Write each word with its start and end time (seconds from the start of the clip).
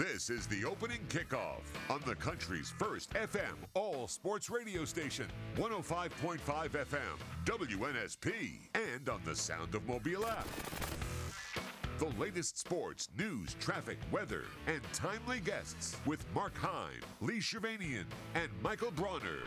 This 0.00 0.30
is 0.30 0.46
the 0.46 0.64
opening 0.64 1.00
kickoff 1.10 1.60
on 1.90 2.00
the 2.06 2.14
country's 2.14 2.72
first 2.78 3.10
FM 3.10 3.52
all 3.74 4.08
sports 4.08 4.48
radio 4.48 4.86
station, 4.86 5.26
105.5 5.58 6.38
FM, 6.40 7.18
WNSP, 7.44 8.60
and 8.74 9.10
on 9.10 9.20
the 9.26 9.36
Sound 9.36 9.74
of 9.74 9.86
Mobile 9.86 10.26
app. 10.26 10.48
The 11.98 12.08
latest 12.18 12.56
sports, 12.56 13.10
news, 13.18 13.56
traffic, 13.60 13.98
weather, 14.10 14.44
and 14.66 14.80
timely 14.94 15.40
guests 15.40 15.98
with 16.06 16.24
Mark 16.34 16.56
Heim, 16.56 17.02
Lee 17.20 17.40
Shirvanian, 17.40 18.06
and 18.34 18.48
Michael 18.62 18.92
Bronner. 18.92 19.44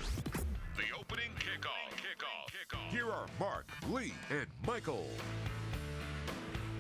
The 0.76 0.96
opening 0.96 1.32
kickoff. 1.40 1.90
Kickoff. 1.98 2.78
Kickoff. 2.78 2.92
Here 2.92 3.10
are 3.10 3.26
Mark, 3.40 3.66
Lee, 3.90 4.14
and 4.30 4.46
Michael. 4.68 5.08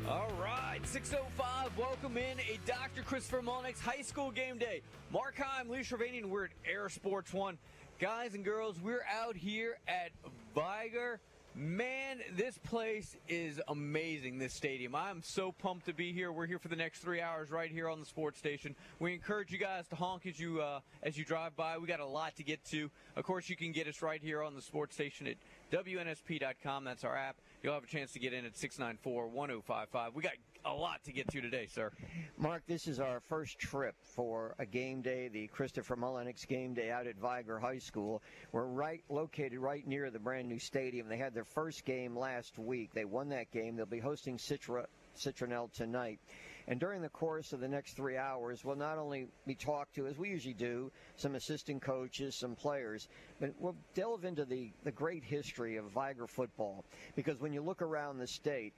All 0.10 0.30
right, 0.38 0.82
605, 0.84 1.78
welcome 1.78 2.18
in 2.18 2.38
a 2.40 2.60
Dr. 2.66 3.04
Christopher 3.04 3.42
Mullenix 3.42 3.80
High 3.80 4.02
School 4.02 4.32
Game 4.32 4.58
Day. 4.58 4.82
Mark 5.14 5.38
Heim, 5.38 5.70
Lee 5.70 5.80
Shirvanian, 5.80 6.26
we're 6.26 6.46
at 6.46 6.52
Air 6.70 6.90
Sports 6.90 7.32
One. 7.32 7.58
Guys 8.00 8.34
and 8.34 8.44
girls, 8.44 8.82
we're 8.82 9.06
out 9.10 9.38
here 9.38 9.78
at 9.88 10.12
Vigor. 10.54 11.22
Man, 11.56 12.18
this 12.36 12.58
place 12.58 13.16
is 13.30 13.62
amazing, 13.68 14.40
this 14.40 14.56
stadium. 14.56 14.96
I'm 14.96 15.22
so 15.22 15.52
pumped 15.52 15.86
to 15.86 15.94
be 15.94 16.12
here. 16.12 16.32
We're 16.32 16.48
here 16.48 16.58
for 16.58 16.68
the 16.68 16.76
next 16.76 17.00
three 17.00 17.22
hours 17.22 17.52
right 17.52 17.70
here 17.70 17.88
on 17.88 18.00
the 18.00 18.08
sports 18.08 18.40
station. 18.40 18.76
We 18.98 19.14
encourage 19.14 19.52
you 19.52 19.60
guys 19.60 19.88
to 19.90 19.96
honk 19.96 20.26
as 20.26 20.40
you 20.40 20.62
uh, 20.62 20.80
as 21.04 21.16
you 21.16 21.24
drive 21.24 21.56
by. 21.56 21.78
We 21.78 21.86
got 21.86 22.00
a 22.00 22.06
lot 22.08 22.36
to 22.38 22.44
get 22.44 22.66
to. 22.72 22.90
Of 23.16 23.24
course, 23.24 23.50
you 23.50 23.56
can 23.56 23.72
get 23.72 23.88
us 23.88 24.02
right 24.02 24.20
here 24.20 24.42
on 24.42 24.56
the 24.56 24.64
sports 24.64 24.96
station 24.96 25.28
at 25.28 25.36
WNSP.com. 25.74 26.84
That's 26.84 27.04
our 27.04 27.18
app. 27.18 27.38
You'll 27.64 27.74
have 27.74 27.84
a 27.84 27.88
chance 27.88 28.12
to 28.14 28.20
get 28.20 28.32
in 28.32 28.46
at 28.46 28.56
694 28.56 29.28
1055. 29.28 30.14
We 30.14 30.22
got 30.22 30.34
a 30.66 30.74
lot 30.74 31.04
to 31.06 31.12
get 31.12 31.28
to 31.30 31.42
today, 31.42 31.66
sir. 31.66 31.92
Mark, 32.38 32.62
this 32.68 32.88
is 32.88 33.00
our 33.00 33.20
first 33.22 33.58
trip 33.58 33.96
for 34.04 34.54
a 34.60 34.68
game 34.68 35.02
day, 35.02 35.30
the 35.30 35.48
Christopher 35.48 35.96
Mullenix 35.96 36.48
game 36.48 36.76
day 36.76 36.92
out 36.92 37.08
at 37.08 37.16
Vigor 37.16 37.58
High 37.58 37.80
School. 37.80 38.22
We're 38.52 38.66
right 38.66 39.04
located 39.10 39.58
right 39.58 39.86
near 39.88 40.12
the 40.12 40.20
brand 40.20 40.48
new 40.48 40.60
stadium. 40.60 41.10
They 41.10 41.18
had 41.18 41.34
their 41.34 41.44
first 41.44 41.86
game 41.86 42.16
last 42.16 42.60
week. 42.60 42.92
They 42.94 43.06
won 43.06 43.30
that 43.30 43.50
game. 43.50 43.76
They'll 43.76 43.88
be 43.88 44.00
hosting 44.00 44.38
Citra 44.38 44.86
Citronelle 45.18 45.72
tonight. 45.74 46.20
And 46.68 46.80
during 46.80 47.02
the 47.02 47.10
course 47.10 47.54
of 47.54 47.60
the 47.60 47.68
next 47.68 47.96
three 47.96 48.18
hours, 48.18 48.64
we'll 48.64 48.76
not 48.76 48.98
only 48.98 49.28
be 49.46 49.56
talked 49.56 49.96
to, 49.96 50.08
as 50.08 50.18
we 50.18 50.30
usually 50.30 50.54
do, 50.54 50.92
some 51.18 51.36
assistant 51.36 51.82
coaches, 51.82 52.36
some 52.36 52.56
players, 52.56 53.08
but 53.40 53.54
we'll 53.60 53.76
delve 53.94 54.24
into 54.24 54.46
the, 54.46 54.72
the 54.84 54.92
great 54.92 55.24
history 55.24 55.78
of 55.78 55.86
Vigor 55.92 56.28
football. 56.28 56.86
Because 57.16 57.40
when 57.40 57.54
you 57.54 57.62
look 57.62 57.82
around 57.82 58.18
the 58.18 58.28
state, 58.28 58.74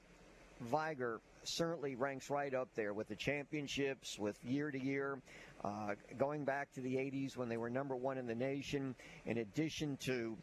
Vigor 0.61 1.19
certainly 1.43 1.95
ranks 1.95 2.29
right 2.29 2.53
up 2.53 2.69
there 2.75 2.93
with 2.93 3.07
the 3.07 3.15
championships, 3.15 4.17
with 4.17 4.37
year 4.43 4.71
to 4.71 4.79
year, 4.79 5.19
uh, 5.63 5.93
going 6.17 6.45
back 6.45 6.71
to 6.73 6.81
the 6.81 6.95
80s 6.95 7.37
when 7.37 7.49
they 7.49 7.57
were 7.57 7.69
number 7.69 7.95
one 7.95 8.17
in 8.17 8.25
the 8.25 8.35
nation, 8.35 8.95
in 9.25 9.39
addition 9.39 9.97
to 9.97 10.37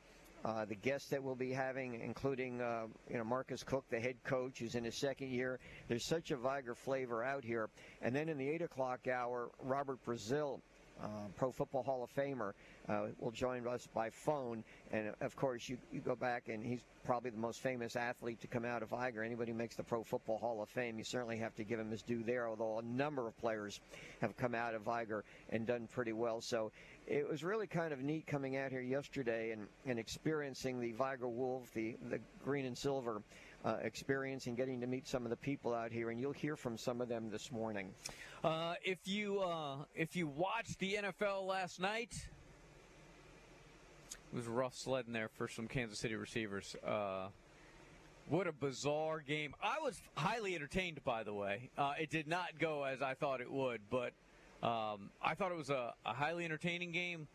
uh, 0.45 0.65
the 0.65 0.75
guests 0.75 1.09
that 1.11 1.23
we'll 1.23 1.35
be 1.35 1.53
having, 1.53 2.01
including 2.01 2.61
uh, 2.61 2.87
you 3.11 3.17
know 3.17 3.25
Marcus 3.25 3.63
Cook, 3.63 3.85
the 3.91 4.01
head 4.01 4.17
coach, 4.25 4.59
who's 4.59 4.75
in 4.75 4.85
his 4.85 4.99
second 4.99 5.31
year. 5.31 5.61
There's 5.89 6.05
such 6.05 6.31
a 6.31 6.37
Vigor 6.37 6.75
flavor 6.75 7.23
out 7.23 7.45
here. 7.45 7.69
And 8.01 8.15
then 8.15 8.29
in 8.29 8.39
the 8.39 8.49
eight 8.49 8.63
o'clock 8.63 9.07
hour, 9.09 9.51
Robert 9.61 9.99
Brazile. 10.05 10.61
Uh, 11.03 11.07
Pro 11.37 11.51
Football 11.51 11.83
Hall 11.83 12.05
of 12.05 12.15
Famer 12.15 12.53
uh, 12.89 13.07
will 13.19 13.33
join 13.33 13.67
us 13.67 13.89
by 13.93 14.11
phone, 14.11 14.63
and 14.93 15.13
of 15.21 15.35
course 15.35 15.69
you, 15.69 15.77
you 15.91 16.01
go 16.01 16.15
back 16.15 16.49
and 16.49 16.65
he's 16.65 16.83
probably 17.05 17.31
the 17.31 17.39
most 17.39 17.61
famous 17.61 17.97
athlete 17.97 18.41
to 18.41 18.47
come 18.47 18.65
out 18.65 18.83
of 18.83 18.91
Vigor. 18.91 19.25
Anybody 19.25 19.53
who 19.53 19.59
makes 19.59 19.75
the 19.75 19.83
Pro 19.83 20.05
Football 20.05 20.39
Hall 20.39 20.63
of 20.63 20.69
Fame, 20.69 20.99
you 20.99 21.05
certainly 21.05 21.39
have 21.39 21.55
to 21.57 21.65
give 21.65 21.81
him 21.81 21.91
his 21.91 22.03
due 22.03 22.23
there. 22.23 22.47
Although 22.47 22.79
a 22.79 22.83
number 22.83 23.27
of 23.27 23.37
players 23.39 23.81
have 24.21 24.37
come 24.37 24.55
out 24.55 24.75
of 24.75 24.83
Vigor 24.83 25.25
and 25.49 25.67
done 25.67 25.89
pretty 25.93 26.13
well, 26.13 26.41
so 26.41 26.71
it 27.07 27.29
was 27.29 27.43
really 27.43 27.67
kind 27.67 27.93
of 27.93 28.01
neat 28.01 28.27
coming 28.27 28.57
out 28.57 28.71
here 28.71 28.81
yesterday 28.81 29.51
and, 29.51 29.67
and 29.87 29.99
experiencing 29.99 30.81
the 30.81 30.93
Vigor 30.93 31.29
Wolf, 31.29 31.73
the, 31.75 31.97
the 32.09 32.21
green 32.45 32.65
and 32.65 32.77
silver 32.77 33.23
uh, 33.65 33.77
experience, 33.83 34.47
and 34.47 34.57
getting 34.57 34.81
to 34.81 34.87
meet 34.87 35.07
some 35.07 35.25
of 35.25 35.31
the 35.31 35.37
people 35.37 35.75
out 35.75 35.93
here. 35.93 36.11
And 36.11 36.21
you'll 36.21 36.33
hear 36.33 36.57
from 36.57 36.79
some 36.79 37.01
of 37.01 37.09
them 37.09 37.31
this 37.31 37.51
morning. 37.51 37.91
Uh, 38.45 38.75
if 38.85 38.99
you 39.05 39.41
uh, 39.41 39.77
if 39.95 40.17
you 40.17 40.27
watched 40.27 40.79
the 40.79 40.99
NFL 41.03 41.47
last 41.47 41.81
night, 41.81 42.13
it 44.33 44.37
was 44.37 44.47
rough 44.47 44.75
sledding 44.75 45.13
there 45.13 45.29
for 45.29 45.49
some 45.49 45.69
Kansas 45.69 45.99
City 45.99 46.15
receivers. 46.15 46.75
Uh, 46.87 47.29
what 48.29 48.47
a 48.47 48.53
bizarre 48.53 49.21
game! 49.21 49.55
I 49.63 49.81
was 49.81 50.01
highly 50.17 50.55
entertained, 50.55 51.03
by 51.05 51.25
the 51.25 51.35
way. 51.35 51.71
Uh, 51.77 51.93
it 52.01 52.11
did 52.11 52.29
not 52.29 52.59
go 52.59 52.85
as 52.85 53.03
I 53.03 53.15
thought 53.15 53.41
it 53.41 53.51
would, 53.51 53.81
but 53.91 54.13
um, 54.63 55.11
I 55.21 55.35
thought 55.35 55.51
it 55.51 55.59
was 55.59 55.71
a, 55.71 55.93
a, 56.07 56.13
highly 56.13 56.45
entertaining 56.45 56.93
game. 56.93 57.27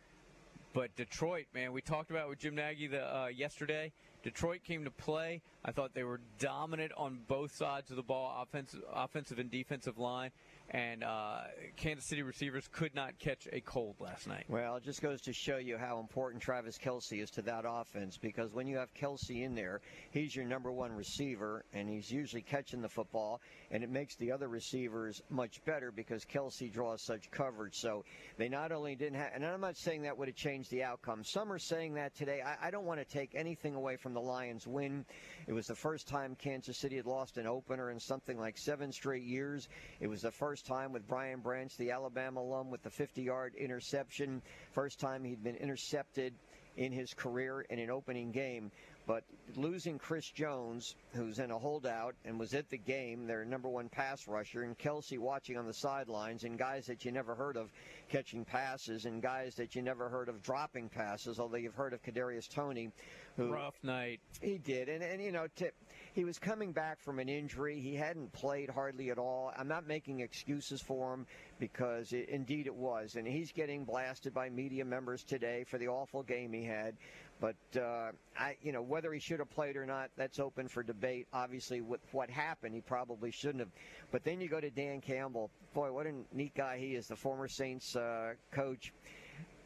But 0.73 0.95
Detroit, 0.95 1.45
man, 1.53 1.73
we 1.73 1.81
talked 1.81 2.11
about 2.11 2.29
with 2.29 2.39
Jim 2.39 2.55
Nagy 2.55 2.87
the, 2.87 3.03
uh, 3.03 3.27
yesterday. 3.27 3.91
Detroit 4.23 4.63
came 4.63 4.83
to 4.83 4.91
play. 4.91 5.41
I 5.65 5.71
thought 5.71 5.93
they 5.93 6.03
were 6.03 6.19
dominant 6.39 6.91
on 6.95 7.19
both 7.27 7.55
sides 7.55 7.89
of 7.89 7.95
the 7.95 8.03
ball, 8.03 8.41
offensive, 8.41 8.81
offensive 8.93 9.39
and 9.39 9.49
defensive 9.51 9.97
line 9.97 10.31
and 10.71 11.03
uh, 11.03 11.41
Kansas 11.77 12.05
City 12.05 12.21
receivers 12.23 12.67
could 12.71 12.93
not 12.93 13.17
catch 13.19 13.47
a 13.53 13.61
cold 13.61 13.95
last 13.99 14.27
night. 14.27 14.43
Well, 14.49 14.75
it 14.75 14.83
just 14.83 15.01
goes 15.01 15.21
to 15.21 15.33
show 15.33 15.57
you 15.57 15.77
how 15.77 15.99
important 15.99 16.43
Travis 16.43 16.77
Kelce 16.77 17.21
is 17.21 17.31
to 17.31 17.41
that 17.43 17.63
offense 17.65 18.17
because 18.17 18.53
when 18.53 18.67
you 18.67 18.77
have 18.77 18.93
Kelce 18.93 19.43
in 19.43 19.55
there, 19.55 19.79
he's 20.11 20.35
your 20.35 20.45
number 20.45 20.71
one 20.71 20.91
receiver, 20.91 21.63
and 21.73 21.89
he's 21.89 22.11
usually 22.11 22.41
catching 22.41 22.81
the 22.81 22.89
football, 22.89 23.39
and 23.71 23.83
it 23.83 23.89
makes 23.89 24.15
the 24.15 24.31
other 24.31 24.49
receivers 24.49 25.21
much 25.29 25.63
better 25.63 25.91
because 25.91 26.25
Kelce 26.25 26.71
draws 26.71 27.01
such 27.01 27.31
coverage. 27.31 27.75
So 27.75 28.03
they 28.37 28.49
not 28.49 28.71
only 28.71 28.95
didn't 28.95 29.19
have, 29.19 29.31
and 29.33 29.45
I'm 29.45 29.61
not 29.61 29.77
saying 29.77 30.01
that 30.01 30.17
would 30.17 30.27
have 30.27 30.35
changed 30.35 30.69
the 30.71 30.83
outcome. 30.83 31.23
Some 31.23 31.51
are 31.51 31.59
saying 31.59 31.93
that 31.93 32.13
today. 32.15 32.41
I, 32.45 32.67
I 32.67 32.71
don't 32.71 32.85
want 32.85 32.99
to 32.99 33.05
take 33.05 33.35
anything 33.35 33.75
away 33.75 33.95
from 33.95 34.13
the 34.13 34.21
Lions' 34.21 34.67
win. 34.67 35.05
It 35.47 35.53
was 35.53 35.67
the 35.67 35.75
first 35.75 36.07
time 36.07 36.35
Kansas 36.35 36.77
City 36.77 36.97
had 36.97 37.05
lost 37.05 37.37
an 37.37 37.47
opener 37.47 37.89
in 37.91 37.99
something 37.99 38.37
like 38.37 38.57
seven 38.57 38.91
straight 38.91 39.23
years. 39.23 39.69
It 40.01 40.07
was 40.07 40.21
the 40.21 40.31
first 40.31 40.56
first 40.57 40.65
time 40.65 40.91
with 40.91 41.07
Brian 41.07 41.39
Branch, 41.39 41.71
the 41.77 41.91
Alabama 41.91 42.41
alum, 42.41 42.71
with 42.71 42.81
the 42.81 42.89
50 42.89 43.21
yard 43.21 43.53
interception. 43.53 44.41
First 44.71 44.99
time 44.99 45.23
he'd 45.23 45.43
been 45.43 45.55
intercepted 45.55 46.33
in 46.77 46.91
his 46.91 47.13
career 47.13 47.61
in 47.69 47.77
an 47.77 47.91
opening 47.91 48.31
game. 48.31 48.71
But 49.05 49.23
losing 49.55 49.99
Chris 49.99 50.27
Jones, 50.31 50.95
who's 51.13 51.37
in 51.37 51.51
a 51.51 51.59
holdout 51.59 52.15
and 52.25 52.39
was 52.39 52.55
at 52.55 52.71
the 52.71 52.77
game, 52.77 53.27
their 53.27 53.45
number 53.45 53.69
one 53.69 53.87
pass 53.87 54.27
rusher, 54.27 54.63
and 54.63 54.75
Kelce 54.79 55.19
watching 55.19 55.57
on 55.57 55.67
the 55.67 55.73
sidelines, 55.73 56.43
and 56.43 56.57
guys 56.57 56.87
that 56.87 57.05
you 57.05 57.11
never 57.11 57.35
heard 57.35 57.55
of 57.55 57.71
catching 58.09 58.43
passes, 58.43 59.05
and 59.05 59.21
guys 59.21 59.53
that 59.55 59.75
you 59.75 59.83
never 59.83 60.09
heard 60.09 60.27
of 60.27 60.41
dropping 60.41 60.89
passes, 60.89 61.39
although 61.39 61.57
you've 61.57 61.75
heard 61.75 61.93
of 61.93 62.01
Kadarius 62.01 62.49
Toney, 62.49 62.89
who 63.37 63.53
rough 63.53 63.77
night. 63.83 64.19
He 64.41 64.57
did, 64.57 64.89
and 64.89 65.03
and 65.03 65.21
you 65.21 65.31
know, 65.31 65.45
to, 65.57 65.71
he 66.17 66.25
was 66.25 66.39
coming 66.39 66.71
back 66.71 66.99
from 66.99 67.19
an 67.19 67.29
injury. 67.29 67.79
He 67.79 67.93
hadn't 67.93 68.33
played 68.33 68.71
hardly 68.71 69.11
at 69.11 69.19
all. 69.19 69.53
I'm 69.55 69.67
not 69.67 69.85
making 69.85 70.21
excuses 70.21 70.81
for 70.81 71.13
him 71.13 71.27
because 71.59 72.11
it, 72.11 72.27
indeed 72.29 72.65
it 72.65 72.73
was, 72.73 73.17
and 73.17 73.27
he's 73.27 73.51
getting 73.51 73.85
blasted 73.85 74.33
by 74.33 74.49
media 74.49 74.83
members 74.83 75.23
today 75.23 75.63
for 75.63 75.77
the 75.77 75.89
awful 75.89 76.23
game 76.23 76.51
he 76.51 76.65
had. 76.65 76.95
But 77.39 77.55
uh, 77.79 78.13
I, 78.35 78.57
you 78.63 78.71
know, 78.71 78.81
whether 78.81 79.13
he 79.13 79.19
should 79.19 79.37
have 79.37 79.51
played 79.51 79.77
or 79.77 79.85
not, 79.85 80.09
that's 80.17 80.39
open 80.39 80.67
for 80.67 80.81
debate. 80.81 81.27
Obviously, 81.33 81.81
with 81.81 82.01
what 82.11 82.31
happened, 82.31 82.73
he 82.73 82.81
probably 82.81 83.29
shouldn't 83.29 83.59
have. 83.59 83.69
But 84.11 84.23
then 84.23 84.41
you 84.41 84.49
go 84.49 84.59
to 84.59 84.71
Dan 84.71 85.01
Campbell. 85.01 85.51
Boy, 85.75 85.91
what 85.91 86.07
a 86.07 86.13
neat 86.33 86.55
guy 86.55 86.79
he 86.79 86.95
is, 86.95 87.05
the 87.05 87.15
former 87.15 87.47
Saints 87.47 87.95
uh, 87.95 88.33
coach, 88.49 88.91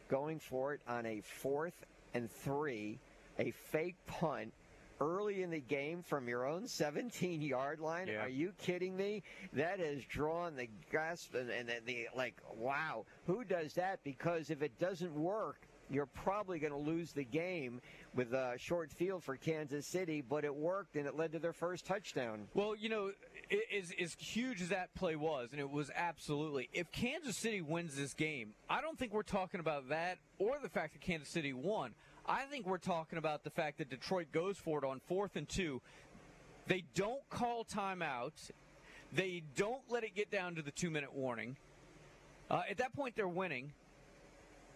going 0.10 0.38
for 0.38 0.74
it 0.74 0.82
on 0.86 1.06
a 1.06 1.22
fourth 1.22 1.86
and 2.14 2.30
three, 2.30 3.00
a 3.40 3.52
fake 3.52 3.96
punt 4.06 4.52
early 5.02 5.42
in 5.42 5.50
the 5.50 5.60
game 5.60 6.04
from 6.04 6.30
your 6.30 6.46
own 6.46 6.68
17 6.68 7.42
yard 7.42 7.80
line. 7.80 8.08
Yeah. 8.08 8.24
Are 8.24 8.30
you 8.30 8.54
kidding 8.58 8.96
me? 8.96 9.24
That 9.54 9.80
has 9.80 10.06
drawn 10.06 10.56
the 10.56 10.70
gasp 10.92 11.34
and, 11.34 11.50
and 11.50 11.68
the, 11.68 11.80
the 11.86 12.08
like, 12.16 12.36
wow, 12.56 13.06
who 13.26 13.44
does 13.44 13.74
that? 13.74 14.00
Because 14.04 14.50
if 14.50 14.62
it 14.62 14.80
doesn't 14.80 15.14
work, 15.14 15.68
you're 15.90 16.06
probably 16.06 16.58
going 16.58 16.72
to 16.72 16.80
lose 16.80 17.12
the 17.12 17.26
game 17.26 17.82
with 18.16 18.32
a 18.34 18.54
short 18.58 18.92
field 18.92 19.24
for 19.24 19.36
Kansas 19.36 19.86
City, 19.86 20.22
but 20.22 20.46
it 20.46 20.56
worked 20.56 20.96
and 20.96 21.06
it 21.06 21.18
led 21.18 21.34
to 21.34 21.40
their 21.40 21.52
first 21.52 21.86
touchdown. 21.86 22.48
Well, 22.54 22.76
you 22.76 22.88
know, 22.88 23.12
as, 23.78 23.92
as 24.02 24.16
huge 24.18 24.62
as 24.62 24.70
that 24.70 24.94
play 24.96 25.18
was, 25.18 25.50
and 25.52 25.60
it 25.60 25.70
was 25.70 25.92
absolutely, 25.96 26.70
if 26.72 26.92
Kansas 26.92 27.38
City 27.38 27.62
wins 27.62 27.96
this 27.96 28.14
game, 28.14 28.54
I 28.70 28.82
don't 28.82 28.98
think 28.98 29.14
we're 29.14 29.24
talking 29.24 29.60
about 29.60 29.90
that 29.90 30.20
or 30.40 30.58
the 30.62 30.70
fact 30.70 30.94
that 30.94 31.02
Kansas 31.02 31.30
City 31.30 31.52
won. 31.52 31.94
I 32.26 32.44
think 32.44 32.68
we're 32.68 32.78
talking 32.78 33.18
about 33.18 33.44
the 33.44 33.50
fact 33.50 33.80
that 33.80 33.90
Detroit 33.90 34.28
goes 34.32 34.58
for 34.58 34.78
it 34.80 34.86
on 34.86 35.00
fourth 35.08 35.36
and 35.36 35.48
two. 35.48 35.82
They 36.68 36.84
don't 36.94 37.28
call 37.30 37.66
timeouts. 37.66 38.52
They 39.14 39.44
don't 39.56 39.82
let 39.90 40.04
it 40.04 40.16
get 40.16 40.32
down 40.32 40.56
to 40.56 40.62
the 40.62 40.72
two 40.72 40.90
minute 40.90 41.14
warning. 41.14 41.58
Uh, 42.50 42.62
at 42.70 42.78
that 42.78 42.94
point, 42.94 43.16
they're 43.16 43.28
winning. 43.28 43.74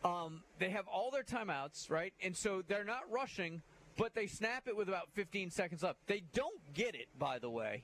Um, 0.04 0.44
they 0.60 0.70
have 0.70 0.88
all 0.88 1.12
their 1.12 1.24
timeouts, 1.24 1.90
right? 1.90 2.14
And 2.22 2.36
so 2.36 2.64
they're 2.68 2.84
not 2.84 3.02
rushing, 3.10 3.62
but 3.98 4.14
they 4.14 4.28
snap 4.28 4.68
it 4.68 4.76
with 4.76 4.88
about 4.88 5.10
15 5.14 5.50
seconds 5.52 5.84
left. 5.84 6.00
They 6.08 6.24
don't 6.34 6.60
get 6.74 6.96
it, 6.96 7.08
by 7.18 7.40
the 7.40 7.50
way. 7.50 7.84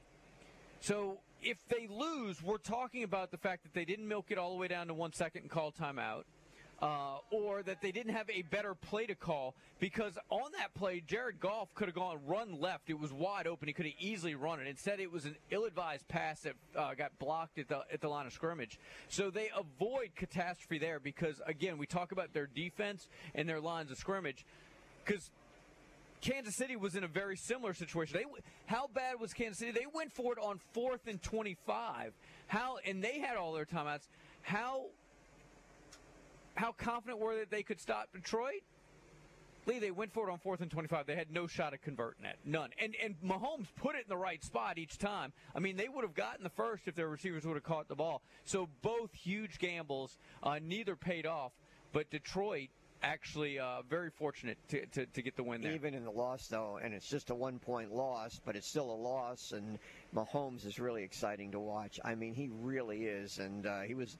So 0.81 1.19
if 1.41 1.57
they 1.67 1.87
lose, 1.87 2.41
we're 2.41 2.57
talking 2.57 3.03
about 3.03 3.31
the 3.31 3.37
fact 3.37 3.63
that 3.63 3.73
they 3.73 3.85
didn't 3.85 4.07
milk 4.07 4.27
it 4.29 4.37
all 4.37 4.51
the 4.51 4.57
way 4.57 4.67
down 4.67 4.87
to 4.87 4.93
one 4.93 5.13
second 5.13 5.43
and 5.43 5.49
call 5.49 5.71
timeout. 5.71 6.23
Uh, 6.81 7.17
or 7.29 7.61
that 7.61 7.79
they 7.79 7.91
didn't 7.91 8.13
have 8.13 8.27
a 8.27 8.41
better 8.41 8.73
play 8.73 9.05
to 9.05 9.13
call 9.13 9.53
because 9.79 10.17
on 10.29 10.51
that 10.57 10.73
play, 10.73 10.99
Jared 11.05 11.39
Goff 11.39 11.71
could 11.75 11.87
have 11.87 11.93
gone 11.93 12.17
run 12.25 12.59
left. 12.59 12.89
It 12.89 12.99
was 12.99 13.13
wide 13.13 13.45
open. 13.45 13.67
He 13.67 13.73
could 13.73 13.85
have 13.85 13.93
easily 13.99 14.33
run 14.33 14.59
it. 14.59 14.65
Instead, 14.65 14.99
it 14.99 15.11
was 15.11 15.25
an 15.25 15.35
ill-advised 15.51 16.07
pass 16.07 16.39
that 16.41 16.53
uh, 16.75 16.95
got 16.95 17.11
blocked 17.19 17.59
at 17.59 17.67
the 17.67 17.81
at 17.93 18.01
the 18.01 18.07
line 18.07 18.25
of 18.25 18.33
scrimmage. 18.33 18.79
So 19.09 19.29
they 19.29 19.51
avoid 19.55 20.15
catastrophe 20.15 20.79
there 20.79 20.99
because 20.99 21.39
again, 21.45 21.77
we 21.77 21.85
talk 21.85 22.11
about 22.11 22.33
their 22.33 22.47
defense 22.47 23.07
and 23.35 23.47
their 23.47 23.61
lines 23.61 23.91
of 23.91 23.97
scrimmage 23.97 24.43
because 25.05 25.29
Kansas 26.21 26.55
City 26.55 26.75
was 26.75 26.95
in 26.95 27.03
a 27.03 27.07
very 27.07 27.35
similar 27.35 27.73
situation. 27.73 28.17
They 28.17 28.25
how 28.67 28.87
bad 28.93 29.19
was 29.19 29.33
Kansas 29.33 29.57
City? 29.57 29.71
They 29.71 29.87
went 29.91 30.11
for 30.11 30.33
it 30.33 30.39
on 30.39 30.59
fourth 30.73 31.07
and 31.07 31.21
25. 31.21 32.13
How 32.47 32.77
and 32.85 33.03
they 33.03 33.19
had 33.19 33.37
all 33.37 33.53
their 33.53 33.65
timeouts. 33.65 34.07
How 34.43 34.85
how 36.55 36.71
confident 36.71 37.19
were 37.19 37.33
they 37.33 37.39
that 37.41 37.51
they 37.51 37.63
could 37.63 37.79
stop 37.79 38.09
Detroit? 38.13 38.61
Lee, 39.67 39.79
they 39.79 39.91
went 39.91 40.11
for 40.11 40.27
it 40.27 40.31
on 40.31 40.39
fourth 40.39 40.61
and 40.61 40.71
25. 40.71 41.05
They 41.05 41.15
had 41.15 41.31
no 41.31 41.45
shot 41.45 41.73
at 41.73 41.81
converting 41.83 42.23
that. 42.23 42.37
None. 42.45 42.71
And 42.79 42.95
and 43.01 43.15
Mahomes 43.23 43.67
put 43.75 43.95
it 43.95 43.99
in 43.99 44.09
the 44.09 44.17
right 44.17 44.43
spot 44.43 44.77
each 44.77 44.97
time. 44.97 45.33
I 45.55 45.59
mean, 45.59 45.77
they 45.77 45.87
would 45.87 46.03
have 46.03 46.15
gotten 46.15 46.43
the 46.43 46.49
first 46.49 46.87
if 46.87 46.95
their 46.95 47.07
receivers 47.07 47.45
would 47.45 47.55
have 47.55 47.63
caught 47.63 47.87
the 47.87 47.95
ball. 47.95 48.21
So 48.43 48.69
both 48.81 49.13
huge 49.13 49.59
gambles. 49.59 50.17
Uh, 50.41 50.59
neither 50.61 50.95
paid 50.95 51.25
off. 51.25 51.51
But 51.93 52.09
Detroit 52.09 52.69
actually 53.03 53.59
uh, 53.59 53.81
very 53.89 54.09
fortunate 54.09 54.57
to, 54.69 54.85
to, 54.87 55.05
to, 55.07 55.21
get 55.21 55.35
the 55.35 55.43
win 55.43 55.61
there. 55.61 55.73
Even 55.73 55.93
in 55.93 56.03
the 56.03 56.11
loss, 56.11 56.47
though, 56.47 56.79
and 56.81 56.93
it's 56.93 57.09
just 57.09 57.29
a 57.29 57.35
one 57.35 57.59
point 57.59 57.91
loss, 57.93 58.39
but 58.45 58.55
it's 58.55 58.67
still 58.67 58.89
a 58.91 58.95
loss. 58.95 59.51
And 59.51 59.79
Mahomes 60.15 60.65
is 60.65 60.79
really 60.79 61.03
exciting 61.03 61.51
to 61.51 61.59
watch. 61.59 61.99
I 62.03 62.15
mean, 62.15 62.33
he 62.33 62.49
really 62.61 63.05
is. 63.05 63.39
And 63.39 63.65
uh, 63.65 63.81
he 63.81 63.93
was 63.93 64.17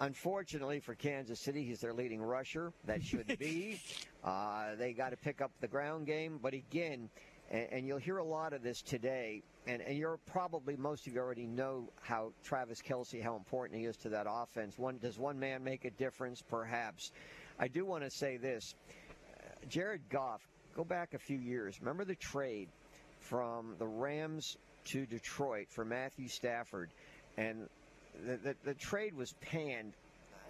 Unfortunately 0.00 0.80
for 0.80 0.94
Kansas 0.94 1.38
City, 1.38 1.62
he's 1.62 1.80
their 1.80 1.92
leading 1.92 2.22
rusher. 2.22 2.72
That 2.86 3.02
should 3.02 3.38
be. 3.38 3.78
uh, 4.24 4.74
they 4.78 4.94
got 4.94 5.10
to 5.10 5.16
pick 5.16 5.42
up 5.42 5.50
the 5.60 5.68
ground 5.68 6.06
game. 6.06 6.38
But 6.42 6.54
again, 6.54 7.10
and, 7.50 7.68
and, 7.70 7.86
you'll 7.86 7.98
hear 7.98 8.16
a 8.16 8.24
lot 8.24 8.54
of 8.54 8.62
this 8.62 8.80
today, 8.80 9.42
and, 9.66 9.82
and 9.82 9.98
you're 9.98 10.18
probably, 10.26 10.74
most 10.76 11.06
of 11.06 11.12
you 11.12 11.20
already 11.20 11.46
know 11.46 11.90
how 12.00 12.32
Travis 12.42 12.80
Kelce, 12.80 13.22
how 13.22 13.36
important 13.36 13.78
he 13.78 13.86
is 13.86 13.96
to 13.98 14.08
that 14.08 14.26
offense. 14.26 14.78
One 14.78 14.96
Does 14.96 15.18
one 15.18 15.38
man 15.38 15.62
make 15.62 15.84
a 15.84 15.90
difference? 15.90 16.42
Perhaps. 16.48 17.12
I 17.58 17.68
do 17.68 17.84
want 17.84 18.02
to 18.04 18.10
say 18.10 18.38
this. 18.38 18.74
Uh, 19.36 19.66
Jared 19.68 20.08
Goff, 20.08 20.40
go 20.74 20.82
back 20.82 21.12
a 21.12 21.18
few 21.18 21.38
years. 21.38 21.78
Remember 21.80 22.06
the 22.06 22.14
trade 22.14 22.70
from 23.18 23.74
the 23.78 23.86
Rams 23.86 24.56
to 24.86 25.04
Detroit 25.04 25.66
for 25.68 25.84
Matthew 25.84 26.28
Stafford? 26.28 26.90
And 27.36 27.68
the, 28.26 28.36
the, 28.36 28.56
the 28.64 28.74
trade 28.74 29.14
was 29.14 29.34
panned 29.40 29.94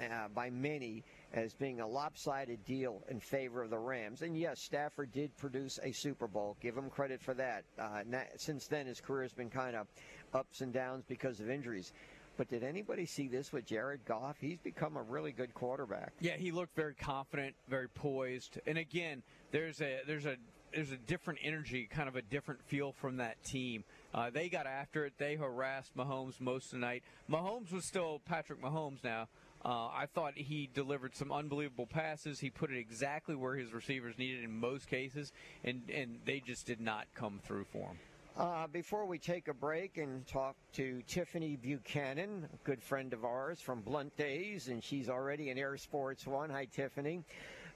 uh, 0.01 0.29
by 0.35 0.51
many 0.51 1.03
as 1.33 1.55
being 1.55 1.81
a 1.81 1.87
lopsided 1.87 2.65
deal 2.65 3.03
in 3.09 3.21
favor 3.21 3.63
of 3.63 3.71
the 3.71 3.79
Rams. 3.79 4.23
And 4.23 4.37
yes, 4.37 4.61
Stafford 4.61 5.13
did 5.13 5.37
produce 5.37 5.79
a 5.83 5.93
Super 5.93 6.27
Bowl. 6.27 6.57
Give 6.61 6.77
him 6.77 6.91
credit 6.91 7.21
for 7.21 7.35
that. 7.35 7.65
Uh, 7.79 8.03
since 8.37 8.67
then, 8.67 8.87
his 8.87 9.01
career 9.01 9.23
has 9.23 9.33
been 9.33 9.51
kind 9.51 9.77
of 9.77 9.87
ups 10.35 10.61
and 10.61 10.73
downs 10.73 11.05
because 11.07 11.41
of 11.41 11.51
injuries. 11.51 11.93
But 12.37 12.49
did 12.49 12.65
anybody 12.65 13.05
see 13.05 13.29
this 13.29 13.53
with 13.53 13.67
Jared 13.67 14.05
Goff? 14.07 14.37
He's 14.41 14.59
become 14.59 14.97
a 14.97 15.03
really 15.03 15.33
good 15.33 15.53
quarterback. 15.53 16.13
Yeah, 16.21 16.37
he 16.37 16.53
looked 16.53 16.75
very 16.75 16.95
confident, 16.95 17.55
very 17.69 17.89
poised. 17.89 18.59
And 18.67 18.79
again, 18.79 19.23
there's 19.51 19.83
a 19.83 20.01
there's 20.07 20.25
a 20.25 20.37
there's 20.73 20.93
a 20.93 20.97
different 20.97 21.41
energy, 21.43 21.87
kind 21.91 22.09
of 22.09 22.17
a 22.17 22.23
different 22.23 22.63
feel 22.63 22.93
from 22.93 23.19
that 23.19 23.43
team. 23.45 23.85
Uh, 24.13 24.31
they 24.31 24.49
got 24.49 24.67
after 24.67 25.05
it. 25.07 25.13
They 25.19 25.37
harassed 25.37 25.97
Mahomes 25.97 26.41
most 26.41 26.67
of 26.67 26.73
the 26.73 26.79
night. 26.79 27.03
Mahomes 27.31 27.73
was 27.73 27.87
still 27.87 28.21
Patrick 28.25 28.61
Mahomes 28.61 29.03
now. 29.05 29.29
Uh, 29.65 29.89
I 29.89 30.07
thought 30.15 30.33
he 30.37 30.71
delivered 30.73 31.15
some 31.15 31.31
unbelievable 31.31 31.87
passes. 31.87 32.41
He 32.41 32.49
put 32.49 32.71
it 32.71 32.79
exactly 32.79 33.35
where 33.35 33.55
his 33.55 33.73
receivers 33.73 34.17
needed 34.17 34.43
in 34.43 34.59
most 34.59 34.89
cases, 34.89 35.33
and, 35.65 35.83
and 35.93 36.19
they 36.25 36.41
just 36.41 36.67
did 36.67 36.81
not 36.81 37.07
come 37.15 37.41
through 37.45 37.65
for 37.65 37.89
him. 37.89 37.99
Uh, 38.37 38.67
before 38.69 39.05
we 39.05 39.19
take 39.19 39.49
a 39.49 39.55
break 39.55 39.99
and 39.99 40.27
talk 40.27 40.57
to 40.73 41.03
Tiffany 41.07 41.57
Buchanan, 41.57 42.49
a 42.53 42.57
good 42.67 42.83
friend 42.83 43.13
of 43.13 43.25
ours 43.25 43.61
from 43.61 43.83
Blount 43.83 44.17
Days, 44.17 44.69
and 44.69 44.83
she's 44.83 45.11
already 45.11 45.51
in 45.51 45.59
Air 45.59 45.77
Sports 45.77 46.27
One. 46.27 46.49
Hi, 46.49 46.65
Tiffany. 46.65 47.23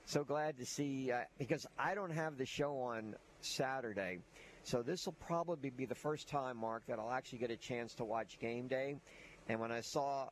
So 0.06 0.24
glad 0.24 0.56
to 0.58 0.64
see, 0.64 1.12
uh, 1.12 1.24
because 1.38 1.66
I 1.78 1.94
don't 1.94 2.12
have 2.12 2.38
the 2.38 2.46
show 2.46 2.78
on 2.78 3.14
Saturday. 3.40 4.20
So 4.64 4.82
this 4.82 5.04
will 5.04 5.14
probably 5.26 5.70
be 5.70 5.84
the 5.84 5.94
first 5.94 6.26
time, 6.28 6.56
Mark, 6.56 6.84
that 6.86 6.98
I'll 6.98 7.12
actually 7.12 7.38
get 7.38 7.50
a 7.50 7.56
chance 7.56 7.94
to 7.94 8.04
watch 8.04 8.38
game 8.38 8.66
day. 8.66 8.96
And 9.48 9.60
when 9.60 9.70
I 9.70 9.82
saw 9.82 10.28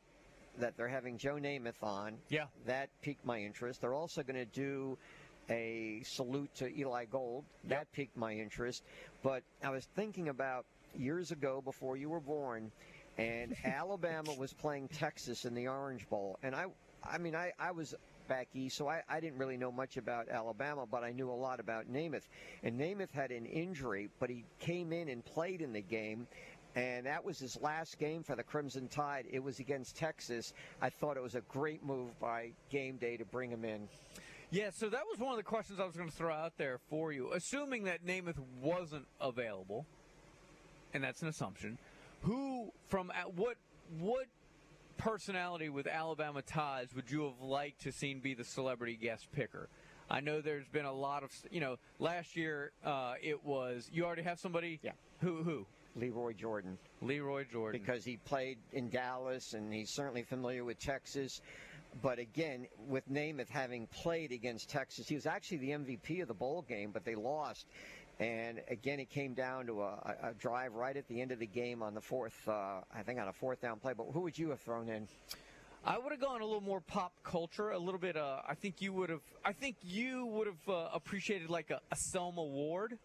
that 0.59 0.77
they're 0.77 0.89
having 0.89 1.19
Joe 1.19 1.35
Namath 1.35 1.83
on, 1.83 2.17
yeah, 2.31 2.47
that 2.67 2.89
piqued 3.03 3.25
my 3.27 3.39
interest. 3.39 3.83
They're 3.83 3.95
also 3.95 4.23
going 4.23 4.37
to 4.37 4.47
do 4.47 4.97
a 5.51 6.03
salute 6.05 6.51
to 6.57 6.75
Eli 6.79 7.05
Gold. 7.05 7.45
That 7.65 7.81
yep. 7.81 7.93
piqued 7.93 8.17
my 8.17 8.33
interest. 8.33 8.83
But 9.23 9.43
I 9.63 9.69
was 9.69 9.87
thinking 9.95 10.29
about 10.29 10.65
years 10.97 11.31
ago, 11.31 11.61
before 11.63 11.99
you 11.99 12.09
were 12.09 12.21
born, 12.21 12.73
and 13.19 13.55
Alabama 13.65 14.33
was 14.39 14.53
playing 14.55 14.89
Texas 14.89 15.45
in 15.45 15.55
the 15.55 15.69
Orange 15.69 16.09
Bowl, 16.09 16.39
and 16.43 16.55
I, 16.55 16.67
I 17.05 17.19
mean, 17.19 17.35
I, 17.35 17.53
I 17.59 17.73
was 17.73 17.95
back 18.33 18.49
east, 18.55 18.79
so 18.79 18.89
I, 18.89 19.03
I 19.11 19.21
didn't 19.21 19.39
really 19.39 19.59
know 19.59 19.71
much 19.71 19.99
about 19.99 20.31
Alabama, 20.31 20.87
but 20.91 21.05
I 21.05 21.13
knew 21.13 21.31
a 21.31 21.33
lot 21.33 21.61
about 21.61 21.93
Namath. 21.93 22.29
And 22.63 22.81
Namath 22.81 23.13
had 23.13 23.31
an 23.31 23.45
injury, 23.45 24.09
but 24.19 24.31
he 24.31 24.47
came 24.59 24.91
in 24.91 25.11
and 25.11 25.23
played 25.23 25.61
in 25.61 25.75
the 25.75 25.83
game. 25.83 26.27
And 26.75 27.05
that 27.05 27.23
was 27.23 27.39
his 27.39 27.61
last 27.61 27.99
game 27.99 28.23
for 28.23 28.35
the 28.35 28.43
Crimson 28.43 28.89
Tide. 28.89 29.27
It 29.31 29.43
was 29.43 29.59
against 29.59 29.97
Texas. 29.97 30.55
I 30.81 30.89
thought 30.89 31.19
it 31.19 31.23
was 31.23 31.35
a 31.35 31.43
great 31.43 31.85
move 31.85 32.19
by 32.19 32.53
game 32.71 32.97
day 32.97 33.19
to 33.19 33.27
bring 33.27 33.51
him 33.51 33.67
in. 33.67 33.87
Yeah, 34.51 34.71
so 34.71 34.89
that 34.89 35.03
was 35.11 35.19
one 35.19 35.33
of 35.33 35.37
the 35.37 35.43
questions 35.43 35.79
I 35.79 35.85
was 35.85 35.95
going 35.95 36.09
to 36.09 36.17
throw 36.17 36.33
out 36.33 36.57
there 36.57 36.79
for 36.89 37.13
you. 37.13 37.33
Assuming 37.35 37.85
that 37.85 38.07
Namath 38.07 38.39
wasn't 38.63 39.05
available, 39.21 39.85
and 40.95 41.05
that's 41.05 41.21
an 41.21 41.29
assumption, 41.29 41.77
who 42.23 42.73
from 42.87 43.13
what 43.37 43.57
what 43.99 44.25
personality 45.03 45.69
with 45.69 45.89
Alabama 45.89 46.43
ties 46.43 46.95
would 46.95 47.11
you 47.11 47.25
have 47.25 47.41
liked 47.41 47.83
to 47.83 47.91
seen 47.91 48.21
be 48.21 48.35
the 48.35 48.45
celebrity 48.45 48.97
guest 48.97 49.27
picker? 49.33 49.69
I 50.09 50.21
know 50.21 50.41
there's 50.41 50.69
been 50.69 50.85
a 50.85 50.93
lot 50.93 51.25
of, 51.25 51.31
you 51.51 51.61
know, 51.61 51.77
last 51.99 52.37
year 52.37 52.71
uh, 52.85 53.15
it 53.21 53.45
was, 53.45 53.91
you 53.93 54.05
already 54.05 54.23
have 54.23 54.39
somebody? 54.39 54.79
Yeah. 54.83 54.93
Who, 55.21 55.43
who? 55.43 55.67
Lee 55.97 56.11
Roy 56.11 56.35
Jordan. 56.35 56.79
Lee 57.01 57.19
Roy 57.19 57.45
Jordan. 57.51 57.81
Because 57.81 58.05
he 58.05 58.17
played 58.17 58.59
in 58.73 58.91
Dallas 58.91 59.55
and 59.55 59.73
he's 59.73 59.91
certainly 59.91 60.23
familiar 60.23 60.65
with 60.65 60.79
Texas. 60.79 61.41
But 62.01 62.19
again, 62.19 62.69
with 62.89 63.09
Namath 63.11 63.49
having 63.49 63.89
played 63.89 64.31
against 64.33 64.71
Texas, 64.71 65.09
he 65.09 65.15
was 65.17 65.27
actually 65.27 65.59
the 65.59 65.71
MVP 65.71 66.23
of 66.23 66.29
the 66.29 66.35
bowl 66.35 66.63
game, 66.63 66.91
but 66.93 67.05
they 67.05 67.15
lost. 67.15 67.67
And 68.23 68.61
again, 68.69 69.01
it 69.01 69.11
came 69.11 69.35
down 69.35 69.67
to 69.67 69.83
a, 69.83 70.17
a 70.23 70.35
drive 70.39 70.75
right 70.75 70.97
at 70.97 71.09
the 71.09 71.21
end 71.21 71.33
of 71.33 71.41
the 71.41 71.47
game 71.47 71.83
on 71.83 71.93
the 71.93 72.01
fourth, 72.01 72.37
uh, 72.47 72.81
I 72.95 73.03
think 73.05 73.19
on 73.19 73.27
a 73.27 73.33
fourth 73.33 73.61
down 73.61 73.81
play. 73.81 73.95
But 73.97 74.07
who 74.13 74.21
would 74.21 74.39
you 74.39 74.51
have 74.51 74.61
thrown 74.61 74.89
in? 74.89 75.09
I 75.85 75.99
would 75.99 76.13
have 76.13 76.21
gone 76.21 76.41
a 76.41 76.45
little 76.45 76.61
more 76.61 76.81
pop 76.81 77.13
culture, 77.25 77.71
a 77.71 77.79
little 77.79 77.99
bit. 77.99 78.17
Uh, 78.17 78.41
I 78.49 78.55
think 78.55 78.81
you 78.81 78.93
would 78.93 79.11
have. 79.11 79.23
I 79.45 79.53
think 79.53 79.77
you 79.83 80.27
would 80.27 80.47
have 80.47 80.69
uh, 80.69 80.89
appreciated 80.95 81.51
like 81.51 81.71
a, 81.71 81.81
a 81.91 81.97
Sela 81.97 82.37
Ward. 82.37 82.97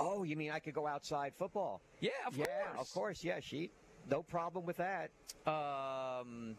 Oh, 0.00 0.24
you 0.24 0.36
mean 0.36 0.50
I 0.50 0.58
could 0.58 0.74
go 0.74 0.88
outside 0.88 1.34
football? 1.38 1.80
Yeah, 2.00 2.10
of 2.26 2.36
yeah, 2.36 2.46
course. 2.46 2.80
of 2.80 2.92
course. 2.92 3.24
Yeah, 3.24 3.38
she, 3.40 3.70
no 4.10 4.24
problem 4.24 4.66
with 4.66 4.78
that. 4.78 5.10
Um, 5.46 6.56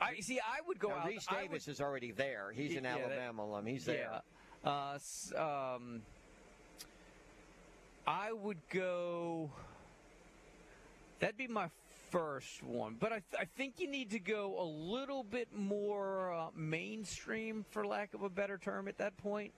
I 0.00 0.20
see. 0.20 0.38
I 0.38 0.60
would 0.68 0.78
go 0.78 0.88
now, 0.90 0.98
out. 0.98 1.08
Rece 1.08 1.28
Davis 1.28 1.66
would, 1.66 1.72
is 1.72 1.80
already 1.80 2.12
there. 2.12 2.52
He's 2.54 2.76
an 2.76 2.84
yeah, 2.84 2.98
Alabama 2.98 3.42
alum. 3.42 3.66
He's 3.66 3.84
there. 3.84 4.20
Yeah. 4.64 4.70
Uh, 4.70 4.98
um, 5.76 6.02
I 8.08 8.32
would 8.32 8.56
go. 8.70 9.50
That'd 11.20 11.36
be 11.36 11.46
my 11.46 11.68
first 12.10 12.62
one, 12.62 12.96
but 12.98 13.12
I, 13.12 13.20
th- 13.30 13.42
I 13.42 13.44
think 13.44 13.74
you 13.80 13.86
need 13.90 14.12
to 14.12 14.18
go 14.18 14.56
a 14.58 14.64
little 14.64 15.22
bit 15.22 15.48
more 15.54 16.32
uh, 16.32 16.46
mainstream, 16.56 17.66
for 17.70 17.86
lack 17.86 18.14
of 18.14 18.22
a 18.22 18.30
better 18.30 18.56
term, 18.56 18.88
at 18.88 18.96
that 18.96 19.16
point. 19.18 19.52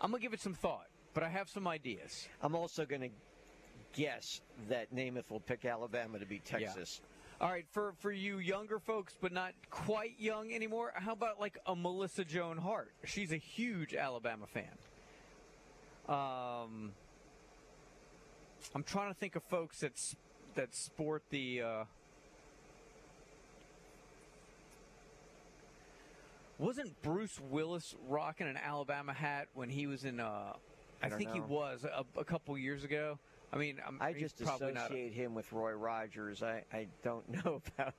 I'm 0.00 0.12
gonna 0.12 0.22
give 0.22 0.32
it 0.32 0.40
some 0.40 0.54
thought, 0.54 0.86
but 1.14 1.24
I 1.24 1.28
have 1.28 1.48
some 1.48 1.66
ideas. 1.66 2.28
I'm 2.40 2.54
also 2.54 2.86
gonna 2.86 3.08
guess 3.92 4.40
that 4.68 4.94
Namath 4.94 5.28
will 5.28 5.40
pick 5.40 5.64
Alabama 5.64 6.20
to 6.20 6.26
beat 6.26 6.44
Texas. 6.44 7.00
Yeah. 7.02 7.46
All 7.46 7.50
right, 7.50 7.66
for 7.72 7.94
for 7.98 8.12
you 8.12 8.38
younger 8.38 8.78
folks, 8.78 9.16
but 9.20 9.32
not 9.32 9.52
quite 9.70 10.14
young 10.20 10.52
anymore, 10.52 10.92
how 10.94 11.12
about 11.12 11.40
like 11.40 11.58
a 11.66 11.74
Melissa 11.74 12.24
Joan 12.24 12.56
Hart? 12.56 12.92
She's 13.04 13.32
a 13.32 13.36
huge 13.36 13.94
Alabama 13.94 14.46
fan. 14.46 14.68
Um, 16.08 16.92
I'm 18.74 18.82
trying 18.84 19.12
to 19.12 19.18
think 19.18 19.36
of 19.36 19.42
folks 19.44 19.80
that 19.80 19.92
that 20.54 20.74
sport 20.74 21.22
the. 21.30 21.62
Uh, 21.62 21.84
wasn't 26.58 27.00
Bruce 27.02 27.40
Willis 27.50 27.94
rocking 28.08 28.46
an 28.46 28.56
Alabama 28.56 29.12
hat 29.12 29.48
when 29.54 29.68
he 29.68 29.86
was 29.86 30.04
in? 30.04 30.20
Uh, 30.20 30.52
I, 31.02 31.06
I 31.06 31.08
think 31.10 31.30
know. 31.30 31.34
he 31.34 31.40
was 31.40 31.84
a, 31.84 32.04
a, 32.18 32.24
couple 32.24 32.56
years 32.58 32.84
ago. 32.84 33.18
I 33.52 33.56
mean, 33.56 33.78
I'm, 33.84 33.98
I 34.00 34.12
just 34.12 34.40
not 34.40 34.60
a- 34.60 34.66
associate 34.66 35.14
him 35.14 35.34
with 35.34 35.50
Roy 35.52 35.72
Rogers. 35.72 36.42
I, 36.42 36.62
I 36.72 36.86
don't 37.02 37.28
know 37.44 37.60
about 37.76 37.94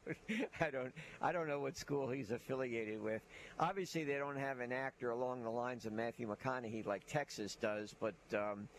I 0.61 0.69
don't 0.69 0.93
I 1.21 1.33
don't 1.33 1.47
know 1.47 1.59
what 1.59 1.75
school 1.75 2.09
he's 2.09 2.31
affiliated 2.31 3.01
with. 3.01 3.21
Obviously, 3.59 4.05
they 4.05 4.17
don't 4.17 4.37
have 4.37 4.61
an 4.61 4.71
actor 4.71 5.11
along 5.11 5.43
the 5.43 5.49
lines 5.49 5.85
of 5.85 5.91
Matthew 5.91 6.33
McConaughey 6.33 6.85
like 6.85 7.05
Texas 7.07 7.55
does, 7.55 7.93
but 7.99 8.15
um, 8.33 8.69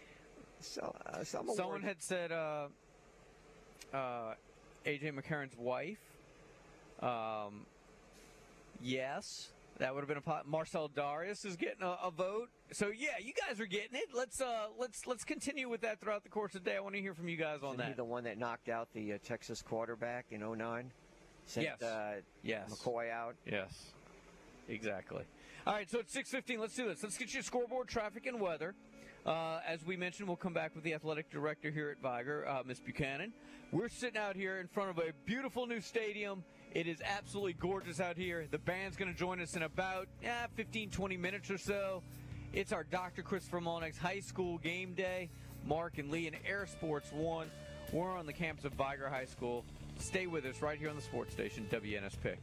so, 0.62 0.94
uh, 1.06 1.24
some 1.24 1.46
Someone 1.48 1.58
award- 1.80 1.84
had 1.84 2.02
said 2.02 2.32
uh, 2.32 2.68
uh, 3.92 4.34
AJ 4.86 5.12
McCarron's 5.12 5.56
wife. 5.56 5.98
Um, 7.00 7.66
yes, 8.80 9.48
that 9.78 9.94
would 9.94 10.00
have 10.00 10.08
been 10.08 10.16
a 10.18 10.20
pot. 10.22 10.46
Marcell 10.46 10.88
Dareus 10.88 11.44
is 11.44 11.56
getting 11.56 11.82
a, 11.82 11.96
a 12.04 12.10
vote. 12.10 12.48
So 12.72 12.88
yeah, 12.88 13.18
you 13.20 13.32
guys 13.48 13.60
are 13.60 13.66
getting 13.66 13.94
it. 13.94 14.08
Let's 14.14 14.40
uh, 14.40 14.66
let's 14.78 15.06
let's 15.06 15.24
continue 15.24 15.68
with 15.68 15.80
that 15.82 16.00
throughout 16.00 16.22
the 16.22 16.28
course 16.30 16.54
of 16.54 16.64
the 16.64 16.70
day. 16.70 16.76
I 16.76 16.80
want 16.80 16.94
to 16.94 17.00
hear 17.00 17.14
from 17.14 17.28
you 17.28 17.36
guys 17.36 17.60
on 17.62 17.74
Isn't 17.74 17.80
he 17.84 17.90
that. 17.90 17.96
the 17.96 18.04
one 18.04 18.24
that 18.24 18.38
knocked 18.38 18.68
out 18.68 18.88
the 18.94 19.14
uh, 19.14 19.18
Texas 19.24 19.62
quarterback 19.62 20.26
in 20.30 20.40
09? 20.40 20.90
Sent 21.46 21.66
Yes. 21.66 21.82
uh, 21.82 22.14
Yes. 22.42 22.70
McCoy 22.70 23.10
out. 23.10 23.34
Yes, 23.44 23.86
exactly. 24.68 25.24
All 25.66 25.74
right, 25.74 25.88
so 25.90 25.98
it's 25.98 26.14
6:15. 26.16 26.58
Let's 26.58 26.74
do 26.76 26.86
this. 26.88 27.02
Let's 27.02 27.18
get 27.18 27.34
you 27.34 27.42
scoreboard, 27.42 27.88
traffic, 27.88 28.26
and 28.26 28.40
weather. 28.40 28.74
Uh, 29.24 29.60
as 29.66 29.84
we 29.86 29.96
mentioned, 29.96 30.26
we'll 30.26 30.36
come 30.36 30.52
back 30.52 30.74
with 30.74 30.82
the 30.82 30.94
athletic 30.94 31.30
director 31.30 31.70
here 31.70 31.90
at 31.90 32.02
Vigor, 32.02 32.46
uh, 32.48 32.62
Miss 32.66 32.80
Buchanan. 32.80 33.32
We're 33.70 33.88
sitting 33.88 34.20
out 34.20 34.34
here 34.34 34.58
in 34.58 34.66
front 34.66 34.90
of 34.90 34.98
a 34.98 35.12
beautiful 35.24 35.66
new 35.66 35.80
stadium. 35.80 36.42
It 36.72 36.88
is 36.88 37.00
absolutely 37.02 37.52
gorgeous 37.54 38.00
out 38.00 38.16
here. 38.16 38.46
The 38.50 38.58
band's 38.58 38.96
going 38.96 39.12
to 39.12 39.18
join 39.18 39.40
us 39.40 39.54
in 39.54 39.62
about 39.62 40.08
eh, 40.24 40.46
15, 40.56 40.90
20 40.90 41.16
minutes 41.16 41.50
or 41.50 41.58
so. 41.58 42.02
It's 42.52 42.72
our 42.72 42.84
Dr. 42.84 43.22
Christopher 43.22 43.60
Mullenix 43.60 43.96
High 43.96 44.20
School 44.20 44.58
game 44.58 44.94
day. 44.94 45.30
Mark 45.64 45.98
and 45.98 46.10
Lee 46.10 46.26
and 46.26 46.36
Air 46.44 46.66
Sports 46.66 47.12
One. 47.12 47.48
We're 47.92 48.16
on 48.16 48.26
the 48.26 48.32
campus 48.32 48.64
of 48.64 48.72
Vigor 48.72 49.08
High 49.08 49.26
School. 49.26 49.64
Stay 49.98 50.26
with 50.26 50.44
us 50.46 50.60
right 50.60 50.78
here 50.78 50.90
on 50.90 50.96
the 50.96 51.02
sports 51.02 51.32
station, 51.32 51.66
WNSP. 51.70 52.36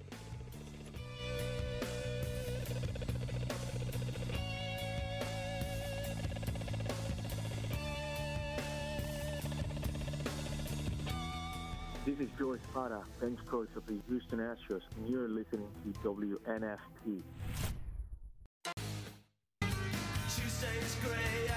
This 12.20 12.28
is 12.28 12.38
George 12.38 12.60
Pata, 12.74 13.00
bench 13.22 13.40
coach 13.46 13.70
of 13.78 13.86
the 13.86 13.98
Houston 14.10 14.40
Astros, 14.40 14.82
and 14.98 15.08
you're 15.08 15.30
listening 15.30 15.70
to 15.86 16.00
WNSP. 16.00 17.22
Tuesday's 20.28 20.96
grey 21.02 21.48
and 21.48 21.49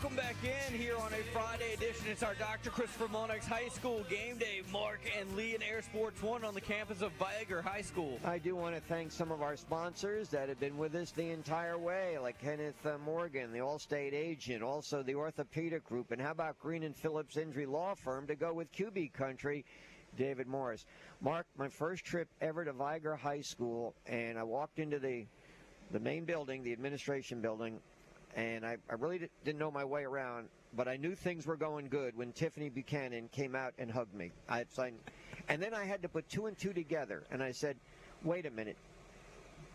Welcome 0.00 0.16
back 0.16 0.36
in 0.44 0.78
here 0.78 0.96
on 0.96 1.12
a 1.12 1.24
Friday 1.32 1.72
edition. 1.74 2.06
It's 2.08 2.22
our 2.22 2.36
Dr. 2.36 2.70
Christopher 2.70 3.08
Monex 3.08 3.46
High 3.46 3.66
School 3.66 4.06
game 4.08 4.38
day. 4.38 4.62
Mark 4.72 5.00
and 5.18 5.34
Lee 5.34 5.56
and 5.56 5.64
Air 5.64 5.82
Sports 5.82 6.22
One 6.22 6.44
on 6.44 6.54
the 6.54 6.60
campus 6.60 7.02
of 7.02 7.10
Vigor 7.14 7.60
High 7.60 7.80
School. 7.82 8.20
I 8.24 8.38
do 8.38 8.54
want 8.54 8.76
to 8.76 8.80
thank 8.80 9.10
some 9.10 9.32
of 9.32 9.42
our 9.42 9.56
sponsors 9.56 10.28
that 10.28 10.48
have 10.48 10.60
been 10.60 10.78
with 10.78 10.94
us 10.94 11.10
the 11.10 11.28
entire 11.30 11.76
way, 11.76 12.16
like 12.16 12.40
Kenneth 12.40 12.86
uh, 12.86 12.96
Morgan, 13.04 13.50
the 13.50 13.58
Allstate 13.58 14.14
agent, 14.14 14.62
also 14.62 15.02
the 15.02 15.16
Orthopedic 15.16 15.84
Group, 15.84 16.12
and 16.12 16.22
how 16.22 16.30
about 16.30 16.60
Green 16.60 16.84
and 16.84 16.94
Phillips 16.94 17.36
Injury 17.36 17.66
Law 17.66 17.96
Firm 17.96 18.28
to 18.28 18.36
go 18.36 18.52
with 18.52 18.70
QB 18.70 19.12
Country, 19.14 19.64
David 20.16 20.46
Morris. 20.46 20.86
Mark, 21.20 21.46
my 21.58 21.68
first 21.68 22.04
trip 22.04 22.28
ever 22.40 22.64
to 22.64 22.72
Vigor 22.72 23.16
High 23.16 23.40
School, 23.40 23.96
and 24.06 24.38
I 24.38 24.44
walked 24.44 24.78
into 24.78 25.00
the 25.00 25.26
the 25.90 25.98
main 25.98 26.24
building, 26.24 26.62
the 26.62 26.72
administration 26.72 27.40
building, 27.40 27.80
and 28.36 28.64
I, 28.64 28.76
I 28.90 28.94
really 28.94 29.18
di- 29.18 29.28
didn't 29.44 29.58
know 29.58 29.70
my 29.70 29.84
way 29.84 30.04
around, 30.04 30.48
but 30.74 30.88
I 30.88 30.96
knew 30.96 31.14
things 31.14 31.46
were 31.46 31.56
going 31.56 31.88
good 31.88 32.16
when 32.16 32.32
Tiffany 32.32 32.68
Buchanan 32.68 33.28
came 33.32 33.54
out 33.54 33.72
and 33.78 33.90
hugged 33.90 34.14
me. 34.14 34.32
I, 34.48 34.64
I- 34.78 34.92
and 35.48 35.62
then 35.62 35.74
I 35.74 35.84
had 35.84 36.02
to 36.02 36.08
put 36.08 36.28
two 36.28 36.46
and 36.46 36.56
two 36.58 36.72
together, 36.72 37.24
and 37.30 37.42
I 37.42 37.52
said, 37.52 37.76
"Wait 38.22 38.46
a 38.46 38.50
minute, 38.50 38.76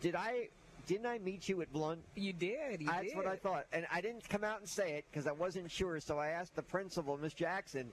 did 0.02 0.16
I?" 0.16 0.50
Didn't 0.86 1.06
I 1.06 1.18
meet 1.20 1.48
you 1.48 1.62
at 1.62 1.72
Blount? 1.72 2.02
You 2.14 2.34
did. 2.34 2.82
You 2.82 2.88
That's 2.88 3.08
did. 3.08 3.16
what 3.16 3.26
I 3.26 3.38
thought, 3.38 3.68
and 3.72 3.86
I 3.90 4.02
didn't 4.02 4.28
come 4.28 4.44
out 4.44 4.60
and 4.60 4.68
say 4.68 4.96
it 4.98 5.06
because 5.10 5.28
I 5.28 5.32
wasn't 5.32 5.72
sure. 5.72 5.98
So 6.02 6.20
I 6.20 6.28
asked 6.28 6.56
the 6.58 6.62
principal, 6.62 7.18
Miss 7.18 7.34
Jackson. 7.34 7.90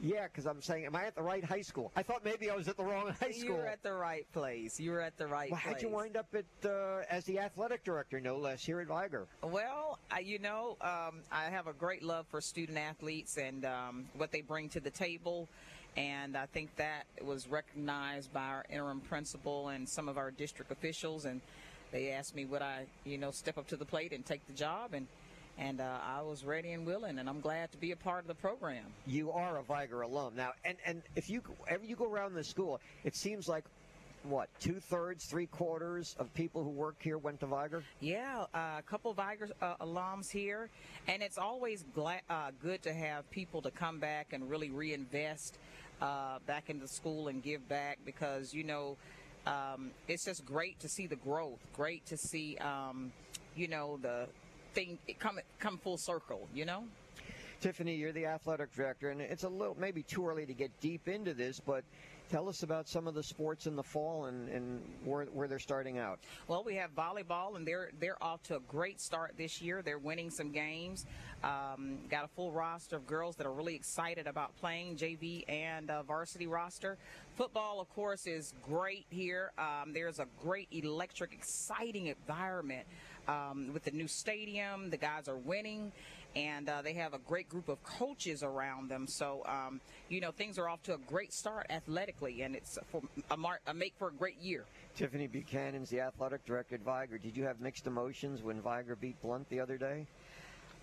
Yeah, 0.00 0.24
because 0.24 0.46
I'm 0.46 0.62
saying, 0.62 0.86
am 0.86 0.94
I 0.94 1.06
at 1.06 1.16
the 1.16 1.22
right 1.22 1.44
high 1.44 1.62
school? 1.62 1.90
I 1.96 2.02
thought 2.02 2.24
maybe 2.24 2.50
I 2.50 2.56
was 2.56 2.68
at 2.68 2.76
the 2.76 2.84
wrong 2.84 3.08
high 3.20 3.32
school. 3.32 3.44
You 3.44 3.54
were 3.54 3.66
at 3.66 3.82
the 3.82 3.92
right 3.92 4.26
place. 4.32 4.78
You 4.78 4.92
were 4.92 5.00
at 5.00 5.16
the 5.16 5.26
right 5.26 5.50
well, 5.50 5.60
place. 5.60 5.74
how'd 5.74 5.82
you 5.82 5.88
wind 5.88 6.16
up 6.16 6.34
at 6.34 6.44
uh, 6.68 7.02
as 7.10 7.24
the 7.24 7.38
athletic 7.40 7.84
director, 7.84 8.20
no 8.20 8.36
less, 8.36 8.64
here 8.64 8.80
at 8.80 8.86
Vigor? 8.86 9.26
Well, 9.42 9.98
I, 10.10 10.20
you 10.20 10.38
know, 10.38 10.76
um, 10.80 11.22
I 11.32 11.44
have 11.50 11.66
a 11.66 11.72
great 11.72 12.02
love 12.02 12.26
for 12.30 12.40
student 12.40 12.78
athletes 12.78 13.38
and 13.38 13.64
um, 13.64 14.06
what 14.16 14.30
they 14.30 14.40
bring 14.40 14.68
to 14.70 14.80
the 14.80 14.90
table. 14.90 15.48
And 15.96 16.36
I 16.36 16.46
think 16.46 16.74
that 16.76 17.06
was 17.22 17.48
recognized 17.48 18.32
by 18.32 18.44
our 18.44 18.64
interim 18.70 19.00
principal 19.00 19.68
and 19.68 19.88
some 19.88 20.08
of 20.08 20.16
our 20.16 20.30
district 20.30 20.70
officials. 20.70 21.24
And 21.24 21.40
they 21.90 22.10
asked 22.12 22.36
me 22.36 22.44
would 22.44 22.62
I, 22.62 22.86
you 23.04 23.18
know, 23.18 23.32
step 23.32 23.58
up 23.58 23.66
to 23.68 23.76
the 23.76 23.84
plate 23.84 24.12
and 24.12 24.24
take 24.24 24.46
the 24.46 24.52
job. 24.52 24.94
And 24.94 25.08
and 25.58 25.80
uh, 25.80 25.98
I 26.02 26.22
was 26.22 26.44
ready 26.44 26.72
and 26.72 26.86
willing. 26.86 27.18
And 27.18 27.28
I'm 27.28 27.40
glad 27.40 27.72
to 27.72 27.78
be 27.78 27.92
a 27.92 27.96
part 27.96 28.20
of 28.20 28.28
the 28.28 28.34
program. 28.34 28.84
you 29.06 29.30
are 29.32 29.58
a 29.58 29.62
Vigor 29.62 30.02
alum 30.02 30.34
now, 30.36 30.52
and 30.64 30.76
and 30.86 31.02
if 31.16 31.28
you 31.28 31.42
ever 31.68 31.84
you 31.84 31.96
go 31.96 32.10
around 32.10 32.34
the 32.34 32.44
school, 32.44 32.80
it 33.04 33.16
seems 33.16 33.48
like 33.48 33.64
what 34.22 34.48
two 34.60 34.80
thirds, 34.80 35.26
three 35.26 35.46
quarters 35.46 36.14
of 36.18 36.32
people 36.34 36.62
who 36.62 36.70
work 36.70 36.96
here 37.00 37.18
went 37.18 37.40
to 37.40 37.46
Vigor. 37.46 37.82
Yeah, 38.00 38.44
uh, 38.54 38.76
a 38.78 38.82
couple 38.86 39.10
of 39.10 39.16
Vigor 39.16 39.48
uh, 39.60 39.76
alums 39.80 40.30
here, 40.30 40.70
and 41.06 41.22
it's 41.22 41.38
always 41.38 41.84
gla- 41.94 42.20
uh, 42.30 42.50
good 42.62 42.82
to 42.82 42.92
have 42.92 43.28
people 43.30 43.62
to 43.62 43.70
come 43.70 43.98
back 43.98 44.32
and 44.32 44.48
really 44.48 44.70
reinvest 44.70 45.58
uh, 46.00 46.38
back 46.46 46.70
into 46.70 46.82
the 46.82 46.88
school 46.88 47.28
and 47.28 47.42
give 47.42 47.68
back 47.68 47.98
because 48.04 48.54
you 48.54 48.64
know 48.64 48.96
um, 49.46 49.90
it's 50.08 50.24
just 50.24 50.44
great 50.44 50.78
to 50.80 50.88
see 50.88 51.06
the 51.06 51.16
growth, 51.16 51.60
great 51.74 52.04
to 52.06 52.16
see 52.16 52.56
um, 52.58 53.12
you 53.56 53.68
know 53.68 53.98
the 54.02 54.26
thing 54.78 54.98
come 55.18 55.38
come 55.58 55.78
full 55.78 55.98
circle. 55.98 56.48
You 56.54 56.64
know. 56.64 56.84
Tiffany, 57.60 57.96
you're 57.96 58.12
the 58.12 58.26
athletic 58.26 58.72
director, 58.72 59.10
and 59.10 59.20
it's 59.20 59.42
a 59.42 59.48
little 59.48 59.76
maybe 59.80 60.04
too 60.04 60.24
early 60.28 60.46
to 60.46 60.54
get 60.54 60.70
deep 60.80 61.08
into 61.08 61.34
this, 61.34 61.58
but 61.58 61.82
tell 62.30 62.48
us 62.48 62.62
about 62.62 62.86
some 62.86 63.08
of 63.08 63.14
the 63.14 63.22
sports 63.22 63.66
in 63.66 63.74
the 63.74 63.82
fall 63.82 64.26
and, 64.26 64.48
and 64.48 64.80
where, 65.04 65.24
where 65.24 65.48
they're 65.48 65.58
starting 65.58 65.98
out. 65.98 66.20
Well, 66.46 66.62
we 66.62 66.76
have 66.76 66.94
volleyball, 66.94 67.56
and 67.56 67.66
they're 67.66 67.90
they're 67.98 68.22
off 68.22 68.44
to 68.44 68.56
a 68.56 68.60
great 68.68 69.00
start 69.00 69.34
this 69.36 69.60
year. 69.60 69.82
They're 69.82 69.98
winning 69.98 70.30
some 70.30 70.52
games. 70.52 71.04
Um, 71.42 71.98
got 72.08 72.24
a 72.24 72.28
full 72.28 72.52
roster 72.52 72.96
of 72.96 73.08
girls 73.08 73.34
that 73.36 73.46
are 73.46 73.52
really 73.52 73.74
excited 73.74 74.28
about 74.28 74.56
playing 74.58 74.96
JV 74.96 75.42
and 75.48 75.90
uh, 75.90 76.04
varsity 76.04 76.46
roster. 76.46 76.96
Football, 77.36 77.80
of 77.80 77.88
course, 77.92 78.26
is 78.26 78.54
great 78.62 79.06
here. 79.10 79.50
Um, 79.58 79.92
there's 79.92 80.20
a 80.20 80.26
great 80.40 80.68
electric, 80.70 81.32
exciting 81.32 82.06
environment 82.06 82.86
um, 83.28 83.70
with 83.72 83.84
the 83.84 83.90
new 83.90 84.08
stadium. 84.08 84.90
The 84.90 84.96
guys 84.96 85.28
are 85.28 85.36
winning, 85.36 85.92
and 86.34 86.68
uh, 86.68 86.82
they 86.82 86.94
have 86.94 87.14
a 87.14 87.18
great 87.18 87.48
group 87.48 87.68
of 87.68 87.82
coaches 87.82 88.42
around 88.42 88.88
them. 88.88 89.06
So, 89.06 89.42
um, 89.46 89.80
you 90.08 90.20
know, 90.20 90.30
things 90.30 90.58
are 90.58 90.68
off 90.68 90.82
to 90.84 90.94
a 90.94 90.98
great 90.98 91.32
start 91.32 91.66
athletically, 91.70 92.42
and 92.42 92.56
it's 92.56 92.78
for 92.90 93.02
a, 93.30 93.36
mar- 93.36 93.60
a 93.66 93.74
make 93.74 93.94
for 93.98 94.08
a 94.08 94.12
great 94.12 94.38
year. 94.40 94.64
Tiffany 94.96 95.26
Buchanan's 95.26 95.90
the 95.90 96.00
athletic 96.00 96.44
director 96.44 96.74
at 96.74 96.80
Vigor. 96.80 97.18
Did 97.18 97.36
you 97.36 97.44
have 97.44 97.60
mixed 97.60 97.86
emotions 97.86 98.42
when 98.42 98.60
Vigor 98.60 98.96
beat 98.96 99.20
Blount 99.22 99.48
the 99.48 99.60
other 99.60 99.78
day? 99.78 100.06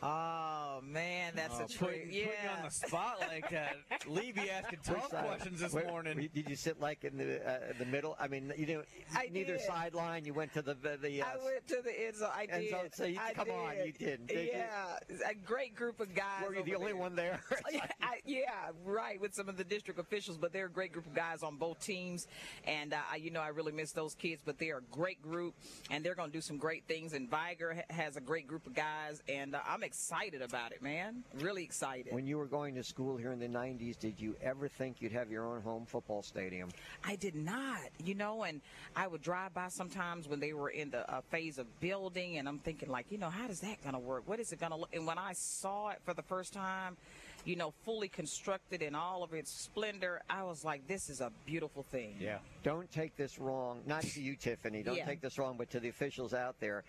Oh 0.03 0.81
man, 0.83 1.33
that's 1.35 1.55
Oh, 1.55 1.59
a 1.59 1.61
put, 1.61 1.71
trick. 1.71 1.89
putting 2.03 2.13
you 2.13 2.27
Yeah. 2.43 2.57
on 2.57 2.63
the 2.65 2.71
spot 2.71 3.19
like 3.21 3.49
that. 3.49 3.77
Lee 4.07 4.31
be 4.31 4.49
asking 4.49 4.79
tough 4.83 5.09
questions 5.09 5.61
this 5.61 5.73
Where- 5.73 5.85
morning. 5.87 6.17
where- 6.17 6.27
Did 6.27 6.49
you 6.49 6.55
sit 6.55 6.79
like 6.79 7.03
in 7.05 7.17
the 7.17 7.47
uh, 7.49 7.73
the 7.79 7.85
middle? 7.85 8.15
I 8.19 8.27
mean, 8.27 8.51
you 8.57 8.65
didn't 8.65 8.85
I 9.15 9.29
neither 9.31 9.57
sideline. 9.59 10.25
You 10.25 10.33
went 10.33 10.53
to 10.53 10.61
the 10.61 10.73
the. 10.73 10.97
the 11.01 11.21
uh, 11.21 11.25
I 11.25 11.43
went 11.43 11.67
to 11.69 11.81
the 11.83 12.05
end 12.07 12.15
zone. 12.17 12.29
I 12.33 12.47
And 12.49 12.61
did. 12.63 12.71
so- 12.71 12.87
so 12.93 13.05
you- 13.05 13.19
I 13.19 13.33
come 13.33 13.49
on, 13.49 13.75
did. 13.75 13.85
you 13.87 13.93
did, 13.93 14.27
did 14.27 14.45
you? 14.47 14.51
yeah, 14.53 14.99
a 15.29 15.33
great 15.33 15.75
group 15.75 15.99
of 15.99 16.13
guys. 16.13 16.43
were 16.45 16.55
you 16.55 16.63
the 16.63 16.75
only 16.75 16.87
there. 16.91 16.95
one 16.97 17.15
there? 17.15 17.39
I, 18.01 18.19
yeah, 18.25 18.43
right. 18.83 19.19
With 19.19 19.33
some 19.33 19.49
of 19.49 19.57
the 19.57 19.63
district 19.63 19.99
officials, 19.99 20.37
but 20.37 20.51
they're 20.51 20.65
a 20.67 20.71
great 20.71 20.91
group 20.91 21.05
of 21.07 21.13
guys 21.13 21.41
on 21.43 21.55
both 21.57 21.79
teams, 21.79 22.27
and 22.65 22.93
uh, 22.93 22.97
I- 23.11 23.15
you 23.17 23.31
know 23.31 23.41
I 23.41 23.47
really 23.49 23.71
miss 23.71 23.91
those 23.91 24.13
kids. 24.15 24.41
But 24.45 24.59
they're 24.59 24.79
a 24.79 24.81
great 24.91 25.21
group, 25.21 25.55
and 25.89 26.03
they're 26.05 26.15
going 26.15 26.31
to 26.31 26.37
do 26.37 26.41
some 26.41 26.57
great 26.57 26.83
things. 26.87 27.13
And 27.13 27.29
Vigor 27.29 27.83
has 27.89 28.17
a 28.17 28.21
great 28.21 28.47
group 28.47 28.67
of 28.67 28.73
guys, 28.73 29.21
and 29.29 29.55
uh, 29.55 29.59
I'm 29.67 29.83
excited 29.85 30.41
about 30.41 30.71
it, 30.71 30.81
man. 30.81 31.23
Really 31.35 31.63
excited. 31.63 32.11
when 32.13 32.25
you 32.27 32.37
were 32.37 32.47
going 32.47 32.75
to 32.75 32.83
school 32.83 33.15
here 33.15 33.31
in 33.31 33.39
the 33.39 33.47
'90s, 33.47 33.97
did 33.97 34.19
you 34.19 34.35
ever 34.41 34.67
think 34.67 35.01
you'd 35.01 35.11
have 35.11 35.31
your 35.31 35.45
own 35.45 35.61
home 35.61 35.85
football 35.85 36.21
stadium? 36.23 36.69
I 37.03 37.15
did 37.15 37.35
not, 37.35 37.79
you 38.03 38.15
know, 38.15 38.43
and 38.43 38.61
I 38.95 39.07
would 39.07 39.21
drive 39.21 39.53
by 39.53 39.69
sometimes 39.69 40.27
when 40.27 40.39
they 40.39 40.53
were 40.53 40.69
in 40.69 40.89
the 40.89 41.09
uh, 41.09 41.21
phase 41.29 41.57
of 41.57 41.67
building, 41.79 42.37
and 42.37 42.47
I'm 42.49 42.59
thinking, 42.59 42.89
like, 42.89 43.05
you 43.09 43.17
know, 43.17 43.29
how 43.29 43.47
is 43.47 43.61
that 43.61 43.81
going 43.81 43.93
to 43.93 43.99
work? 43.99 44.23
What 44.25 44.39
is 44.39 44.51
it 44.51 44.59
going 44.59 44.71
to 44.71 44.77
look? 44.77 44.93
And 44.93 45.05
when 45.07 45.17
I 45.17 45.33
saw 45.33 45.89
it 45.89 45.99
for 46.03 46.13
the 46.13 46.23
first 46.23 46.51
time, 46.53 46.97
you 47.45 47.55
know, 47.55 47.73
fully 47.83 48.07
constructed 48.07 48.81
in 48.81 48.95
all 48.95 49.21
of 49.23 49.33
its 49.33 49.51
splendor, 49.51 50.21
I 50.29 50.43
was 50.43 50.65
like, 50.65 50.87
this 50.87 51.09
is 51.11 51.21
a 51.21 51.31
beautiful 51.45 51.83
thing. 51.83 52.15
Yeah. 52.19 52.39
Don't 52.63 52.91
take 52.91 53.15
this 53.15 53.37
wrong. 53.37 53.81
Not 53.85 54.01
to 54.01 54.21
you, 54.21 54.35
Tiffany. 54.35 54.81
Don't 54.81 54.95
Yeah. 54.97 55.05
take 55.05 55.21
this 55.21 55.37
wrong, 55.37 55.55
but 55.55 55.69
to 55.69 55.79
the 55.79 55.89
officials 55.89 56.33
out 56.33 56.59
there. 56.59 56.83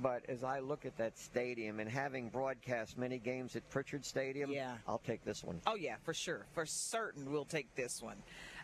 But 0.00 0.22
as 0.28 0.42
I 0.42 0.60
look 0.60 0.86
at 0.86 0.96
that 0.96 1.18
stadium 1.18 1.78
and 1.80 1.88
having 1.90 2.28
broadcast 2.28 2.96
many 2.96 3.18
games 3.18 3.56
at 3.56 3.68
Prichard 3.70 4.04
Stadium, 4.04 4.50
Yeah. 4.50 4.76
I'll 4.88 5.02
take 5.06 5.24
this 5.24 5.44
one. 5.44 5.60
Oh 5.66 5.74
yeah, 5.74 5.96
for 6.02 6.14
sure, 6.14 6.46
for 6.54 6.64
certain, 6.66 7.30
we'll 7.30 7.44
take 7.44 7.74
this 7.74 8.00
one. 8.02 8.16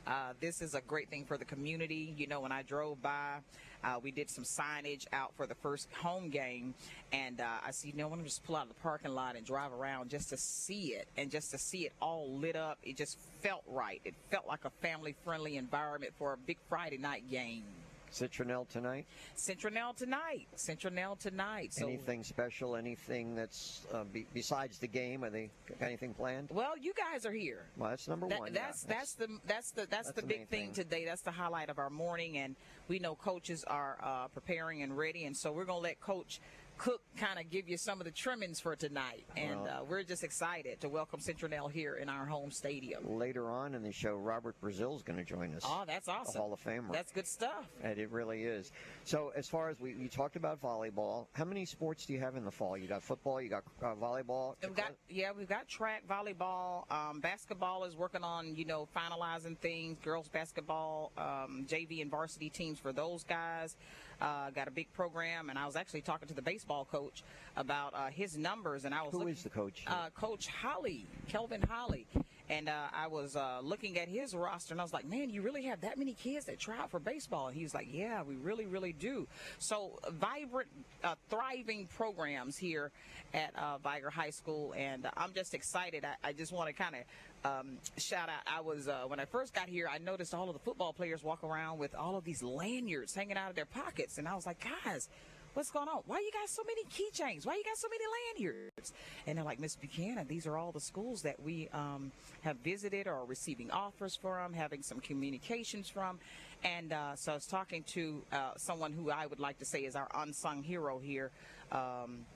Uh, 0.06 0.32
this 0.40 0.62
is 0.62 0.75
a 0.75 0.80
great 0.80 1.11
thing 1.11 1.25
for 1.26 1.37
the 1.37 1.44
community. 1.44 2.14
You 2.16 2.28
know, 2.28 2.40
when 2.40 2.52
I 2.52 2.62
drove 2.62 3.02
by, 3.02 3.38
uh, 3.85 4.00
we 4.02 4.11
did 4.11 4.30
some 4.30 4.44
signage 4.44 5.06
out 5.12 5.35
for 5.37 5.47
the 5.47 5.54
first 5.56 5.88
home 5.92 6.30
game, 6.30 6.73
and 7.12 7.40
uh, 7.42 7.47
I 7.66 7.73
see, 7.73 7.88
you 7.88 7.94
know, 7.97 8.06
I 8.06 8.11
want 8.11 8.25
just 8.25 8.42
pull 8.44 8.56
out 8.56 8.62
of 8.62 8.68
the 8.68 8.80
parking 8.80 9.14
lot 9.14 9.37
and 9.37 9.44
drive 9.44 9.73
around 9.73 10.08
just 10.08 10.30
to 10.30 10.37
see 10.38 10.94
it, 10.94 11.08
and 11.18 11.30
just 11.30 11.50
to 11.50 11.58
see 11.58 11.85
it 11.85 11.92
all 12.00 12.30
lit 12.38 12.56
up. 12.56 12.78
It 12.82 12.97
just 12.97 13.18
felt 13.42 13.64
right. 13.68 14.00
It 14.04 14.14
felt 14.30 14.47
like 14.47 14.64
a 14.64 14.70
family-friendly 14.80 15.56
environment 15.58 16.14
for 16.16 16.32
a 16.32 16.37
big 16.38 16.56
Friday 16.70 16.97
night 16.99 17.30
game. 17.30 17.64
Citronelle 18.12 18.69
tonight. 18.69 19.07
Citronelle 19.37 19.95
tonight. 19.97 20.47
Citronelle 20.57 21.19
tonight. 21.19 21.73
So 21.73 21.87
anything 21.87 22.25
special? 22.25 22.77
Anything 22.77 23.35
that's 23.35 23.83
uh, 23.93 24.05
be, 24.05 24.27
besides 24.35 24.79
the 24.79 24.87
game? 24.88 25.25
Are 25.25 25.31
they 25.31 25.50
anything 25.81 26.15
planned? 26.15 26.49
Well, 26.53 26.77
you 26.79 26.93
guys 26.95 27.27
are 27.27 27.33
here. 27.33 27.67
Well, 27.77 27.91
that's 27.91 28.09
number 28.09 28.29
That- 28.29 28.38
one. 28.41 28.55
yeah. 28.55 28.61
that's, 28.67 28.83
that's 28.85 29.15
the 29.15 29.29
that's 29.47 29.71
the 29.73 29.83
that's, 29.83 29.91
that's 29.91 30.12
the 30.12 30.21
the 30.23 30.27
big 30.27 30.49
thing, 30.49 30.67
thing. 30.67 30.73
today. 30.75 31.05
That's 31.05 31.23
the 31.23 31.31
highlight 31.33 31.69
of 31.69 31.79
our 31.79 31.91
morning, 31.91 32.38
and 32.38 32.57
we 32.88 32.99
know 32.99 33.15
coaches 33.15 33.65
are 33.67 33.99
uh, 34.03 34.29
preparing 34.29 34.83
and 34.83 34.97
ready, 34.97 35.25
and 35.25 35.37
so 35.37 35.53
we're 35.53 35.65
gonna 35.65 35.79
let 35.81 36.00
Coach 36.00 36.41
Cook 36.78 37.00
kind 37.16 37.40
of 37.40 37.50
give 37.50 37.68
you 37.68 37.76
some 37.76 38.00
of 38.00 38.04
the 38.04 38.12
trimmings 38.12 38.61
for 38.61 38.76
tonight, 38.76 39.26
and 39.37 39.62
Well- 39.62 39.80
uh, 39.80 39.85
we're 39.85 40.04
just 40.04 40.23
excited 40.23 40.80
to 40.80 40.88
welcome 40.88 41.18
Citronelle 41.18 41.70
here 41.70 41.97
in 41.97 42.08
our 42.08 42.25
home 42.25 42.52
stadium. 42.52 43.18
later 43.18 43.50
on 43.50 43.75
in 43.75 43.82
the 43.82 43.90
show. 43.90 44.14
Robert 44.14 44.54
Brazile 44.61 44.94
is 44.94 45.02
going 45.02 45.18
to 45.18 45.25
join 45.25 45.52
us. 45.54 45.62
Oh, 45.66 45.82
that's 45.85 46.06
awesome! 46.06 46.40
Hall 46.40 46.52
of 46.52 46.62
Famer. 46.62 46.92
That's 46.92 47.11
good 47.11 47.26
stuff. 47.26 47.68
And 47.82 47.99
it 47.99 48.11
really 48.12 48.44
is. 48.44 48.70
So, 49.04 49.32
as 49.35 49.49
far 49.49 49.68
as 49.70 49.80
we, 49.80 49.97
we 49.97 50.08
talked 50.08 50.37
about 50.37 50.62
volleyball, 50.62 51.26
how 51.32 51.44
many 51.44 51.64
sports 51.64 52.06
do 52.06 52.12
you 52.12 52.20
have 52.20 52.37
in 52.37 52.44
the 52.44 52.52
fall? 52.52 52.78
You 52.78 52.87
got 52.87 53.02
football, 53.02 53.40
you 53.42 53.49
got 53.49 53.64
uh, 53.82 53.97
volleyball. 53.97 54.54
We've 54.62 54.75
got 54.75 54.92
yeah, 55.08 55.32
we've 55.37 55.49
got 55.49 55.66
track, 55.66 56.04
volleyball, 56.06 56.90
um, 56.92 57.18
basketball 57.18 57.85
is 57.85 57.97
working 57.97 58.23
on 58.23 58.54
you 58.54 58.64
know 58.64 58.87
finalizing 58.97 59.58
things. 59.58 59.99
Girls 60.04 60.28
basketball, 60.28 61.11
um, 61.18 61.66
JV 61.68 62.02
and 62.02 62.11
varsity 62.11 62.50
teams 62.50 62.78
for 62.78 62.92
those 62.92 63.25
guys. 63.25 63.76
Uh, 64.21 64.51
got 64.51 64.67
a 64.67 64.71
big 64.71 64.93
program, 64.93 65.49
and 65.49 65.59
I 65.59 65.67
was 65.67 65.77
actually 65.77 66.01
talking 66.01 66.27
to 66.29 66.35
the 66.35 66.43
baseball 66.43 66.85
coach 66.91 67.23
about 67.57 67.95
uh, 67.95 68.07
his 68.09 68.37
numbers, 68.37 68.85
and 68.85 68.95
I 68.95 69.03
was 69.03 69.13
Who 69.13 69.19
looking, 69.19 69.35
is 69.35 69.43
the 69.45 69.51
coach? 69.51 69.85
Uh, 69.87 70.11
coach 70.11 70.49
Holly, 70.49 71.07
Kelvin 71.29 71.63
Holly. 71.63 72.07
And 72.51 72.71
uh, 72.71 72.87
I 72.95 73.09
was 73.09 73.37
uh, 73.37 73.61
looking 73.63 73.99
at 73.99 74.09
his 74.09 74.35
roster, 74.35 74.73
and 74.73 74.81
I 74.81 74.85
was 74.85 74.95
like, 74.95 75.05
"Man, 75.05 75.29
you 75.29 75.43
really 75.43 75.65
have 75.65 75.83
that 75.83 75.99
many 75.99 76.15
kids 76.15 76.47
that 76.47 76.59
try 76.59 76.79
out 76.79 76.91
for 76.91 76.99
baseball?" 76.99 77.49
And 77.49 77.57
he 77.57 77.63
was 77.63 77.75
like, 77.75 77.89
"Yeah, 77.93 78.23
we 78.23 78.37
really, 78.37 78.65
really 78.65 78.95
do." 78.95 79.29
So 79.59 79.99
vibrant, 80.11 80.71
uh, 81.05 81.17
thriving 81.29 81.89
programs 81.95 82.57
here 82.57 82.91
at 83.35 83.55
uh, 83.55 83.77
Vigor 83.79 84.09
High 84.09 84.31
School, 84.31 84.73
and 84.75 85.05
uh, 85.05 85.11
I'm 85.15 85.35
just 85.35 85.53
excited. 85.53 86.07
I, 86.07 86.29
I 86.29 86.33
just 86.33 86.51
want 86.51 86.69
to 86.69 86.73
kind 86.73 86.95
of 86.95 87.03
um, 87.45 87.78
shout 87.97 88.28
out. 88.28 88.42
I 88.47 88.61
was 88.61 88.88
uh, 88.88 89.02
when 89.07 89.21
I 89.21 89.25
first 89.25 89.54
got 89.54 89.68
here, 89.68 89.88
I 89.90 89.99
noticed 89.99 90.35
all 90.35 90.49
of 90.49 90.54
the 90.54 90.61
football 90.61 90.92
players 90.92 91.23
walk 91.23 91.45
around 91.45 91.78
with 91.78 91.95
all 91.95 92.16
of 92.16 92.25
these 92.25 92.42
lanyards 92.42 93.14
hanging 93.14 93.37
out 93.37 93.50
of 93.50 93.57
their 93.57 93.66
pockets, 93.66 94.18
and 94.18 94.28
I 94.28 94.35
was 94.35 94.47
like, 94.47 94.64
"Guys." 94.85 95.09
What's 95.54 95.71
going 95.71 95.88
on? 95.88 96.02
Why 96.07 96.18
you 96.21 96.30
got 96.33 96.49
so 96.49 96.62
many 96.62 96.85
keychains? 96.85 97.45
Why 97.45 97.57
you 97.57 97.64
got 97.64 97.76
so 97.78 97.88
many 97.88 98.04
lanyards? 98.37 98.92
And 99.26 99.37
they're 99.37 99.45
like, 99.45 99.59
Miss 99.59 99.75
Buchanan, 99.75 100.28
these 100.28 100.47
are 100.47 100.57
all 100.57 100.71
the 100.71 100.80
schools 100.80 101.23
that 101.23 101.42
we 101.42 101.68
um, 101.73 102.12
have 102.42 102.59
visited 102.59 103.09
or 103.09 103.25
receiving 103.25 103.71
offers 103.73 104.14
from, 104.14 104.52
having 104.52 104.83
some 104.83 105.00
communications 105.00 105.88
from. 105.88 106.21
And 106.62 106.92
uh, 106.92 107.16
so 107.16 107.33
I 107.33 107.35
was 107.37 107.47
talking 107.47 107.83
to 107.95 108.23
uh, 108.30 108.50
someone 108.57 108.92
who 108.92 109.11
I 109.11 109.26
would 109.26 109.40
like 109.40 109.59
to 109.59 109.64
say 109.64 109.80
is 109.80 109.97
our 109.97 110.07
unsung 110.14 110.62
hero 110.62 110.99
here. 110.99 111.33
Um, 111.73 112.26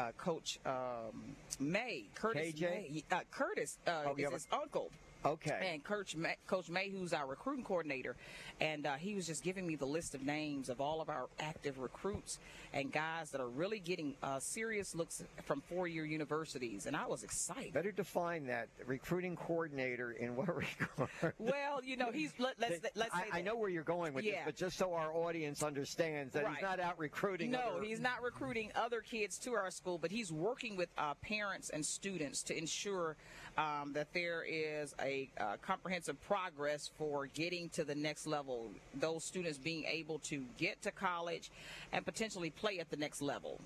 uh, 0.00 0.12
Coach 0.16 0.58
um, 0.64 1.36
May, 1.58 2.04
Curtis 2.14 2.52
KJ? 2.54 2.60
May, 2.60 3.04
uh, 3.10 3.20
Curtis 3.30 3.78
uh, 3.86 4.02
Oh, 4.06 4.14
is 4.16 4.30
his 4.30 4.46
uncle. 4.52 4.90
Okay. 5.24 5.70
And 5.72 5.84
Coach 5.84 6.16
May, 6.16 6.36
Coach 6.46 6.70
May, 6.70 6.88
who's 6.90 7.12
our 7.12 7.26
recruiting 7.26 7.64
coordinator, 7.64 8.16
and 8.60 8.86
uh, 8.86 8.94
he 8.94 9.14
was 9.14 9.26
just 9.26 9.42
giving 9.42 9.66
me 9.66 9.76
the 9.76 9.86
list 9.86 10.14
of 10.14 10.22
names 10.22 10.68
of 10.68 10.80
all 10.80 11.00
of 11.00 11.08
our 11.10 11.28
active 11.38 11.78
recruits 11.78 12.38
and 12.72 12.90
guys 12.92 13.30
that 13.30 13.40
are 13.40 13.48
really 13.48 13.80
getting 13.80 14.14
uh, 14.22 14.38
serious 14.38 14.94
looks 14.94 15.22
from 15.44 15.60
four-year 15.62 16.04
universities, 16.04 16.86
and 16.86 16.96
I 16.96 17.06
was 17.06 17.22
excited. 17.24 17.72
Better 17.72 17.92
define 17.92 18.46
that 18.46 18.68
recruiting 18.86 19.36
coordinator 19.36 20.12
in 20.12 20.36
what 20.36 20.48
regard? 20.56 21.34
Well, 21.38 21.82
you 21.84 21.96
know, 21.96 22.10
he's 22.12 22.32
let, 22.38 22.54
let's 22.58 22.80
let's 22.94 23.14
say 23.14 23.24
I, 23.32 23.38
I 23.38 23.42
know 23.42 23.56
where 23.56 23.68
you're 23.68 23.82
going 23.82 24.14
with 24.14 24.24
this, 24.24 24.36
but 24.44 24.56
just 24.56 24.78
so 24.78 24.94
our 24.94 25.12
audience 25.14 25.62
understands 25.62 26.32
that 26.32 26.44
Right. 26.44 26.54
he's 26.54 26.62
not 26.62 26.80
out 26.80 26.98
recruiting. 26.98 27.50
No, 27.50 27.58
other- 27.76 27.84
he's 27.84 28.00
not 28.00 28.22
recruiting 28.22 28.70
other 28.74 29.00
kids 29.00 29.38
to 29.40 29.52
our 29.52 29.70
school, 29.70 29.98
but 29.98 30.10
he's 30.10 30.32
working 30.32 30.76
with 30.76 30.88
uh, 30.96 31.14
parents 31.14 31.70
and 31.70 31.84
students 31.84 32.42
to 32.44 32.56
ensure 32.56 33.16
um, 33.60 33.92
that 33.92 34.12
there 34.14 34.42
is 34.48 34.94
a 35.00 35.28
uh, 35.38 35.56
comprehensive 35.60 36.20
progress 36.22 36.90
for 36.96 37.26
getting 37.26 37.68
to 37.70 37.84
the 37.84 37.94
next 37.94 38.26
level. 38.26 38.70
Those 38.94 39.24
students 39.24 39.58
being 39.58 39.84
able 39.84 40.18
to 40.20 40.44
get 40.56 40.80
to 40.82 40.90
college 40.90 41.50
and 41.92 42.04
potentially 42.04 42.50
play 42.50 42.78
at 42.78 42.90
the 42.90 42.96
next 42.96 43.20
level. 43.20 43.60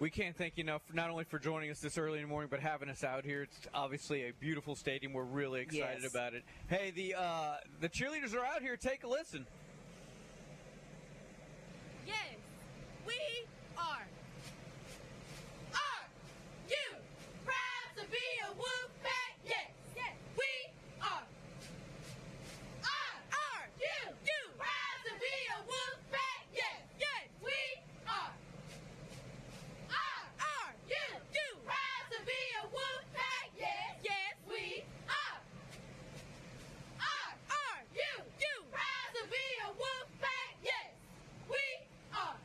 We 0.00 0.10
can't 0.10 0.36
thank 0.36 0.56
you 0.56 0.64
enough, 0.64 0.82
not 0.92 1.10
only 1.10 1.22
for 1.22 1.38
joining 1.38 1.70
us 1.70 1.78
this 1.78 1.96
early 1.96 2.18
in 2.18 2.24
the 2.24 2.28
morning, 2.28 2.48
but 2.50 2.58
having 2.58 2.88
us 2.88 3.04
out 3.04 3.24
here. 3.24 3.42
It's 3.42 3.60
obviously 3.72 4.22
a 4.28 4.32
beautiful 4.40 4.74
stadium. 4.74 5.12
We're 5.12 5.22
really 5.22 5.60
excited 5.60 6.02
Yes. 6.02 6.10
about 6.10 6.34
it. 6.34 6.42
Hey, 6.66 6.90
the 6.90 7.14
uh, 7.14 7.54
the 7.80 7.88
cheerleaders 7.88 8.34
are 8.34 8.44
out 8.44 8.62
here. 8.62 8.76
Take 8.76 9.04
a 9.04 9.08
listen. 9.08 9.46
Yes, 12.04 12.16
we 13.06 13.14
are. 13.78 14.06
Are 15.72 16.06
you 16.68 16.96
proud 17.44 17.88
to 17.96 18.02
be 18.10 18.26
a 18.42 18.50
Wolfpack? 18.58 19.34
Yes, 19.46 19.70
yes, 19.94 20.14
we 20.36 20.72
are. 21.00 21.22
Are, 22.82 23.16
are 23.30 23.68
you, 23.78 24.14
you 24.26 24.40
proud 24.58 24.98
to 25.06 25.12
be 25.20 25.34
a 25.54 25.58
Wolfpack? 25.70 26.42
Yes, 26.52 26.80
yes, 26.98 27.28
we 27.44 27.54
are. 28.08 28.34
Are, 29.90 30.26
are 30.42 30.74
you, 30.88 31.04
you 31.32 31.46
proud 31.64 32.04
to 32.10 32.18
be 32.26 32.40
a 32.58 32.64
Wolfpack? 32.66 33.46
Yes, 33.58 33.94
yes, 34.04 34.34
we 34.48 34.82
are. 35.06 35.38
Are, 36.98 37.34
are 37.50 37.82
you, 37.94 38.16
you 38.40 38.54
proud 38.72 39.10
to 39.14 39.22
be 39.30 39.44
a 39.62 39.70
Wolfpack? 39.78 40.50
Yes, 40.62 40.90
we 41.48 41.62
are. 42.14 42.36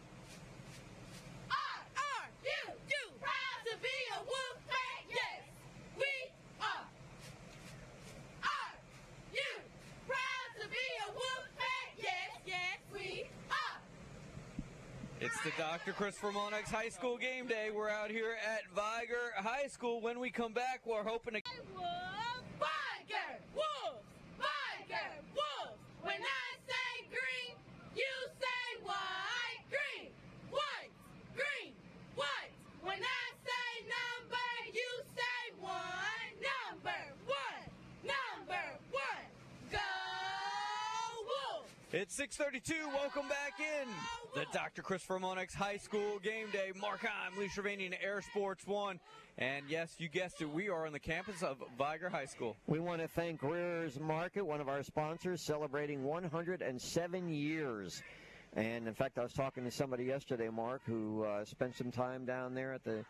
Are, 1.50 1.82
are 1.98 2.28
you, 2.44 2.62
you 2.90 3.04
proud 3.22 3.60
to 3.66 3.74
be 3.82 3.96
a 4.14 4.20
Wolfpack? 4.26 5.04
Yes, 5.10 5.42
we 5.98 6.14
are. 6.62 6.86
Are 8.44 8.74
you 9.34 9.50
proud 10.08 10.50
to 10.62 10.66
be 10.70 10.86
a 11.06 11.10
Wolfpack? 11.12 11.88
Yes, 11.98 12.30
yes, 12.46 12.78
we 12.94 13.28
are. 13.52 13.80
It's 15.20 15.40
the 15.44 15.47
Dr. 15.58 15.94
Christopher 15.94 16.32
Monex 16.32 16.66
High 16.70 16.90
School 16.90 17.18
game 17.18 17.48
day. 17.48 17.72
We're 17.74 17.90
out 17.90 18.12
here 18.12 18.38
at 18.46 18.62
Vigor 18.76 19.34
High 19.38 19.66
School. 19.68 20.02
When 20.02 20.20
we 20.20 20.30
come 20.30 20.54
back, 20.54 20.82
we're 20.86 21.02
hoping 21.04 21.34
to. 21.34 21.42
Vigor, 21.42 23.40
wolves, 23.56 24.06
Vigor, 24.38 25.24
wolves. 25.34 25.80
When 26.04 26.14
I 26.14 26.47
It's 42.00 42.16
6:32. 42.16 42.94
Welcome 42.94 43.28
back 43.28 43.60
in 43.60 43.88
the 44.36 44.46
Dr. 44.54 44.84
Christopher 44.84 45.18
Monex 45.18 45.56
High 45.56 45.78
School 45.78 46.20
game 46.20 46.46
day. 46.54 46.72
Mark 46.80 47.00
Heim, 47.04 47.36
Lee 47.40 47.48
Shirvanian, 47.48 47.98
Air 48.00 48.22
Sports 48.22 48.68
One, 48.68 49.00
and 49.40 49.66
yes, 49.68 49.96
you 49.98 50.08
guessed 50.08 50.40
it, 50.40 50.48
we 50.48 50.70
are 50.70 50.86
on 50.86 50.94
the 50.94 51.00
campus 51.00 51.42
of 51.42 51.58
Vigor 51.76 52.08
High 52.08 52.26
School. 52.26 52.56
We 52.68 52.80
want 52.80 53.02
to 53.02 53.08
thank 53.08 53.40
Greer's 53.40 54.00
Market, 54.00 54.46
one 54.46 54.62
of 54.62 54.70
our 54.70 54.84
sponsors, 54.84 55.42
celebrating 55.42 56.04
107 56.04 57.30
years. 57.30 58.04
And 58.54 58.88
in 58.88 58.94
fact, 58.94 59.18
I 59.18 59.24
was 59.24 59.34
talking 59.34 59.64
to 59.64 59.72
somebody 59.72 60.04
yesterday, 60.04 60.50
Mark, 60.50 60.84
who 60.86 61.24
uh, 61.24 61.46
spent 61.46 61.76
some 61.76 61.90
time 61.90 62.26
down 62.26 62.54
there 62.54 62.74
at 62.74 62.84
the 62.84 63.06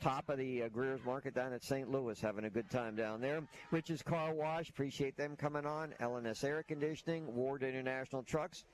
top 0.00 0.28
of 0.28 0.38
the 0.38 0.64
uh, 0.64 0.68
Greer's 0.68 1.04
Market 1.04 1.34
down 1.34 1.52
at 1.52 1.62
St. 1.62 1.90
Louis, 1.90 2.20
having 2.20 2.44
a 2.44 2.50
good 2.50 2.70
time 2.70 2.96
down 2.96 3.20
there. 3.20 3.42
Rich's 3.70 4.02
Car 4.02 4.32
Wash, 4.32 4.68
appreciate 4.70 5.16
them 5.16 5.36
coming 5.36 5.66
on. 5.66 5.94
LNS 6.00 6.44
Air 6.44 6.62
Conditioning, 6.62 7.34
Ward 7.34 7.62
International 7.62 8.22
Trucks, 8.22 8.64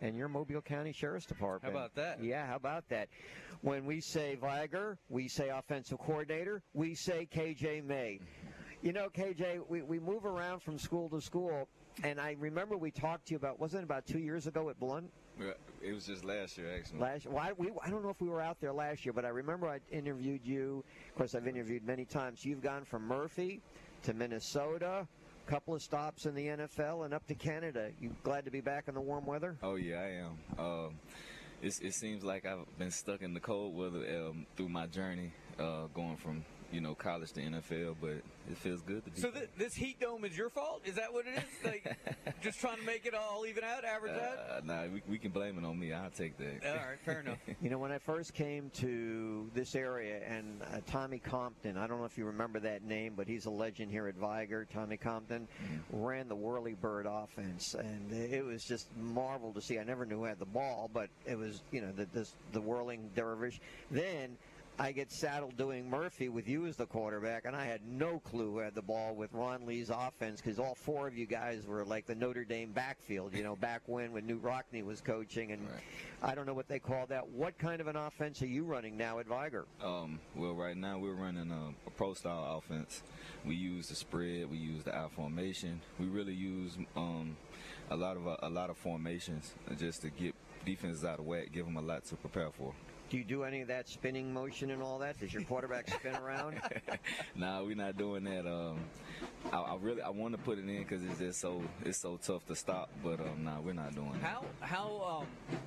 and 0.00 0.16
your 0.16 0.28
Mobile 0.28 0.60
County 0.60 0.92
Sheriff's 0.92 1.26
Department. 1.26 1.74
How 1.74 1.80
about 1.80 1.94
that? 1.96 2.22
Yeah, 2.22 2.46
how 2.46 2.56
about 2.56 2.88
that? 2.88 3.08
When 3.62 3.84
we 3.86 4.00
say 4.00 4.36
Vigor, 4.36 4.98
we 5.08 5.28
say 5.28 5.48
offensive 5.48 5.98
coordinator, 5.98 6.62
we 6.74 6.94
say 6.94 7.28
KJ 7.32 7.84
May. 7.84 8.20
You 8.82 8.92
know, 8.92 9.08
KJ, 9.08 9.60
we, 9.68 9.82
we 9.82 9.98
move 9.98 10.24
around 10.24 10.60
from 10.60 10.78
school 10.78 11.08
to 11.08 11.20
school, 11.20 11.68
and 12.02 12.20
I 12.20 12.36
remember 12.38 12.76
we 12.76 12.90
talked 12.90 13.26
to 13.28 13.32
you 13.32 13.36
about, 13.36 13.58
wasn't 13.58 13.82
it 13.82 13.84
about 13.84 14.06
two 14.06 14.18
years 14.18 14.46
ago 14.46 14.68
at 14.70 14.78
Blount? 14.78 15.10
It 15.82 15.92
was 15.92 16.06
just 16.06 16.24
last 16.24 16.56
year, 16.56 16.74
actually. 16.74 17.00
Last, 17.00 17.26
why, 17.26 17.52
we, 17.56 17.70
I 17.84 17.90
don't 17.90 18.02
know 18.02 18.10
if 18.10 18.20
we 18.20 18.28
were 18.28 18.40
out 18.40 18.60
there 18.60 18.72
last 18.72 19.04
year, 19.04 19.12
but 19.12 19.24
I 19.24 19.28
remember 19.28 19.68
I 19.68 19.80
interviewed 19.90 20.40
you. 20.44 20.82
Of 21.10 21.14
course, 21.16 21.34
I've 21.34 21.46
interviewed 21.46 21.86
many 21.86 22.04
times. 22.04 22.44
You've 22.44 22.62
gone 22.62 22.84
from 22.84 23.06
Murphy 23.06 23.60
to 24.04 24.14
Minnesota, 24.14 25.06
a 25.46 25.50
couple 25.50 25.74
of 25.74 25.82
stops 25.82 26.26
in 26.26 26.34
the 26.34 26.46
NFL, 26.46 27.04
and 27.04 27.12
up 27.12 27.26
to 27.26 27.34
Canada. 27.34 27.90
You 28.00 28.14
glad 28.22 28.44
to 28.46 28.50
be 28.50 28.60
back 28.60 28.88
in 28.88 28.94
the 28.94 29.00
warm 29.00 29.26
weather? 29.26 29.56
Oh 29.62 29.76
yeah, 29.76 30.00
I 30.00 30.08
am. 30.08 30.64
Um, 30.64 30.94
it's, 31.62 31.80
it 31.80 31.94
seems 31.94 32.24
like 32.24 32.46
I've 32.46 32.66
been 32.78 32.90
stuck 32.90 33.22
in 33.22 33.34
the 33.34 33.40
cold 33.40 33.76
weather 33.76 34.28
um, 34.28 34.46
through 34.56 34.68
my 34.68 34.86
journey, 34.86 35.32
uh, 35.58 35.86
going 35.94 36.16
from 36.16 36.44
you 36.72 36.80
know 36.80 36.94
college 36.94 37.32
to 37.32 37.40
NFL, 37.40 37.96
but 38.00 38.10
it 38.50 38.56
feels 38.56 38.82
good 38.82 39.04
to 39.04 39.10
be. 39.10 39.20
So 39.20 39.30
th- 39.30 39.50
this 39.56 39.74
heat 39.74 40.00
dome 40.00 40.24
is 40.24 40.36
your 40.36 40.50
fault? 40.50 40.82
Is 40.84 40.94
that 40.96 41.12
what 41.12 41.26
it 41.26 41.38
is? 41.38 41.64
Like 41.64 41.96
just 42.42 42.60
trying 42.60 42.78
to 42.78 42.84
make 42.84 43.06
it 43.06 43.14
all 43.14 43.46
even 43.46 43.64
out, 43.64 43.84
average 43.84 44.12
out? 44.12 44.38
uh, 44.50 44.60
nah, 44.64 44.82
we, 44.86 45.02
we 45.08 45.18
can 45.18 45.30
blame 45.30 45.58
it 45.58 45.64
on 45.64 45.78
me. 45.78 45.92
I'll 45.92 46.10
take 46.10 46.36
that. 46.38 46.68
All 46.68 46.74
right, 46.74 47.00
fair 47.04 47.20
enough. 47.20 47.38
You 47.62 47.70
know, 47.70 47.78
when 47.78 47.90
I 47.90 47.98
first 47.98 48.34
came 48.34 48.70
to 48.74 49.50
this 49.54 49.74
area, 49.74 50.20
and 50.28 50.62
uh, 50.62 50.80
Tommy 50.86 51.18
Compton, 51.18 51.76
I 51.76 51.86
don't 51.86 51.98
know 51.98 52.04
if 52.04 52.18
you 52.18 52.26
remember 52.26 52.60
that 52.60 52.84
name, 52.84 53.14
but 53.16 53.26
he's 53.26 53.46
a 53.46 53.50
legend 53.50 53.90
here 53.90 54.06
at 54.08 54.14
Vigor. 54.14 54.66
Tommy 54.72 54.96
Compton 54.96 55.48
ran 55.90 56.28
the 56.28 56.34
Whirly 56.34 56.74
Bird 56.74 57.06
offense, 57.06 57.74
and 57.74 58.12
it 58.12 58.44
was 58.44 58.62
just 58.64 58.88
marvel 58.96 59.52
to 59.54 59.60
see. 59.60 59.78
I 59.78 59.84
never 59.84 60.04
knew 60.04 60.16
who 60.18 60.24
had 60.24 60.38
the 60.38 60.44
ball, 60.44 60.90
but 60.92 61.08
it 61.24 61.36
was, 61.36 61.62
you 61.72 61.80
know, 61.80 61.92
the, 61.92 62.06
this, 62.12 62.34
the 62.52 62.60
whirling 62.60 63.10
dervish. 63.14 63.60
Then 63.90 64.36
I 64.78 64.92
get 64.92 65.10
saddled 65.10 65.56
doing 65.56 65.88
Murphy 65.88 66.28
with 66.28 66.46
you 66.46 66.66
as 66.66 66.76
the 66.76 66.84
quarterback, 66.84 67.46
and 67.46 67.56
I 67.56 67.64
had 67.64 67.80
no 67.86 68.18
clue 68.18 68.52
who 68.52 68.58
had 68.58 68.74
the 68.74 68.82
ball 68.82 69.14
with 69.14 69.32
Ron 69.32 69.64
Lee's 69.64 69.88
offense 69.88 70.42
because 70.42 70.58
all 70.58 70.74
four 70.74 71.08
of 71.08 71.16
you 71.16 71.24
guys 71.24 71.66
were 71.66 71.82
like 71.82 72.04
the 72.04 72.14
Notre 72.14 72.44
Dame 72.44 72.72
backfield, 72.72 73.34
you 73.34 73.42
know, 73.42 73.56
back 73.56 73.80
when 73.86 74.12
when 74.12 74.24
Knute 74.28 74.42
Rockne 74.42 74.84
was 74.84 75.00
coaching, 75.00 75.52
and 75.52 75.62
Right. 75.66 75.80
I 76.22 76.34
don't 76.34 76.44
know 76.46 76.52
what 76.52 76.68
they 76.68 76.78
call 76.78 77.06
that. 77.06 77.26
What 77.30 77.56
kind 77.56 77.80
of 77.80 77.86
an 77.86 77.96
offense 77.96 78.42
are 78.42 78.46
you 78.46 78.64
running 78.64 78.98
now 78.98 79.18
at 79.18 79.26
Vigor? 79.26 79.64
Um, 79.82 80.20
well, 80.34 80.54
right 80.54 80.76
now 80.76 80.98
we're 80.98 81.14
running 81.14 81.50
a, 81.50 81.72
a 81.86 81.90
pro 81.90 82.12
style 82.12 82.58
offense. 82.58 83.02
We 83.46 83.54
use 83.54 83.88
the 83.88 83.94
spread, 83.94 84.50
we 84.50 84.58
use 84.58 84.84
the 84.84 84.94
out 84.94 85.12
formation. 85.12 85.80
We 85.98 86.06
really 86.06 86.34
use 86.34 86.76
um, 86.96 87.36
a 87.90 87.96
lot 87.96 88.18
of 88.18 88.26
a 88.42 88.48
lot 88.50 88.68
of 88.68 88.76
formations 88.76 89.54
just 89.78 90.02
to 90.02 90.10
get 90.10 90.34
defenses 90.66 91.04
out 91.04 91.18
of 91.18 91.24
whack, 91.24 91.50
give 91.52 91.64
them 91.64 91.76
a 91.78 91.82
lot 91.82 92.04
to 92.06 92.16
prepare 92.16 92.50
for. 92.50 92.74
Do 93.08 93.16
you 93.16 93.24
do 93.24 93.44
any 93.44 93.60
of 93.60 93.68
that 93.68 93.88
spinning 93.88 94.32
motion 94.32 94.70
and 94.70 94.82
all 94.82 94.98
that? 94.98 95.20
Does 95.20 95.32
your 95.32 95.42
quarterback 95.42 95.88
spin 95.88 96.16
around? 96.16 96.60
nah, 97.36 97.62
we're 97.62 97.76
not 97.76 97.96
doing 97.96 98.24
that. 98.24 98.46
Um, 98.46 98.80
I, 99.52 99.58
I 99.58 99.76
really 99.80 100.02
I 100.02 100.10
want 100.10 100.34
to 100.34 100.38
put 100.38 100.58
it 100.58 100.68
in 100.68 100.78
because 100.78 101.04
it's 101.04 101.18
just 101.20 101.40
so 101.40 101.62
it's 101.84 101.98
so 101.98 102.18
tough 102.20 102.44
to 102.46 102.56
stop. 102.56 102.90
But 103.04 103.20
um, 103.20 103.44
nah, 103.44 103.60
we're 103.60 103.74
not 103.74 103.94
doing 103.94 104.12
that. 104.20 104.22
How 104.22 104.44
how 104.60 105.20
um 105.20 105.58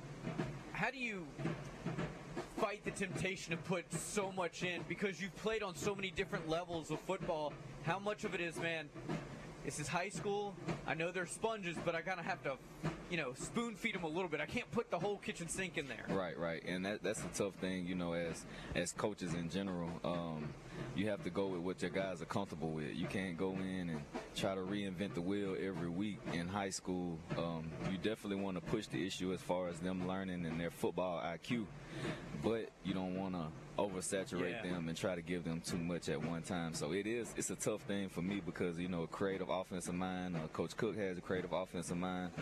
how 0.72 0.90
do 0.90 0.98
you 0.98 1.26
fight 2.58 2.84
the 2.84 2.90
temptation 2.90 3.52
to 3.52 3.56
put 3.56 3.90
so 3.90 4.30
much 4.32 4.62
in 4.62 4.82
because 4.86 5.20
you've 5.20 5.34
played 5.36 5.62
on 5.62 5.74
so 5.74 5.94
many 5.94 6.10
different 6.10 6.46
levels 6.46 6.90
of 6.90 7.00
football? 7.00 7.54
How 7.84 7.98
much 7.98 8.24
of 8.24 8.34
it 8.34 8.42
is, 8.42 8.58
man? 8.58 8.90
This 9.64 9.78
is 9.78 9.88
high 9.88 10.08
school. 10.08 10.54
I 10.86 10.94
know 10.94 11.12
they're 11.12 11.26
sponges, 11.26 11.76
but 11.84 11.94
I 11.94 12.00
kind 12.00 12.18
of 12.18 12.24
have 12.24 12.42
to, 12.44 12.54
you 13.10 13.18
know, 13.18 13.34
spoon 13.34 13.74
feed 13.74 13.94
them 13.94 14.04
a 14.04 14.08
little 14.08 14.28
bit. 14.28 14.40
I 14.40 14.46
can't 14.46 14.70
put 14.70 14.90
the 14.90 14.98
whole 14.98 15.18
kitchen 15.18 15.48
sink 15.48 15.76
in 15.76 15.86
there. 15.86 16.06
Right, 16.08 16.38
right, 16.38 16.62
and 16.66 16.84
that, 16.86 17.02
that's 17.02 17.20
a 17.20 17.28
tough 17.34 17.54
thing, 17.56 17.86
you 17.86 17.94
know, 17.94 18.14
as 18.14 18.44
as 18.74 18.92
coaches 18.92 19.34
in 19.34 19.50
general. 19.50 19.90
Um, 20.02 20.48
you 20.96 21.08
have 21.08 21.22
to 21.24 21.30
go 21.30 21.46
with 21.46 21.60
what 21.60 21.82
your 21.82 21.90
guys 21.90 22.22
are 22.22 22.26
comfortable 22.26 22.70
with. 22.70 22.94
You 22.94 23.06
can't 23.06 23.36
go 23.36 23.50
in 23.52 23.90
and 23.90 24.00
try 24.34 24.54
to 24.54 24.62
reinvent 24.62 25.14
the 25.14 25.20
wheel 25.20 25.54
every 25.60 25.90
week. 25.90 26.18
In 26.32 26.48
high 26.48 26.70
school, 26.70 27.18
um, 27.36 27.70
you 27.90 27.98
definitely 27.98 28.42
want 28.42 28.56
to 28.56 28.62
push 28.62 28.86
the 28.86 29.06
issue 29.06 29.32
as 29.32 29.40
far 29.40 29.68
as 29.68 29.78
them 29.78 30.08
learning 30.08 30.46
and 30.46 30.58
their 30.58 30.70
football 30.70 31.22
IQ, 31.22 31.66
but 32.42 32.70
you 32.82 32.94
don't 32.94 33.14
want 33.14 33.34
to 33.34 33.46
oversaturate 33.80 34.64
Yeah. 34.64 34.70
them 34.72 34.88
and 34.88 34.96
try 34.96 35.14
to 35.14 35.22
give 35.22 35.44
them 35.44 35.60
too 35.60 35.78
much 35.78 36.08
at 36.08 36.22
one 36.22 36.42
time. 36.42 36.74
So 36.74 36.92
it 36.92 37.06
is 37.06 37.32
it's 37.36 37.50
a 37.50 37.56
tough 37.56 37.82
thing 37.82 38.08
for 38.08 38.22
me 38.22 38.40
because 38.44 38.78
you 38.78 38.88
know 38.88 39.02
a 39.02 39.06
creative 39.06 39.48
offensive 39.48 39.94
mind. 39.94 40.36
Uh, 40.36 40.46
Coach 40.52 40.76
Cook 40.76 40.96
has 40.96 41.16
a 41.18 41.20
creative 41.20 41.52
offensive 41.52 41.96
mind, 41.96 42.32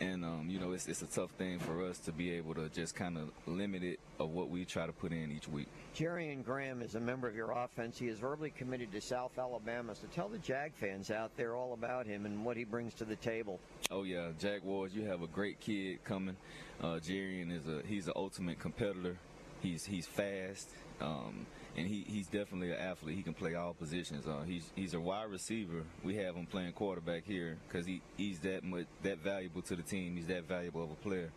and 0.00 0.24
um, 0.24 0.46
you 0.50 0.58
know 0.58 0.72
it's 0.72 0.86
it's 0.88 1.02
a 1.02 1.06
tough 1.06 1.30
thing 1.32 1.58
for 1.58 1.82
us 1.84 1.98
to 2.00 2.12
be 2.12 2.32
able 2.32 2.54
to 2.54 2.68
just 2.68 2.94
kind 2.94 3.16
of 3.16 3.30
limit 3.46 3.82
it 3.82 3.98
of 4.18 4.30
what 4.30 4.50
we 4.50 4.64
try 4.64 4.86
to 4.86 4.92
put 4.92 5.12
in 5.12 5.30
each 5.32 5.48
week. 5.48 5.66
Jarian 5.96 6.44
Graham 6.44 6.82
is 6.82 6.94
a 6.94 7.00
member 7.00 7.26
of 7.28 7.34
your 7.34 7.50
offense. 7.52 7.98
He 7.98 8.08
is 8.08 8.18
verbally 8.18 8.50
committed 8.50 8.92
to 8.92 9.00
South 9.00 9.38
Alabama. 9.38 9.94
So 9.94 10.06
tell 10.14 10.28
the 10.28 10.38
Jag 10.38 10.72
fans 10.74 11.10
out 11.10 11.30
there 11.36 11.54
all 11.56 11.72
about 11.72 12.06
him 12.06 12.26
and 12.26 12.44
what 12.44 12.56
he 12.56 12.64
brings 12.64 12.94
to 12.94 13.04
the 13.04 13.16
table. 13.16 13.58
Oh 13.90 14.02
yeah, 14.04 14.28
Jaguars, 14.38 14.94
you 14.94 15.04
have 15.06 15.22
a 15.22 15.26
great 15.26 15.58
kid 15.60 16.04
coming. 16.04 16.36
Uh, 16.80 16.98
Jarian 16.98 17.50
is 17.56 17.66
a 17.68 17.82
he's 17.86 18.06
an 18.08 18.14
ultimate 18.16 18.58
competitor. 18.58 19.16
He's 19.62 19.84
he's 19.84 20.06
fast, 20.06 20.68
um, 21.02 21.46
and 21.76 21.86
he, 21.86 22.04
he's 22.06 22.26
definitely 22.26 22.70
an 22.70 22.78
athlete. 22.78 23.16
He 23.16 23.22
can 23.22 23.34
play 23.34 23.54
all 23.54 23.74
positions. 23.74 24.26
Uh, 24.26 24.42
he's 24.46 24.70
he's 24.76 24.94
a 24.94 25.00
wide 25.00 25.30
receiver. 25.30 25.84
We 26.04 26.16
have 26.16 26.34
him 26.34 26.46
playing 26.46 26.72
quarterback 26.72 27.24
here 27.24 27.58
because 27.66 27.86
he, 27.86 28.02
he's 28.16 28.40
that 28.40 28.62
much 28.64 28.86
that 29.02 29.18
valuable 29.18 29.62
to 29.62 29.76
the 29.76 29.82
team. 29.82 30.16
He's 30.16 30.26
that 30.26 30.44
valuable 30.44 30.84
of 30.84 30.90
a 30.90 30.96
player. 30.96 31.30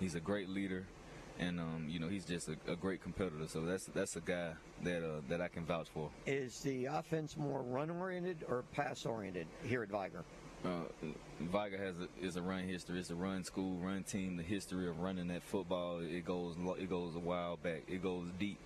He's 0.00 0.14
a 0.14 0.20
great 0.20 0.48
leader, 0.48 0.84
and 1.38 1.60
um, 1.60 1.86
you 1.88 2.00
know 2.00 2.08
he's 2.08 2.24
just 2.24 2.48
a, 2.48 2.56
a 2.70 2.76
great 2.76 3.02
competitor. 3.02 3.46
So 3.48 3.62
that's 3.62 3.86
that's 3.86 4.16
a 4.16 4.20
guy 4.20 4.52
that 4.82 5.02
uh, 5.04 5.20
that 5.28 5.40
I 5.40 5.48
can 5.48 5.64
vouch 5.64 5.88
for. 5.92 6.10
Is 6.26 6.60
the 6.60 6.86
offense 6.86 7.36
more 7.36 7.62
run 7.62 7.90
oriented 7.90 8.44
or 8.48 8.64
pass 8.72 9.06
oriented 9.06 9.46
here 9.64 9.82
at 9.82 9.88
Vigor? 9.88 10.24
Uh, 10.64 11.06
Viga 11.40 11.76
has 11.78 11.94
a, 12.00 12.24
is 12.24 12.36
a 12.36 12.42
run 12.42 12.64
history. 12.64 12.98
It's 12.98 13.10
a 13.10 13.14
run 13.14 13.44
school, 13.44 13.78
run 13.78 14.02
team. 14.02 14.36
The 14.36 14.42
history 14.42 14.88
of 14.88 14.98
running 14.98 15.28
that 15.28 15.42
football 15.42 16.00
it 16.00 16.24
goes 16.24 16.56
it 16.78 16.90
goes 16.90 17.14
a 17.14 17.20
while 17.20 17.56
back. 17.56 17.82
It 17.88 18.02
goes 18.02 18.26
deep. 18.38 18.58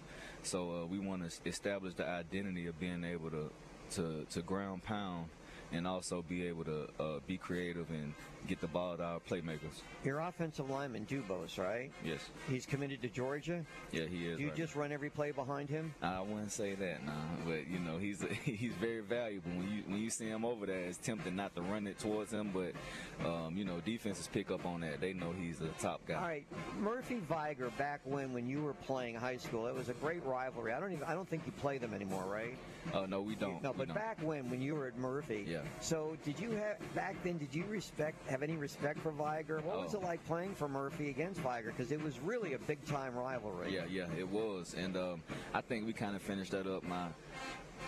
So 0.42 0.82
uh, 0.82 0.86
we 0.86 0.98
want 0.98 1.28
to 1.28 1.48
establish 1.48 1.94
the 1.94 2.06
identity 2.08 2.66
of 2.66 2.78
being 2.78 3.04
able 3.04 3.30
to 3.30 3.50
to 3.92 4.26
to 4.30 4.42
ground 4.42 4.82
pound 4.82 5.28
and 5.72 5.86
also 5.86 6.22
be 6.22 6.46
able 6.46 6.64
to 6.64 6.88
uh, 6.98 7.18
be 7.26 7.36
creative 7.36 7.88
and 7.90 8.14
get 8.46 8.60
the 8.60 8.66
ball 8.66 8.96
to 8.96 9.02
our 9.02 9.20
playmakers. 9.20 9.82
Your 10.04 10.20
offensive 10.20 10.68
lineman, 10.70 11.06
Dubose, 11.06 11.58
right? 11.58 11.90
Yes. 12.04 12.20
He's 12.48 12.66
committed 12.66 13.02
to 13.02 13.08
Georgia. 13.08 13.64
Yeah, 13.92 14.04
he 14.06 14.26
is. 14.26 14.36
Do 14.36 14.42
you 14.42 14.48
right 14.48 14.56
just 14.56 14.74
run 14.76 14.92
every 14.92 15.10
play 15.10 15.30
behind 15.30 15.68
him? 15.68 15.94
I 16.02 16.20
wouldn't 16.20 16.52
say 16.52 16.74
that, 16.74 17.04
nah. 17.04 17.12
But 17.46 17.68
you 17.68 17.78
know, 17.78 17.98
he's 17.98 18.22
he's 18.44 18.72
very 18.74 19.00
valuable. 19.00 19.50
When 19.50 19.70
you 19.70 19.82
when 19.86 19.98
you 20.00 20.10
see 20.10 20.26
him 20.28 20.44
over 20.44 20.66
there, 20.66 20.80
it's 20.80 20.98
tempting 20.98 21.36
not 21.36 21.54
to 21.56 21.62
run 21.62 21.86
it 21.86 21.98
towards 21.98 22.32
him. 22.32 22.50
But 22.52 22.72
um, 23.26 23.56
you 23.56 23.64
know, 23.64 23.80
defenses 23.80 24.28
pick 24.32 24.50
up 24.50 24.64
on 24.66 24.80
that. 24.80 25.00
They 25.00 25.12
know 25.12 25.32
he's 25.38 25.60
a 25.60 25.68
top 25.80 26.00
guy. 26.06 26.14
All 26.14 26.20
right, 26.28 26.46
Murphy 26.78 27.20
Vigor. 27.28 27.70
Back 27.78 28.00
when 28.04 28.32
when 28.32 28.48
you 28.48 28.62
were 28.62 28.74
playing 28.74 29.14
high 29.16 29.36
school, 29.36 29.66
it 29.66 29.74
was 29.74 29.88
a 29.88 29.94
great 29.94 30.24
rivalry. 30.24 30.72
I 30.72 30.80
don't 30.80 30.92
even 30.92 31.04
I 31.04 31.14
don't 31.14 31.28
think 31.28 31.42
you 31.46 31.52
play 31.52 31.78
them 31.78 31.94
anymore, 31.94 32.24
right? 32.26 32.56
Oh 32.94 33.04
no, 33.06 33.20
we 33.20 33.34
don't. 33.34 33.62
No, 33.62 33.72
We 33.72 33.78
but 33.78 33.88
don't. 33.88 33.94
back 33.96 34.18
when 34.22 34.48
when 34.50 34.60
you 34.62 34.74
were 34.74 34.86
at 34.86 34.96
Murphy. 34.96 35.44
Yeah. 35.46 35.60
So 35.80 36.16
did 36.24 36.38
you 36.40 36.50
have 36.52 36.76
back 36.94 37.16
then? 37.22 37.38
Did 37.38 37.54
you 37.54 37.64
respect 37.66 38.16
have 38.30 38.42
any 38.42 38.56
respect 38.56 39.00
for 39.00 39.10
Vigor? 39.10 39.60
What 39.60 39.80
was 39.82 39.94
Oh. 39.94 39.98
it 39.98 40.04
like 40.04 40.24
playing 40.26 40.54
for 40.54 40.68
Murphy 40.68 41.10
against 41.10 41.40
Vigor? 41.40 41.72
Because 41.76 41.92
it 41.92 42.00
was 42.00 42.18
really 42.20 42.54
a 42.54 42.58
big 42.58 42.82
time 42.86 43.14
rivalry. 43.14 43.74
Yeah, 43.74 43.84
yeah, 43.90 44.06
it 44.16 44.28
was, 44.28 44.74
and 44.74 44.96
um, 44.96 45.22
I 45.52 45.60
think 45.60 45.84
we 45.86 45.92
kind 45.92 46.14
of 46.16 46.22
finished 46.22 46.52
that 46.52 46.66
up 46.66 46.84
my 46.84 47.08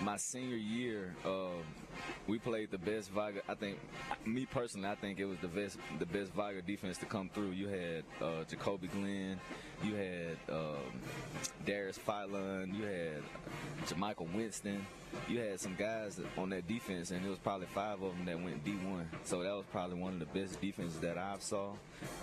my 0.01 0.17
senior 0.17 0.57
year. 0.57 1.15
Um, 1.25 1.63
we 2.27 2.39
played 2.39 2.71
the 2.71 2.79
best 2.79 3.11
Viga. 3.11 3.41
I 3.49 3.55
think, 3.55 3.79
me 4.25 4.47
personally, 4.47 4.89
I 4.89 4.95
think 4.97 5.21
it 5.21 5.27
was 5.27 5.39
the 5.41 5.49
best 5.49 5.79
the 5.99 6.07
best 6.07 6.33
Viga 6.33 6.61
defense 6.63 6.99
to 6.99 7.07
come 7.07 7.29
through. 7.33 7.51
You 7.51 7.69
had 7.69 8.05
uh, 8.21 8.45
Jacoby 8.49 8.89
Glenn, 8.89 9.39
you 9.85 9.95
had 9.95 10.37
um, 10.51 11.01
Darius 11.65 11.99
Philon, 11.99 12.75
you 12.77 12.85
had 12.85 13.23
Jamichael 13.87 14.33
Winston. 14.35 14.85
You 15.29 15.41
had 15.41 15.61
some 15.61 15.75
guys 15.77 16.21
on 16.37 16.51
that 16.51 16.67
defense, 16.67 17.11
and 17.11 17.25
it 17.25 17.29
was 17.29 17.39
probably 17.39 17.67
five 17.67 18.03
of 18.03 18.17
them 18.17 18.25
that 18.27 18.41
went 18.41 18.65
D1. 18.65 19.05
So 19.25 19.43
that 19.43 19.53
was 19.55 19.65
probably 19.71 19.99
one 19.99 20.15
of 20.15 20.19
the 20.21 20.27
best 20.27 20.61
defenses 20.61 20.99
that 21.01 21.19
I've 21.19 21.43
saw, 21.43 21.73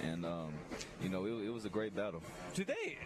and 0.01 0.25
um, 0.25 0.53
you 1.01 1.09
know, 1.09 1.25
it, 1.25 1.45
it 1.45 1.49
was 1.53 1.65
a 1.65 1.69
great 1.69 1.95
battle. 1.95 2.21
Do 2.53 2.63
they 2.63 2.97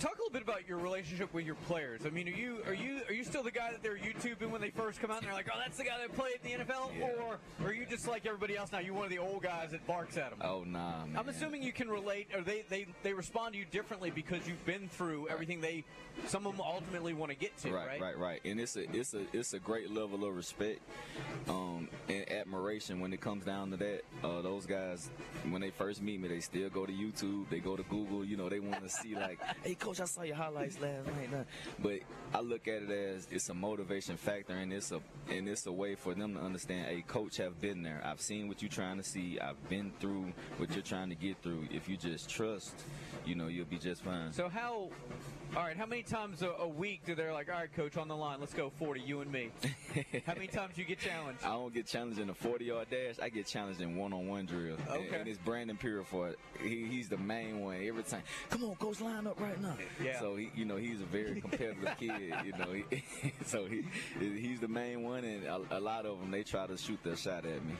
talk 0.00 0.14
a 0.16 0.22
little 0.22 0.30
bit 0.32 0.42
about 0.42 0.66
your 0.68 0.78
relationship 0.78 1.32
with 1.34 1.44
your 1.44 1.54
players? 1.66 2.02
I 2.06 2.10
mean, 2.10 2.28
are 2.28 2.32
you 2.32 2.58
are 2.66 2.74
you 2.74 3.00
are 3.08 3.12
you 3.12 3.24
still 3.24 3.42
the 3.42 3.50
guy 3.50 3.70
that 3.72 3.82
they're 3.82 3.96
YouTubing 3.98 4.50
when 4.50 4.60
they 4.60 4.70
first 4.70 5.00
come 5.00 5.10
out 5.10 5.18
and 5.18 5.26
they're 5.26 5.34
like, 5.34 5.48
oh, 5.52 5.58
that's 5.58 5.76
the 5.78 5.84
guy 5.84 5.98
that 6.00 6.14
played 6.16 6.36
in 6.44 6.58
the 6.58 6.64
NFL, 6.64 6.90
Yeah. 6.98 7.08
or 7.22 7.38
are 7.66 7.72
you 7.72 7.86
just 7.86 8.06
like 8.08 8.26
everybody 8.26 8.56
else 8.56 8.72
now? 8.72 8.78
You 8.78 8.94
one 8.94 9.04
of 9.04 9.10
the 9.10 9.18
old 9.18 9.42
guys 9.42 9.70
that 9.72 9.86
barks 9.86 10.16
at 10.16 10.30
them? 10.30 10.38
Oh 10.42 10.64
nah, 10.64 11.04
man. 11.06 11.16
I'm 11.16 11.28
assuming 11.28 11.62
you 11.62 11.72
can 11.72 11.88
relate, 11.88 12.28
or 12.34 12.42
they, 12.42 12.64
they, 12.68 12.86
they 13.02 13.12
respond 13.12 13.52
to 13.54 13.58
you 13.58 13.64
differently 13.70 14.10
because 14.10 14.46
you've 14.46 14.64
been 14.64 14.88
through 14.88 15.28
everything 15.28 15.60
they, 15.60 15.84
some 16.26 16.46
of 16.46 16.52
them 16.56 16.64
ultimately 16.66 17.12
want 17.14 17.30
to 17.30 17.36
get 17.36 17.56
to, 17.58 17.72
right? 17.72 17.86
right, 17.88 18.00
right, 18.00 18.18
right. 18.18 18.40
And 18.44 18.60
it's 18.60 18.76
a 18.76 18.86
it's 18.94 19.14
a 19.14 19.22
it's 19.32 19.54
a 19.54 19.58
great 19.58 19.90
level 19.90 20.24
of 20.24 20.34
respect 20.34 20.80
um, 21.48 21.88
and 22.08 22.30
admiration 22.30 23.00
when 23.00 23.12
it 23.12 23.20
comes 23.20 23.44
down 23.44 23.70
to 23.70 23.76
that. 23.76 24.02
Uh, 24.22 24.42
those 24.42 24.66
guys, 24.66 25.10
when 25.50 25.60
they 25.60 25.70
first 25.70 26.02
meet 26.02 26.20
me, 26.20 26.28
they 26.28 26.40
still 26.40 26.68
go 26.68 26.86
to 26.86 26.92
YouTube, 26.92 27.48
they 27.50 27.58
go 27.58 27.76
to 27.76 27.82
Google. 27.84 28.24
You 28.24 28.36
know, 28.36 28.48
they 28.48 28.60
want 28.60 28.82
to 28.82 28.88
see 28.88 29.14
like, 29.14 29.38
hey, 29.62 29.74
coach, 29.74 30.00
I 30.00 30.04
saw 30.04 30.22
your 30.22 30.36
highlights 30.36 30.80
last 30.80 31.06
night. 31.06 31.32
Nah. 31.32 31.44
But 31.80 32.00
I 32.34 32.40
look 32.40 32.68
at 32.68 32.82
it 32.82 32.90
as 32.90 33.26
it's 33.30 33.48
a 33.48 33.54
motivation 33.54 34.16
factor, 34.16 34.54
and 34.54 34.72
it's 34.72 34.92
a 34.92 35.00
and 35.30 35.48
it's 35.48 35.66
a 35.66 35.72
way 35.72 35.94
for 35.94 36.14
them 36.14 36.34
to 36.34 36.40
understand. 36.40 36.86
Hey, 36.86 37.04
coach, 37.06 37.36
have 37.38 37.60
been 37.60 37.82
there. 37.82 38.00
I've 38.04 38.20
seen 38.20 38.48
what 38.48 38.62
you're 38.62 38.70
trying 38.70 38.98
to 38.98 39.04
see. 39.04 39.38
I've 39.40 39.68
been 39.68 39.92
through 40.00 40.32
what 40.58 40.72
you're 40.72 40.82
trying 40.82 41.08
to 41.08 41.16
get 41.16 41.40
through. 41.42 41.68
If 41.70 41.88
you 41.88 41.96
just 41.96 42.28
trust, 42.28 42.74
you 43.24 43.34
know, 43.34 43.48
you'll 43.48 43.66
be 43.66 43.78
just 43.78 44.02
fine. 44.02 44.32
So 44.32 44.48
how? 44.48 44.90
All 45.54 45.62
right, 45.62 45.76
how 45.76 45.84
many 45.84 46.02
times 46.02 46.40
a, 46.40 46.48
a 46.60 46.66
week 46.66 47.02
do 47.04 47.14
they're 47.14 47.34
like? 47.34 47.50
All 47.52 47.58
right, 47.58 47.70
coach, 47.70 47.98
on 47.98 48.08
the 48.08 48.16
line, 48.16 48.40
let's 48.40 48.54
go 48.54 48.70
40, 48.78 49.02
you 49.02 49.20
and 49.20 49.30
me. 49.30 49.50
how 50.26 50.32
many 50.32 50.46
times 50.46 50.78
you 50.78 50.84
get 50.84 50.98
challenged? 50.98 51.44
I 51.44 51.48
don't 51.48 51.74
get 51.74 51.86
challenged 51.86 52.18
in 52.18 52.30
a 52.30 52.34
40 52.34 52.64
yard 52.64 52.86
dash. 52.90 53.16
I 53.20 53.28
get 53.28 53.46
challenged 53.46 53.82
in 53.82 53.94
one 53.94 54.14
on 54.14 54.26
one 54.26 54.46
drill. 54.46 54.76
And- 54.76 54.88
Okay. 55.02 55.18
And, 55.20 55.28
it's 55.28 55.38
Brandon 55.38 55.76
Purifoy. 55.76 56.36
He, 56.62 56.86
he's 56.86 57.10
the 57.10 57.18
main 57.18 57.60
one 57.60 57.76
every 57.86 58.02
time. 58.02 58.22
Come 58.48 58.64
on, 58.64 58.76
coach, 58.76 59.02
line 59.02 59.26
up 59.26 59.38
right 59.38 59.60
now. 59.60 59.76
Yeah. 60.02 60.18
So 60.20 60.36
he, 60.36 60.50
you 60.54 60.64
know, 60.64 60.76
he's 60.76 61.02
a 61.02 61.04
very 61.04 61.38
competitive 61.42 61.86
kid. 62.00 62.34
You 62.46 62.52
know, 62.58 62.72
he, 62.72 63.04
so 63.44 63.66
he, 63.66 63.84
he's 64.18 64.58
the 64.60 64.68
main 64.68 65.02
one, 65.02 65.22
and 65.24 65.44
a, 65.44 65.60
a 65.72 65.80
lot 65.80 66.06
of 66.06 66.18
them 66.18 66.30
they 66.30 66.44
try 66.44 66.66
to 66.66 66.78
shoot 66.78 66.98
their 67.04 67.16
shot 67.16 67.44
at 67.44 67.62
me. 67.66 67.74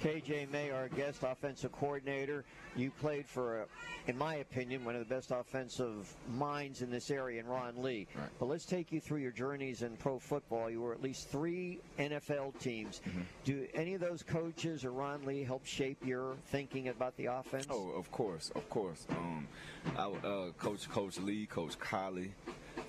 KJ 0.00 0.48
May, 0.52 0.70
our 0.70 0.88
guest 0.88 1.24
offensive 1.24 1.72
coordinator. 1.72 2.44
You 2.76 2.90
played 2.90 3.26
for, 3.26 3.62
a, 3.62 3.66
in 4.06 4.16
my 4.16 4.36
opinion, 4.36 4.84
one 4.84 4.94
of 4.94 5.00
the 5.08 5.12
best 5.12 5.32
offensive 5.32 6.14
minds 6.28 6.82
in 6.82 6.90
this 6.90 7.10
area 7.10 7.15
in 7.38 7.46
Ron 7.46 7.82
Lee. 7.82 8.06
Right. 8.14 8.28
But 8.38 8.46
let's 8.46 8.64
take 8.64 8.92
you 8.92 9.00
through 9.00 9.20
your 9.20 9.32
journeys 9.32 9.82
in 9.82 9.96
pro 9.96 10.18
football. 10.18 10.70
You 10.70 10.80
were 10.80 10.92
at 10.92 11.02
least 11.02 11.28
three 11.28 11.80
NFL 11.98 12.58
teams. 12.60 13.00
Mm-hmm. 13.08 13.20
Do 13.44 13.66
any 13.74 13.94
of 13.94 14.00
those 14.00 14.22
coaches 14.22 14.84
or 14.84 14.92
Ron 14.92 15.24
Lee 15.24 15.42
help 15.42 15.64
shape 15.66 16.04
your 16.04 16.36
thinking 16.46 16.88
about 16.88 17.16
the 17.16 17.26
offense? 17.26 17.66
Oh, 17.70 17.90
of 17.90 18.10
course, 18.10 18.50
of 18.54 18.68
course. 18.68 19.06
Um, 19.10 19.48
I, 19.96 20.04
uh, 20.04 20.50
Coach 20.52 20.88
Coach 20.88 21.18
Lee, 21.18 21.46
Coach 21.46 21.78
Collie, 21.78 22.32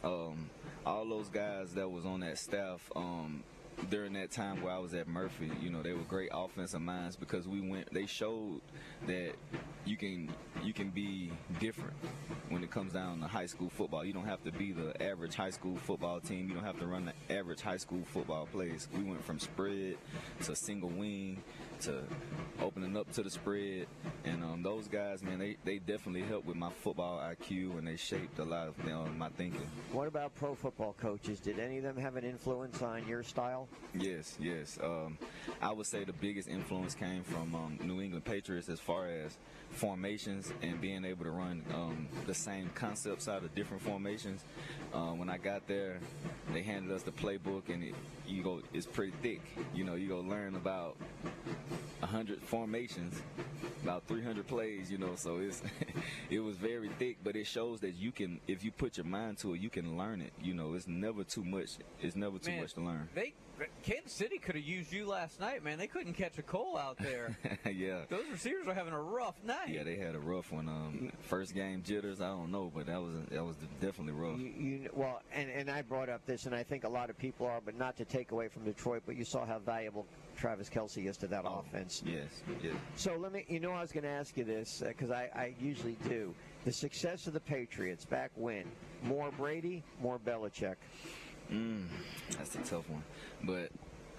um, 0.03 0.49
all 0.85 1.07
those 1.07 1.29
guys 1.29 1.73
that 1.73 1.89
was 1.89 2.05
on 2.05 2.21
that 2.21 2.37
staff. 2.37 2.91
Um, 2.95 3.43
during 3.89 4.13
that 4.13 4.31
time 4.31 4.61
where 4.61 4.73
I 4.73 4.79
was 4.79 4.93
at 4.93 5.07
Murphy, 5.07 5.51
you 5.61 5.69
know, 5.69 5.81
they 5.81 5.93
were 5.93 6.03
great 6.03 6.29
offensive 6.33 6.81
minds 6.81 7.15
because 7.15 7.47
we 7.47 7.61
went. 7.61 7.93
They 7.93 8.05
showed 8.05 8.61
that 9.05 9.33
you 9.85 9.97
can 9.97 10.29
you 10.63 10.73
can 10.73 10.89
be 10.89 11.31
different 11.59 11.95
when 12.49 12.63
it 12.63 12.71
comes 12.71 12.93
down 12.93 13.21
to 13.21 13.27
high 13.27 13.45
school 13.45 13.69
football. 13.69 14.03
You 14.03 14.13
don't 14.13 14.25
have 14.25 14.43
to 14.43 14.51
be 14.51 14.71
the 14.71 15.01
average 15.01 15.35
high 15.35 15.51
school 15.51 15.77
football 15.77 16.19
team. 16.19 16.47
You 16.49 16.55
don't 16.55 16.63
have 16.63 16.79
to 16.79 16.87
run 16.87 17.05
the 17.05 17.35
average 17.35 17.61
high 17.61 17.77
school 17.77 18.03
football 18.05 18.47
plays. 18.51 18.87
We 18.95 19.03
went 19.03 19.23
from 19.23 19.39
spread 19.39 19.97
to 20.43 20.55
single 20.55 20.89
wing 20.89 21.43
to 21.81 22.03
opening 22.61 22.97
up 22.97 23.11
to 23.13 23.23
the 23.23 23.29
spread, 23.29 23.87
and 24.25 24.43
um, 24.43 24.63
those 24.63 24.87
guys, 24.87 25.21
man, 25.21 25.39
they, 25.39 25.57
they 25.63 25.77
definitely 25.77 26.21
helped 26.21 26.47
with 26.47 26.55
my 26.57 26.69
football 26.69 27.19
IQ 27.19 27.77
and 27.77 27.87
they 27.87 27.95
shaped 27.95 28.39
a 28.39 28.43
lot 28.43 28.67
of 28.67 28.85
know, 28.85 29.05
my 29.17 29.29
thinking. 29.29 29.61
What 29.91 30.07
about 30.07 30.33
pro 30.35 30.55
football 30.55 30.95
coaches? 30.99 31.39
Did 31.39 31.59
any 31.59 31.77
of 31.77 31.83
them 31.83 31.97
have 31.97 32.15
an 32.15 32.23
influence 32.23 32.81
on 32.81 33.07
your 33.07 33.23
style? 33.23 33.67
Yes, 33.93 34.35
yes. 34.39 34.79
Um, 34.83 35.17
I 35.61 35.71
would 35.71 35.85
say 35.85 36.03
the 36.03 36.13
biggest 36.13 36.47
influence 36.47 36.95
came 36.95 37.23
from 37.23 37.53
um, 37.55 37.79
New 37.83 38.01
England 38.01 38.25
Patriots 38.25 38.69
as 38.69 38.79
far 38.79 39.07
as 39.07 39.37
formations 39.71 40.51
and 40.61 40.79
being 40.81 41.05
able 41.05 41.23
to 41.23 41.31
run 41.31 41.63
um, 41.73 42.07
the 42.25 42.33
same 42.33 42.69
concepts 42.75 43.27
out 43.27 43.43
of 43.43 43.53
different 43.55 43.83
formations. 43.83 44.43
Uh, 44.93 45.11
when 45.11 45.29
I 45.29 45.37
got 45.37 45.67
there, 45.67 45.99
they 46.53 46.61
handed 46.61 46.91
us 46.91 47.03
the 47.03 47.11
playbook, 47.11 47.69
and 47.69 47.83
it, 47.83 47.95
you 48.27 48.43
go, 48.43 48.61
it's 48.73 48.85
pretty 48.85 49.13
thick. 49.21 49.41
You 49.73 49.83
know, 49.83 49.95
you 49.95 50.07
go 50.07 50.19
learn 50.19 50.55
about 50.55 50.97
100 51.99 52.41
formations, 52.41 53.21
about 53.83 54.03
300 54.07 54.47
plays. 54.47 54.91
You 54.91 54.97
know, 54.97 55.15
so 55.15 55.37
it's 55.37 55.61
it 56.29 56.39
was 56.39 56.55
very 56.55 56.89
thick, 56.99 57.17
but 57.23 57.35
it 57.35 57.47
shows 57.47 57.79
that 57.81 57.95
you 57.95 58.11
can, 58.11 58.39
if 58.47 58.63
you 58.63 58.71
put 58.71 58.97
your 58.97 59.05
mind 59.05 59.37
to 59.39 59.53
it, 59.53 59.59
you 59.59 59.69
can 59.69 59.97
learn 59.97 60.21
it. 60.21 60.33
You 60.41 60.53
know, 60.53 60.73
it's 60.73 60.87
never 60.87 61.23
too 61.23 61.43
much. 61.43 61.77
It's 62.01 62.15
never 62.15 62.37
too 62.39 62.51
Man, 62.51 62.61
much 62.61 62.73
to 62.73 62.81
learn. 62.81 63.09
They 63.13 63.33
Kansas 63.83 64.13
City 64.13 64.37
could 64.37 64.55
have 64.55 64.63
used 64.63 64.91
you 64.91 65.05
last 65.07 65.39
night, 65.39 65.63
man. 65.63 65.77
They 65.77 65.87
couldn't 65.87 66.13
catch 66.13 66.37
a 66.37 66.41
Cole 66.41 66.77
out 66.77 66.97
there. 66.97 67.37
yeah. 67.65 68.01
Those 68.09 68.25
receivers 68.31 68.67
are 68.67 68.73
having 68.73 68.93
a 68.93 69.01
rough 69.01 69.35
night. 69.43 69.69
Yeah, 69.69 69.83
they 69.83 69.95
had 69.95 70.15
a 70.15 70.19
rough 70.19 70.51
one. 70.51 70.67
Um, 70.67 71.11
first 71.21 71.53
game 71.53 71.83
jitters, 71.83 72.21
I 72.21 72.27
don't 72.27 72.51
know, 72.51 72.71
but 72.73 72.87
that 72.87 73.01
was 73.01 73.15
that 73.31 73.43
was 73.43 73.55
definitely 73.81 74.13
rough. 74.13 74.39
You, 74.39 74.47
you 74.47 74.89
well, 74.93 75.21
and, 75.33 75.49
and 75.49 75.69
I 75.69 75.81
brought 75.81 76.09
up 76.09 76.25
this, 76.25 76.45
and 76.45 76.55
I 76.55 76.63
think 76.63 76.83
a 76.83 76.89
lot 76.89 77.09
of 77.09 77.17
people 77.17 77.47
are, 77.47 77.61
but 77.63 77.77
not 77.77 77.97
to 77.97 78.05
take 78.05 78.31
away 78.31 78.47
from 78.47 78.63
Detroit, 78.63 79.03
but 79.05 79.15
you 79.15 79.25
saw 79.25 79.45
how 79.45 79.59
valuable 79.59 80.05
Travis 80.37 80.69
Kelce 80.69 81.07
is 81.07 81.17
to 81.17 81.27
that 81.27 81.43
offense. 81.45 82.03
Yes, 82.05 82.43
yes. 82.61 82.73
So 82.95 83.15
let 83.17 83.33
me, 83.33 83.45
you 83.47 83.59
know, 83.59 83.71
I 83.71 83.81
was 83.81 83.91
going 83.91 84.03
to 84.03 84.09
ask 84.09 84.37
you 84.37 84.43
this 84.43 84.83
because 84.85 85.11
I, 85.11 85.29
I 85.35 85.55
usually 85.59 85.97
do. 86.07 86.33
The 86.65 86.71
success 86.71 87.27
of 87.27 87.33
the 87.33 87.39
Patriots 87.39 88.05
back 88.05 88.31
when? 88.35 88.65
More 89.03 89.31
Brady, 89.31 89.83
more 90.01 90.19
Belichick. 90.19 90.75
Mm, 91.51 91.85
that's 92.37 92.55
a 92.55 92.57
tough 92.59 92.89
one, 92.89 93.03
but 93.43 93.69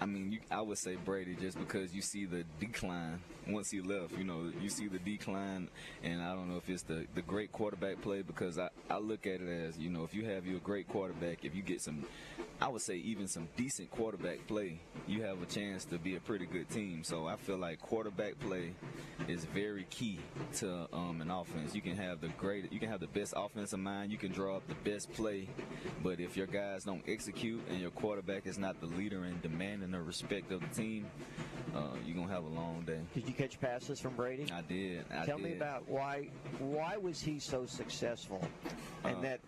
I 0.01 0.05
mean, 0.05 0.31
you, 0.31 0.39
I 0.49 0.61
would 0.61 0.77
say 0.77 0.95
Brady 0.95 1.35
just 1.35 1.59
because 1.59 1.93
you 1.93 2.01
see 2.01 2.25
the 2.25 2.43
decline 2.59 3.19
once 3.51 3.71
he 3.71 3.81
left. 3.81 4.17
You 4.17 4.23
know, 4.23 4.51
you 4.61 4.69
see 4.69 4.87
the 4.87 4.99
decline, 4.99 5.69
and 6.03 6.21
I 6.21 6.33
don't 6.33 6.49
know 6.49 6.57
if 6.57 6.69
it's 6.69 6.83
the 6.83 7.05
the 7.15 7.21
great 7.21 7.51
quarterback 7.51 8.01
play 8.01 8.21
because 8.21 8.57
I 8.57 8.69
I 8.89 8.97
look 8.97 9.27
at 9.27 9.41
it 9.41 9.67
as 9.67 9.77
you 9.77 9.89
know 9.89 10.03
if 10.03 10.13
you 10.13 10.25
have 10.25 10.45
your 10.45 10.59
great 10.59 10.87
quarterback, 10.87 11.45
if 11.45 11.55
you 11.55 11.61
get 11.61 11.81
some, 11.81 12.05
I 12.61 12.67
would 12.67 12.81
say 12.81 12.95
even 12.95 13.27
some 13.27 13.47
decent 13.55 13.91
quarterback 13.91 14.47
play, 14.47 14.79
you 15.07 15.23
have 15.23 15.41
a 15.41 15.45
chance 15.45 15.85
to 15.85 15.97
be 15.97 16.15
a 16.15 16.19
pretty 16.19 16.45
good 16.45 16.69
team. 16.69 17.03
So 17.03 17.27
I 17.27 17.35
feel 17.35 17.57
like 17.57 17.79
quarterback 17.79 18.39
play 18.39 18.73
is 19.27 19.45
very 19.45 19.85
key 19.89 20.19
to 20.57 20.87
um, 20.93 21.21
an 21.21 21.31
offense. 21.31 21.75
You 21.75 21.81
can 21.81 21.95
have 21.95 22.21
the 22.21 22.29
great, 22.29 22.71
you 22.71 22.79
can 22.79 22.89
have 22.89 22.99
the 22.99 23.07
best 23.07 23.33
offensive 23.35 23.79
mind, 23.79 24.11
you 24.11 24.17
can 24.17 24.31
draw 24.31 24.57
up 24.57 24.67
the 24.67 24.89
best 24.89 25.11
play, 25.13 25.47
but 26.03 26.19
if 26.19 26.35
your 26.35 26.47
guys 26.47 26.83
don't 26.83 27.03
execute 27.07 27.61
and 27.69 27.79
your 27.79 27.91
quarterback 27.91 28.45
is 28.45 28.57
not 28.57 28.79
the 28.79 28.87
leader 28.87 29.23
and 29.23 29.41
demanding 29.41 29.91
the 29.91 30.01
respect 30.01 30.51
of 30.51 30.61
the 30.61 30.75
team, 30.75 31.05
uh, 31.75 31.95
you're 32.05 32.15
gonna 32.15 32.31
have 32.31 32.43
a 32.43 32.47
long 32.47 32.83
day. 32.85 32.99
Did 33.13 33.27
you 33.27 33.33
catch 33.39 33.59
passes 33.61 33.99
from 34.01 34.15
Brady? 34.15 34.45
I 34.53 34.61
did. 34.61 35.05
I 35.11 35.25
Tell 35.25 35.37
did. 35.37 35.45
me 35.45 35.53
about 35.55 35.87
why 35.87 36.27
why 36.59 36.97
was 36.97 37.21
he 37.21 37.39
so 37.39 37.65
successful, 37.65 38.45
and 39.05 39.17
Uh, 39.17 39.21
that 39.21 39.39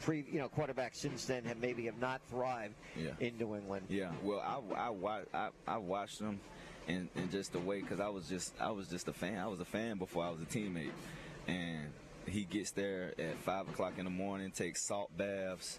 pre 0.00 0.24
you 0.30 0.38
know 0.40 0.48
quarterbacks 0.48 0.96
since 0.96 1.24
then 1.24 1.44
have 1.44 1.58
maybe 1.58 1.84
have 1.86 1.98
not 2.00 2.20
thrived 2.28 2.74
Yeah. 2.96 3.10
in 3.20 3.38
New 3.38 3.54
England. 3.54 3.86
Yeah, 3.88 4.10
well, 4.22 4.40
I 4.40 4.90
I 4.90 5.22
I, 5.32 5.48
I 5.66 5.76
watched 5.78 6.18
them, 6.18 6.40
and, 6.88 7.08
and 7.14 7.30
just 7.30 7.52
the 7.52 7.60
way, 7.60 7.80
cause 7.80 8.00
I 8.00 8.08
was 8.08 8.28
just 8.28 8.54
I 8.60 8.70
was 8.72 8.88
just 8.88 9.06
a 9.08 9.12
fan. 9.12 9.38
I 9.38 9.46
was 9.46 9.60
a 9.60 9.64
fan 9.64 9.98
before 9.98 10.24
I 10.24 10.30
was 10.30 10.40
a 10.40 10.46
teammate, 10.46 10.90
and 11.46 11.92
he 12.26 12.44
gets 12.44 12.72
there 12.72 13.14
at 13.18 13.36
five 13.38 13.68
o'clock 13.68 13.94
in 13.98 14.04
the 14.04 14.10
morning, 14.10 14.50
takes 14.50 14.82
salt 14.82 15.16
baths. 15.16 15.78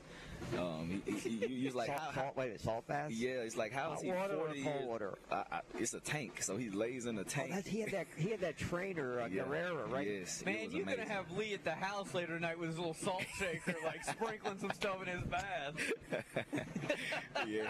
Um, 0.58 1.02
he, 1.06 1.12
he, 1.12 1.30
he, 1.38 1.47
he 1.60 1.65
was 1.65 1.75
like, 1.75 1.88
salt, 1.88 1.99
how, 1.99 2.21
salt, 2.21 2.38
wait, 2.38 2.43
a 2.43 2.47
minute, 2.47 2.62
salt 2.62 2.88
baths? 2.88 3.13
yeah, 3.15 3.30
it's 3.41 3.58
like 3.58 3.71
how 3.71 3.93
is 3.93 3.99
Hot 3.99 4.04
he 4.04 4.12
water 4.12 4.36
40 4.36 4.63
cold 4.63 4.75
years- 4.75 4.88
water? 4.88 5.17
I, 5.32 5.36
I, 5.52 5.60
it's 5.78 5.93
a 5.93 5.99
tank, 5.99 6.41
so 6.41 6.58
he 6.58 6.69
lays 6.69 7.06
in 7.06 7.17
a 7.17 7.21
Oh, 7.21 7.23
tank. 7.23 7.54
that, 7.54 7.67
he 7.67 7.82
had 7.82 7.91
that 7.91 8.08
he 8.17 8.30
had 8.30 8.39
that 8.41 8.58
trainer 8.58 9.21
uh, 9.21 9.28
Yeah. 9.28 9.43
Guerrero, 9.43 9.88
right? 9.88 10.08
Yes, 10.08 10.43
Man, 10.45 10.71
you're 10.71 10.86
gonna 10.86 11.08
have 11.08 11.30
Lee 11.32 11.54
at 11.54 11.63
the 11.63 11.71
house 11.73 12.13
later 12.13 12.36
tonight 12.36 12.58
with 12.60 12.69
his 12.69 12.78
little 12.78 12.93
salt 12.93 13.23
shaker, 13.38 13.75
like 13.86 14.04
sprinkling 14.06 14.58
some 14.60 14.71
stuff 14.71 15.02
in 15.02 15.08
his 15.19 15.23
bath. 15.28 15.73
yeah, 17.47 17.69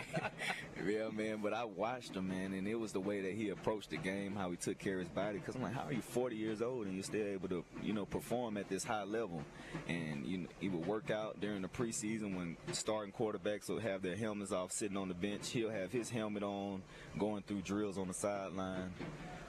yeah, 0.86 1.10
man. 1.10 1.40
But 1.42 1.54
I 1.54 1.66
watched 1.66 2.16
him, 2.16 2.30
man, 2.30 2.54
and 2.54 2.68
it 2.68 2.76
was 2.76 2.92
the 2.92 3.00
way 3.00 3.22
that 3.22 3.34
he 3.34 3.50
approached 3.50 3.90
the 3.90 3.98
game, 3.98 4.36
how 4.36 4.50
he 4.52 4.58
took 4.58 4.78
care 4.80 4.96
of 4.96 5.00
his 5.02 5.10
body. 5.10 5.40
Because 5.40 5.56
I'm 5.56 5.62
like, 5.62 5.74
how 5.74 5.84
are 5.84 5.94
you 5.94 6.02
40 6.02 6.36
years 6.36 6.62
old 6.62 6.86
and 6.86 6.96
you're 6.96 7.04
still 7.04 7.26
able 7.26 7.50
to, 7.50 7.64
you 7.82 7.94
know, 7.94 8.06
perform 8.06 8.58
at 8.58 8.70
this 8.70 8.84
high 8.84 9.04
level? 9.04 9.42
And 9.88 10.26
you 10.26 10.38
know, 10.40 10.48
he 10.60 10.70
would 10.70 10.86
work 10.86 11.12
out 11.12 11.40
during 11.40 11.62
the 11.62 11.68
preseason 11.68 12.36
when 12.36 12.58
starting 12.72 13.14
quarterbacks 13.14 13.70
will 13.70 13.80
have 13.80 14.02
their 14.02 14.16
helmets 14.16 14.52
off, 14.52 14.72
sitting 14.72 14.98
on 14.98 15.08
the 15.08 15.14
bench. 15.14 15.50
He'll 15.50 15.70
have 15.70 15.92
his 15.92 16.10
helmet 16.10 16.44
on, 16.44 16.82
going 17.18 17.44
through 17.44 17.62
drills 17.62 17.98
on 17.98 18.08
the 18.08 18.14
sideline. 18.14 18.92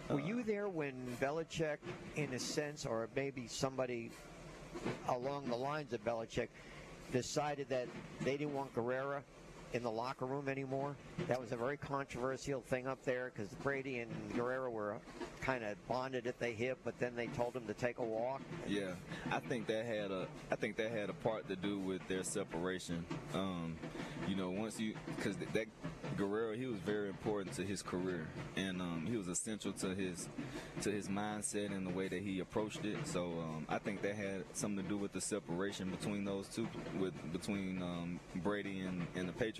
Were 0.08 0.20
uh, 0.20 0.24
you 0.24 0.42
there 0.42 0.68
when 0.68 0.94
Belichick, 1.20 1.78
in 2.16 2.32
a 2.32 2.38
sense, 2.38 2.86
or 2.86 3.08
maybe 3.14 3.46
somebody 3.46 4.10
along 5.08 5.48
the 5.48 5.56
lines 5.56 5.92
of 5.92 6.04
Belichick, 6.04 6.48
decided 7.12 7.68
that 7.68 7.88
they 8.20 8.36
didn't 8.36 8.54
want 8.54 8.74
Guerrero 8.74 9.22
in 9.72 9.82
the 9.82 9.90
locker 9.90 10.26
room 10.26 10.48
anymore? 10.48 10.96
That 11.28 11.40
was 11.40 11.52
a 11.52 11.56
very 11.56 11.76
controversial 11.76 12.60
thing 12.60 12.86
up 12.86 13.02
there 13.04 13.32
because 13.34 13.52
Brady 13.62 13.98
and 13.98 14.10
Guerrero 14.34 14.70
were 14.70 14.96
kind 15.40 15.64
of 15.64 15.76
bonded 15.88 16.26
at 16.26 16.38
the 16.38 16.48
hip, 16.48 16.78
but 16.84 16.98
then 16.98 17.14
they 17.14 17.28
told 17.28 17.54
him 17.54 17.66
to 17.66 17.74
take 17.74 17.98
a 17.98 18.04
walk. 18.04 18.40
Yeah, 18.68 18.92
I 19.30 19.40
think 19.40 19.66
that 19.68 19.86
had 19.86 20.10
a 20.10 20.26
I 20.50 20.56
think 20.56 20.76
that 20.76 20.90
had 20.90 21.10
a 21.10 21.14
part 21.14 21.48
to 21.48 21.56
do 21.56 21.78
with 21.78 22.06
their 22.08 22.24
separation. 22.24 23.04
Um, 23.34 23.76
you 24.28 24.36
know, 24.36 24.50
once 24.50 24.78
you 24.78 24.94
because 25.16 25.36
that 25.36 25.66
Guerrero 26.16 26.54
he 26.54 26.66
was 26.66 26.78
very 26.80 27.08
important 27.08 27.54
to 27.56 27.62
his 27.62 27.82
career, 27.82 28.26
and 28.56 28.80
um, 28.80 29.06
he 29.08 29.16
was 29.16 29.28
essential 29.28 29.72
to 29.74 29.94
his 29.94 30.28
to 30.82 30.90
his 30.90 31.08
mindset 31.08 31.74
and 31.74 31.86
the 31.86 31.90
way 31.90 32.08
that 32.08 32.22
he 32.22 32.40
approached 32.40 32.84
it. 32.84 32.96
So 33.06 33.24
um, 33.24 33.66
I 33.68 33.78
think 33.78 34.02
that 34.02 34.16
had 34.16 34.44
something 34.52 34.82
to 34.82 34.88
do 34.88 34.96
with 34.96 35.12
the 35.12 35.20
separation 35.20 35.90
between 35.90 36.24
those 36.24 36.48
two, 36.48 36.68
with 36.98 37.14
between 37.32 37.82
um, 37.82 38.20
Brady 38.36 38.80
and, 38.80 39.06
and 39.14 39.28
the 39.28 39.32
Patriots. 39.32 39.59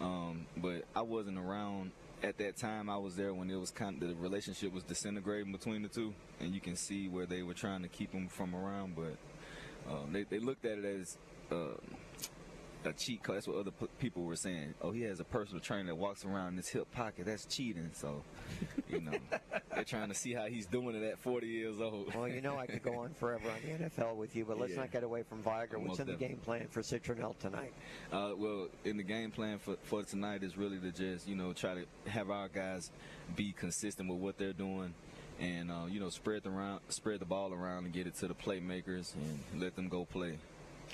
Um, 0.00 0.46
but 0.56 0.84
I 0.94 1.02
wasn't 1.02 1.38
around 1.38 1.92
at 2.22 2.38
that 2.38 2.56
time. 2.56 2.88
I 2.88 2.96
was 2.96 3.16
there 3.16 3.34
when 3.34 3.50
it 3.50 3.56
was 3.56 3.70
kind 3.70 4.02
of 4.02 4.08
the 4.08 4.14
relationship 4.16 4.72
was 4.72 4.82
disintegrating 4.84 5.52
between 5.52 5.82
the 5.82 5.88
two, 5.88 6.14
and 6.40 6.54
you 6.54 6.60
can 6.60 6.76
see 6.76 7.08
where 7.08 7.26
they 7.26 7.42
were 7.42 7.54
trying 7.54 7.82
to 7.82 7.88
keep 7.88 8.12
him 8.12 8.28
from 8.28 8.54
around, 8.54 8.96
but 8.96 9.16
um, 9.92 10.12
they 10.12 10.24
they 10.24 10.38
looked 10.38 10.64
at 10.64 10.78
it 10.78 10.84
as 10.84 11.18
uh, 11.50 11.74
a 12.86 12.92
cheat 12.92 13.22
code. 13.22 13.36
That's 13.36 13.46
what 13.48 13.56
other 13.56 13.70
p- 13.70 13.86
people 13.98 14.22
were 14.24 14.36
saying. 14.36 14.74
Oh, 14.82 14.90
he 14.90 15.02
has 15.02 15.20
a 15.20 15.24
personal 15.24 15.60
trainer 15.60 15.86
that 15.86 15.94
walks 15.96 16.24
around 16.24 16.48
in 16.52 16.56
his 16.58 16.68
hip 16.68 16.90
pocket. 16.92 17.26
That's 17.26 17.46
cheating. 17.46 17.90
So, 17.94 18.22
you 18.88 19.00
know, 19.00 19.12
they're 19.74 19.84
trying 19.84 20.08
to 20.08 20.14
see 20.14 20.32
how 20.32 20.46
he's 20.46 20.66
doing 20.66 20.94
it 20.96 21.02
at 21.02 21.18
40 21.18 21.46
years 21.46 21.80
old. 21.80 22.14
Well, 22.14 22.28
you 22.28 22.40
know 22.40 22.56
I 22.56 22.66
could 22.66 22.82
go 22.82 22.98
on 22.98 23.14
forever 23.20 23.48
on 23.48 23.78
the 23.78 23.84
NFL 23.84 24.16
with 24.16 24.34
you, 24.36 24.44
but 24.44 24.58
let's 24.58 24.72
Yeah. 24.74 24.80
not 24.80 24.90
get 24.92 25.02
away 25.04 25.22
from 25.22 25.42
Vigor. 25.42 25.78
What's 25.78 25.98
in 26.00 26.06
the 26.06 26.12
definitely. 26.12 26.28
game 26.28 26.36
plan 26.44 26.66
for 26.68 26.82
Citronelle 26.82 27.38
tonight? 27.38 27.72
Uh, 28.12 28.32
well, 28.36 28.68
in 28.84 28.96
the 28.96 29.02
game 29.02 29.30
plan 29.30 29.58
for, 29.58 29.76
for 29.84 30.02
tonight 30.02 30.42
is 30.42 30.56
really 30.56 30.78
to 30.78 30.90
just 30.92 31.26
you 31.28 31.36
know 31.36 31.52
try 31.52 31.74
to 31.74 32.10
have 32.10 32.30
our 32.30 32.48
guys 32.48 32.90
be 33.36 33.52
consistent 33.52 34.08
with 34.08 34.18
what 34.18 34.36
they're 34.38 34.52
doing, 34.52 34.94
and 35.40 35.70
uh, 35.70 35.86
you 35.88 36.00
know 36.00 36.08
spread 36.10 36.42
the 36.42 36.50
round, 36.50 36.80
spread 36.88 37.20
the 37.20 37.24
ball 37.24 37.52
around 37.52 37.84
and 37.84 37.92
get 37.92 38.06
it 38.06 38.14
to 38.16 38.28
the 38.28 38.34
playmakers 38.34 39.14
and 39.14 39.60
let 39.62 39.74
them 39.76 39.88
go 39.88 40.04
play. 40.04 40.38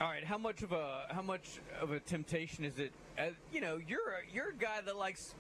All 0.01 0.09
right, 0.09 0.25
how 0.25 0.39
much 0.39 0.63
of 0.63 0.73
a 0.73 1.07
how 1.11 1.23
much 1.23 1.61
of 1.81 1.91
a 1.93 2.01
temptation 2.01 2.65
is 2.65 2.79
it? 2.79 2.93
Uh, 3.19 3.27
you 3.53 3.61
know, 3.61 3.79
you're 3.87 4.01
a, 4.11 4.35
you're 4.35 4.49
a 4.51 4.55
guy 4.55 4.81
that 4.85 4.97
likes, 4.97 5.35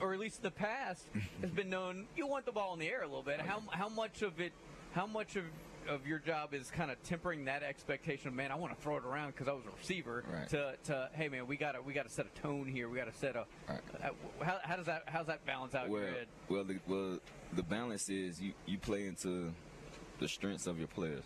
or 0.00 0.12
at 0.14 0.20
least 0.20 0.36
in 0.38 0.42
the 0.44 0.50
past 0.52 1.04
has 1.40 1.50
been 1.50 1.68
known. 1.68 2.06
You 2.16 2.26
want 2.26 2.46
the 2.46 2.52
ball 2.52 2.74
in 2.74 2.78
the 2.80 2.88
air 2.88 3.02
a 3.02 3.06
little 3.06 3.22
bit. 3.22 3.40
How 3.40 3.62
how 3.70 3.88
much 3.88 4.22
of 4.22 4.40
it? 4.40 4.52
How 4.94 5.06
much 5.06 5.34
of 5.36 5.44
of 5.88 6.06
your 6.06 6.18
job 6.18 6.54
is 6.54 6.70
kind 6.70 6.90
of 6.90 7.02
tempering 7.02 7.44
that 7.44 7.62
expectation 7.62 8.28
of 8.28 8.34
man, 8.34 8.50
I 8.50 8.54
want 8.54 8.74
to 8.74 8.82
throw 8.82 8.96
it 8.96 9.04
around 9.04 9.32
because 9.32 9.48
I 9.48 9.52
was 9.52 9.64
a 9.66 9.76
receiver. 9.76 10.24
Right. 10.32 10.48
To, 10.50 10.74
to 10.84 11.10
hey 11.14 11.28
man, 11.28 11.46
we 11.46 11.56
got 11.56 11.72
to 11.72 11.82
we 11.82 11.92
got 11.92 12.06
to 12.06 12.12
set 12.12 12.26
a 12.26 12.40
tone 12.40 12.66
here. 12.66 12.88
We 12.88 12.96
got 12.98 13.12
to 13.12 13.18
set 13.18 13.36
a. 13.36 13.44
Right. 13.68 13.80
uh, 14.02 14.44
how, 14.44 14.58
how 14.62 14.76
does 14.76 14.86
that 14.86 15.02
how's 15.06 15.26
that 15.26 15.44
balance 15.44 15.74
out 15.74 15.86
in 15.86 15.92
Well, 15.92 16.02
your 16.02 16.10
head? 16.10 16.26
well, 16.48 16.64
the, 16.64 16.78
well, 16.86 17.18
the 17.54 17.62
balance 17.64 18.08
is 18.08 18.40
you 18.40 18.52
you 18.66 18.78
play 18.78 19.06
into 19.06 19.52
the 20.20 20.28
strengths 20.28 20.66
of 20.68 20.78
your 20.78 20.88
players, 20.88 21.24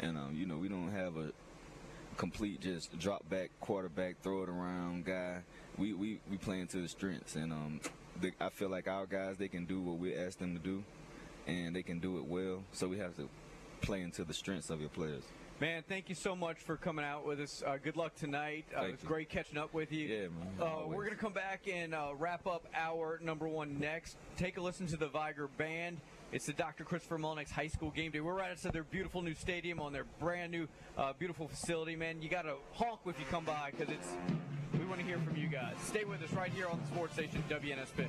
and 0.00 0.18
um, 0.18 0.34
you 0.34 0.46
know 0.46 0.56
we 0.56 0.68
don't 0.68 0.90
have 0.90 1.16
a 1.16 1.30
complete 2.14 2.60
just 2.60 2.98
drop 2.98 3.28
back 3.28 3.50
quarterback 3.60 4.16
throw 4.22 4.42
it 4.42 4.48
around 4.48 5.04
guy. 5.04 5.42
We 5.78 5.92
we 5.92 6.20
we 6.30 6.36
play 6.36 6.60
into 6.60 6.78
the 6.78 6.88
strengths, 6.88 7.36
and 7.36 7.52
um, 7.52 7.80
the, 8.20 8.32
I 8.40 8.48
feel 8.50 8.68
like 8.68 8.88
our 8.88 9.06
guys 9.06 9.36
they 9.36 9.48
can 9.48 9.64
do 9.64 9.80
what 9.80 9.98
we 9.98 10.14
ask 10.14 10.38
them 10.38 10.56
to 10.56 10.62
do, 10.62 10.84
and 11.46 11.74
they 11.74 11.82
can 11.82 11.98
do 11.98 12.18
it 12.18 12.24
well. 12.24 12.62
So 12.72 12.88
we 12.88 12.98
have 12.98 13.16
to 13.16 13.28
play 13.80 14.02
into 14.02 14.24
the 14.24 14.34
strengths 14.34 14.70
of 14.70 14.80
your 14.80 14.90
players. 14.90 15.24
Man, 15.60 15.84
thank 15.88 16.08
you 16.08 16.16
so 16.16 16.34
much 16.34 16.58
for 16.58 16.76
coming 16.76 17.04
out 17.04 17.24
with 17.24 17.38
us. 17.38 17.62
Uh, 17.64 17.76
good 17.80 17.96
luck 17.96 18.16
tonight. 18.16 18.64
Uh, 18.76 18.82
it 18.82 18.92
was 18.92 19.02
you. 19.02 19.08
great 19.08 19.28
catching 19.28 19.56
up 19.56 19.72
with 19.72 19.92
you. 19.92 20.06
Yeah, 20.06 20.20
man. 20.22 20.48
Uh, 20.60 20.86
we're 20.86 21.04
going 21.04 21.16
to 21.16 21.22
come 21.22 21.32
back 21.32 21.68
and 21.72 21.94
uh, 21.94 22.10
wrap 22.18 22.46
up 22.48 22.66
our 22.74 23.20
number 23.22 23.46
one 23.46 23.78
next. 23.78 24.16
Take 24.36 24.56
a 24.56 24.60
listen 24.60 24.88
to 24.88 24.96
the 24.96 25.06
Vigor 25.06 25.48
Band. 25.56 26.00
It's 26.34 26.46
the 26.46 26.52
Dr. 26.52 26.82
Christopher 26.82 27.16
Mullenix 27.16 27.48
High 27.52 27.68
School 27.68 27.92
game 27.92 28.10
day. 28.10 28.18
We're 28.18 28.34
right 28.34 28.50
outside 28.50 28.72
their 28.72 28.82
beautiful 28.82 29.22
new 29.22 29.34
stadium 29.34 29.78
on 29.78 29.92
their 29.92 30.02
brand 30.18 30.50
new, 30.50 30.66
uh, 30.98 31.12
beautiful 31.16 31.46
facility, 31.46 31.94
man. 31.94 32.20
You 32.20 32.28
got 32.28 32.42
to 32.42 32.56
honk 32.72 32.98
if 33.06 33.20
you 33.20 33.24
come 33.30 33.44
by 33.44 33.70
because 33.70 33.94
it's. 33.94 34.08
We 34.72 34.84
want 34.84 34.98
to 34.98 35.06
hear 35.06 35.18
from 35.18 35.36
you 35.36 35.46
guys. 35.46 35.76
Stay 35.84 36.02
with 36.02 36.20
us 36.24 36.32
right 36.32 36.50
here 36.50 36.66
on 36.66 36.80
the 36.80 36.86
sports 36.88 37.12
station 37.12 37.44
WNSP. 37.48 38.08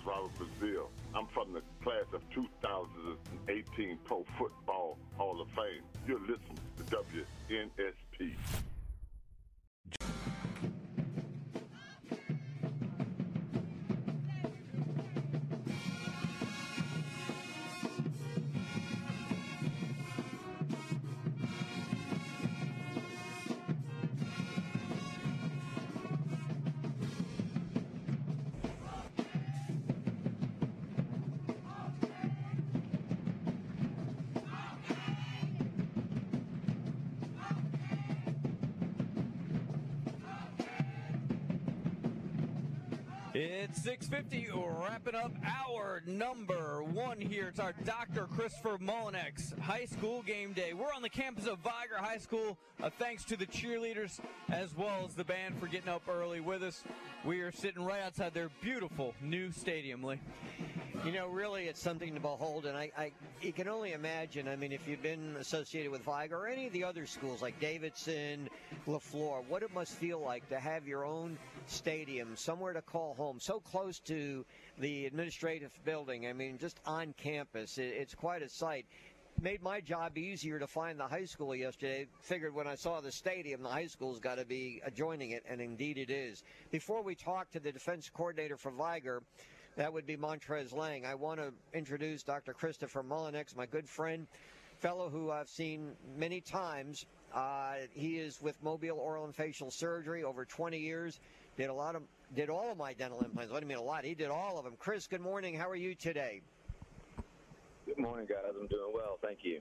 Is 0.00 0.06
Robert 0.06 0.30
Brazile. 0.38 0.88
I'm 1.14 1.26
from 1.26 1.52
the 1.52 1.62
class 1.82 2.04
of 2.14 2.22
2018 2.34 3.98
Pro 4.04 4.24
Football 4.38 4.98
Hall 5.16 5.40
of 5.40 5.48
Fame. 5.48 5.82
You're 6.06 6.20
listening 6.20 6.58
to 6.76 6.84
WNSP. 6.84 8.69
650, 44.00 44.48
wrapping 44.82 45.14
up 45.14 45.32
our 45.44 46.02
number 46.06 46.82
one 46.82 47.20
here. 47.20 47.48
It's 47.48 47.60
our 47.60 47.74
Dr. 47.84 48.24
Christopher 48.34 48.78
Mullenix 48.78 49.58
High 49.60 49.84
School 49.84 50.22
Game 50.22 50.54
Day. 50.54 50.72
We're 50.72 50.94
on 50.94 51.02
the 51.02 51.10
campus 51.10 51.46
of 51.46 51.58
Vigor 51.58 51.98
High 51.98 52.16
School. 52.16 52.56
Uh, 52.82 52.88
thanks 52.98 53.24
to 53.24 53.36
the 53.36 53.44
cheerleaders 53.44 54.18
as 54.48 54.74
well 54.74 55.04
as 55.06 55.14
the 55.14 55.24
band 55.24 55.60
for 55.60 55.66
getting 55.66 55.90
up 55.90 56.08
early 56.08 56.40
with 56.40 56.62
us. 56.62 56.82
We 57.26 57.40
are 57.40 57.52
sitting 57.52 57.84
right 57.84 58.00
outside 58.00 58.32
their 58.32 58.48
beautiful 58.62 59.14
new 59.20 59.52
stadium, 59.52 60.02
Lee. 60.02 60.18
You 61.02 61.12
know, 61.12 61.28
really, 61.28 61.64
it's 61.64 61.80
something 61.80 62.12
to 62.12 62.20
behold, 62.20 62.66
and 62.66 62.76
I, 62.76 62.92
I, 62.96 63.12
you 63.40 63.54
can 63.54 63.68
only 63.68 63.92
imagine. 63.92 64.46
I 64.46 64.54
mean, 64.54 64.70
if 64.70 64.86
you've 64.86 65.02
been 65.02 65.34
associated 65.40 65.90
with 65.90 66.02
Vigor 66.02 66.36
or 66.36 66.46
any 66.46 66.66
of 66.66 66.74
the 66.74 66.84
other 66.84 67.06
schools 67.06 67.40
like 67.40 67.58
Davidson, 67.58 68.50
LeFlore, 68.86 69.42
what 69.48 69.62
it 69.62 69.72
must 69.72 69.94
feel 69.94 70.20
like 70.20 70.46
to 70.50 70.60
have 70.60 70.86
your 70.86 71.06
own 71.06 71.38
stadium, 71.66 72.36
somewhere 72.36 72.74
to 72.74 72.82
call 72.82 73.14
home, 73.14 73.40
so 73.40 73.60
close 73.60 73.98
to 74.00 74.44
the 74.78 75.06
administrative 75.06 75.72
building. 75.86 76.26
I 76.26 76.34
mean, 76.34 76.58
just 76.58 76.78
on 76.84 77.14
campus, 77.14 77.78
it, 77.78 77.94
it's 77.96 78.14
quite 78.14 78.42
a 78.42 78.48
sight. 78.50 78.84
Made 79.40 79.62
my 79.62 79.80
job 79.80 80.18
easier 80.18 80.58
to 80.58 80.66
find 80.66 81.00
the 81.00 81.08
high 81.08 81.24
school 81.24 81.56
yesterday. 81.56 82.08
Figured 82.20 82.54
when 82.54 82.66
I 82.66 82.74
saw 82.74 83.00
the 83.00 83.10
stadium, 83.10 83.62
the 83.62 83.70
high 83.70 83.86
school's 83.86 84.20
got 84.20 84.36
to 84.36 84.44
be 84.44 84.82
adjoining 84.84 85.30
it, 85.30 85.44
and 85.48 85.62
indeed 85.62 85.96
it 85.96 86.10
is. 86.10 86.42
Before 86.70 87.02
we 87.02 87.14
talk 87.14 87.50
to 87.52 87.60
the 87.60 87.72
defense 87.72 88.10
coordinator 88.12 88.58
for 88.58 88.70
Vigor, 88.70 89.22
that 89.76 89.92
would 89.92 90.06
be 90.06 90.16
Montrez 90.16 90.74
Lang. 90.74 91.06
I 91.06 91.14
want 91.14 91.40
to 91.40 91.52
introduce 91.72 92.22
Dr. 92.22 92.52
Christopher 92.52 93.02
Mullenix, 93.02 93.56
my 93.56 93.66
good 93.66 93.88
friend, 93.88 94.26
fellow 94.78 95.08
who 95.08 95.30
I've 95.30 95.48
seen 95.48 95.92
many 96.16 96.40
times. 96.40 97.06
Uh, 97.34 97.74
he 97.92 98.16
is 98.16 98.40
with 98.42 98.60
Mobile 98.62 98.98
Oral 98.98 99.24
and 99.24 99.34
Facial 99.34 99.70
Surgery 99.70 100.24
over 100.24 100.44
20 100.44 100.78
years. 100.78 101.20
Did 101.56 101.68
a 101.68 101.74
lot 101.74 101.94
of, 101.94 102.02
did 102.34 102.50
all 102.50 102.70
of 102.70 102.78
my 102.78 102.92
dental 102.94 103.20
implants. 103.20 103.52
What 103.52 103.60
do 103.60 103.66
you 103.66 103.68
mean 103.68 103.78
a 103.78 103.82
lot? 103.82 104.04
He 104.04 104.14
did 104.14 104.28
all 104.28 104.58
of 104.58 104.64
them. 104.64 104.74
Chris, 104.78 105.06
good 105.06 105.20
morning. 105.20 105.54
How 105.54 105.68
are 105.68 105.76
you 105.76 105.94
today? 105.94 106.40
Good 107.86 107.98
morning, 107.98 108.26
guys. 108.26 108.52
I'm 108.58 108.66
doing 108.66 108.92
well. 108.92 109.18
Thank 109.22 109.38
you. 109.42 109.60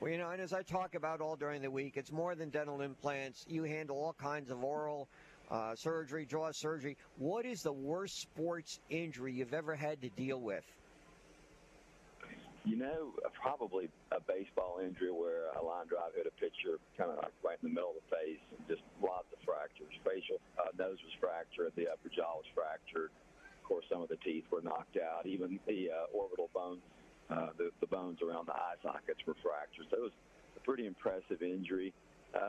Well, 0.00 0.10
you 0.12 0.18
know, 0.18 0.30
and 0.30 0.40
as 0.40 0.52
I 0.52 0.62
talk 0.62 0.94
about 0.94 1.20
all 1.20 1.34
during 1.34 1.60
the 1.60 1.70
week, 1.70 1.96
it's 1.96 2.12
more 2.12 2.34
than 2.34 2.50
dental 2.50 2.82
implants. 2.82 3.44
You 3.48 3.64
handle 3.64 3.96
all 3.96 4.12
kinds 4.12 4.50
of 4.50 4.62
oral 4.62 5.08
uh, 5.50 5.74
surgery, 5.74 6.26
jaw 6.26 6.50
surgery. 6.52 6.96
What 7.16 7.46
is 7.46 7.62
the 7.62 7.72
worst 7.72 8.20
sports 8.20 8.80
injury 8.90 9.32
you've 9.32 9.54
ever 9.54 9.74
had 9.74 10.02
to 10.02 10.10
deal 10.10 10.40
with? 10.40 10.64
You 12.64 12.76
know, 12.76 13.14
probably 13.40 13.88
a 14.12 14.20
baseball 14.20 14.80
injury 14.84 15.10
where 15.10 15.48
a 15.56 15.62
line 15.64 15.86
drive 15.86 16.12
hit 16.14 16.26
a 16.26 16.34
pitcher 16.36 16.76
kind 16.98 17.10
of 17.10 17.16
like 17.16 17.32
right 17.40 17.56
in 17.62 17.70
the 17.70 17.74
middle 17.74 17.96
of 17.96 18.02
the 18.04 18.08
face 18.12 18.42
and 18.52 18.60
just 18.68 18.82
lots 19.00 19.30
of 19.32 19.38
fractures. 19.40 19.88
Facial 20.04 20.36
uh, 20.60 20.68
nose 20.76 20.98
was 21.00 21.14
fractured, 21.16 21.72
the 21.80 21.88
upper 21.88 22.12
jaw 22.12 22.36
was 22.36 22.48
fractured. 22.52 23.08
Of 23.08 23.64
course, 23.64 23.86
some 23.88 24.02
of 24.02 24.08
the 24.12 24.20
teeth 24.20 24.44
were 24.52 24.60
knocked 24.60 24.98
out. 25.00 25.24
Even 25.24 25.60
the 25.64 25.88
uh, 25.88 26.12
orbital 26.12 26.50
bones, 26.52 26.84
uh, 27.30 27.56
the, 27.56 27.70
the 27.80 27.86
bones 27.88 28.20
around 28.20 28.48
the 28.48 28.56
eye 28.56 28.76
sockets 28.82 29.20
were 29.24 29.36
fractured. 29.40 29.86
So 29.88 29.96
it 29.96 30.12
was 30.12 30.16
a 30.56 30.60
pretty 30.60 30.84
impressive 30.84 31.40
injury. 31.40 31.94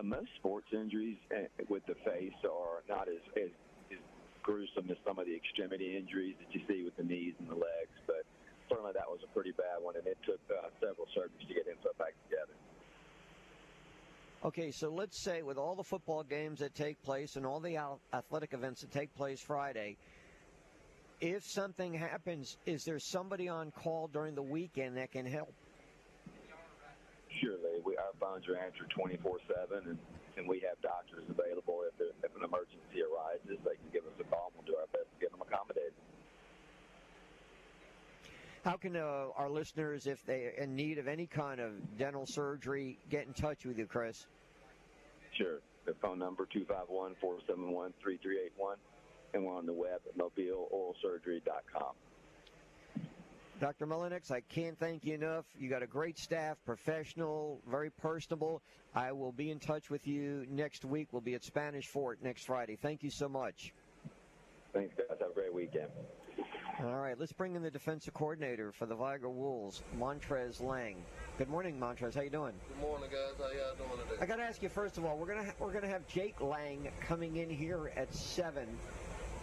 Most 0.03 0.29
sports 0.37 0.67
injuries 0.73 1.17
uh, 1.35 1.47
with 1.69 1.85
the 1.85 1.95
face 2.05 2.33
are 2.43 2.83
not 2.87 3.07
as, 3.07 3.21
as, 3.37 3.49
as 3.91 3.99
gruesome 4.43 4.89
as 4.89 4.97
some 5.05 5.19
of 5.19 5.25
the 5.25 5.35
extremity 5.35 5.97
injuries 5.97 6.35
that 6.39 6.53
you 6.53 6.61
see 6.67 6.83
with 6.83 6.95
the 6.97 7.03
knees 7.03 7.33
and 7.39 7.49
the 7.49 7.55
legs, 7.55 7.95
but 8.07 8.23
certainly 8.69 8.91
that 8.93 9.07
was 9.07 9.19
a 9.23 9.33
pretty 9.33 9.51
bad 9.51 9.81
one, 9.81 9.95
and 9.95 10.05
it 10.07 10.17
took 10.25 10.39
uh, 10.49 10.69
several 10.79 11.07
surgeries 11.15 11.47
to 11.47 11.53
get 11.53 11.67
him 11.67 11.75
put 11.81 11.97
back 11.97 12.13
together. 12.29 12.53
Okay, 14.45 14.71
so 14.71 14.89
let's 14.89 15.21
say 15.21 15.41
with 15.41 15.57
all 15.57 15.75
the 15.75 15.83
football 15.83 16.23
games 16.23 16.59
that 16.59 16.73
take 16.73 17.01
place 17.03 17.35
and 17.35 17.45
all 17.45 17.59
the 17.59 17.77
athletic 18.13 18.53
events 18.53 18.81
that 18.81 18.91
take 18.91 19.13
place 19.15 19.41
Friday, 19.41 19.97
if 21.19 21.43
something 21.43 21.93
happens, 21.93 22.55
is 22.65 22.85
there 22.85 22.99
somebody 22.99 23.49
on 23.49 23.71
call 23.71 24.07
during 24.07 24.35
the 24.35 24.41
weekend 24.41 24.95
that 24.95 25.11
can 25.11 25.25
help? 25.25 25.53
Surely, 27.41 27.79
we, 27.85 27.95
our 27.97 28.13
phones 28.19 28.47
are 28.47 28.57
answered 28.57 28.91
24/7, 28.91 29.87
and 29.87 29.97
and 30.37 30.47
we 30.47 30.59
have 30.67 30.79
doctors 30.81 31.23
available 31.29 31.83
if 31.87 31.97
there, 31.97 32.15
if 32.23 32.35
an 32.35 32.43
emergency 32.43 33.03
arises. 33.03 33.59
They 33.63 33.75
can 33.75 33.89
give 33.91 34.03
us 34.05 34.15
a 34.19 34.23
call. 34.23 34.51
and 34.55 34.63
We'll 34.63 34.75
do 34.75 34.79
our 34.79 34.87
best 34.91 35.11
to 35.11 35.19
get 35.19 35.31
them 35.31 35.41
accommodated. 35.41 35.93
How 38.63 38.77
can 38.77 38.95
uh, 38.95 39.27
our 39.37 39.49
listeners, 39.49 40.05
if 40.05 40.25
they're 40.25 40.51
in 40.51 40.75
need 40.75 40.97
of 40.97 41.07
any 41.07 41.27
kind 41.27 41.59
of 41.59 41.97
dental 41.97 42.25
surgery, 42.25 42.99
get 43.09 43.25
in 43.25 43.33
touch 43.33 43.65
with 43.65 43.77
you, 43.77 43.85
Chris? 43.85 44.27
Sure. 45.37 45.59
The 45.85 45.93
phone 46.01 46.19
number 46.19 46.45
251-471-3381, 46.55 47.89
and 49.33 49.45
we're 49.45 49.55
on 49.55 49.65
the 49.65 49.73
web 49.73 50.01
at 50.07 50.17
mobileoralsurgery.com. 50.17 51.93
Dr. 53.59 53.85
Mullenix, 53.85 54.31
I 54.31 54.39
can't 54.39 54.79
thank 54.79 55.03
you 55.03 55.15
enough. 55.15 55.45
You 55.57 55.69
got 55.69 55.83
a 55.83 55.87
great 55.87 56.17
staff, 56.17 56.57
professional, 56.65 57.59
very 57.69 57.89
personable. 57.89 58.61
I 58.95 59.11
will 59.11 59.33
be 59.33 59.51
in 59.51 59.59
touch 59.59 59.89
with 59.89 60.07
you 60.07 60.45
next 60.49 60.85
week. 60.85 61.09
We'll 61.11 61.21
be 61.21 61.35
at 61.35 61.43
Spanish 61.43 61.87
Fort 61.87 62.19
next 62.23 62.45
Friday. 62.45 62.77
Thank 62.81 63.03
you 63.03 63.09
so 63.09 63.27
much. 63.27 63.73
Thanks, 64.73 64.95
guys. 64.95 65.17
Have 65.19 65.31
a 65.31 65.33
great 65.33 65.53
weekend. 65.53 65.89
All 66.81 66.95
right, 66.95 67.19
let's 67.19 67.33
bring 67.33 67.55
in 67.55 67.61
the 67.61 67.69
defensive 67.69 68.13
coordinator 68.13 68.71
for 68.71 68.85
the 68.85 68.95
Vigor 68.95 69.29
Wolves, 69.29 69.83
Montrez 69.97 70.61
Lang. 70.63 70.95
Good 71.37 71.49
morning, 71.49 71.77
Montrez. 71.77 72.15
How 72.15 72.21
you 72.21 72.29
doing? 72.29 72.53
Good 72.69 72.81
morning, 72.81 73.09
guys. 73.11 73.33
How 73.37 73.51
y'all 73.51 73.75
doing 73.75 74.07
today? 74.07 74.21
I 74.21 74.25
got 74.25 74.37
to 74.37 74.43
ask 74.43 74.63
you 74.63 74.69
first 74.69 74.97
of 74.97 75.03
all. 75.03 75.17
We're 75.17 75.27
gonna 75.27 75.43
ha- 75.43 75.53
we're 75.59 75.73
gonna 75.73 75.89
have 75.89 76.07
Jake 76.07 76.39
Lang 76.39 76.89
coming 77.01 77.35
in 77.35 77.49
here 77.49 77.91
at 77.97 78.13
seven. 78.13 78.67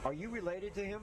Are 0.06 0.14
you 0.14 0.30
related 0.30 0.72
to 0.76 0.84
him? 0.84 1.02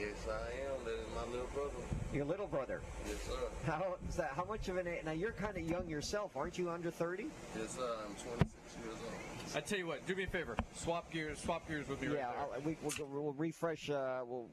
Yes, 0.00 0.26
I 0.28 0.72
am. 0.72 0.84
That 0.84 0.94
is 0.94 1.06
my 1.14 1.30
little 1.30 1.46
brother. 1.52 1.70
Your 2.12 2.24
little 2.24 2.46
brother. 2.46 2.80
Yes, 3.06 3.16
sir. 3.22 3.32
How 3.70 3.96
is 4.08 4.16
that? 4.16 4.32
How 4.34 4.44
much 4.44 4.68
of 4.68 4.76
an 4.78 4.86
age? 4.86 5.04
Now 5.04 5.12
you're 5.12 5.32
kind 5.32 5.56
of 5.56 5.62
young 5.68 5.88
yourself, 5.88 6.36
aren't 6.36 6.56
you? 6.58 6.70
Under 6.70 6.90
thirty? 6.90 7.26
Yes, 7.58 7.76
sir. 7.76 7.82
I'm 8.06 8.14
26 8.14 8.50
years 8.82 8.96
old. 9.04 9.56
I 9.56 9.60
tell 9.60 9.78
you 9.78 9.86
what, 9.86 10.06
do 10.06 10.14
me 10.14 10.22
a 10.22 10.26
favor. 10.26 10.56
Swap 10.74 11.10
gears. 11.12 11.38
Swap 11.40 11.66
gears 11.68 11.88
with 11.88 12.00
me 12.00 12.08
yeah, 12.08 12.26
right 12.26 12.34
there. 12.34 12.56
I'll, 12.56 12.60
we, 12.62 12.76
we'll, 12.82 12.92
go- 12.92 13.08
we'll 13.10 13.32
refresh. 13.34 13.90
Uh, 13.90 14.20
we'll 14.24 14.46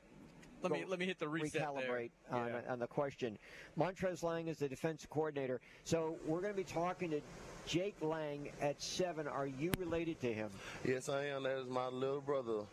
Let 0.63 0.71
me 0.71 0.83
let 0.87 0.99
me 0.99 1.05
hit 1.05 1.19
the 1.19 1.27
reset 1.29 1.61
recalibrate 1.61 2.11
there. 2.31 2.39
on, 2.41 2.47
Yeah. 2.47 2.71
on 2.73 2.79
the 2.79 2.87
question. 2.87 3.37
Montrez 3.79 4.23
Lang 4.23 4.47
is 4.47 4.57
the 4.57 4.67
defensive 4.67 5.09
coordinator. 5.09 5.61
So 5.83 6.17
we're 6.25 6.41
going 6.41 6.53
to 6.53 6.57
be 6.57 6.63
talking 6.63 7.11
to 7.11 7.21
Jake 7.67 7.95
Lang 8.01 8.49
at 8.61 8.81
seven. 8.81 9.27
Are 9.27 9.47
you 9.47 9.71
related 9.79 10.19
to 10.21 10.33
him? 10.33 10.49
Yes, 10.83 11.09
I 11.09 11.25
am. 11.27 11.43
That 11.43 11.57
is 11.59 11.67
my 11.67 11.87
little 11.87 12.21
brother. 12.21 12.63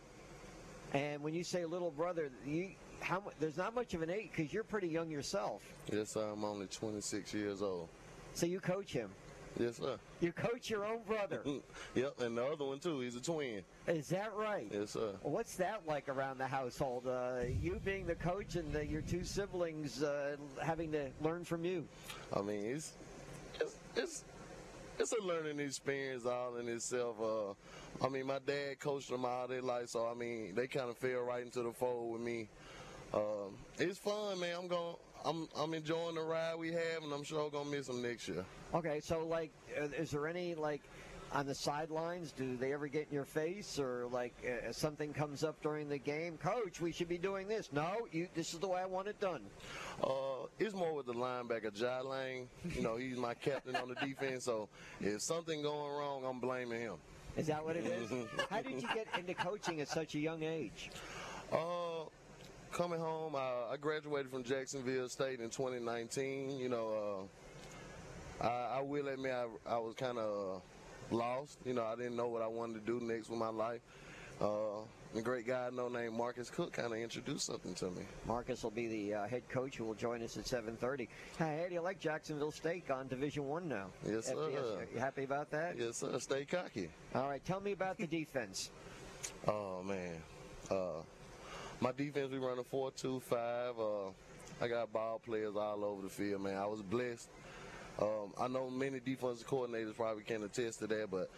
And 0.95 1.23
when 1.23 1.35
you 1.35 1.43
say 1.43 1.65
little 1.65 1.91
brother, 1.91 2.31
you 2.47 2.71
how 3.01 3.23
there's 3.39 3.57
not 3.57 3.75
much 3.75 3.93
of 3.95 4.03
an 4.03 4.11
age 4.11 4.31
because 4.35 4.53
you're 4.53 4.65
pretty 4.65 4.89
young 4.89 5.11
yourself. 5.11 5.61
Yes, 5.93 6.11
sir. 6.11 6.31
I'm 6.33 6.45
only 6.45 6.67
26 6.67 7.35
years 7.35 7.61
old. 7.61 7.89
So 8.33 8.47
you 8.47 8.61
coach 8.61 8.93
him. 8.93 9.11
Yes, 9.59 9.77
sir. 9.77 9.99
You 10.21 10.33
coach 10.33 10.71
your 10.71 10.85
own 10.85 11.03
brother. 11.07 11.43
yep, 11.95 12.21
and 12.21 12.37
the 12.37 12.45
other 12.45 12.65
one 12.65 12.79
too. 12.79 13.01
He's 13.01 13.15
a 13.15 13.21
twin. 13.21 13.63
Is 13.87 14.09
that 14.09 14.35
right? 14.35 14.69
Yes, 14.73 14.93
sir. 14.93 15.13
What's 15.23 15.57
that 15.57 15.83
like 15.87 16.09
around 16.09 16.39
the 16.39 16.47
household? 16.47 17.07
Uh, 17.07 17.43
you 17.61 17.81
being 17.85 18.07
the 18.07 18.17
coach 18.17 18.57
and 18.57 18.73
the, 18.73 18.85
your 18.85 19.03
two 19.03 19.25
siblings 19.25 20.03
uh, 20.03 20.37
having 20.63 20.91
to 20.93 21.11
learn 21.21 21.45
from 21.45 21.65
you. 21.65 21.87
I 22.33 22.41
mean, 22.41 22.65
it's 22.67 22.95
it's 23.61 23.77
it's, 23.97 24.25
it's 24.99 25.13
a 25.13 25.23
learning 25.23 25.61
experience 25.61 26.27
all 26.27 26.57
in 26.57 26.69
itself. 26.69 27.17
Uh, 27.21 28.05
I 28.05 28.09
mean, 28.09 28.27
my 28.27 28.39
dad 28.45 28.79
coached 28.81 29.11
them 29.11 29.25
all 29.25 29.47
their 29.47 29.63
life, 29.63 29.89
so 29.89 30.07
I 30.07 30.15
mean, 30.15 30.55
they 30.55 30.67
kind 30.67 30.91
of 30.91 30.97
fell 30.97 31.21
right 31.21 31.43
into 31.43 31.63
the 31.63 31.73
fold 31.73 32.13
with 32.13 32.23
me. 32.23 32.49
Um, 33.13 33.57
it's 33.79 33.99
fun, 33.99 34.41
man. 34.41 34.57
I'm 34.59 34.69
going. 34.69 34.97
I'm 35.27 35.49
I'm 35.57 35.73
enjoying 35.73 36.17
the 36.17 36.21
ride 36.21 36.57
we 36.59 36.73
have, 36.73 37.03
and 37.03 37.13
I'm 37.13 37.23
sure 37.23 37.45
I'm 37.45 37.51
gonna 37.51 37.71
miss 37.71 37.87
them 37.87 38.03
next 38.03 38.29
year. 38.29 38.45
Okay, 38.75 39.01
so 39.01 39.25
like, 39.27 39.51
is 39.75 40.11
there 40.11 40.27
any 40.27 40.55
like 40.55 40.83
on 41.35 41.47
the 41.47 41.55
sidelines? 41.55 42.33
Do 42.33 42.57
they 42.57 42.73
ever 42.73 42.87
get 42.87 43.09
in 43.09 43.15
your 43.15 43.25
face, 43.25 43.79
or 43.79 44.07
like 44.11 44.35
uh, 44.47 44.73
something 44.73 45.13
comes 45.13 45.43
up 45.43 45.61
during 45.63 45.89
the 45.89 45.99
game? 45.99 46.39
Coach, 46.39 46.81
we 46.81 46.93
should 46.93 47.09
be 47.09 47.19
doing 47.19 47.49
this. 47.49 47.71
No, 47.73 48.07
you. 48.13 48.29
This 48.35 48.55
is 48.55 48.61
the 48.61 48.69
way 48.69 48.81
I 48.81 48.87
want 48.87 49.09
it 49.09 49.21
done. 49.21 49.43
Uh, 50.03 50.47
it's 50.59 50.75
more 50.75 50.95
with 50.95 51.07
the 51.07 51.15
linebacker, 51.15 51.75
Jai 51.75 52.01
Lang. 52.01 52.49
You 52.75 52.83
know, 52.83 52.97
he's 52.97 53.19
my 53.19 53.35
captain 53.35 53.77
on 53.77 53.89
the 53.89 53.97
defense, 53.97 54.45
so 54.45 54.69
if 55.01 55.21
something 55.21 55.63
going 55.63 55.93
wrong, 55.93 56.25
I'm 56.25 56.41
blaming 56.41 56.81
him. 56.81 56.97
Is 57.37 57.49
that 57.49 57.65
what 57.65 57.77
it 57.77 57.85
is? 57.85 58.11
How 58.51 58.63
did 58.63 58.81
you 58.81 58.89
get 58.95 59.09
into 59.19 59.35
coaching 59.35 59.81
at 59.81 59.89
such 59.89 60.15
a 60.15 60.21
young 60.21 60.45
age? 60.45 60.91
Uh, 61.53 62.05
coming 62.73 63.01
home, 63.01 63.35
uh, 63.35 63.73
I 63.73 63.77
graduated 63.81 64.31
from 64.31 64.45
Jacksonville 64.45 65.09
State 65.09 65.41
in 65.41 65.51
2019. 65.51 66.59
You 66.59 66.69
know, 66.69 67.29
uh, 68.41 68.47
I, 68.47 68.79
I 68.79 68.81
will 68.83 69.09
admit 69.09 69.33
I, 69.33 69.47
I 69.75 69.79
was 69.79 69.95
kind 69.97 70.19
of 70.19 70.63
lost. 71.15 71.59
You 71.65 71.75
know, 71.75 71.85
I 71.85 71.97
didn't 71.97 72.17
know 72.17 72.29
what 72.29 72.43
I 72.43 72.47
wanted 72.47 72.85
to 72.85 72.93
do 72.93 73.05
next 73.05 73.31
with 73.31 73.39
my 73.39 73.49
life. 73.49 73.81
Uh, 74.41 74.81
a 75.17 75.23
great 75.23 75.47
guy 75.47 75.69
I 75.69 75.71
know 75.71 75.89
named 75.89 76.15
Marcus 76.15 76.51
Cook 76.51 76.73
kind 76.73 76.93
of 76.93 76.99
introduced 76.99 77.47
something 77.47 77.73
to 77.75 77.85
me. 77.87 78.03
Marcus 78.27 78.65
will 78.65 78.73
be 78.73 78.89
the 78.89 79.15
uh, 79.15 79.27
head 79.29 79.49
coach 79.49 79.77
who 79.77 79.85
will 79.85 79.95
join 79.95 80.23
us 80.23 80.37
at 80.37 80.45
7:30. 80.45 81.09
Hey, 81.39 81.61
how 81.63 81.69
do 81.69 81.75
you 81.75 81.81
like 81.81 82.01
Jacksonville 82.01 82.51
State 82.51 82.91
on 82.91 83.07
Division 83.07 83.47
One 83.47 83.69
now? 83.69 83.87
Yes, 84.05 84.27
sir. 84.27 84.87
You 84.93 84.99
happy 84.99 85.23
about 85.23 85.51
that? 85.53 85.79
Yes, 85.79 85.99
sir. 85.99 86.19
Stay 86.19 86.45
cocky. 86.45 86.89
All 87.15 87.29
right, 87.29 87.45
tell 87.45 87.61
me 87.61 87.73
about 87.73 87.97
the 87.99 88.07
defense. 88.07 88.71
Oh 89.49 89.83
man, 89.83 90.21
uh, 90.71 91.01
my 91.81 91.93
defense 91.93 92.31
we 92.31 92.37
run 92.37 92.59
a 92.59 92.63
four-two-five. 92.63 93.79
Uh, 93.79 94.11
I 94.61 94.69
got 94.69 94.93
ball 94.93 95.19
players 95.25 95.57
all 95.57 95.83
over 95.83 96.03
the 96.03 96.11
field, 96.11 96.43
man. 96.43 96.59
I 96.59 96.67
was 96.67 96.83
blessed. 96.83 97.31
Um, 98.01 98.33
I 98.39 98.49
know 98.49 98.71
many 98.71 99.01
defensive 99.01 99.47
coordinators 99.47 99.95
probably 99.95 100.25
can 100.25 100.43
attest 100.43 100.81
to 100.81 100.87
that, 100.89 101.11
but 101.11 101.31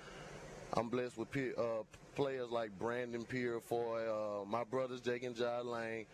I'm 0.72 0.88
blessed 0.88 1.18
with 1.18 1.30
peer, 1.30 1.52
uh, 1.58 1.82
players 2.14 2.50
like 2.50 2.76
Brandon 2.78 3.24
Pierrefoy, 3.24 4.42
uh, 4.42 4.44
my 4.46 4.64
brothers 4.64 5.00
Jake 5.00 5.22
and 5.22 5.36
John 5.36 5.66
Lane, 5.66 6.06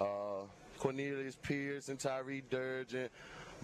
uh, 0.00 0.44
Cornelius 0.78 1.36
Pierce 1.42 1.88
and 1.88 1.98
Tyree 1.98 2.42
Durgent, 2.48 3.10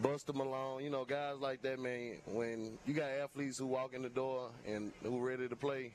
Buster 0.02 0.32
Malone, 0.32 0.82
you 0.82 0.90
know, 0.90 1.04
guys 1.04 1.36
like 1.38 1.62
that, 1.62 1.78
man. 1.78 2.16
When 2.26 2.78
you 2.84 2.94
got 2.94 3.10
athletes 3.10 3.58
who 3.58 3.66
walk 3.66 3.94
in 3.94 4.02
the 4.02 4.08
door 4.08 4.50
and 4.66 4.92
who're 5.02 5.24
ready 5.24 5.46
to 5.48 5.56
play, 5.56 5.92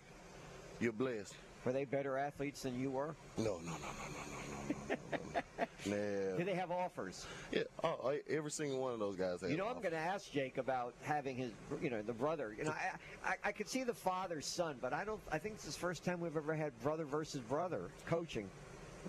you're 0.80 0.94
blessed. 0.94 1.36
Were 1.66 1.74
they 1.74 1.84
better 1.84 2.18
athletes 2.18 2.62
than 2.64 2.80
you 2.80 2.92
were? 2.92 3.14
No, 3.38 3.60
no, 3.60 3.72
no, 3.72 3.72
no, 3.72 3.72
no, 3.72 4.78
no, 4.90 4.96
no. 4.96 4.96
no, 5.12 5.18
no. 5.36 5.42
Did 5.84 6.46
they 6.46 6.56
have 6.56 6.72
offers? 6.72 7.26
Yeah. 7.52 7.64
Oh, 7.84 8.10
I- 8.10 8.22
every 8.30 8.52
single 8.52 8.80
one 8.80 8.94
of 8.94 9.00
those 9.00 9.16
guys. 9.16 9.42
Had 9.42 9.50
You 9.52 9.58
know, 9.58 9.68
I'm 9.68 9.80
going 9.82 9.92
to 9.94 9.98
ask 9.98 10.32
Jake 10.32 10.58
about 10.58 10.94
having 11.02 11.36
his, 11.36 11.52
you 11.82 11.90
know, 11.90 12.02
the 12.02 12.14
brother. 12.14 12.54
You 12.58 12.66
know, 12.66 12.72
I, 12.72 13.30
I, 13.30 13.36
I 13.46 13.52
could 13.52 13.70
see 13.70 13.84
the 13.84 13.94
father 13.94 14.42
son, 14.42 14.78
but 14.82 14.94
I 14.94 15.04
don't. 15.06 15.20
I 15.32 15.38
think 15.38 15.56
it's 15.56 15.66
the 15.66 15.72
first 15.72 16.04
time 16.04 16.20
we've 16.20 16.36
ever 16.36 16.54
had 16.54 16.78
brother 16.82 17.06
versus 17.06 17.42
brother 17.42 17.90
coaching. 18.06 18.50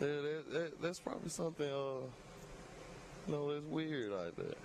Yeah, 0.01 0.07
that, 0.07 0.45
that, 0.53 0.83
that's 0.83 1.01
probably 1.01 1.31
something. 1.31 1.69
Uh, 1.69 2.07
no, 3.27 3.51
it's 3.51 3.67
weird 3.67 4.13
like 4.13 4.37
that. 4.37 4.57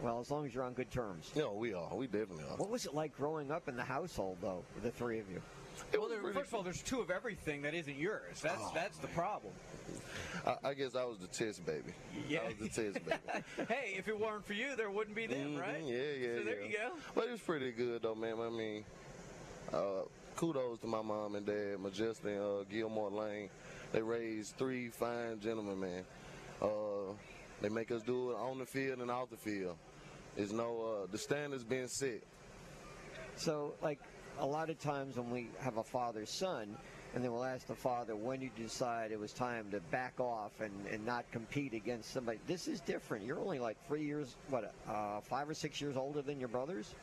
Well, 0.00 0.20
as 0.20 0.30
long 0.30 0.46
as 0.46 0.54
you're 0.54 0.62
on 0.62 0.74
good 0.74 0.90
terms. 0.92 1.32
No, 1.34 1.52
we 1.52 1.74
are. 1.74 1.94
We 1.94 2.06
definitely 2.06 2.44
are. 2.44 2.56
What 2.56 2.70
was 2.70 2.86
it 2.86 2.94
like 2.94 3.16
growing 3.16 3.50
up 3.50 3.68
in 3.68 3.76
the 3.76 3.82
household, 3.82 4.38
though, 4.40 4.62
the 4.82 4.92
three 4.92 5.18
of 5.18 5.28
you? 5.30 5.42
Well, 5.96 6.08
there, 6.08 6.20
first 6.32 6.48
of 6.48 6.54
all, 6.54 6.62
there's 6.62 6.82
two 6.82 7.00
of 7.00 7.10
everything 7.10 7.62
that 7.62 7.74
isn't 7.74 7.96
yours. 7.96 8.40
That's 8.40 8.60
Oh, 8.60 8.70
that's 8.74 8.98
the 8.98 9.06
problem. 9.08 9.52
I, 10.46 10.68
I 10.70 10.74
guess 10.74 10.94
I 10.94 11.04
was 11.04 11.18
the 11.18 11.26
test 11.26 11.64
baby. 11.66 11.92
Yeah. 12.28 12.40
I 12.40 12.46
was 12.48 12.56
the 12.56 12.68
test 12.68 13.04
baby. 13.04 13.44
hey, 13.68 13.94
if 13.96 14.08
it 14.08 14.18
weren't 14.18 14.46
for 14.46 14.52
you, 14.54 14.76
there 14.76 14.90
wouldn't 14.90 15.16
be 15.16 15.26
them, 15.26 15.56
Mhm, 15.56 15.60
right? 15.60 15.82
Yeah, 15.82 15.96
yeah, 15.96 16.38
So 16.38 16.44
there 16.44 16.60
yeah. 16.60 16.66
you 16.68 16.76
go. 16.76 16.90
But 17.14 17.24
it 17.26 17.30
was 17.32 17.40
pretty 17.40 17.72
good 17.72 18.02
though, 18.02 18.14
man. 18.14 18.38
I 18.40 18.48
mean, 18.50 18.84
uh, 19.72 20.02
kudos 20.36 20.80
to 20.80 20.86
my 20.86 21.02
mom 21.02 21.34
and 21.34 21.44
dad, 21.46 21.80
Majestic 21.80 22.26
and 22.26 22.40
uh, 22.40 22.64
Gilmore 22.70 23.10
Lane. 23.10 23.50
They 23.92 24.02
raised 24.02 24.56
three 24.56 24.88
fine 24.88 25.40
gentlemen, 25.40 25.80
man. 25.80 26.04
Uh, 26.62 27.12
they 27.60 27.68
make 27.68 27.90
us 27.90 28.02
do 28.02 28.30
it 28.30 28.36
on 28.36 28.58
the 28.58 28.66
field 28.66 29.00
and 29.00 29.10
off 29.10 29.30
the 29.30 29.36
field. 29.36 29.76
There's 30.36 30.52
no 30.52 31.02
uh, 31.02 31.06
the 31.10 31.18
standards 31.18 31.64
being 31.64 31.88
set. 31.88 32.22
So, 33.36 33.74
like, 33.82 33.98
a 34.38 34.46
lot 34.46 34.70
of 34.70 34.78
times 34.78 35.16
when 35.16 35.30
we 35.30 35.48
have 35.60 35.76
a 35.78 35.82
father 35.82 36.26
son, 36.26 36.76
and 37.14 37.24
then 37.24 37.32
we'll 37.32 37.44
ask 37.44 37.66
the 37.66 37.74
father, 37.74 38.14
when 38.14 38.40
you 38.40 38.50
decide 38.56 39.10
it 39.12 39.18
was 39.18 39.32
time 39.32 39.66
to 39.70 39.80
back 39.90 40.18
off 40.20 40.52
and, 40.60 40.72
and 40.90 41.04
not 41.04 41.24
compete 41.32 41.72
against 41.74 42.12
somebody. 42.12 42.38
This 42.46 42.68
is 42.68 42.80
different. 42.80 43.24
You're 43.24 43.40
only 43.40 43.58
like 43.58 43.76
three 43.86 44.04
years, 44.04 44.36
what, 44.50 44.72
uh, 44.88 45.20
five 45.20 45.48
or 45.48 45.54
six 45.54 45.80
years 45.80 45.96
older 45.96 46.22
than 46.22 46.38
your 46.38 46.48
brothers? 46.48 46.94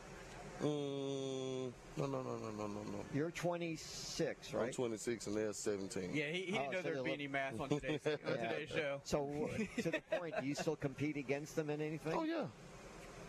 Mm, 0.61 1.71
no, 1.97 2.05
no, 2.05 2.21
no, 2.21 2.21
no, 2.37 2.51
no, 2.57 2.67
no, 2.67 2.67
no. 2.67 2.99
You're 3.13 3.31
26, 3.31 4.53
right? 4.53 4.67
I'm 4.67 4.71
26 4.71 5.27
and 5.27 5.35
they're 5.35 5.51
17. 5.51 6.11
Yeah, 6.13 6.25
he, 6.27 6.39
he 6.39 6.51
didn't 6.53 6.67
Oh, 6.67 6.71
know 6.71 6.77
so 6.77 6.81
there'd 6.83 6.93
be 7.03 7.09
look- 7.09 7.19
any 7.19 7.27
math 7.27 7.59
on 7.59 7.69
today's, 7.69 7.99
on 8.05 8.17
Yeah. 8.25 8.47
today's 8.49 8.69
show. 8.69 9.01
So, 9.03 9.49
to 9.81 9.91
the 9.91 10.01
point, 10.17 10.33
do 10.39 10.47
you 10.47 10.55
still 10.55 10.77
compete 10.77 11.17
against 11.17 11.55
them 11.57 11.69
in 11.69 11.81
anything? 11.81 12.13
Oh 12.15 12.23
yeah, 12.23 12.45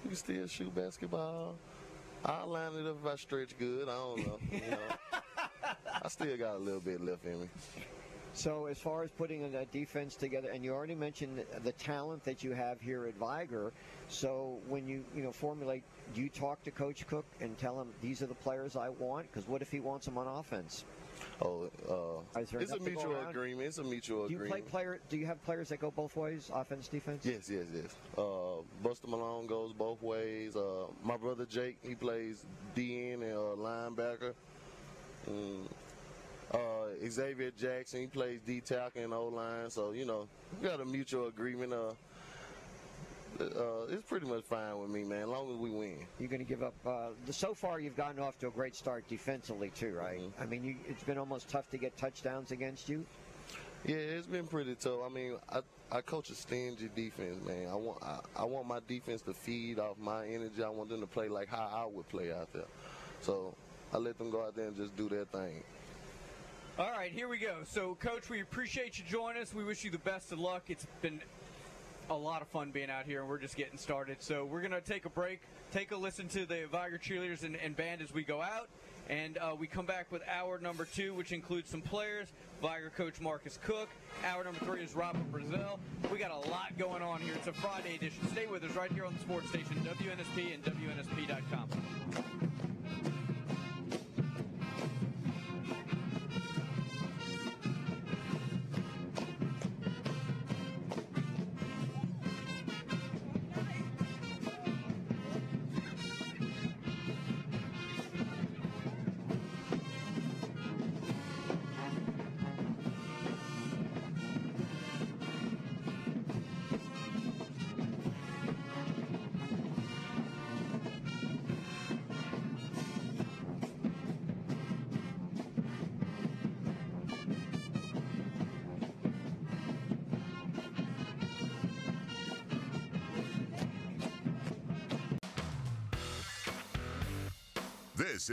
we 0.05 0.09
can 0.11 0.17
still 0.17 0.47
shoot 0.47 0.73
basketball. 0.75 1.57
I'll 2.25 2.47
line 2.47 2.75
it 2.75 2.87
up 2.87 2.97
if 3.05 3.11
I 3.13 3.17
stretch 3.17 3.59
good. 3.59 3.89
I 3.89 3.93
don't 3.97 4.19
know. 4.19 4.39
You 4.53 4.61
know, 4.71 4.79
I 6.03 6.09
still 6.09 6.37
got 6.37 6.57
a 6.57 6.59
little 6.59 6.81
bit 6.81 7.01
left 7.01 7.25
in 7.25 7.41
me. 7.43 7.49
So 8.33 8.67
as 8.67 8.79
far 8.79 9.03
as 9.03 9.11
putting 9.11 9.51
that 9.53 9.73
defense 9.73 10.15
together, 10.15 10.51
and 10.51 10.63
you 10.63 10.75
already 10.75 10.95
mentioned 10.95 11.43
the 11.65 11.73
talent 11.73 12.23
that 12.25 12.45
you 12.45 12.53
have 12.53 12.81
here 12.83 13.07
at 13.07 13.15
Vigor. 13.15 13.73
So 14.09 14.59
when 14.69 14.87
you 14.87 15.05
you 15.15 15.23
know 15.23 15.33
formulate, 15.33 15.83
do 16.15 16.21
you 16.21 16.29
talk 16.29 16.63
to 16.65 16.71
Coach 16.71 17.07
Cook 17.07 17.25
and 17.41 17.57
tell 17.57 17.81
him 17.81 17.89
these 18.03 18.21
are 18.23 18.27
the 18.27 18.35
players 18.35 18.77
I 18.77 18.91
want? 18.91 19.33
Because 19.33 19.49
what 19.49 19.63
if 19.63 19.71
he 19.71 19.81
wants 19.81 20.05
them 20.05 20.19
on 20.19 20.27
offense? 20.27 20.85
Oh, 21.41 21.71
uh, 21.89 22.41
it's 22.41 22.53
a 22.53 22.59
enough 22.59 22.71
to 22.73 22.79
go 22.79 22.85
mutual 22.85 23.29
agreement. 23.29 23.69
It's 23.69 23.79
a 23.79 23.85
mutual 23.85 24.27
Do 24.27 24.33
you 24.33 24.39
play 24.39 24.47
agreement. 24.49 24.69
player? 24.69 25.01
Do 25.09 25.17
you 25.17 25.27
have 25.27 25.43
players 25.45 25.71
that 25.71 25.81
go 25.81 25.91
both 25.91 26.15
ways, 26.15 26.51
offense, 26.53 26.89
defense? 26.89 27.25
Yes, 27.25 27.49
yes, 27.49 27.65
yes. 27.75 27.97
Uh, 28.19 28.63
Buster 28.83 29.07
Malone 29.07 29.47
goes 29.47 29.73
both 29.73 30.03
ways. 30.03 30.57
Uh, 30.57 30.87
my 31.03 31.17
brother 31.17 31.47
Jake, 31.47 31.79
he 31.83 31.95
plays 31.95 32.45
DN 32.77 33.15
and 33.15 33.33
uh, 33.33 33.57
linebacker. 33.57 34.35
Mm. 35.31 35.67
Uh, 36.53 37.09
Xavier 37.09 37.51
Jackson, 37.51 38.01
he 38.01 38.07
plays 38.07 38.41
D 38.47 38.61
tackle 38.61 39.03
and 39.03 39.13
O 39.13 39.27
line. 39.27 39.71
So 39.71 39.93
you 39.93 40.05
know, 40.05 40.29
we 40.61 40.69
got 40.69 40.81
a 40.81 40.85
mutual 40.85 41.27
agreement. 41.27 41.73
Uh, 41.73 41.93
uh, 43.41 43.87
it's 43.91 44.05
pretty 44.09 44.27
much 44.27 44.45
fine 44.45 44.79
with 44.79 44.89
me, 44.89 45.05
man, 45.05 45.23
as 45.23 45.29
long 45.29 45.51
as 45.53 45.57
we 45.57 45.71
win. 45.71 45.99
You're 46.19 46.29
going 46.29 46.43
to 46.43 46.49
give 46.49 46.63
up. 46.63 46.75
Uh, 46.87 47.09
the- 47.27 47.33
so 47.33 47.53
far, 47.53 47.81
you've 47.81 47.97
gotten 47.97 48.19
off 48.21 48.39
to 48.39 48.49
a 48.49 48.51
great 48.51 48.75
start 48.75 49.07
defensively 49.09 49.71
too, 49.71 49.93
right? 49.95 50.21
Mm-hmm. 50.21 50.43
I 50.43 50.47
mean, 50.47 50.65
you, 50.65 50.77
it's 50.89 51.03
been 51.03 51.19
almost 51.19 51.49
tough 51.49 51.71
to 51.71 51.77
get 51.77 51.97
touchdowns 51.99 52.51
against 52.51 52.89
you. 52.89 53.05
Yeah, 53.85 53.97
it's 53.97 54.27
been 54.27 54.47
pretty 54.47 54.75
tough. 54.75 55.01
I 55.05 55.09
mean, 55.11 55.37
I, 55.51 55.61
I 55.93 56.01
coach 56.01 56.31
a 56.31 56.35
stingy 56.35 56.89
defense, 56.95 57.45
man. 57.47 57.69
I 57.69 57.75
want 57.75 58.03
I, 58.03 58.21
I 58.37 58.45
want 58.45 58.67
my 58.67 58.81
defense 58.89 59.23
to 59.23 59.35
feed 59.35 59.79
off 59.79 59.99
my 59.99 60.27
energy. 60.27 60.63
I 60.65 60.69
want 60.71 60.89
them 60.89 61.01
to 61.01 61.07
play 61.07 61.29
like 61.29 61.49
how 61.49 61.71
I 61.73 61.87
would 61.87 62.09
play 62.09 62.33
out 62.33 62.53
there. 62.53 62.65
So 63.21 63.55
I 63.93 63.99
let 63.99 64.19
them 64.19 64.31
go 64.31 64.43
out 64.43 64.57
there 64.57 64.67
and 64.67 64.77
just 64.77 64.97
do 64.97 65.09
their 65.09 65.25
thing. 65.25 65.63
All 66.79 66.91
right, 66.91 67.11
here 67.11 67.29
we 67.29 67.39
go. 67.39 67.59
So, 67.65 67.97
Coach, 68.01 68.29
we 68.29 68.43
appreciate 68.43 68.99
you 68.99 69.05
joining 69.09 69.41
us. 69.41 69.55
We 69.55 69.65
wish 69.65 69.83
you 69.83 69.91
the 69.91 69.99
best 69.99 70.31
of 70.31 70.39
luck. 70.39 70.65
It's 70.69 70.87
been 71.01 71.21
a 72.11 72.15
lot 72.15 72.43
of 72.43 72.49
fun 72.49 72.71
being 72.71 72.91
out 72.91 73.07
here, 73.07 73.21
and 73.21 73.29
we're 73.31 73.39
just 73.39 73.57
getting 73.57 73.79
started. 73.79 74.19
So, 74.21 74.45
we're 74.45 74.61
going 74.61 74.73
to 74.73 74.83
take 74.83 75.07
a 75.07 75.09
break, 75.09 75.41
take 75.73 75.93
a 75.93 75.97
listen 75.97 76.29
to 76.29 76.45
the 76.45 76.67
Vigor 76.71 77.01
cheerleaders 77.03 77.45
and, 77.45 77.57
and 77.57 77.75
band 77.75 78.03
as 78.03 78.13
we 78.13 78.25
go 78.25 78.43
out, 78.43 78.69
and 79.09 79.39
uh, 79.39 79.55
we 79.59 79.67
come 79.67 79.87
back 79.87 80.13
with 80.13 80.21
hour 80.29 80.59
number 80.59 80.85
two, 80.85 81.15
which 81.15 81.33
includes 81.33 81.71
some 81.71 81.81
players. 81.81 82.29
Vigor 82.61 82.93
coach 82.95 83.21
Marcus 83.23 83.59
Cook. 83.65 83.89
Hour 84.25 84.45
number 84.45 84.61
three 84.61 84.83
is 84.83 84.95
Robert 84.95 85.33
Brazile. 85.33 85.79
We 86.13 86.19
got 86.19 86.31
a 86.31 86.49
lot 86.51 86.77
going 86.79 87.03
on 87.03 87.21
here. 87.21 87.35
It's 87.37 87.47
a 87.47 87.53
Friday 87.55 87.95
edition. 87.95 88.27
Stay 88.33 88.47
with 88.47 88.65
us 88.65 88.77
right 88.77 88.93
here 88.93 89.07
on 89.07 89.15
the 89.15 89.21
sports 89.21 89.49
station, 89.49 89.77
WNSP 89.77 90.53
and 90.53 90.65
WNSP.com. 90.65 91.69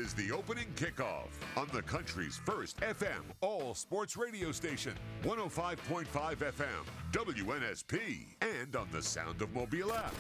is 0.04 0.14
the 0.16 0.34
opening 0.34 0.68
kickoff 0.76 1.30
on 1.56 1.66
the 1.72 1.82
country's 1.82 2.38
first 2.45 2.78
FM 2.82 3.22
all 3.39 3.74
sports 3.74 4.18
radio 4.18 4.51
station, 4.51 4.91
105.5 5.24 6.06
FM, 6.06 6.66
WNSP, 7.14 8.26
and 8.41 8.76
on 8.76 8.86
the 8.91 9.01
Sound 9.01 9.41
of 9.41 9.54
Mobile 9.56 9.93
app. 9.93 10.14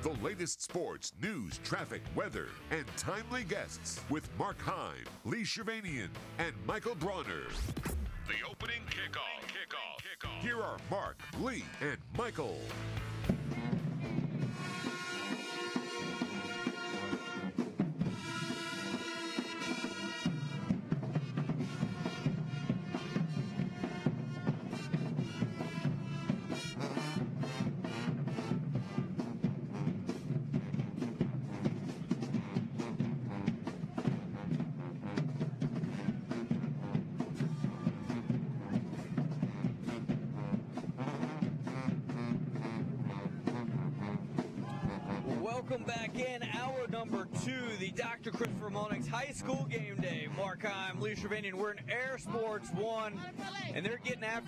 The 0.00 0.14
latest 0.22 0.62
sports, 0.62 1.12
news, 1.20 1.60
traffic, 1.64 2.00
weather, 2.14 2.48
and 2.70 2.86
timely 2.96 3.44
guests 3.44 4.00
with 4.08 4.26
Mark 4.38 4.58
Heim, 4.62 5.04
Lee 5.26 5.42
Shirvanian, 5.42 6.08
and 6.38 6.54
Michael 6.66 6.94
Bronner. 6.94 7.44
The 8.26 8.48
opening 8.50 8.80
kickoff. 8.88 9.42
Kickoff. 9.48 10.00
Kickoff. 10.00 10.40
Here 10.40 10.62
are 10.62 10.78
Mark, 10.90 11.18
Lee, 11.40 11.64
and 11.82 11.98
Michael. 12.16 12.58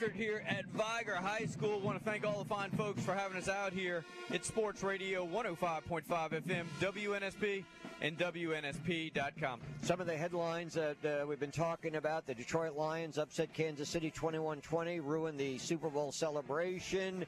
Here 0.01 0.43
at 0.49 0.65
Viger 0.69 1.15
High 1.15 1.45
School. 1.45 1.79
Want 1.79 1.99
to 1.99 2.05
thank 2.05 2.27
all 2.27 2.43
the 2.43 2.49
fine 2.49 2.71
folks 2.71 3.03
for 3.03 3.15
having 3.15 3.37
us 3.37 3.49
out 3.49 3.75
here. 3.75 4.05
It's 4.31 4.49
Sports 4.49 4.83
Radio 4.83 5.25
105.5 5.27 6.03
FM, 6.09 6.65
WNSP, 6.81 7.63
and 8.01 8.19
WNSP.com. 8.19 9.61
Some 9.83 10.01
of 10.01 10.07
the 10.07 10.17
headlines 10.17 10.75
that 10.75 10.97
uh, 11.05 11.27
we've 11.27 11.39
been 11.39 11.53
talking 11.53 11.97
about: 11.97 12.27
the 12.27 12.35
Detroit 12.35 12.75
Lions 12.75 13.19
upset 13.19 13.53
Kansas 13.53 13.89
City 13.89 14.11
21-20, 14.11 15.05
ruined 15.05 15.39
the 15.39 15.59
Super 15.59 15.91
Bowl 15.91 16.11
celebration. 16.11 17.27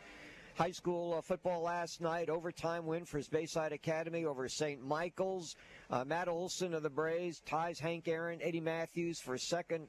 High 0.57 0.73
school 0.73 1.15
uh, 1.15 1.21
football 1.21 1.63
last 1.63 2.01
night, 2.01 2.31
overtime 2.31 2.87
win 2.87 3.05
for 3.05 3.19
his 3.19 3.29
Bayside 3.29 3.73
Academy 3.73 4.25
over 4.25 4.49
St. 4.49 4.83
Michael's. 4.83 5.55
Uh, 5.91 6.05
Matt 6.05 6.29
Olson 6.29 6.73
of 6.73 6.83
the 6.83 6.91
Braves 6.91 7.43
ties 7.47 7.79
Hank 7.79 8.09
Aaron, 8.09 8.41
Eddie 8.43 8.61
Mathews 8.61 9.21
for 9.21 9.37
second 9.37 9.87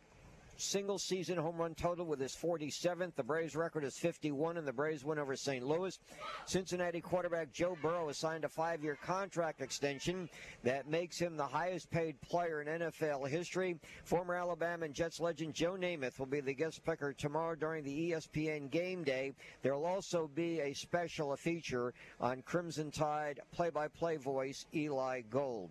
single 0.58 0.98
season 0.98 1.38
home 1.38 1.58
run 1.58 1.76
total 1.76 2.06
with 2.06 2.20
his 2.20 2.36
47th. 2.36 3.16
The 3.16 3.24
Braves 3.24 3.56
record 3.56 3.84
is 3.84 3.98
51, 3.98 4.58
and 4.58 4.68
the 4.68 4.74
Braves 4.74 5.04
win 5.04 5.20
over 5.20 5.36
St. 5.36 5.66
Louis. 5.66 5.98
Cincinnati 6.46 7.02
quarterback 7.02 7.52
Joe 7.52 7.78
Burrow 7.82 8.08
has 8.08 8.18
signed 8.18 8.46
a 8.46 8.50
five 8.50 8.84
year 8.84 8.98
contract 9.04 9.62
extension 9.62 10.30
that 10.64 10.90
makes 10.90 11.18
him 11.18 11.38
the 11.38 11.46
highest 11.46 11.90
paid 11.90 12.20
player 12.22 12.62
in 12.62 12.68
NFL 12.68 13.28
history. 13.30 13.78
Former 14.04 14.36
Alabama 14.36 14.86
and 14.86 14.94
Jets 14.94 15.20
legend 15.20 15.54
Joe 15.54 15.74
Namath 15.74 16.20
will 16.20 16.26
be 16.26 16.42
the 16.42 16.54
guest 16.54 16.84
picker 16.86 17.14
tomorrow 17.14 17.56
during 17.56 17.84
the 17.84 18.12
ESPN 18.12 18.70
game 18.70 19.04
day. 19.04 19.34
There 19.62 19.76
will 19.76 19.86
also 19.86 20.30
be 20.34 20.60
a 20.62 20.74
special 20.74 21.36
feature 21.36 21.94
on 22.20 22.42
Crimson 22.44 22.92
Tide 22.92 23.40
play 23.52 23.70
by 23.70 23.88
play 23.88 24.18
voice 24.18 24.66
Eli 24.74 25.22
Gold. 25.30 25.70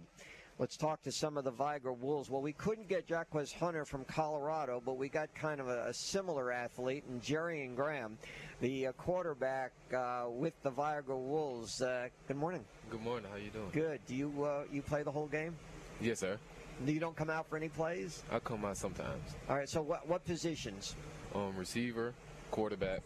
Let's 0.56 0.76
talk 0.76 1.02
to 1.02 1.10
some 1.10 1.36
of 1.36 1.42
the 1.42 1.50
Vigor 1.50 1.92
Wolves. 1.92 2.30
Well, 2.30 2.40
we 2.40 2.52
couldn't 2.52 2.88
get 2.88 3.08
Jacquez 3.08 3.52
Hunter 3.52 3.84
from 3.84 4.04
Colorado, 4.04 4.80
but 4.84 4.96
we 4.96 5.08
got 5.08 5.34
kind 5.34 5.60
of 5.60 5.66
a, 5.68 5.86
a 5.88 5.94
similar 5.94 6.52
athlete 6.52 7.02
in 7.10 7.20
Jarian 7.20 7.74
Graham, 7.74 8.16
the 8.60 8.86
uh, 8.86 8.92
quarterback 8.92 9.72
uh, 9.92 10.26
with 10.28 10.54
the 10.62 10.70
Vigor 10.70 11.16
Wolves. 11.16 11.82
Uh, 11.82 12.06
good 12.28 12.36
morning. 12.36 12.64
Good 12.88 13.02
morning. 13.02 13.28
How 13.32 13.36
you 13.36 13.50
doing? 13.50 13.70
Good. 13.72 14.00
Do 14.06 14.14
you 14.14 14.44
uh, 14.44 14.62
you 14.72 14.80
play 14.80 15.02
the 15.02 15.10
whole 15.10 15.26
game? 15.26 15.56
Yes, 16.00 16.20
sir. 16.20 16.38
You 16.86 17.00
don't 17.00 17.16
come 17.16 17.30
out 17.30 17.48
for 17.48 17.56
any 17.56 17.68
plays? 17.68 18.22
I 18.30 18.38
come 18.38 18.64
out 18.64 18.76
sometimes. 18.76 19.34
All 19.48 19.56
right. 19.56 19.68
So 19.68 19.82
what 19.82 20.08
what 20.08 20.24
positions? 20.24 20.94
Um, 21.34 21.56
receiver, 21.56 22.14
quarterback, 22.52 23.02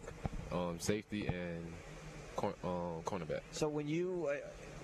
um, 0.51 0.79
safety, 0.79 1.25
and 1.25 1.65
cor- 2.35 2.55
um, 2.63 3.01
cornerback. 3.05 3.41
So 3.51 3.67
when 3.67 3.87
you, 3.87 4.29
uh, 4.31 4.35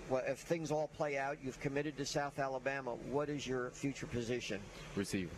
well, 0.09 0.23
if 0.27 0.39
things 0.39 0.71
all 0.71 0.87
play 0.87 1.17
out, 1.17 1.37
you've 1.43 1.59
committed 1.59 1.97
to 1.97 2.05
South 2.05 2.39
Alabama. 2.39 2.91
What 3.11 3.29
is 3.29 3.45
your 3.47 3.69
future 3.71 4.05
position? 4.07 4.59
Receiver. 4.95 5.31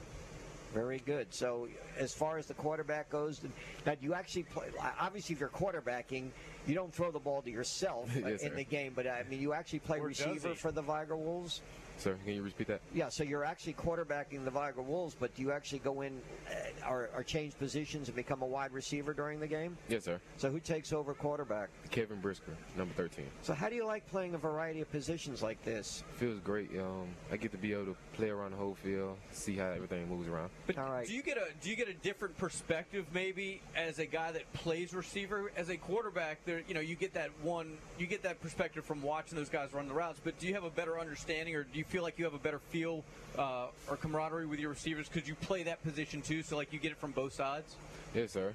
Very 0.73 0.99
good. 0.99 1.33
So, 1.33 1.69
as 1.97 2.13
far 2.13 2.37
as 2.37 2.45
the 2.45 2.53
quarterback 2.53 3.09
goes, 3.09 3.41
now 3.85 3.95
do 3.95 4.05
you 4.05 4.13
actually 4.13 4.43
play? 4.43 4.67
Obviously, 4.99 5.33
if 5.33 5.39
you're 5.39 5.49
quarterbacking, 5.49 6.29
you 6.67 6.75
don't 6.75 6.93
throw 6.93 7.09
the 7.09 7.19
ball 7.19 7.41
to 7.41 7.49
yourself 7.49 8.09
Yes, 8.15 8.43
in 8.43 8.49
sir. 8.49 8.55
the 8.55 8.63
game, 8.65 8.91
but 8.93 9.07
I 9.07 9.23
mean, 9.29 9.39
you 9.39 9.53
actually 9.53 9.79
play 9.79 9.99
Or 9.99 10.07
receiver 10.07 10.53
for 10.55 10.71
the 10.71 10.81
Vigor 10.81 11.15
Wolves. 11.15 11.61
Sir, 11.97 12.15
can 12.23 12.33
you 12.33 12.43
repeat 12.43 12.67
that? 12.67 12.81
Yeah, 12.93 13.09
so 13.09 13.23
you're 13.23 13.43
actually 13.43 13.73
quarterbacking 13.73 14.45
the 14.45 14.51
Vigor 14.51 14.83
Wolves, 14.83 15.15
but 15.19 15.33
do 15.33 15.41
you 15.41 15.51
actually 15.51 15.79
go 15.79 16.01
in 16.01 16.21
uh, 16.49 16.89
or, 16.89 17.09
or 17.15 17.23
change 17.23 17.57
positions 17.57 18.07
and 18.07 18.15
become 18.15 18.43
a 18.43 18.45
wide 18.45 18.71
receiver 18.71 19.13
during 19.13 19.39
the 19.39 19.47
game? 19.47 19.75
Yes, 19.89 20.03
sir. 20.03 20.21
So 20.37 20.51
who 20.51 20.59
takes 20.59 20.93
over 20.93 21.15
quarterback? 21.15 21.69
Kevin 21.89 22.21
Brisker, 22.21 22.55
number 22.77 22.93
13. 22.93 23.25
So 23.41 23.53
how 23.53 23.67
do 23.67 23.75
you 23.75 23.85
like 23.85 24.07
playing 24.09 24.35
a 24.35 24.37
variety 24.37 24.81
of 24.81 24.91
positions 24.91 25.41
like 25.41 25.63
this? 25.63 26.03
Feels 26.17 26.39
great. 26.39 26.69
Um, 26.77 27.07
I 27.31 27.37
get 27.37 27.51
to 27.51 27.57
be 27.57 27.73
able 27.73 27.85
to 27.85 27.97
play 28.17 28.29
around 28.29 28.51
the 28.51 28.57
whole 28.57 28.73
field, 28.75 29.15
see 29.31 29.55
how 29.55 29.67
everything 29.67 30.09
moves 30.09 30.27
around. 30.27 30.49
But 30.65 30.77
All 30.79 30.89
right. 30.89 31.07
do 31.07 31.13
you 31.13 31.21
get 31.21 31.37
a 31.37 31.45
do 31.61 31.69
you 31.69 31.75
get 31.75 31.87
a 31.87 31.93
different 31.93 32.37
perspective 32.37 33.05
maybe 33.13 33.61
as 33.75 33.99
a 33.99 34.05
guy 34.05 34.31
that 34.31 34.51
plays 34.53 34.93
receiver 34.93 35.51
as 35.55 35.69
a 35.69 35.77
quarterback? 35.77 36.43
There, 36.45 36.61
you 36.67 36.73
know, 36.73 36.79
you 36.79 36.95
get 36.95 37.13
that 37.13 37.29
one, 37.43 37.77
you 37.99 38.07
get 38.07 38.23
that 38.23 38.41
perspective 38.41 38.83
from 38.83 39.01
watching 39.01 39.37
those 39.37 39.49
guys 39.49 39.71
run 39.73 39.87
the 39.87 39.93
routes. 39.93 40.19
But 40.23 40.39
do 40.39 40.47
you 40.47 40.55
have 40.55 40.63
a 40.63 40.69
better 40.69 40.99
understanding, 40.99 41.55
or 41.55 41.63
do 41.63 41.77
you 41.77 41.85
feel 41.85 42.01
like 42.03 42.17
you 42.17 42.25
have 42.25 42.33
a 42.33 42.39
better 42.39 42.59
feel 42.69 43.03
uh, 43.37 43.67
or 43.89 43.97
camaraderie 43.97 44.47
with 44.47 44.59
your 44.59 44.71
receivers 44.71 45.07
because 45.07 45.27
you 45.27 45.35
play 45.35 45.63
that 45.63 45.83
position 45.83 46.21
too? 46.21 46.41
So 46.41 46.57
like 46.57 46.73
you 46.73 46.79
get 46.79 46.91
it 46.91 46.97
from 46.97 47.11
both 47.11 47.33
sides. 47.33 47.75
Yes, 48.15 48.31
sir. 48.31 48.53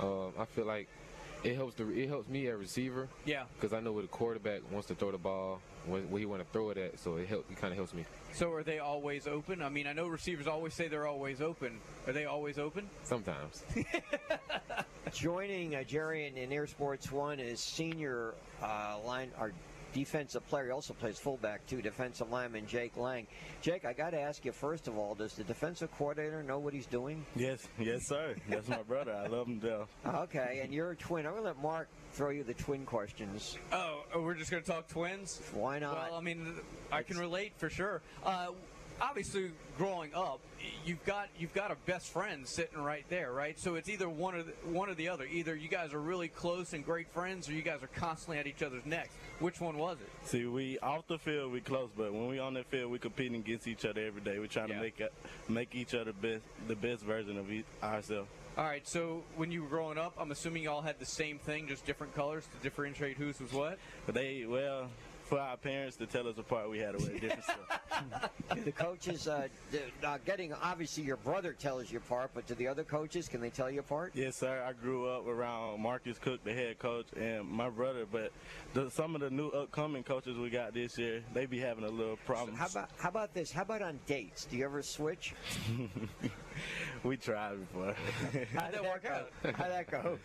Um, 0.00 0.32
I 0.38 0.46
feel 0.46 0.64
like 0.66 0.88
it 1.44 1.54
helps 1.54 1.74
the 1.76 1.88
it 1.90 2.08
helps 2.08 2.28
me 2.28 2.48
as 2.48 2.58
receiver 2.58 3.08
Yeah. 3.24 3.44
because 3.54 3.72
I 3.72 3.80
know 3.80 3.92
where 3.92 4.02
the 4.02 4.08
quarterback 4.08 4.60
wants 4.72 4.88
to 4.88 4.94
throw 4.96 5.10
the 5.12 5.18
ball, 5.18 5.60
where, 5.86 6.02
where 6.02 6.20
he 6.20 6.26
want 6.26 6.42
to 6.42 6.48
throw 6.52 6.70
it 6.70 6.78
at. 6.78 6.98
So 6.98 7.16
it 7.16 7.28
help. 7.28 7.46
It 7.50 7.56
kind 7.56 7.72
of 7.72 7.76
helps 7.76 7.94
me 7.94 8.04
So 8.32 8.52
are 8.52 8.62
they 8.62 8.78
always 8.78 9.26
open? 9.26 9.62
I 9.62 9.68
mean, 9.68 9.86
I 9.86 9.92
know 9.92 10.06
receivers 10.06 10.46
always 10.46 10.74
say 10.74 10.88
they're 10.88 11.06
always 11.06 11.40
open. 11.40 11.78
Are 12.06 12.12
they 12.12 12.24
always 12.24 12.58
open? 12.58 12.88
sometimes. 13.04 13.64
Joining 15.12 15.74
uh, 15.74 15.82
Jerry 15.82 16.26
in, 16.26 16.36
in 16.36 16.52
Air 16.52 16.66
Sports 16.66 17.10
One 17.10 17.40
is 17.40 17.60
senior 17.60 18.34
uh, 18.62 18.96
line 19.04 19.30
or 19.40 19.52
defensive 19.92 20.46
player. 20.48 20.66
He 20.66 20.70
also 20.70 20.94
plays 20.94 21.18
fullback 21.18 21.66
too, 21.66 21.82
defensive 21.82 22.30
lineman 22.30 22.66
Jake 22.66 22.96
Lang. 22.96 23.26
Jake, 23.62 23.84
I 23.84 23.92
got 23.92 24.10
to 24.10 24.20
ask 24.20 24.44
you 24.44 24.52
first 24.52 24.88
of 24.88 24.96
all, 24.98 25.14
does 25.14 25.34
the 25.34 25.44
defensive 25.44 25.90
coordinator 25.96 26.42
know 26.42 26.58
what 26.58 26.74
he's 26.74 26.86
doing? 26.86 27.24
Yes, 27.36 27.66
yes, 27.78 28.06
sir. 28.06 28.34
That's 28.48 28.68
my 28.68 28.82
brother. 28.82 29.12
I 29.12 29.26
love 29.26 29.46
him 29.46 29.60
to 29.60 29.68
death. 29.68 30.14
Okay, 30.14 30.60
and 30.62 30.72
you're 30.72 30.92
a 30.92 30.96
twin. 30.96 31.26
I'm 31.26 31.32
gonna 31.32 31.44
let 31.44 31.60
Mark 31.62 31.88
throw 32.12 32.30
you 32.30 32.42
the 32.44 32.54
twin 32.54 32.84
questions. 32.84 33.58
Oh, 33.72 34.02
oh, 34.14 34.22
we're 34.22 34.34
just 34.34 34.50
going 34.50 34.62
to 34.62 34.68
talk 34.68 34.88
twins? 34.88 35.40
Why 35.52 35.78
not? 35.78 35.94
Well, 35.94 36.14
I 36.14 36.20
mean, 36.20 36.54
I 36.90 37.02
can 37.02 37.18
relate 37.18 37.52
for 37.56 37.70
sure. 37.70 38.02
Uh, 38.24 38.48
obviously, 39.00 39.50
growing 39.76 40.14
up, 40.14 40.40
you've 40.84 41.04
got 41.04 41.28
you've 41.38 41.54
got 41.54 41.70
a 41.70 41.76
best 41.86 42.08
friend 42.12 42.46
sitting 42.46 42.80
right 42.82 43.04
there, 43.08 43.32
right? 43.32 43.58
So 43.58 43.74
it's 43.74 43.88
either 43.88 44.08
one 44.08 44.34
or 44.34 44.42
the, 44.42 44.52
one 44.70 44.88
or 44.88 44.94
the 44.94 45.08
other. 45.08 45.24
Either 45.24 45.54
you 45.54 45.68
guys 45.68 45.92
are 45.92 46.00
really 46.00 46.28
close 46.28 46.72
and 46.72 46.84
great 46.84 47.08
friends, 47.12 47.48
or 47.48 47.52
you 47.52 47.62
guys 47.62 47.82
are 47.82 47.88
constantly 47.88 48.38
at 48.38 48.46
each 48.46 48.62
other's 48.62 48.84
necks. 48.86 49.14
Which 49.38 49.60
one 49.60 49.78
was 49.78 49.98
it? 50.00 50.28
See, 50.28 50.44
we 50.46 50.78
off 50.80 51.06
the 51.06 51.18
field 51.18 51.52
we 51.52 51.60
close, 51.60 51.90
but 51.96 52.12
when 52.12 52.28
we 52.28 52.38
on 52.38 52.54
the 52.54 52.64
field 52.64 52.90
we 52.90 52.98
competing 52.98 53.36
against 53.36 53.66
each 53.66 53.84
other 53.84 54.02
every 54.04 54.20
day. 54.20 54.38
We're 54.38 54.46
trying 54.46 54.68
Yeah. 54.68 54.76
to 54.76 54.80
make 54.82 55.02
make 55.48 55.74
each 55.74 55.94
other 55.94 56.12
best 56.12 56.42
the 56.68 56.76
best 56.76 57.02
version 57.02 57.38
of 57.38 57.50
e- 57.50 57.64
ourselves. 57.82 58.28
All 58.58 58.64
right. 58.64 58.86
So 58.86 59.22
when 59.36 59.50
you 59.52 59.62
were 59.62 59.68
growing 59.68 59.96
up, 59.96 60.12
I'm 60.18 60.32
assuming 60.32 60.64
you 60.64 60.70
all 60.70 60.82
had 60.82 60.98
the 60.98 61.06
same 61.06 61.38
thing, 61.38 61.68
just 61.68 61.86
different 61.86 62.14
colors 62.14 62.46
to 62.46 62.62
differentiate 62.62 63.16
whose 63.16 63.40
was 63.40 63.52
what. 63.52 63.78
But 64.06 64.14
they 64.16 64.44
well. 64.46 64.88
For 65.30 65.38
our 65.38 65.56
parents 65.56 65.96
to 65.98 66.06
tell 66.06 66.26
us 66.26 66.38
apart, 66.38 66.68
we 66.68 66.80
had 66.80 66.98
to 66.98 67.04
wear 67.06 67.16
different 67.16 67.44
stuff. 67.44 68.30
The 68.64 68.72
coaches 68.72 69.28
uh, 69.28 69.46
uh, 70.04 70.18
getting 70.26 70.52
obviously 70.52 71.04
your 71.04 71.18
brother 71.18 71.52
tells 71.52 71.92
you 71.92 71.98
apart, 71.98 72.32
but 72.34 72.48
to 72.48 72.56
the 72.56 72.66
other 72.66 72.82
coaches, 72.82 73.28
can 73.28 73.40
they 73.40 73.50
tell 73.50 73.70
you 73.70 73.78
apart? 73.78 74.10
Yes, 74.12 74.36
sir. 74.36 74.64
I 74.66 74.72
grew 74.72 75.08
up 75.08 75.28
around 75.28 75.80
Marcus 75.80 76.18
Cook, 76.18 76.42
the 76.42 76.52
head 76.52 76.80
coach, 76.80 77.06
and 77.16 77.46
my 77.46 77.70
brother. 77.70 78.06
But 78.10 78.32
the, 78.74 78.90
some 78.90 79.14
of 79.14 79.20
the 79.20 79.30
new 79.30 79.50
upcoming 79.50 80.02
coaches 80.02 80.36
we 80.36 80.50
got 80.50 80.74
this 80.74 80.98
year, 80.98 81.22
they 81.32 81.46
be 81.46 81.60
having 81.60 81.84
a 81.84 81.90
little 81.90 82.16
problem. 82.26 82.56
How 82.56 82.66
about 82.66 82.90
how 82.98 83.08
about 83.08 83.34
this? 83.34 83.52
How 83.52 83.62
about 83.62 83.82
on 83.82 84.00
dates? 84.06 84.46
Do 84.46 84.56
you 84.56 84.64
ever 84.64 84.82
switch? 84.82 85.34
we 87.04 87.16
tried 87.16 87.60
before. 87.60 87.94
How'd 88.54 88.72
that 88.72 88.82
work 88.82 89.04
out? 89.04 89.30
How'd 89.44 89.70
that 89.70 89.90
go? 89.90 90.18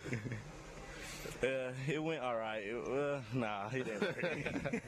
Uh, 1.42 1.72
it 1.88 2.02
went 2.02 2.22
all 2.22 2.36
right. 2.36 2.62
It, 2.64 2.76
uh, 2.88 3.20
nah, 3.34 3.68
it 3.72 3.84
didn't. 3.84 4.00
work. 4.02 4.82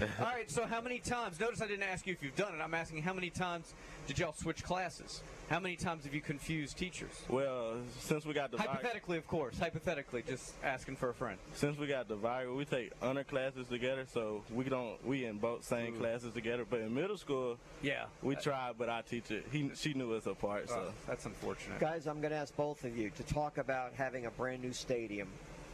All 0.18 0.26
right. 0.26 0.50
So 0.50 0.64
how 0.66 0.80
many 0.80 0.98
times? 0.98 1.38
Notice 1.38 1.60
I 1.60 1.66
didn't 1.66 1.82
ask 1.82 2.06
you 2.06 2.12
if 2.12 2.22
you've 2.22 2.36
done 2.36 2.54
it. 2.54 2.60
I'm 2.62 2.72
asking 2.74 3.02
how 3.02 3.12
many 3.12 3.28
times 3.28 3.74
did 4.06 4.18
y'all 4.18 4.32
switch 4.32 4.62
classes? 4.62 5.20
How 5.50 5.58
many 5.60 5.76
times 5.76 6.04
have 6.04 6.14
you 6.14 6.20
confused 6.20 6.78
teachers? 6.78 7.10
well, 7.28 7.74
since 7.98 8.24
we 8.24 8.32
got 8.32 8.50
the 8.52 8.56
vi- 8.56 8.62
Hypothetically, 8.64 9.18
of 9.18 9.26
course. 9.26 9.58
Hypothetically, 9.58 10.22
just 10.26 10.54
asking 10.62 10.96
for 10.96 11.10
a 11.10 11.14
friend. 11.14 11.38
since 11.54 11.76
we 11.76 11.86
got 11.88 12.08
the 12.08 12.14
Vigor, 12.16 12.54
we 12.54 12.64
take 12.64 12.92
under 13.02 13.24
classes 13.24 13.66
together, 13.68 14.06
so 14.14 14.42
we 14.54 14.64
don't 14.64 15.04
we 15.04 15.24
in 15.26 15.38
both 15.38 15.64
same 15.64 15.96
classes 15.98 16.32
together. 16.32 16.64
But 16.68 16.80
in 16.80 16.94
middle 16.94 17.18
school, 17.18 17.58
Yeah. 17.82 18.04
we 18.22 18.36
tried, 18.36 18.74
but 18.78 18.88
our 18.88 19.02
teacher 19.02 19.42
he 19.52 19.70
she 19.74 19.92
knew 19.92 20.14
us 20.14 20.26
apart. 20.26 20.68
So 20.70 20.84
Oh, 20.88 20.92
that's 21.06 21.26
unfortunate. 21.26 21.78
Guys, 21.80 22.06
I'm 22.06 22.20
going 22.20 22.30
to 22.32 22.38
ask 22.38 22.56
both 22.56 22.84
of 22.84 22.96
you 22.96 23.10
to 23.10 23.22
talk 23.24 23.58
about 23.58 23.92
having 23.94 24.26
a 24.26 24.30
brand 24.30 24.62
new 24.62 24.72
stadium. 24.72 25.28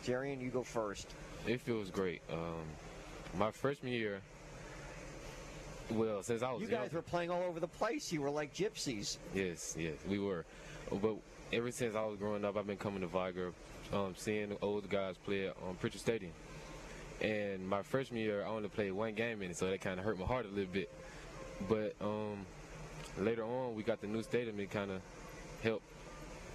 Jarian 0.04 0.40
you 0.40 0.50
go 0.50 0.62
first. 0.62 1.08
It 1.46 1.60
feels 1.60 1.90
great. 1.90 2.22
Um, 2.30 2.64
my 3.38 3.50
freshman 3.50 3.92
year, 3.92 4.20
well, 5.90 6.22
since 6.22 6.42
I 6.42 6.52
was 6.52 6.62
You 6.62 6.68
young, 6.68 6.82
guys 6.82 6.92
were 6.92 7.02
playing 7.02 7.30
all 7.30 7.42
over 7.42 7.60
the 7.60 7.68
place. 7.68 8.12
You 8.12 8.22
were 8.22 8.30
like 8.30 8.54
gypsies. 8.54 9.18
yes, 9.34 9.76
yes, 9.78 9.94
we 10.08 10.18
were. 10.18 10.44
But 10.90 11.16
ever 11.52 11.70
since 11.70 11.94
I 11.94 12.04
was 12.04 12.18
growing 12.18 12.44
up, 12.44 12.56
I've 12.56 12.66
been 12.66 12.76
coming 12.76 13.00
to 13.00 13.06
Vigor, 13.06 13.52
um, 13.92 14.14
seeing 14.16 14.50
the 14.50 14.58
older 14.62 14.88
guys 14.88 15.16
play 15.24 15.46
at 15.48 15.56
um, 15.68 15.76
Prichard 15.76 16.00
Stadium. 16.00 16.32
And 17.20 17.66
my 17.66 17.82
freshman 17.82 18.20
year, 18.20 18.44
I 18.44 18.48
only 18.48 18.68
played 18.68 18.92
one 18.92 19.14
game 19.14 19.42
in 19.42 19.50
it, 19.50 19.56
so 19.56 19.70
that 19.70 19.80
kind 19.80 19.98
of 19.98 20.04
hurt 20.04 20.18
my 20.18 20.26
heart 20.26 20.44
a 20.46 20.48
little 20.48 20.72
bit. 20.72 20.90
But 21.68 21.94
um, 22.00 22.44
later 23.18 23.44
on, 23.44 23.74
we 23.74 23.82
got 23.82 24.00
the 24.00 24.06
new 24.06 24.22
stadium. 24.22 24.60
It 24.60 24.70
kind 24.70 24.90
of 24.90 25.00
helped 25.62 25.84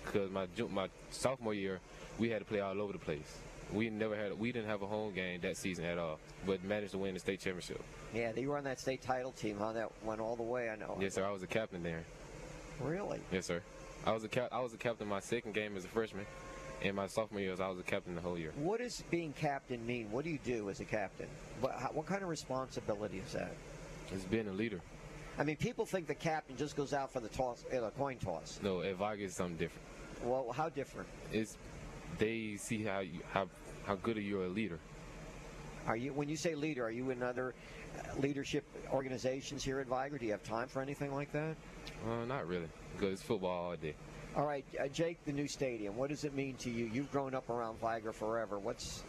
because 0.06 0.32
my 0.32 0.48
my 0.70 0.90
sophomore 1.12 1.54
year, 1.54 1.80
we 2.20 2.30
had 2.30 2.40
to 2.40 2.46
play 2.46 2.60
all 2.60 2.80
over 2.82 2.94
the 2.94 3.00
place. 3.00 3.40
We 3.74 3.90
never 3.90 4.16
had 4.16 4.38
we 4.38 4.52
didn't 4.52 4.68
have 4.68 4.82
a 4.82 4.88
home 4.88 5.14
game 5.14 5.40
that 5.42 5.58
season 5.58 5.86
at 5.86 5.98
all, 5.98 6.20
but 6.46 6.64
managed 6.64 6.92
to 6.92 6.98
win 6.98 7.14
the 7.14 7.20
state 7.20 7.40
championship. 7.40 7.82
Yeah, 8.14 8.34
you 8.36 8.50
were 8.50 8.58
on 8.58 8.66
that 8.66 8.80
state 8.80 9.02
title 9.02 9.32
team, 9.32 9.58
huh? 9.58 9.74
That 9.74 9.92
went 10.04 10.20
all 10.20 10.36
the 10.36 10.44
way. 10.44 10.70
I 10.70 10.76
know. 10.76 10.98
Yes, 11.00 11.16
sir. 11.16 11.26
I 11.26 11.32
was 11.32 11.44
a 11.44 11.48
captain 11.48 11.82
there. 11.84 12.04
Really? 12.82 13.20
Yes, 13.32 13.46
sir. 13.46 13.62
I 14.06 14.12
was 14.12 14.24
a 14.24 14.28
cap- 14.28 14.50
I 14.52 14.60
was 14.60 14.74
a 14.74 14.78
captain 14.78 15.08
my 15.08 15.20
second 15.20 15.54
game 15.54 15.78
as 15.78 15.86
a 15.86 15.88
freshman, 15.88 16.26
and 16.82 16.96
my 16.96 17.08
sophomore 17.08 17.42
year 17.42 17.56
I 17.62 17.68
was 17.70 17.80
a 17.80 17.84
captain 17.84 18.16
the 18.16 18.22
whole 18.22 18.38
year. 18.38 18.52
What 18.56 18.80
does 18.80 19.04
being 19.10 19.34
captain 19.34 19.86
mean? 19.86 20.12
What 20.12 20.26
do 20.26 20.32
you 20.32 20.40
do 20.44 20.70
as 20.70 20.80
a 20.80 20.86
captain? 20.86 21.28
What, 21.62 21.74
how, 21.80 21.90
what 21.90 22.08
kind 22.08 22.24
of 22.24 22.30
responsibility 22.30 23.20
is 23.26 23.34
that? 23.34 23.54
It's 24.12 24.26
being 24.26 24.48
a 24.48 24.54
leader. 24.54 24.82
I 25.38 25.44
mean, 25.44 25.56
people 25.56 25.86
think 25.86 26.08
the 26.08 26.16
captain 26.16 26.58
just 26.58 26.76
goes 26.76 26.94
out 26.94 27.14
for 27.14 27.20
the 27.20 27.30
toss, 27.30 27.64
uh, 27.72 27.90
coin 27.98 28.18
toss. 28.18 28.60
No, 28.62 28.82
at 28.82 28.98
Vigor 28.98 29.24
it's 29.24 29.36
something 29.36 29.56
different. 29.56 29.86
Well, 30.24 30.52
how 30.56 30.70
different? 30.70 31.08
Is 31.32 31.58
they 32.18 32.58
see 32.58 32.84
how 32.84 33.00
you 33.00 33.22
how 33.32 33.48
how 33.86 33.96
good 33.96 34.18
are 34.18 34.22
you 34.22 34.44
a 34.44 34.48
leader. 34.48 34.80
Are 35.88 35.98
you 35.98 36.14
when 36.14 36.30
you 36.30 36.38
say 36.38 36.56
leader? 36.56 36.86
Are 36.86 36.92
you 36.92 37.10
in 37.10 37.24
other 37.24 37.56
uh, 37.98 38.20
leadership 38.20 38.64
organizations 38.92 39.64
here 39.64 39.80
at 39.80 39.88
Vigor? 39.88 40.18
Do 40.18 40.26
you 40.26 40.32
have 40.32 40.44
time 40.44 40.68
for 40.68 40.82
anything 40.82 41.14
like 41.14 41.32
that? 41.32 41.56
Uh, 42.08 42.26
not 42.26 42.48
really, 42.48 42.68
because 42.96 43.14
it's 43.14 43.24
football 43.24 43.70
all 43.70 43.76
day. 43.76 43.96
All 44.36 44.46
right, 44.46 44.64
uh, 44.80 44.88
Jake, 44.88 45.18
the 45.26 45.34
new 45.34 45.48
stadium. 45.48 45.98
What 45.98 46.10
does 46.10 46.24
it 46.24 46.34
mean 46.34 46.56
to 46.58 46.70
you? 46.70 46.90
You've 46.94 47.12
grown 47.12 47.34
up 47.36 47.50
around 47.50 47.80
Vigor 47.82 48.14
forever. 48.14 48.60
What's 48.60 49.04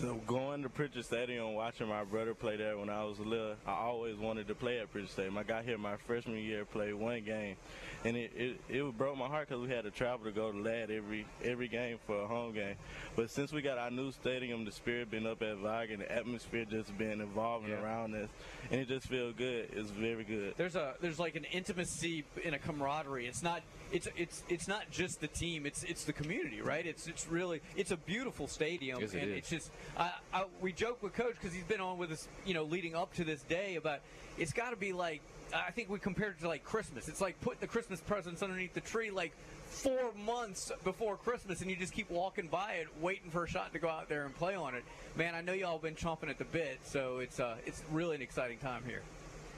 So 0.00 0.14
going 0.26 0.62
to 0.62 0.70
Prichard 0.70 1.04
Stadium, 1.04 1.52
watching 1.54 1.86
my 1.86 2.04
brother 2.04 2.32
play 2.32 2.56
there 2.56 2.78
when 2.78 2.88
I 2.88 3.04
was 3.04 3.18
little, 3.18 3.54
I 3.66 3.72
always 3.72 4.16
wanted 4.16 4.48
to 4.48 4.54
play 4.54 4.78
at 4.78 4.90
Prichard 4.90 5.10
Stadium. 5.10 5.36
I 5.36 5.42
got 5.42 5.64
here 5.66 5.76
my 5.76 5.96
freshman 5.98 6.38
year, 6.38 6.64
played 6.64 6.94
one 6.94 7.22
game, 7.22 7.56
and 8.04 8.16
it 8.16 8.30
it, 8.34 8.60
it 8.70 8.96
broke 8.96 9.18
my 9.18 9.26
heart 9.26 9.48
because 9.48 9.62
we 9.62 9.74
had 9.74 9.84
to 9.84 9.90
travel 9.90 10.24
to 10.24 10.32
go 10.32 10.52
to 10.52 10.58
Ladd 10.58 10.90
every 10.90 11.26
every 11.44 11.68
game 11.68 11.98
for 12.06 12.22
a 12.22 12.26
home 12.26 12.54
game. 12.54 12.76
But 13.14 13.30
since 13.30 13.52
we 13.52 13.60
got 13.60 13.76
our 13.76 13.90
new 13.90 14.10
stadium, 14.10 14.64
the 14.64 14.72
spirit 14.72 15.10
been 15.10 15.26
up 15.26 15.42
at 15.42 15.58
Vigor, 15.58 15.92
and 15.92 16.00
the 16.00 16.10
atmosphere 16.10 16.64
just 16.64 16.96
been 16.96 17.20
evolving 17.20 17.68
Yeah. 17.68 17.82
around 17.82 18.14
us, 18.14 18.30
and 18.70 18.80
it 18.80 18.88
just 18.88 19.06
feels 19.06 19.34
good. 19.34 19.68
It's 19.70 19.90
very 19.90 20.24
good. 20.24 20.54
There's 20.56 20.76
a 20.76 20.94
there's 21.02 21.18
like 21.18 21.36
an 21.36 21.44
intimacy 21.52 22.24
and 22.42 22.54
a 22.54 22.58
camaraderie. 22.58 23.26
It's 23.26 23.42
not 23.42 23.60
it's 23.92 24.08
it's 24.16 24.42
it's 24.48 24.68
not 24.68 24.90
just 24.90 25.20
the 25.20 25.26
team. 25.28 25.66
It's 25.66 25.82
it's 25.84 26.04
the 26.04 26.12
community, 26.12 26.60
right? 26.60 26.86
It's 26.86 27.06
it's 27.06 27.26
really 27.28 27.60
it's 27.76 27.90
a 27.90 27.96
beautiful 27.96 28.46
stadium, 28.46 29.00
Yes, 29.00 29.14
it 29.14 29.22
and 29.22 29.30
is. 29.32 29.38
it's 29.38 29.50
just 29.50 29.70
I, 29.96 30.10
I, 30.32 30.44
we 30.60 30.72
joke 30.72 31.02
with 31.02 31.14
coach 31.14 31.34
because 31.34 31.52
he's 31.52 31.64
been 31.64 31.80
on 31.80 31.98
with 31.98 32.12
us, 32.12 32.28
you 32.46 32.54
know, 32.54 32.64
leading 32.64 32.94
up 32.94 33.12
to 33.14 33.24
this 33.24 33.42
day 33.42 33.76
about 33.76 34.00
it's 34.38 34.52
got 34.52 34.70
to 34.70 34.76
be 34.76 34.92
like 34.92 35.20
I 35.54 35.70
think 35.72 35.88
we 35.88 35.98
compared 35.98 36.36
it 36.36 36.40
to 36.42 36.48
like 36.48 36.62
Christmas. 36.64 37.08
It's 37.08 37.20
like 37.20 37.40
putting 37.40 37.60
the 37.60 37.66
Christmas 37.66 38.00
presents 38.00 38.42
underneath 38.42 38.74
the 38.74 38.80
tree 38.80 39.10
like 39.10 39.32
four 39.66 40.12
months 40.26 40.70
before 40.84 41.16
Christmas, 41.16 41.60
and 41.60 41.70
you 41.70 41.76
just 41.76 41.92
keep 41.92 42.10
walking 42.10 42.48
by 42.48 42.74
it, 42.74 42.88
waiting 43.00 43.30
for 43.30 43.44
a 43.44 43.48
shot 43.48 43.72
to 43.72 43.78
go 43.78 43.88
out 43.88 44.08
there 44.08 44.24
and 44.24 44.34
play 44.36 44.54
on 44.54 44.74
it. 44.74 44.84
Man, 45.16 45.34
I 45.34 45.40
know 45.40 45.52
y'all 45.52 45.78
been 45.78 45.94
chomping 45.94 46.28
at 46.28 46.38
the 46.38 46.44
bit, 46.44 46.78
so 46.84 47.18
it's 47.18 47.40
uh 47.40 47.56
it's 47.66 47.82
really 47.90 48.14
an 48.16 48.22
exciting 48.22 48.58
time 48.58 48.82
here. 48.86 49.02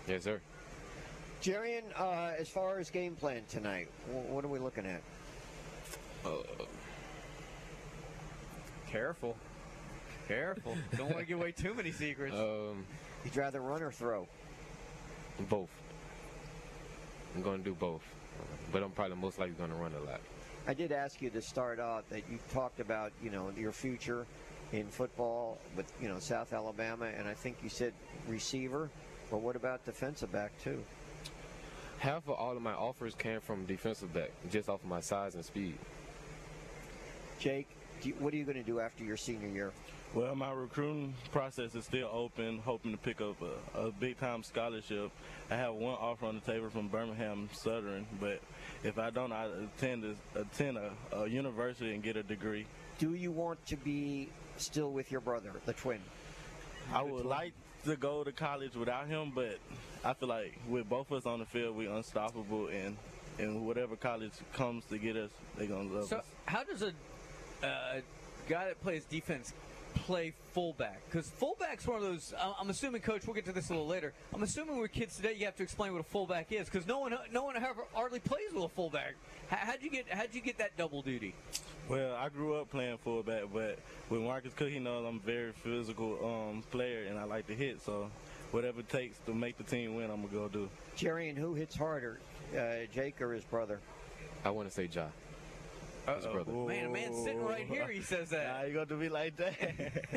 Yes, 0.09 0.25
sir. 0.25 0.41
Jarian? 1.43 1.83
Uh, 1.99 2.33
as 2.39 2.49
far 2.49 2.79
as 2.79 2.91
game 2.91 3.15
plan 3.17 3.43
tonight, 3.49 3.89
wh- 4.07 4.31
what 4.31 4.45
are 4.45 4.49
we 4.49 4.59
looking 4.59 4.87
at? 4.87 5.03
Uh, 6.25 6.31
Careful. 8.89 9.37
Careful. 10.29 10.77
Don't 10.97 11.07
want 11.09 11.19
to 11.21 11.25
give 11.25 11.39
away 11.39 11.53
too 11.53 11.75
many 11.75 11.91
secrets. 11.93 12.35
Um, 12.37 12.85
You'd 13.25 13.37
rather 13.37 13.61
run 13.61 13.83
or 13.83 13.91
throw? 13.91 14.27
both. 15.49 15.71
I'm 17.35 17.43
going 17.43 17.59
to 17.59 17.65
do 17.65 17.75
both, 17.75 18.03
but 18.71 18.83
I'm 18.83 18.91
probably 18.91 19.17
most 19.17 19.39
likely 19.39 19.55
going 19.55 19.71
to 19.71 19.77
run 19.77 19.93
a 19.95 20.11
lot. 20.11 20.21
I 20.69 20.75
did 20.75 20.93
ask 20.93 21.21
you 21.21 21.31
to 21.31 21.41
start 21.43 21.81
out 21.81 22.09
that 22.11 22.23
you 22.31 22.39
talked 22.53 22.79
about, 22.79 23.11
you 23.23 23.31
know, 23.31 23.51
your 23.57 23.73
future 23.73 24.27
in 24.73 24.87
football 24.87 25.59
with, 25.75 25.91
you 26.01 26.09
know, 26.09 26.19
South 26.21 26.53
Alabama, 26.53 27.07
and 27.07 27.27
I 27.27 27.35
think 27.35 27.57
you 27.63 27.69
said 27.71 27.93
receiver. 28.29 28.91
But 29.31 29.39
what 29.39 29.57
about 29.57 29.85
defensive 29.85 30.31
back 30.31 30.53
too? 30.63 30.85
Half 32.03 32.27
of 32.27 32.31
all 32.31 32.57
of 32.57 32.61
my 32.61 32.73
offers 32.73 33.15
came 33.15 33.39
from 33.39 33.65
defensive 33.65 34.13
back, 34.13 34.33
just 34.51 34.69
off 34.69 34.83
of 34.83 34.89
my 34.89 34.99
size 34.99 35.37
and 35.37 35.45
speed. 35.45 35.79
Jake, 37.39 37.69
do 38.01 38.09
you, 38.09 38.17
what 38.19 38.35
are 38.35 38.37
you 38.37 38.45
going 38.45 38.57
to 38.57 38.65
do 38.65 38.81
after 38.81 39.05
your 39.05 39.17
senior 39.17 39.47
year? 39.47 39.71
Well, 40.13 40.35
my 40.35 40.51
recruiting 40.51 41.15
process 41.31 41.77
is 41.77 41.85
still 41.85 42.11
open, 42.13 42.59
hoping 42.59 42.91
to 42.91 42.99
pick 42.99 43.21
up 43.21 43.37
a, 43.41 43.79
a 43.79 43.93
big 43.93 44.19
time 44.19 44.43
scholarship. 44.43 45.13
I 45.49 45.55
have 45.55 45.75
one 45.75 45.95
offer 45.95 46.27
on 46.27 46.35
the 46.35 46.41
table 46.41 46.71
from 46.71 46.89
Birmingham 46.89 47.49
Southern, 47.53 48.05
but 48.19 48.41
if 48.83 48.99
I 48.99 49.11
don't, 49.11 49.31
I 49.31 49.47
attend 49.77 50.05
a, 50.05 50.41
attend 50.41 50.79
a, 50.79 50.91
a 51.13 51.29
university 51.29 51.95
and 51.95 52.03
get 52.03 52.17
a 52.17 52.25
degree. 52.25 52.67
Do 52.99 53.15
you 53.15 53.31
want 53.31 53.65
to 53.67 53.77
be 53.77 54.29
still 54.57 54.91
with 54.91 55.13
your 55.13 55.21
brother, 55.21 55.53
the 55.67 55.73
twin? 55.73 56.01
I 56.93 57.03
would 57.03 57.27
like 57.27 57.53
to 57.85 57.97
go 57.97 58.23
to 58.25 58.33
college 58.33 58.75
without 58.75 59.07
him, 59.09 59.33
but 59.35 59.59
I 60.05 60.15
feel 60.15 60.29
like 60.29 60.59
with 60.69 60.89
both 60.89 61.11
of 61.11 61.19
us 61.19 61.27
on 61.27 61.41
the 61.41 61.47
field, 61.47 61.77
we're 61.77 61.93
unstoppable, 61.93 62.69
and 62.69 62.97
and 63.39 63.67
whatever 63.67 63.97
college 63.97 64.33
comes 64.53 64.85
to 64.87 64.99
get 64.99 65.17
us, 65.17 65.31
they're 65.57 65.67
gonna 65.67 65.91
love 65.93 66.07
So, 66.09 66.19
us. 66.19 66.25
how 66.47 66.65
does 66.65 66.83
a 66.83 66.93
uh, 67.67 68.01
guy 68.49 68.67
that 68.67 68.81
plays 68.83 69.05
defense 69.05 69.53
play 69.95 70.33
fullback? 70.53 71.01
Because 71.11 71.29
fullback's 71.31 71.87
one 71.87 71.97
of 71.97 72.03
those. 72.03 72.35
I'm 72.61 72.69
assuming, 72.71 73.01
Coach. 73.01 73.27
We'll 73.27 73.35
get 73.35 73.47
to 73.47 73.53
this 73.53 73.71
a 73.71 73.73
little 73.73 73.87
later. 73.89 74.13
I'm 74.35 74.43
assuming 74.43 74.79
with 74.81 74.93
kids 74.93 75.17
today, 75.17 75.35
you 75.35 75.47
have 75.47 75.57
to 75.57 75.63
explain 75.63 75.93
what 75.93 76.01
a 76.01 76.05
fullback 76.05 76.53
is, 76.53 76.69
because 76.69 76.87
no 76.87 76.99
one, 77.01 77.17
no 77.33 77.45
one 77.45 77.57
hardly 77.95 78.21
plays 78.21 78.53
with 78.53 78.65
a 78.65 78.69
fullback. 78.69 79.15
How, 79.49 79.57
how'd 79.57 79.83
you 79.83 79.91
get? 79.91 80.09
How'd 80.11 80.35
you 80.35 80.41
get 80.43 80.59
that 80.59 80.77
double 80.77 81.01
duty? 81.03 81.35
Well, 81.93 82.17
I 82.17 82.31
grew 82.31 82.55
up 82.55 82.71
playing 82.71 82.97
fullback, 83.05 83.43
but 83.53 83.79
with 84.09 84.23
Marcus 84.23 84.55
Cook, 84.55 84.71
he 84.71 84.79
knows 84.79 85.05
I'm 85.07 85.17
a 85.17 85.27
very 85.27 85.53
physical 85.53 86.19
um, 86.25 86.63
player, 86.71 87.05
and 87.07 87.19
I 87.19 87.25
like 87.25 87.47
to 87.49 87.55
hit. 87.55 87.83
So, 87.83 88.11
whatever 88.51 88.81
it 88.81 88.89
takes 88.89 89.19
to 89.27 89.35
make 89.35 89.59
the 89.59 89.63
team 89.63 89.95
win, 89.95 90.11
I'm 90.11 90.23
gonna 90.23 90.33
go 90.33 90.49
do. 90.49 90.71
Jarian 90.97 91.37
who 91.37 91.53
hits 91.53 91.77
harder, 91.77 92.19
uh, 92.57 92.87
Jake 92.95 93.21
or 93.21 93.35
his 93.35 93.45
brother? 93.45 93.79
I 94.43 94.49
want 94.49 94.69
to 94.69 94.75
say 94.75 94.89
Ja. 94.91 95.09
His 96.07 96.27
brother. 96.27 96.53
Man, 96.53 96.87
a 96.87 96.89
man 96.91 97.15
sitting 97.25 97.45
right 97.45 97.67
here, 97.67 97.87
he 97.89 98.01
says 98.01 98.31
that. 98.31 98.47
Nah, 98.47 98.67
you 98.67 98.75
got 98.75 98.89
to 98.89 98.97
be 98.97 99.09
like 99.09 99.37
that. 99.37 99.55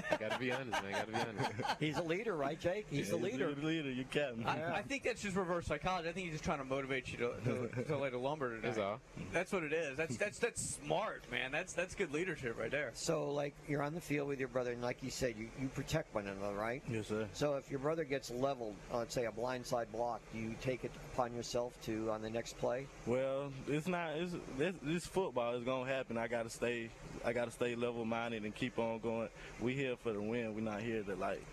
Gotta 0.20 0.40
be 0.40 0.52
honest, 0.52 0.82
man. 0.84 0.92
Gotta 0.92 1.12
be 1.12 1.14
honest. 1.18 1.52
He's 1.80 1.98
a 1.98 2.04
leader, 2.04 2.36
right, 2.36 2.60
Jake? 2.60 2.88
He's 2.90 3.10
the 3.10 3.18
Yeah, 3.18 3.24
leader. 3.24 3.38
You're 3.38 3.56
the 3.56 3.66
leader. 3.66 3.92
You 3.92 4.04
captain. 4.06 4.46
I, 4.46 4.78
I 4.78 4.82
think 4.82 5.04
that's 5.04 5.22
just 5.22 5.36
reverse 5.36 5.68
psychology. 5.68 6.10
I 6.10 6.12
think 6.12 6.26
he's 6.26 6.34
just 6.36 6.44
trying 6.44 6.58
to 6.60 6.66
motivate 6.66 7.12
you 7.12 7.18
to, 7.20 7.70
to, 7.70 7.84
to 7.84 7.98
lay 7.98 8.10
the 8.10 8.18
lumber 8.18 8.50
tonight. 8.50 8.64
That's 8.64 8.78
all. 8.80 9.00
That's 9.32 9.52
what 9.52 9.64
it 9.64 9.74
is. 9.74 9.98
That's 9.98 10.18
that's 10.18 10.40
that's 10.40 10.76
smart, 10.84 11.24
man. 11.32 11.52
That's 11.52 11.74
that's 11.74 11.94
good 11.96 12.12
leadership 12.14 12.58
right 12.58 12.72
there. 12.72 12.92
So, 12.94 13.32
like, 13.32 13.54
you're 13.68 13.84
on 13.84 13.94
the 13.94 14.02
field 14.02 14.28
with 14.28 14.40
your 14.40 14.48
brother, 14.48 14.72
and 14.72 14.82
like 14.82 15.04
you 15.04 15.12
said, 15.12 15.36
you, 15.38 15.50
you 15.62 15.68
protect 15.70 16.14
one 16.16 16.28
another, 16.28 16.56
right? 16.56 16.82
Yes, 16.90 17.08
sir. 17.08 17.28
So, 17.34 17.56
if 17.56 17.70
your 17.70 17.80
brother 17.80 18.04
gets 18.04 18.32
leveled, 18.32 18.76
uh, 18.94 19.00
let's 19.00 19.14
say 19.14 19.26
a 19.26 19.32
blindside 19.32 19.92
block, 19.92 20.22
do 20.34 20.40
you 20.40 20.56
take 20.62 20.84
it 20.84 20.92
upon 21.14 21.36
yourself 21.36 21.74
to 21.84 22.10
on 22.12 22.22
the 22.22 22.30
next 22.30 22.58
play? 22.58 22.88
Well, 23.06 23.52
it's 23.68 23.88
not. 23.88 24.12
It's 24.16 24.34
this, 24.58 24.74
this 24.82 25.06
football 25.06 25.56
is 25.56 25.64
gonna 25.80 25.94
happen. 25.94 26.18
I 26.18 26.28
gotta 26.28 26.50
stay. 26.50 26.90
I 27.24 27.34
gotta 27.34 27.52
stay 27.52 27.76
level 27.76 28.06
minded 28.06 28.44
and 28.44 28.54
keep 28.56 28.80
on 28.80 29.00
going. 29.00 29.30
We 29.60 29.74
here 29.74 29.96
for 30.02 30.14
the 30.14 30.22
win. 30.22 30.56
We're 30.56 30.62
not 30.62 30.82
here 30.82 31.04
to 31.04 31.16
like 31.16 31.44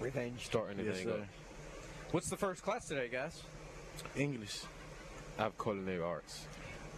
Revenge. 0.00 0.44
Start 0.44 0.68
yes, 0.76 0.86
anything 0.86 1.06
sir. 1.08 1.14
up. 1.20 1.26
What's 2.12 2.28
the 2.30 2.36
first 2.36 2.62
class 2.62 2.86
today, 2.88 3.08
guys? 3.08 3.42
English. 4.16 4.62
I 5.38 5.44
have 5.44 5.58
culinary 5.58 6.02
arts. 6.02 6.46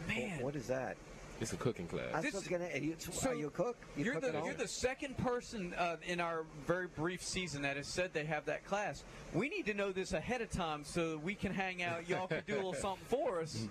Man, 0.06 0.40
What 0.42 0.54
is 0.56 0.66
that? 0.68 0.96
It's 1.40 1.52
a 1.52 1.56
cooking 1.56 1.86
class. 1.86 2.06
I 2.12 2.20
This- 2.20 2.34
was 2.34 2.48
gonna. 2.48 2.68
You, 2.74 2.96
so 2.98 3.30
are 3.30 3.34
you 3.34 3.46
a 3.46 3.50
cook? 3.50 3.76
You 3.96 4.04
You're 4.06 4.14
cook 4.14 4.32
the 4.32 4.42
you're 4.44 4.54
the 4.54 4.66
second 4.66 5.16
person 5.18 5.72
uh, 5.74 5.96
in 6.04 6.20
our 6.20 6.44
very 6.66 6.88
brief 6.88 7.22
season 7.22 7.62
that 7.62 7.76
has 7.76 7.86
said 7.86 8.12
they 8.12 8.24
have 8.24 8.44
that 8.46 8.64
class. 8.64 9.04
We 9.32 9.48
need 9.48 9.66
to 9.66 9.74
know 9.74 9.92
this 9.92 10.12
ahead 10.12 10.40
of 10.40 10.50
time 10.50 10.84
so 10.84 11.10
that 11.12 11.18
we 11.22 11.36
can 11.36 11.52
hang 11.54 11.82
out. 11.82 12.08
Y'all 12.08 12.26
can 12.26 12.42
do 12.46 12.54
a 12.54 12.56
little 12.56 12.74
something 12.86 13.04
for 13.06 13.40
us. 13.40 13.68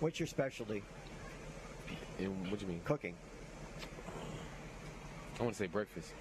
What's 0.00 0.20
your 0.20 0.26
specialty? 0.26 0.82
And 2.18 2.50
what 2.50 2.58
do 2.58 2.66
you 2.66 2.72
mean? 2.72 2.80
Cooking. 2.84 3.14
I 5.38 5.42
want 5.42 5.54
to 5.54 5.58
say 5.58 5.66
breakfast. 5.68 6.12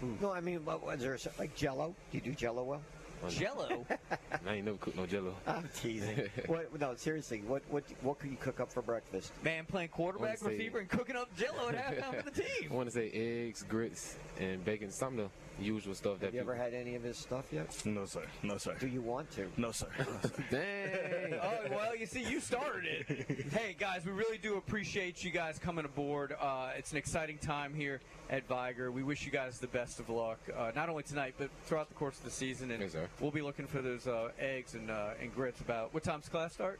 Hmm. 0.00 0.14
No, 0.20 0.30
I 0.32 0.40
mean, 0.40 0.64
what 0.64 0.84
was 0.84 1.00
there 1.00 1.14
a- 1.14 1.38
like 1.40 1.54
Jello? 1.56 1.94
Do 2.10 2.18
you 2.18 2.22
do 2.22 2.32
Jello 2.32 2.62
well? 2.64 2.82
Jello. 3.30 3.86
I 4.46 4.52
ain't 4.54 4.66
never 4.66 4.76
cooked 4.76 4.96
no 4.98 5.06
Jello. 5.06 5.34
I'm 5.46 5.66
teasing. 5.74 6.28
what, 6.46 6.78
no, 6.78 6.94
seriously. 6.96 7.42
What 7.46 7.62
what 7.70 7.82
what 8.02 8.18
can 8.18 8.30
you 8.30 8.36
cook 8.36 8.60
up 8.60 8.70
for 8.70 8.82
breakfast? 8.82 9.32
Man 9.42 9.64
playing 9.64 9.88
quarterback, 9.88 10.42
Wanna 10.42 10.52
say- 10.52 10.58
receiver, 10.58 10.78
and 10.80 10.88
cooking 10.90 11.16
up 11.16 11.34
Jello 11.36 11.70
at 11.70 11.76
halftime 11.76 12.22
for 12.22 12.30
the 12.30 12.42
team. 12.42 12.70
I 12.70 12.74
want 12.74 12.88
to 12.90 12.94
say 12.94 13.10
eggs, 13.10 13.64
grits, 13.66 14.16
and 14.38 14.62
bacon. 14.66 14.90
Some 14.90 15.18
of 15.18 15.24
the 15.30 15.30
usual 15.60 15.94
stuff 15.94 16.18
that 16.20 16.26
Have 16.26 16.34
you 16.34 16.40
ever 16.40 16.54
had 16.54 16.74
any 16.74 16.94
of 16.94 17.02
his 17.02 17.16
stuff 17.16 17.46
yet? 17.52 17.74
No, 17.84 18.04
sir. 18.04 18.22
No, 18.42 18.58
sir. 18.58 18.74
Do 18.78 18.86
you 18.86 19.00
want 19.00 19.30
to? 19.32 19.48
No, 19.56 19.72
sir. 19.72 19.86
No, 19.98 20.06
sir. 20.22 20.44
Dang. 20.50 21.34
oh 21.42 21.58
well, 21.70 21.96
you 21.96 22.06
see, 22.06 22.22
you 22.22 22.40
started 22.40 22.84
it. 23.08 23.46
hey 23.52 23.74
guys, 23.78 24.04
we 24.04 24.12
really 24.12 24.38
do 24.38 24.56
appreciate 24.56 25.24
you 25.24 25.30
guys 25.30 25.58
coming 25.58 25.84
aboard. 25.84 26.34
Uh, 26.40 26.70
it's 26.76 26.92
an 26.92 26.98
exciting 26.98 27.38
time 27.38 27.74
here 27.74 28.00
at 28.30 28.46
Vigor. 28.48 28.90
We 28.92 29.02
wish 29.02 29.24
you 29.24 29.32
guys 29.32 29.58
the 29.58 29.66
best 29.68 30.00
of 30.00 30.08
luck, 30.08 30.38
uh, 30.56 30.72
not 30.74 30.88
only 30.88 31.02
tonight 31.02 31.34
but 31.38 31.50
throughout 31.66 31.88
the 31.88 31.94
course 31.94 32.18
of 32.18 32.24
the 32.24 32.30
season. 32.30 32.70
And 32.70 32.82
Yes, 32.82 32.92
sir. 32.92 33.08
we'll 33.20 33.30
be 33.30 33.42
looking 33.42 33.66
for 33.66 33.80
those 33.82 34.06
uh, 34.06 34.30
eggs 34.38 34.74
and 34.74 34.90
uh, 34.90 35.10
and 35.20 35.34
grits. 35.34 35.60
About 35.60 35.92
what 35.94 36.02
time's 36.02 36.28
class 36.28 36.52
start? 36.52 36.78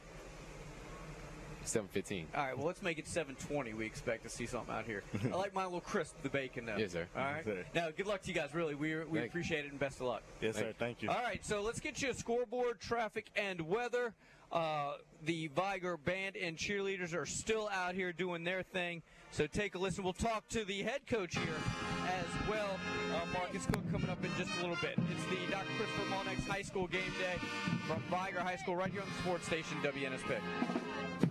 715. 1.68 2.26
All 2.34 2.44
right, 2.44 2.56
well 2.56 2.66
let's 2.66 2.82
make 2.82 2.98
it 2.98 3.06
7:20. 3.06 3.74
We 3.74 3.86
expect 3.86 4.22
to 4.24 4.28
see 4.28 4.46
something 4.46 4.74
out 4.74 4.84
here. 4.84 5.02
I 5.32 5.36
like 5.36 5.54
my 5.54 5.64
little 5.64 5.80
crisp, 5.80 6.16
the 6.22 6.28
bacon 6.28 6.66
though. 6.66 6.76
Yes, 6.76 6.92
sir. 6.92 7.06
All 7.16 7.22
right. 7.22 7.42
Yes, 7.46 7.56
sir. 7.56 7.64
Now, 7.74 7.88
good 7.96 8.06
luck 8.06 8.22
to 8.22 8.28
you 8.28 8.34
guys. 8.34 8.54
Really, 8.54 8.74
we 8.74 8.94
we 8.94 9.02
Thank 9.02 9.12
you. 9.12 9.20
appreciate 9.24 9.64
it 9.64 9.70
and 9.70 9.78
best 9.78 10.00
of 10.00 10.06
luck. 10.06 10.22
Yes, 10.40 10.56
sir. 10.56 10.72
Thank 10.78 11.02
you. 11.02 11.10
All 11.10 11.22
right, 11.22 11.44
so 11.44 11.62
let's 11.62 11.80
get 11.80 12.00
you 12.02 12.10
a 12.10 12.14
scoreboard, 12.14 12.80
traffic, 12.80 13.26
and 13.36 13.60
weather. 13.62 14.14
Uh, 14.52 14.92
the 15.24 15.48
Vigor 15.48 15.96
band 15.96 16.36
and 16.36 16.56
cheerleaders 16.56 17.14
are 17.14 17.26
still 17.26 17.68
out 17.72 17.94
here 17.94 18.12
doing 18.12 18.44
their 18.44 18.62
thing. 18.62 19.02
So 19.32 19.46
take 19.46 19.74
a 19.74 19.78
listen. 19.78 20.04
We'll 20.04 20.12
talk 20.12 20.48
to 20.50 20.64
the 20.64 20.82
head 20.82 21.00
coach 21.08 21.34
here 21.34 21.42
as 22.06 22.48
well, 22.48 22.78
uh, 23.12 23.26
Marcus 23.32 23.66
Cook, 23.66 23.90
coming 23.90 24.08
up 24.08 24.24
in 24.24 24.30
just 24.38 24.50
a 24.58 24.60
little 24.60 24.78
bit. 24.80 24.96
It's 25.10 25.24
the 25.24 25.50
Dr. 25.50 25.66
Christopher 25.76 26.14
Mullenix 26.14 26.46
High 26.46 26.62
School 26.62 26.86
game 26.86 27.12
day 27.18 27.38
from 27.88 28.00
Vigor 28.08 28.40
High 28.40 28.56
School 28.56 28.76
right 28.76 28.90
here 28.90 29.02
on 29.02 29.08
the 29.08 29.22
sports 29.22 29.46
station 29.46 29.76
WNSP. 29.82 31.25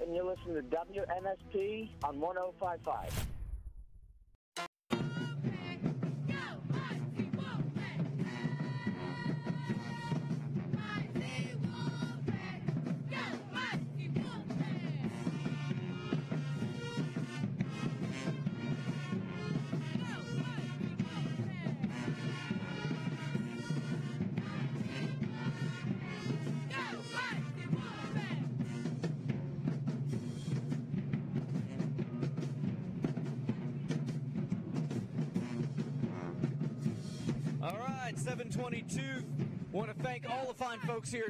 And 0.00 0.14
you're 0.14 0.24
listening 0.24 0.54
to 0.54 0.62
WNSP 0.62 1.88
on 2.04 2.20
1055. 2.20 3.37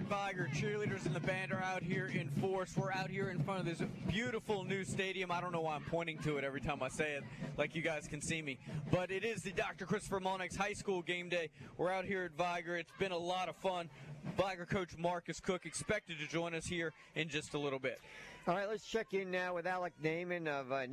Vigor. 0.09 0.48
Cheerleaders 0.54 1.04
and 1.04 1.14
the 1.14 1.20
band 1.20 1.52
are 1.52 1.62
out 1.62 1.82
here 1.82 2.06
in 2.06 2.30
force. 2.40 2.74
We're 2.78 2.92
out 2.92 3.11
here 3.11 3.28
in 3.28 3.42
front 3.42 3.61
of 3.61 3.66
this 3.66 3.86
beautiful 4.09 4.64
new 4.64 4.82
stadium. 4.82 5.30
I 5.30 5.42
don't 5.42 5.52
know 5.52 5.61
why 5.61 5.74
I'm 5.74 5.84
pointing 5.84 6.16
to 6.20 6.38
it 6.38 6.44
every 6.44 6.62
time 6.62 6.82
I 6.82 6.88
say 6.88 7.12
it, 7.12 7.24
like 7.59 7.74
you 7.74 7.82
guys 7.82 8.09
can 8.09 8.22
see 8.22 8.40
me. 8.40 8.59
But 8.90 9.11
it 9.11 9.22
is 9.22 9.42
the 9.42 9.52
Dr. 9.52 9.84
Christopher 9.84 10.20
Mullenix 10.20 10.56
High 10.56 10.72
School 10.72 11.02
game 11.02 11.28
day. 11.28 11.50
We're 11.76 11.92
out 11.92 12.06
here 12.06 12.24
at 12.24 12.32
Vigor. 12.32 12.76
It's 12.76 12.92
been 12.98 13.12
a 13.12 13.18
lot 13.18 13.50
of 13.50 13.56
fun. 13.56 13.90
Vigor 14.38 14.64
coach 14.64 14.96
Marcus 14.96 15.40
Cook 15.40 15.66
expected 15.66 16.18
to 16.20 16.26
join 16.26 16.54
us 16.54 16.64
here 16.64 16.94
in 17.14 17.28
just 17.28 17.52
a 17.52 17.59
little 17.59 17.78
bit. 17.78 18.00
All 18.49 18.55
right, 18.55 18.66
let's 18.66 18.86
check 18.86 19.12
in 19.12 19.30
now 19.30 19.57
with 19.57 19.66
Alec 19.66 19.92
Naman 20.03 20.49
of 20.49 20.72
uh, 20.72 20.86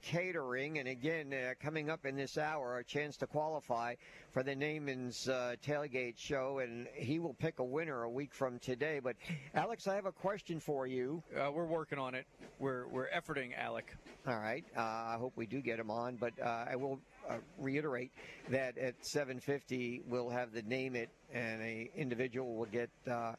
Catering. 0.00 0.78
And 0.78 0.88
again, 0.88 1.34
uh, 1.34 1.52
coming 1.62 1.90
up 1.90 2.06
in 2.06 2.16
this 2.16 2.38
hour, 2.38 2.78
a 2.78 2.84
chance 2.84 3.18
to 3.18 3.26
qualify 3.26 3.96
for 4.32 4.42
the 4.42 4.56
Naman's 4.56 5.28
uh, 5.28 5.56
Tailgate 5.62 6.16
Show. 6.16 6.60
And 6.60 6.88
he 6.94 7.18
will 7.18 7.34
pick 7.34 7.58
a 7.58 7.64
winner 7.64 8.04
a 8.04 8.08
week 8.08 8.32
from 8.32 8.58
today. 8.60 8.98
But, 8.98 9.16
Alex, 9.54 9.86
I 9.86 9.94
have 9.94 10.06
a 10.06 10.12
question 10.12 10.58
for 10.58 10.86
you. 10.86 11.22
Uh, 11.38 11.50
we're 11.52 11.66
working 11.66 11.98
on 11.98 12.14
it. 12.14 12.24
We're, 12.58 12.88
we're 12.88 13.10
efforting, 13.10 13.50
Alec. 13.58 13.94
All 14.26 14.38
right. 14.38 14.64
Uh, 14.74 14.80
I 14.80 15.16
hope 15.18 15.34
we 15.36 15.44
do 15.44 15.60
get 15.60 15.78
him 15.78 15.90
on. 15.90 16.16
But 16.16 16.32
uh, 16.42 16.64
I 16.70 16.76
will 16.76 16.98
uh, 17.28 17.36
reiterate 17.58 18.12
that 18.48 18.78
at 18.78 18.94
7.50, 19.02 20.00
we'll 20.08 20.30
have 20.30 20.54
the 20.54 20.62
Name 20.62 20.96
It, 20.96 21.10
and 21.30 21.60
a 21.60 21.90
individual 21.94 22.54
will 22.54 22.66
get 22.66 22.88
uh, 23.10 23.34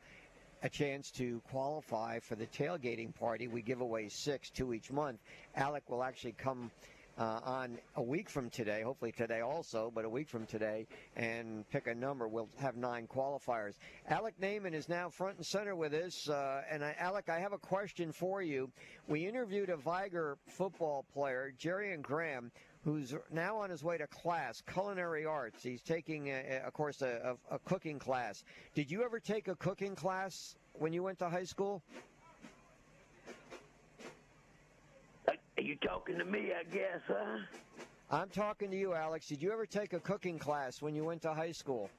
a 0.64 0.70
chance 0.70 1.12
to 1.12 1.42
qualify 1.52 2.20
for 2.20 2.36
the 2.36 2.48
tailgating 2.48 3.14
party. 3.14 3.48
We 3.48 3.62
give 3.62 3.82
away 3.82 4.08
six, 4.08 4.50
two 4.50 4.74
each 4.74 4.92
month. 4.92 5.20
Alec 5.56 5.90
will 5.90 6.04
actually 6.04 6.32
come 6.32 6.72
uh, 7.18 7.40
on 7.44 7.78
a 7.96 8.02
week 8.02 8.30
from 8.30 8.50
today, 8.50 8.82
hopefully 8.82 9.12
today 9.12 9.42
also, 9.42 9.92
but 9.94 10.06
a 10.06 10.10
week 10.10 10.28
from 10.30 10.46
today, 10.46 10.88
and 11.16 11.70
pick 11.70 11.88
a 11.88 11.94
number. 11.94 12.28
We'll 12.28 12.50
have 12.60 12.76
nine 12.76 13.08
qualifiers. 13.08 13.74
Alec 14.08 14.40
Naman 14.42 14.74
is 14.74 14.90
now 14.90 15.10
front 15.10 15.38
and 15.38 15.46
center 15.46 15.76
with 15.76 15.94
us. 15.94 16.30
Uh, 16.30 16.62
and 16.72 16.84
I, 16.84 16.96
Alec, 16.98 17.30
I 17.30 17.40
have 17.40 17.54
a 17.54 17.58
question 17.58 18.12
for 18.12 18.42
you. 18.42 18.72
We 19.08 19.28
interviewed 19.28 19.70
a 19.70 19.78
Vigor 19.78 20.38
football 20.48 21.06
player, 21.14 21.54
Jarian 21.60 22.02
Graham, 22.02 22.52
who's 22.84 23.16
now 23.32 23.58
on 23.58 23.70
his 23.70 23.84
way 23.84 23.98
to 23.98 24.08
class, 24.08 24.62
culinary 24.72 25.26
arts. 25.26 25.64
He's 25.64 25.82
taking, 25.82 26.28
a, 26.30 26.62
a, 26.64 26.68
of 26.68 26.74
course, 26.74 27.02
a, 27.02 27.38
a, 27.50 27.60
cooking 27.60 27.98
class. 27.98 28.44
Did 28.76 28.92
you 28.92 29.04
ever 29.04 29.20
take 29.20 29.48
a 29.48 29.56
cooking 29.56 29.96
class 29.96 30.56
when 30.74 30.92
you 30.92 31.02
went 31.04 31.20
to 31.20 31.30
high 31.30 31.46
school? 31.46 31.82
Are 35.28 35.62
you 35.62 35.76
talking 35.78 36.18
to 36.18 36.26
me, 36.26 36.52
I 36.60 36.64
guess, 36.74 37.00
huh? 37.08 37.38
I'm 38.12 38.30
talking 38.30 38.70
to 38.70 38.78
you, 38.78 38.94
Alex. 38.94 39.28
Did 39.28 39.42
you 39.42 39.52
ever 39.52 39.66
take 39.66 39.94
a 39.94 40.00
cooking 40.00 40.38
class 40.38 40.82
when 40.82 40.94
you 40.94 41.06
went 41.06 41.22
to 41.22 41.34
high 41.34 41.54
school? 41.54 41.90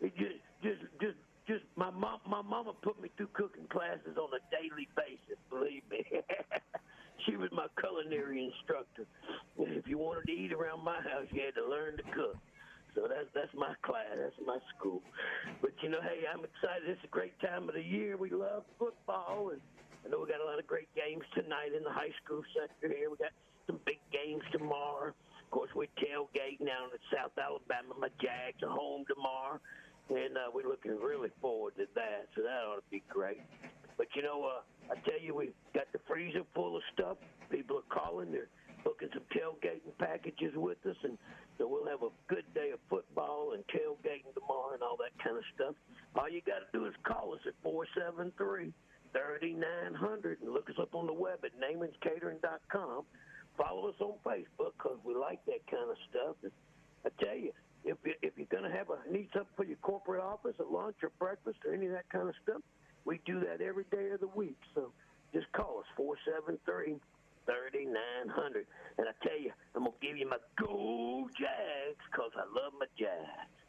It 0.00 0.16
just, 0.16 0.36
just, 0.62 0.80
just, 1.00 1.16
just 1.46 1.64
my 1.76 1.90
mom, 1.90 2.20
my 2.26 2.42
mama 2.42 2.72
put 2.82 3.00
me 3.00 3.10
through 3.16 3.28
cooking 3.34 3.66
classes 3.68 4.16
on 4.16 4.30
a 4.32 4.40
daily 4.50 4.88
basis. 4.96 5.38
Believe 5.50 5.82
me. 5.90 6.04
she 7.26 7.36
was 7.36 7.50
my 7.52 7.66
culinary 7.80 8.52
instructor. 8.52 9.04
If 9.58 9.86
you 9.86 9.98
wanted 9.98 10.26
to 10.26 10.32
eat 10.32 10.52
around 10.52 10.84
my 10.84 11.00
house, 11.00 11.26
you 11.30 11.42
had 11.44 11.54
to 11.54 11.66
learn 11.68 11.96
to 11.96 12.04
cook. 12.14 12.36
So 12.94 13.10
that's 13.10 13.26
that's 13.34 13.50
my 13.58 13.74
class, 13.82 14.14
that's 14.14 14.38
my 14.46 14.58
school. 14.76 15.02
But 15.60 15.74
you 15.82 15.90
know, 15.90 15.98
hey, 16.00 16.30
I'm 16.30 16.46
excited. 16.46 16.86
It's 16.86 17.02
a 17.02 17.10
great 17.10 17.34
time 17.40 17.68
of 17.68 17.74
the 17.74 17.82
year. 17.82 18.16
We 18.16 18.30
love 18.30 18.62
football, 18.78 19.50
and 19.50 19.60
I 20.06 20.08
know 20.08 20.22
we 20.22 20.30
got 20.30 20.38
a 20.40 20.46
lot 20.46 20.62
of 20.62 20.66
great 20.66 20.88
games 20.94 21.26
tonight 21.34 21.74
in 21.74 21.82
the 21.82 21.90
high 21.90 22.14
school 22.22 22.42
sector 22.54 22.86
here. 22.86 23.10
We 23.10 23.18
got 23.18 23.34
some 23.66 23.82
big 23.82 23.98
games 24.14 24.46
tomorrow. 24.54 25.10
Of 25.10 25.50
course, 25.50 25.70
we're 25.74 25.90
tailgating 25.98 26.70
down 26.70 26.94
in 26.94 27.02
South 27.10 27.34
Alabama. 27.34 27.98
My 27.98 28.14
Jags 28.22 28.62
are 28.62 28.70
home 28.70 29.02
tomorrow, 29.10 29.58
and 30.10 30.38
uh, 30.38 30.54
we're 30.54 30.70
looking 30.70 30.94
really 30.94 31.34
forward 31.42 31.74
to 31.82 31.90
that. 31.98 32.30
So 32.38 32.46
that 32.46 32.62
ought 32.62 32.78
to 32.78 32.90
be 32.94 33.02
great. 33.10 33.42
But 33.98 34.06
you 34.14 34.22
know, 34.22 34.46
uh, 34.46 34.62
I 34.90 34.94
tell 35.08 35.20
you, 35.20 35.34
we've 35.34 35.56
got 35.74 35.90
the 35.92 36.00
freezer 36.06 36.42
full 36.54 36.76
of 36.76 36.82
stuff. 36.92 37.16
People 37.50 37.78
are 37.78 37.90
calling. 37.94 38.32
They're 38.32 38.48
booking 38.84 39.08
some 39.12 39.24
tailgating 39.32 39.96
packages 39.98 40.52
with 40.54 40.78
us, 40.86 40.96
and 41.04 41.16
so 41.56 41.66
we'll 41.66 41.86
have 41.86 42.02
a 42.02 42.12
good 42.28 42.44
day 42.54 42.70
of 42.72 42.80
football 42.90 43.52
and 43.54 43.64
tailgating 43.68 44.34
tomorrow 44.34 44.74
and 44.74 44.82
all 44.82 44.96
that 44.98 45.16
kind 45.22 45.36
of 45.36 45.44
stuff. 45.54 45.74
All 46.14 46.28
you 46.28 46.42
got 46.44 46.60
to 46.60 46.70
do 46.72 46.84
is 46.86 46.94
call 47.04 47.34
us 47.34 47.40
at 47.46 47.54
473 47.62 48.72
3900 49.14 50.40
and 50.42 50.52
look 50.52 50.68
us 50.68 50.76
up 50.80 50.94
on 50.94 51.06
the 51.06 51.12
web 51.12 51.38
at 51.44 51.52
namanscatering.com. 51.56 53.04
Follow 53.56 53.88
us 53.88 53.94
on 54.00 54.18
Facebook 54.26 54.74
because 54.76 54.98
we 55.04 55.14
like 55.14 55.38
that 55.46 55.62
kind 55.70 55.88
of 55.88 55.96
stuff. 56.10 56.36
And 56.42 56.52
I 57.06 57.24
tell 57.24 57.36
you, 57.36 57.52
if, 57.84 57.96
you, 58.04 58.14
if 58.22 58.32
you're 58.36 58.50
going 58.50 58.68
to 58.68 58.76
have 58.76 58.88
a 58.90 58.98
need 59.10 59.28
something 59.32 59.54
for 59.56 59.64
your 59.64 59.76
corporate 59.78 60.20
office 60.20 60.56
at 60.58 60.70
lunch 60.70 60.96
or 61.02 61.12
breakfast 61.20 61.58
or 61.64 61.72
any 61.72 61.86
of 61.86 61.92
that 61.92 62.08
kind 62.10 62.28
of 62.28 62.34
stuff, 62.42 62.60
we 63.04 63.20
do 63.24 63.40
that 63.40 63.60
every 63.60 63.84
day 63.90 64.10
of 64.10 64.20
the 64.20 64.28
week. 64.28 64.58
So 64.74 64.92
just 65.32 65.50
call 65.52 65.80
us 65.80 65.86
473 65.96 66.96
3900 67.46 68.66
And 68.98 69.06
I 69.08 69.12
tell 69.26 69.38
you, 69.38 69.52
I'm 69.74 69.84
going 69.84 69.92
to 70.00 70.06
give 70.06 70.16
you 70.16 70.28
my 70.28 70.38
gold 70.56 71.30
Jags 71.38 72.04
because 72.10 72.30
I 72.36 72.44
love 72.46 72.72
my 72.78 72.86
Jags. 72.98 73.64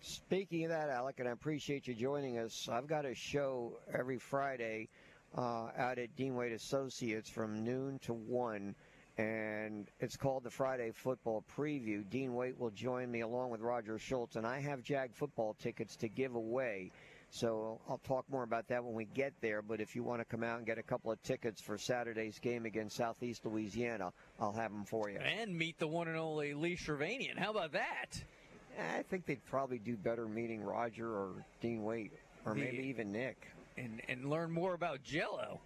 Speaking 0.00 0.64
of 0.64 0.70
that, 0.70 0.90
Alec, 0.90 1.20
and 1.20 1.28
I 1.28 1.32
appreciate 1.32 1.86
you 1.86 1.94
joining 1.94 2.38
us, 2.38 2.68
I've 2.70 2.88
got 2.88 3.06
a 3.06 3.14
show 3.14 3.78
every 3.96 4.18
Friday 4.18 4.88
uh, 5.36 5.68
out 5.76 5.98
at 5.98 6.14
Dean 6.16 6.34
Wade 6.34 6.52
Associates 6.52 7.30
from 7.30 7.64
noon 7.64 8.00
to 8.00 8.12
1, 8.12 8.74
and 9.18 9.88
it's 10.00 10.16
called 10.16 10.42
the 10.42 10.50
Friday 10.50 10.90
Football 10.92 11.44
Preview. 11.56 12.08
Dean 12.10 12.34
Waite 12.34 12.58
will 12.58 12.70
join 12.70 13.12
me 13.12 13.20
along 13.20 13.50
with 13.50 13.60
Roger 13.60 13.96
Schultz, 13.96 14.34
and 14.34 14.44
I 14.44 14.60
have 14.60 14.82
Jag 14.82 15.14
football 15.14 15.54
tickets 15.54 15.94
to 15.96 16.08
give 16.08 16.34
away. 16.34 16.90
So 17.34 17.80
I'll 17.88 18.00
talk 18.06 18.26
more 18.30 18.42
about 18.42 18.68
that 18.68 18.84
when 18.84 18.92
we 18.92 19.06
get 19.06 19.32
there. 19.40 19.62
But 19.62 19.80
if 19.80 19.96
you 19.96 20.02
want 20.02 20.20
to 20.20 20.24
come 20.26 20.44
out 20.44 20.58
and 20.58 20.66
get 20.66 20.76
a 20.76 20.82
couple 20.82 21.10
of 21.10 21.20
tickets 21.22 21.62
for 21.62 21.78
Saturday's 21.78 22.38
game 22.38 22.66
against 22.66 22.94
Southeast 22.94 23.46
Louisiana, 23.46 24.12
I'll 24.38 24.52
have 24.52 24.70
them 24.70 24.84
for 24.84 25.08
you. 25.08 25.18
And 25.18 25.56
meet 25.56 25.78
the 25.78 25.86
one 25.88 26.08
and 26.08 26.16
only 26.18 26.52
Lee 26.52 26.76
Shirvanian. 26.76 27.38
How 27.38 27.50
about 27.50 27.72
that? 27.72 28.22
I 28.78 29.02
think 29.02 29.24
they'd 29.24 29.44
probably 29.46 29.78
do 29.78 29.96
better 29.96 30.26
meeting 30.28 30.62
Roger 30.62 31.08
or 31.08 31.30
Dean 31.62 31.82
Waite, 31.84 32.12
or 32.44 32.52
The- 32.52 32.60
maybe 32.60 32.82
even 32.88 33.10
Nick. 33.12 33.48
and 33.78 34.02
and 34.08 34.28
learn 34.28 34.50
more 34.50 34.74
about 34.74 35.02
Jello. 35.02 35.58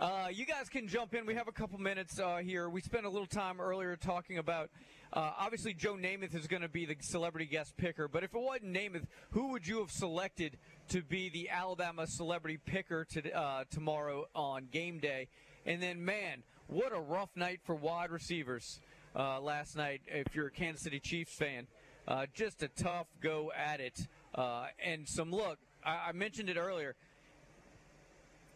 Uh, 0.00 0.28
you 0.32 0.46
guys 0.46 0.70
can 0.70 0.88
jump 0.88 1.12
in. 1.14 1.26
We 1.26 1.34
have 1.34 1.48
a 1.48 1.52
couple 1.52 1.78
minutes 1.78 2.18
uh, 2.18 2.36
here. 2.38 2.70
We 2.70 2.80
spent 2.80 3.04
a 3.04 3.10
little 3.10 3.26
time 3.26 3.60
earlier 3.60 3.94
talking 3.96 4.38
about. 4.38 4.70
Uh, 5.12 5.30
obviously, 5.38 5.74
Joe 5.74 5.94
Namath 5.94 6.34
is 6.34 6.46
going 6.46 6.62
to 6.62 6.68
be 6.68 6.86
the 6.86 6.96
celebrity 7.00 7.44
guest 7.44 7.76
picker. 7.76 8.08
But 8.08 8.24
if 8.24 8.34
it 8.34 8.40
wasn't 8.40 8.72
Namath, 8.72 9.04
who 9.30 9.48
would 9.48 9.66
you 9.66 9.80
have 9.80 9.90
selected 9.90 10.56
to 10.88 11.02
be 11.02 11.28
the 11.28 11.50
Alabama 11.50 12.06
celebrity 12.06 12.58
picker 12.64 13.04
to, 13.04 13.30
uh, 13.36 13.64
tomorrow 13.70 14.26
on 14.34 14.68
game 14.72 14.98
day? 15.00 15.28
And 15.66 15.82
then, 15.82 16.02
man, 16.04 16.42
what 16.66 16.96
a 16.96 17.00
rough 17.00 17.28
night 17.36 17.60
for 17.64 17.74
wide 17.74 18.10
receivers 18.10 18.80
uh, 19.14 19.38
last 19.40 19.76
night. 19.76 20.00
If 20.06 20.34
you're 20.34 20.46
a 20.46 20.50
Kansas 20.50 20.82
City 20.82 20.98
Chiefs 20.98 21.34
fan, 21.34 21.66
uh, 22.08 22.26
just 22.32 22.62
a 22.62 22.68
tough 22.68 23.06
go 23.20 23.52
at 23.52 23.80
it. 23.80 24.06
Uh, 24.34 24.66
and 24.82 25.06
some 25.06 25.30
look. 25.30 25.58
I, 25.84 26.08
I 26.08 26.12
mentioned 26.12 26.48
it 26.48 26.56
earlier. 26.56 26.94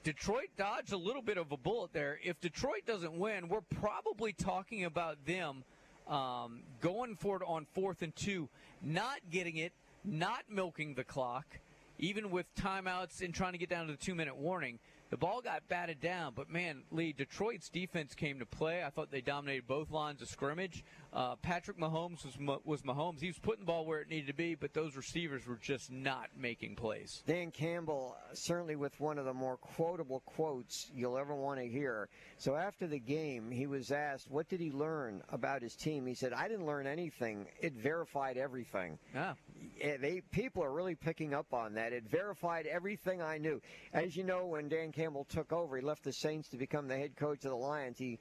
Detroit 0.04 0.48
dodged 0.56 0.92
a 0.92 0.96
little 0.96 1.20
bit 1.20 1.36
of 1.36 1.52
a 1.52 1.56
bullet 1.56 1.92
there. 1.92 2.18
If 2.22 2.40
Detroit 2.40 2.86
doesn't 2.86 3.18
win, 3.18 3.48
we're 3.48 3.60
probably 3.60 4.32
talking 4.32 4.84
about 4.84 5.26
them 5.26 5.64
um, 6.06 6.60
going 6.80 7.16
for 7.16 7.36
it 7.36 7.42
on 7.46 7.66
fourth 7.74 8.02
and 8.02 8.14
two, 8.14 8.48
not 8.82 9.18
getting 9.30 9.56
it, 9.56 9.72
not 10.04 10.44
milking 10.48 10.94
the 10.94 11.04
clock, 11.04 11.58
even 11.98 12.30
with 12.30 12.46
timeouts 12.54 13.22
and 13.22 13.34
trying 13.34 13.52
to 13.52 13.58
get 13.58 13.68
down 13.68 13.86
to 13.86 13.92
the 13.92 13.98
two 13.98 14.14
minute 14.14 14.36
warning. 14.36 14.78
The 15.08 15.16
ball 15.16 15.40
got 15.40 15.68
batted 15.68 16.00
down, 16.00 16.32
but 16.34 16.50
man, 16.50 16.82
Lee, 16.90 17.12
Detroit's 17.12 17.68
defense 17.68 18.14
came 18.14 18.40
to 18.40 18.46
play. 18.46 18.82
I 18.82 18.90
thought 18.90 19.12
they 19.12 19.20
dominated 19.20 19.66
both 19.68 19.92
lines 19.92 20.20
of 20.20 20.28
scrimmage. 20.28 20.84
Uh, 21.16 21.34
Patrick 21.36 21.78
Mahomes 21.78 22.26
was, 22.26 22.60
was 22.66 22.82
Mahomes. 22.82 23.22
He 23.22 23.28
was 23.28 23.38
putting 23.38 23.60
the 23.60 23.66
ball 23.66 23.86
where 23.86 24.00
it 24.00 24.10
needed 24.10 24.26
to 24.26 24.34
be, 24.34 24.54
but 24.54 24.74
those 24.74 24.96
receivers 24.96 25.46
were 25.46 25.56
just 25.56 25.90
not 25.90 26.28
making 26.36 26.76
plays. 26.76 27.22
Dan 27.26 27.50
Campbell, 27.50 28.14
certainly 28.34 28.76
with 28.76 29.00
one 29.00 29.16
of 29.18 29.24
the 29.24 29.32
more 29.32 29.56
quotable 29.56 30.20
quotes 30.26 30.90
you'll 30.94 31.16
ever 31.16 31.34
want 31.34 31.58
to 31.58 31.66
hear. 31.66 32.10
So 32.36 32.54
after 32.54 32.86
the 32.86 32.98
game, 32.98 33.50
he 33.50 33.66
was 33.66 33.92
asked, 33.92 34.30
What 34.30 34.50
did 34.50 34.60
he 34.60 34.70
learn 34.70 35.22
about 35.30 35.62
his 35.62 35.74
team? 35.74 36.04
He 36.04 36.12
said, 36.12 36.34
I 36.34 36.48
didn't 36.48 36.66
learn 36.66 36.86
anything. 36.86 37.46
It 37.62 37.72
verified 37.72 38.36
everything. 38.36 38.98
Yeah. 39.14 39.32
They, 39.80 40.20
people 40.32 40.62
are 40.64 40.72
really 40.72 40.96
picking 40.96 41.32
up 41.32 41.54
on 41.54 41.72
that. 41.74 41.94
It 41.94 42.04
verified 42.10 42.66
everything 42.66 43.22
I 43.22 43.38
knew. 43.38 43.62
As 43.94 44.16
you 44.16 44.22
know, 44.22 44.44
when 44.44 44.68
Dan 44.68 44.92
Campbell 44.92 45.24
took 45.24 45.50
over, 45.50 45.76
he 45.76 45.82
left 45.82 46.04
the 46.04 46.12
Saints 46.12 46.50
to 46.50 46.58
become 46.58 46.88
the 46.88 46.96
head 46.96 47.16
coach 47.16 47.42
of 47.46 47.52
the 47.52 47.56
Lions. 47.56 47.98
He 47.98 48.18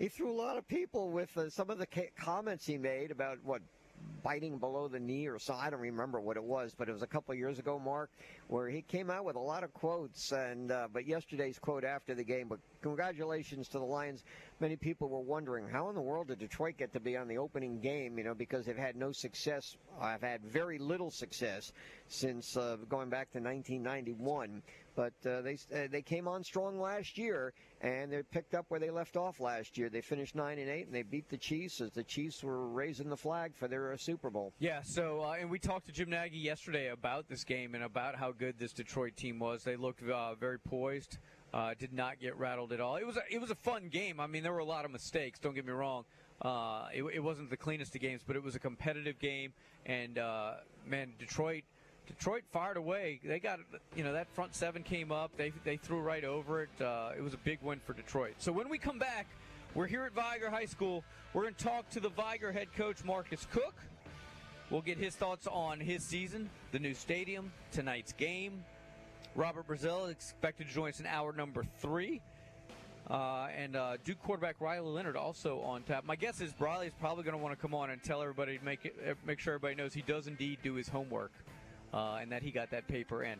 he 0.00 0.08
threw 0.08 0.30
a 0.30 0.32
lot 0.32 0.56
of 0.56 0.66
people 0.66 1.10
with 1.10 1.36
uh, 1.36 1.50
some 1.50 1.68
of 1.68 1.76
the 1.76 1.86
ca- 1.86 2.10
comments 2.16 2.64
he 2.64 2.78
made 2.78 3.10
about 3.10 3.36
what 3.44 3.60
biting 4.22 4.56
below 4.56 4.88
the 4.88 4.98
knee 4.98 5.26
or 5.26 5.38
so. 5.38 5.52
I 5.52 5.68
don't 5.68 5.80
remember 5.80 6.20
what 6.20 6.38
it 6.38 6.42
was, 6.42 6.74
but 6.76 6.88
it 6.88 6.92
was 6.92 7.02
a 7.02 7.06
couple 7.06 7.34
years 7.34 7.58
ago, 7.58 7.78
Mark, 7.78 8.10
where 8.50 8.68
he 8.68 8.82
came 8.82 9.10
out 9.10 9.24
with 9.24 9.36
a 9.36 9.40
lot 9.40 9.62
of 9.62 9.72
quotes. 9.72 10.32
And 10.32 10.72
uh, 10.72 10.88
but 10.92 11.06
yesterday's 11.06 11.58
quote 11.58 11.84
after 11.84 12.14
the 12.14 12.24
game. 12.24 12.48
But 12.48 12.58
congratulations 12.82 13.68
to 13.68 13.78
the 13.78 13.84
Lions. 13.84 14.24
Many 14.58 14.76
people 14.76 15.08
were 15.08 15.20
wondering 15.20 15.68
how 15.68 15.88
in 15.88 15.94
the 15.94 16.00
world 16.00 16.28
did 16.28 16.40
Detroit 16.40 16.76
get 16.76 16.92
to 16.92 17.00
be 17.00 17.16
on 17.16 17.28
the 17.28 17.38
opening 17.38 17.80
game? 17.80 18.18
You 18.18 18.24
know, 18.24 18.34
because 18.34 18.66
they've 18.66 18.76
had 18.76 18.96
no 18.96 19.12
success. 19.12 19.76
I've 20.00 20.22
had 20.22 20.42
very 20.42 20.78
little 20.78 21.10
success 21.10 21.72
since 22.08 22.56
uh, 22.56 22.76
going 22.88 23.08
back 23.08 23.30
to 23.32 23.38
1991. 23.38 24.62
But 24.96 25.12
uh, 25.24 25.40
they 25.42 25.56
uh, 25.72 25.86
they 25.90 26.02
came 26.02 26.26
on 26.26 26.42
strong 26.42 26.78
last 26.78 27.16
year, 27.16 27.54
and 27.80 28.12
they 28.12 28.22
picked 28.22 28.54
up 28.54 28.66
where 28.68 28.80
they 28.80 28.90
left 28.90 29.16
off 29.16 29.40
last 29.40 29.78
year. 29.78 29.88
They 29.88 30.00
finished 30.00 30.34
nine 30.34 30.58
and 30.58 30.68
eight, 30.68 30.86
and 30.86 30.94
they 30.94 31.02
beat 31.02 31.28
the 31.28 31.38
Chiefs 31.38 31.80
as 31.80 31.92
the 31.92 32.02
Chiefs 32.02 32.42
were 32.42 32.68
raising 32.68 33.08
the 33.08 33.16
flag 33.16 33.54
for 33.54 33.68
their 33.68 33.92
uh, 33.92 33.96
Super 33.96 34.30
Bowl. 34.30 34.52
Yeah, 34.58 34.80
so 34.82 35.22
uh, 35.22 35.36
and 35.40 35.48
we 35.48 35.58
talked 35.58 35.86
to 35.86 35.92
Jim 35.92 36.10
Nagy 36.10 36.36
yesterday 36.36 36.88
about 36.88 37.28
this 37.28 37.44
game 37.44 37.74
and 37.74 37.84
about 37.84 38.16
how 38.16 38.32
good 38.40 38.58
this 38.58 38.72
Detroit 38.72 39.16
team 39.16 39.38
was. 39.38 39.62
They 39.62 39.76
looked 39.76 40.02
uh, 40.02 40.34
very 40.34 40.58
poised. 40.58 41.18
Uh, 41.52 41.74
did 41.78 41.92
not 41.92 42.18
get 42.18 42.36
rattled 42.38 42.72
at 42.72 42.80
all. 42.80 42.96
It 42.96 43.06
was 43.06 43.18
a, 43.18 43.22
it 43.30 43.38
was 43.38 43.50
a 43.50 43.54
fun 43.54 43.88
game. 43.88 44.18
I 44.18 44.26
mean, 44.26 44.42
there 44.42 44.52
were 44.52 44.60
a 44.60 44.64
lot 44.64 44.86
of 44.86 44.90
mistakes. 44.90 45.38
Don't 45.38 45.54
get 45.54 45.66
me 45.66 45.72
wrong. 45.72 46.04
Uh, 46.40 46.86
it, 46.94 47.02
it 47.02 47.20
wasn't 47.22 47.50
the 47.50 47.56
cleanest 47.56 47.94
of 47.94 48.00
games, 48.00 48.22
but 48.26 48.36
it 48.36 48.42
was 48.42 48.54
a 48.54 48.58
competitive 48.58 49.18
game. 49.18 49.52
And 49.84 50.18
uh, 50.18 50.54
man, 50.86 51.12
Detroit. 51.18 51.64
Detroit 52.06 52.42
fired 52.50 52.76
away. 52.76 53.20
They 53.22 53.38
got, 53.38 53.60
you 53.94 54.02
know, 54.02 54.14
that 54.14 54.26
front 54.34 54.54
seven 54.54 54.82
came 54.82 55.12
up. 55.12 55.30
They, 55.36 55.52
they 55.62 55.76
threw 55.76 56.00
right 56.00 56.24
over 56.24 56.62
it. 56.62 56.82
Uh, 56.82 57.10
it 57.16 57.22
was 57.22 57.34
a 57.34 57.38
big 57.38 57.58
win 57.62 57.78
for 57.84 57.92
Detroit. 57.92 58.34
So 58.38 58.50
when 58.50 58.68
we 58.68 58.78
come 58.78 58.98
back, 58.98 59.26
we're 59.74 59.86
here 59.86 60.04
at 60.04 60.12
Vigor 60.12 60.50
High 60.50 60.64
School. 60.64 61.04
We're 61.34 61.42
going 61.42 61.54
to 61.54 61.64
talk 61.64 61.88
to 61.90 62.00
the 62.00 62.08
Vigor 62.08 62.50
head 62.50 62.72
coach, 62.74 63.04
Marcus 63.04 63.46
Cook. 63.52 63.74
We'll 64.70 64.82
get 64.82 64.98
his 64.98 65.16
thoughts 65.16 65.48
on 65.48 65.80
his 65.80 66.04
season, 66.04 66.48
the 66.70 66.78
new 66.78 66.94
stadium, 66.94 67.50
tonight's 67.72 68.12
game. 68.12 68.64
Robert 69.34 69.66
Brazile 69.66 70.04
is 70.04 70.10
expected 70.12 70.68
to 70.68 70.72
join 70.72 70.90
us 70.90 71.00
in 71.00 71.06
hour 71.06 71.32
number 71.32 71.64
three. 71.78 72.20
Uh, 73.08 73.48
and 73.56 73.74
uh, 73.74 73.96
Duke 74.04 74.22
quarterback 74.22 74.60
Riley 74.60 74.88
Leonard 74.88 75.16
also 75.16 75.60
on 75.62 75.82
tap. 75.82 76.04
My 76.04 76.14
guess 76.14 76.40
is 76.40 76.52
Riley's 76.60 76.92
probably 77.00 77.24
going 77.24 77.36
to 77.36 77.42
want 77.42 77.56
to 77.56 77.60
come 77.60 77.74
on 77.74 77.90
and 77.90 78.00
tell 78.00 78.22
everybody, 78.22 78.60
make 78.64 78.84
it, 78.84 79.16
make 79.26 79.40
sure 79.40 79.54
everybody 79.54 79.74
knows 79.74 79.92
he 79.92 80.02
does 80.02 80.28
indeed 80.28 80.58
do 80.62 80.74
his 80.74 80.88
homework 80.88 81.32
uh, 81.92 82.18
and 82.20 82.30
that 82.30 82.42
he 82.42 82.52
got 82.52 82.70
that 82.70 82.86
paper 82.86 83.24
in. 83.24 83.38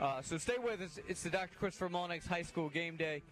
Uh, 0.00 0.20
so 0.20 0.36
stay 0.36 0.56
with 0.58 0.80
us. 0.80 0.98
It's 1.06 1.22
the 1.22 1.30
Dr. 1.30 1.56
Christopher 1.60 1.88
Mullenix 1.88 2.26
High 2.26 2.42
School 2.42 2.68
game 2.68 2.96
day 2.96 3.22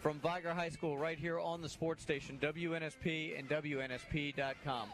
from 0.00 0.20
Vigor 0.20 0.54
High 0.54 0.68
School 0.68 0.96
right 0.96 1.18
here 1.18 1.40
on 1.40 1.60
the 1.60 1.68
sports 1.68 2.02
station, 2.02 2.38
WNSP 2.40 3.36
and 3.36 3.48
WNSP.com. 3.48 4.88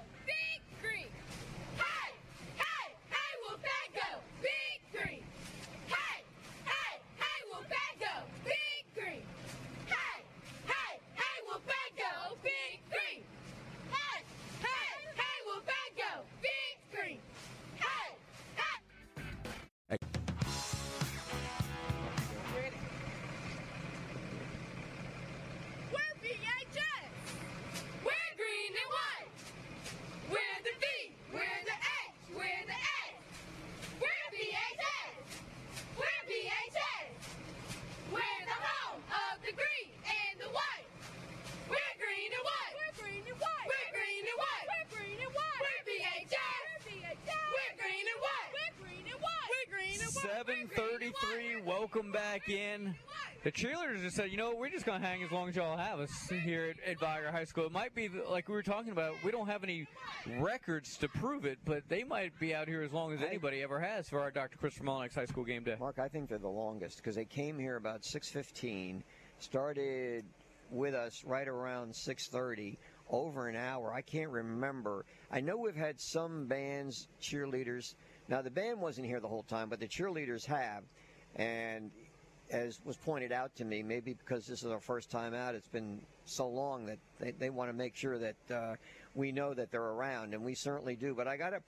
in. 52.50 52.94
The 53.44 53.52
cheerleaders 53.52 54.02
just 54.02 54.16
said, 54.16 54.30
you 54.30 54.36
know, 54.36 54.54
we're 54.54 54.68
just 54.68 54.84
going 54.84 55.00
to 55.00 55.06
hang 55.06 55.22
as 55.22 55.30
long 55.30 55.48
as 55.48 55.56
y'all 55.56 55.76
have 55.76 56.00
us 56.00 56.10
here 56.28 56.74
at, 56.84 56.90
at 56.90 56.98
Vigor 56.98 57.30
High 57.30 57.44
School. 57.44 57.66
It 57.66 57.72
might 57.72 57.94
be, 57.94 58.08
like 58.28 58.48
we 58.48 58.54
were 58.54 58.62
talking 58.62 58.90
about, 58.90 59.14
we 59.22 59.30
don't 59.30 59.46
have 59.46 59.62
any 59.62 59.86
records 60.38 60.96
to 60.98 61.08
prove 61.08 61.44
it, 61.44 61.58
but 61.64 61.88
they 61.88 62.02
might 62.02 62.38
be 62.40 62.54
out 62.54 62.66
here 62.66 62.82
as 62.82 62.92
long 62.92 63.12
as 63.12 63.22
anybody 63.22 63.62
ever 63.62 63.78
has 63.78 64.08
for 64.08 64.20
our 64.20 64.30
Dr. 64.30 64.58
Christopher 64.58 64.86
Mullenix 64.86 65.14
High 65.14 65.26
School 65.26 65.44
game 65.44 65.62
day. 65.62 65.76
Mark, 65.78 65.98
I 65.98 66.08
think 66.08 66.28
they're 66.28 66.38
the 66.38 66.48
longest 66.48 66.96
because 66.96 67.14
they 67.14 67.24
came 67.24 67.58
here 67.58 67.76
about 67.76 68.02
6:15, 68.02 69.02
started 69.38 70.24
with 70.70 70.94
us 70.94 71.24
right 71.24 71.48
around 71.48 71.94
6:30, 71.94 72.76
over 73.08 73.48
an 73.48 73.56
hour. 73.56 73.92
I 73.92 74.02
can't 74.02 74.30
remember. 74.30 75.04
I 75.30 75.40
know 75.40 75.56
we've 75.56 75.76
had 75.76 76.00
some 76.00 76.46
bands, 76.46 77.08
cheerleaders. 77.22 77.94
Now 78.28 78.42
the 78.42 78.50
band 78.50 78.80
wasn't 78.80 79.06
here 79.06 79.20
the 79.20 79.28
whole 79.28 79.44
time, 79.44 79.68
but 79.68 79.80
the 79.80 79.88
cheerleaders 79.88 80.44
have, 80.46 80.84
and 81.36 81.90
as 82.50 82.80
was 82.84 82.96
pointed 82.96 83.32
out 83.32 83.54
to 83.56 83.64
me, 83.64 83.82
maybe 83.82 84.14
because 84.14 84.46
this 84.46 84.62
is 84.62 84.70
our 84.70 84.80
first 84.80 85.10
time 85.10 85.34
out, 85.34 85.54
it's 85.54 85.68
been 85.68 86.00
so 86.24 86.48
long 86.48 86.86
that 86.86 86.98
they, 87.18 87.32
they 87.32 87.50
want 87.50 87.70
to 87.70 87.76
make 87.76 87.94
sure 87.94 88.18
that 88.18 88.36
uh, 88.50 88.74
we 89.14 89.32
know 89.32 89.54
that 89.54 89.70
they're 89.70 89.82
around, 89.82 90.34
and 90.34 90.44
we 90.44 90.54
certainly 90.54 90.96
do. 90.96 91.14
But 91.14 91.26
I 91.26 91.36
got 91.36 91.50
to, 91.50 91.60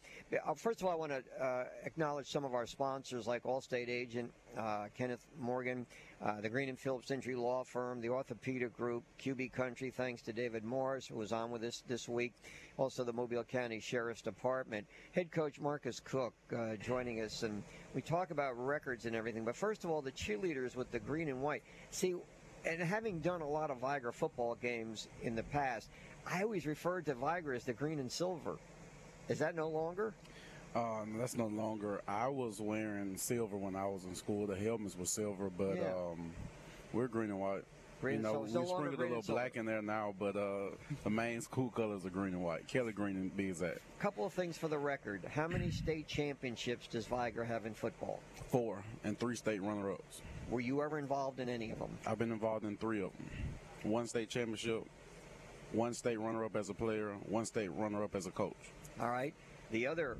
uh, 0.47 0.55
first 0.55 0.81
of 0.81 0.87
all, 0.87 0.93
I 0.93 0.97
want 0.97 1.13
to 1.13 1.45
uh, 1.45 1.65
acknowledge 1.85 2.31
some 2.31 2.45
of 2.45 2.55
our 2.55 2.67
sponsors 2.67 3.27
like 3.27 3.43
Allstate 3.45 3.89
Agent, 3.89 4.33
uh, 4.57 4.87
Kenneth 4.97 5.27
Morgan, 5.39 5.87
uh, 6.23 6.41
the 6.41 6.49
Green 6.51 6.69
and 6.69 6.79
Phillips 6.79 7.11
Injury 7.11 7.35
Law 7.35 7.65
Firm, 7.65 8.01
the 8.01 8.11
Orthopedic 8.11 8.77
Group, 8.77 9.05
QB 9.19 9.53
Country, 9.53 9.91
thanks 9.91 10.21
to 10.23 10.33
David 10.33 10.65
Morris, 10.65 11.07
who 11.07 11.17
was 11.17 11.33
on 11.33 11.51
with 11.51 11.65
us 11.65 11.83
this 11.89 12.09
week, 12.09 12.35
also 12.77 13.05
the 13.05 13.13
Mobile 13.13 13.43
County 13.43 13.81
Sheriff's 13.81 14.21
Department, 14.21 14.87
head 15.13 15.31
coach 15.31 15.59
Marcus 15.59 15.99
Cook 16.01 16.35
uh, 16.55 16.77
joining 16.77 17.23
us, 17.23 17.43
and 17.43 17.63
we 17.95 18.03
talk 18.03 18.31
about 18.31 18.53
records 18.55 19.07
and 19.07 19.17
everything. 19.17 19.45
But 19.45 19.57
first 19.57 19.85
of 19.85 19.91
all, 19.91 20.03
the 20.03 20.13
cheerleaders 20.13 20.77
with 20.77 20.91
the 20.91 20.99
green 20.99 21.29
and 21.29 21.41
white. 21.41 21.63
See, 21.91 22.15
and 22.67 22.83
having 22.83 23.21
done 23.21 23.41
a 23.41 23.49
lot 23.49 23.71
of 23.71 23.79
Vigor 23.81 24.13
football 24.13 24.57
games 24.57 25.09
in 25.23 25.35
the 25.35 25.43
past, 25.45 25.89
I 26.27 26.43
always 26.43 26.67
referred 26.67 27.07
to 27.07 27.15
Vigor 27.15 27.55
as 27.55 27.65
the 27.65 27.73
green 27.73 27.99
and 27.99 28.13
silver. 28.13 28.59
Is 29.31 29.39
that 29.39 29.55
no 29.55 29.69
longer? 29.69 30.13
Um, 30.75 31.17
that's 31.19 31.37
no 31.37 31.47
longer. 31.49 32.01
I 32.07 32.29
was 32.29 32.61
wearing 32.61 33.17
silver 33.17 33.57
when 33.57 33.75
I 33.75 33.87
was 33.87 34.05
in 34.05 34.15
school. 34.15 34.47
The 34.47 34.55
helmets 34.57 34.97
were 34.97 35.05
silver, 35.07 35.51
but 35.51 35.77
Yeah. 35.77 35.95
um, 35.95 36.33
we're 36.93 37.09
green 37.09 37.31
and 37.31 37.41
white. 37.41 37.65
Green 38.01 38.17
you 38.17 38.23
know, 38.23 38.33
no 38.33 38.41
we 38.41 38.51
longer 38.53 38.67
sprinkled 38.67 39.01
a 39.01 39.15
little 39.17 39.35
black 39.35 39.57
in 39.57 39.67
there 39.67 39.83
now, 39.83 40.15
but 40.19 40.35
uh, 40.35 40.71
the 41.05 41.11
main 41.11 41.43
school 41.43 41.69
colors 41.71 42.07
are 42.07 42.11
green 42.11 42.33
and 42.33 42.43
white. 42.43 42.67
Kelly 42.67 42.93
green 42.93 43.17
and 43.17 43.37
be 43.37 43.49
exact. 43.49 43.81
couple 43.99 44.25
of 44.25 44.33
things 44.33 44.57
for 44.57 44.69
the 44.69 44.79
record. 44.79 45.23
How 45.31 45.47
many 45.47 45.71
state 45.71 46.07
championships 46.09 46.87
does 46.87 47.05
Vigor 47.07 47.45
have 47.45 47.67
in 47.67 47.75
football? 47.75 48.21
Four 48.49 48.83
and 49.05 49.19
three 49.19 49.37
state 49.37 49.61
runner-ups. 49.61 50.23
Were 50.49 50.61
you 50.61 50.83
ever 50.83 50.99
involved 50.99 51.41
in 51.41 51.51
any 51.51 51.73
of 51.73 51.79
them? 51.79 51.91
I've 52.07 52.19
been 52.19 52.33
involved 52.33 52.65
in 52.65 52.79
three 52.79 53.03
of 53.03 53.11
them. 53.13 53.27
One 53.83 54.07
state 54.07 54.31
championship, 54.31 54.85
one 55.73 55.93
state 55.93 56.19
runner-up 56.19 56.57
as 56.57 56.71
a 56.71 56.75
player, 56.75 57.13
one 57.29 57.45
state 57.45 57.69
runner-up 57.73 58.15
as 58.15 58.27
a 58.27 58.31
coach. 58.31 58.57
All 58.99 59.11
right. 59.11 59.35
The 59.73 59.87
other, 59.87 60.17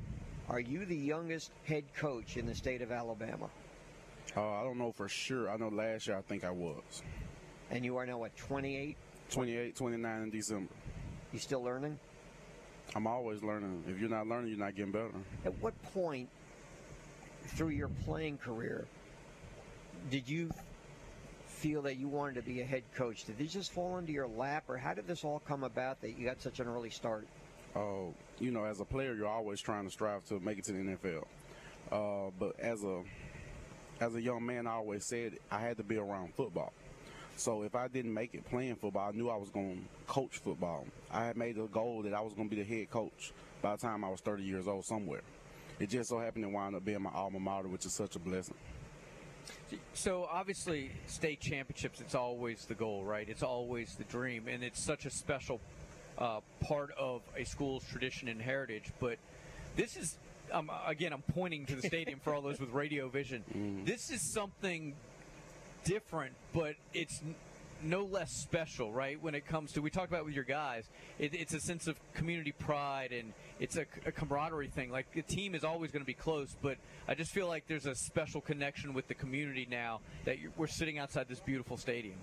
are 0.51 0.59
you 0.59 0.85
the 0.85 0.95
youngest 0.95 1.51
head 1.63 1.85
coach 1.95 2.35
in 2.35 2.45
the 2.45 2.53
state 2.53 2.81
of 2.81 2.91
Alabama? 2.91 3.49
Uh, 4.35 4.41
I 4.41 4.63
don't 4.63 4.77
know 4.77 4.91
for 4.91 5.07
sure. 5.07 5.49
I 5.49 5.55
know 5.55 5.69
last 5.69 6.07
year 6.07 6.17
I 6.17 6.21
think 6.21 6.43
I 6.43 6.51
was. 6.51 7.03
And 7.69 7.85
you 7.85 7.95
are 7.95 8.05
now 8.05 8.17
what, 8.17 8.35
28? 8.35 8.97
28, 9.31 9.75
29 9.75 10.21
in 10.23 10.29
December. 10.29 10.73
You 11.31 11.39
still 11.39 11.63
learning? 11.63 11.97
I'm 12.93 13.07
always 13.07 13.41
learning. 13.41 13.85
If 13.87 13.97
you're 13.97 14.09
not 14.09 14.27
learning, 14.27 14.49
you're 14.49 14.59
not 14.59 14.75
getting 14.75 14.91
better. 14.91 15.11
At 15.45 15.57
what 15.61 15.81
point 15.93 16.27
through 17.55 17.69
your 17.69 17.87
playing 18.05 18.37
career 18.37 18.85
did 20.09 20.27
you 20.27 20.49
feel 21.45 21.81
that 21.83 21.97
you 21.97 22.09
wanted 22.09 22.35
to 22.35 22.41
be 22.41 22.59
a 22.59 22.65
head 22.65 22.83
coach? 22.93 23.23
Did 23.23 23.37
this 23.37 23.53
just 23.53 23.71
fall 23.71 23.97
into 23.99 24.11
your 24.11 24.27
lap, 24.27 24.65
or 24.67 24.75
how 24.75 24.93
did 24.93 25.07
this 25.07 25.23
all 25.23 25.39
come 25.47 25.63
about 25.63 26.01
that 26.01 26.17
you 26.17 26.25
got 26.25 26.41
such 26.41 26.59
an 26.59 26.67
early 26.67 26.89
start? 26.89 27.25
Oh, 27.73 28.13
you 28.41 28.51
know, 28.51 28.65
as 28.65 28.79
a 28.79 28.85
player, 28.85 29.13
you're 29.13 29.27
always 29.27 29.61
trying 29.61 29.85
to 29.85 29.91
strive 29.91 30.25
to 30.25 30.39
make 30.39 30.57
it 30.57 30.65
to 30.65 30.71
the 30.71 30.79
NFL. 30.79 31.25
Uh, 31.91 32.31
but 32.39 32.59
as 32.59 32.83
a 32.83 33.03
as 33.99 34.15
a 34.15 34.21
young 34.21 34.45
man, 34.45 34.65
I 34.65 34.71
always 34.71 35.05
said 35.05 35.33
I 35.51 35.59
had 35.59 35.77
to 35.77 35.83
be 35.83 35.97
around 35.97 36.33
football. 36.33 36.73
So 37.37 37.63
if 37.63 37.75
I 37.75 37.87
didn't 37.87 38.13
make 38.13 38.33
it 38.33 38.49
playing 38.49 38.75
football, 38.75 39.09
I 39.09 39.11
knew 39.11 39.29
I 39.29 39.35
was 39.35 39.49
going 39.49 39.77
to 39.77 40.11
coach 40.11 40.37
football. 40.39 40.85
I 41.11 41.25
had 41.25 41.37
made 41.37 41.57
a 41.57 41.67
goal 41.67 42.01
that 42.03 42.13
I 42.13 42.21
was 42.21 42.33
going 42.33 42.49
to 42.49 42.55
be 42.55 42.61
the 42.61 42.67
head 42.67 42.89
coach 42.89 43.31
by 43.61 43.75
the 43.75 43.81
time 43.81 44.03
I 44.03 44.09
was 44.09 44.19
30 44.21 44.43
years 44.43 44.67
old 44.67 44.85
somewhere. 44.85 45.21
It 45.79 45.89
just 45.89 46.09
so 46.09 46.19
happened 46.19 46.45
to 46.45 46.49
wind 46.49 46.75
up 46.75 46.83
being 46.83 47.01
my 47.01 47.11
alma 47.11 47.39
mater, 47.39 47.67
which 47.67 47.85
is 47.85 47.93
such 47.93 48.15
a 48.15 48.19
blessing. 48.19 48.55
So 49.93 50.27
obviously, 50.31 50.91
state 51.07 51.39
championships, 51.39 52.01
it's 52.01 52.15
always 52.15 52.65
the 52.65 52.75
goal, 52.75 53.03
right? 53.03 53.27
It's 53.27 53.43
always 53.43 53.95
the 53.95 54.03
dream, 54.03 54.47
and 54.47 54.63
it's 54.63 54.83
such 54.83 55.05
a 55.05 55.09
special 55.09 55.59
uh, 56.17 56.39
part 56.61 56.91
of 56.97 57.21
a 57.37 57.43
school's 57.43 57.83
tradition 57.89 58.27
and 58.27 58.41
heritage. 58.41 58.91
But 58.99 59.17
this 59.75 59.95
is, 59.97 60.17
um, 60.51 60.69
again, 60.85 61.13
I'm 61.13 61.23
pointing 61.33 61.65
to 61.67 61.75
the 61.75 61.87
stadium 61.87 62.19
for 62.19 62.33
all 62.33 62.41
those 62.41 62.59
with 62.59 62.69
radio 62.71 63.07
vision. 63.09 63.43
This 63.85 64.11
is 64.11 64.21
something 64.33 64.95
different, 65.83 66.33
but 66.53 66.75
it's 66.93 67.21
no 67.83 68.03
less 68.03 68.31
special, 68.31 68.91
right? 68.91 69.21
When 69.21 69.35
it 69.35 69.45
comes 69.45 69.73
to, 69.73 69.81
we 69.81 69.89
talked 69.89 70.09
about 70.11 70.25
with 70.25 70.33
your 70.33 70.43
guys, 70.43 70.85
it, 71.19 71.33
it's 71.33 71.53
a 71.53 71.59
sense 71.59 71.87
of 71.87 71.97
community 72.13 72.51
pride 72.51 73.11
and 73.11 73.33
it's 73.59 73.77
a, 73.77 73.85
a 74.05 74.11
camaraderie 74.11 74.67
thing. 74.67 74.91
Like 74.91 75.11
the 75.13 75.21
team 75.21 75.55
is 75.55 75.63
always 75.63 75.91
going 75.91 76.03
to 76.03 76.07
be 76.07 76.13
close, 76.13 76.55
but 76.61 76.77
I 77.07 77.15
just 77.15 77.31
feel 77.31 77.47
like 77.47 77.67
there's 77.67 77.85
a 77.85 77.95
special 77.95 78.41
connection 78.41 78.93
with 78.93 79.07
the 79.07 79.15
community 79.15 79.67
now 79.69 80.01
that 80.25 80.39
you're, 80.39 80.51
we're 80.57 80.67
sitting 80.67 80.97
outside 80.99 81.27
this 81.27 81.39
beautiful 81.39 81.77
stadium. 81.77 82.17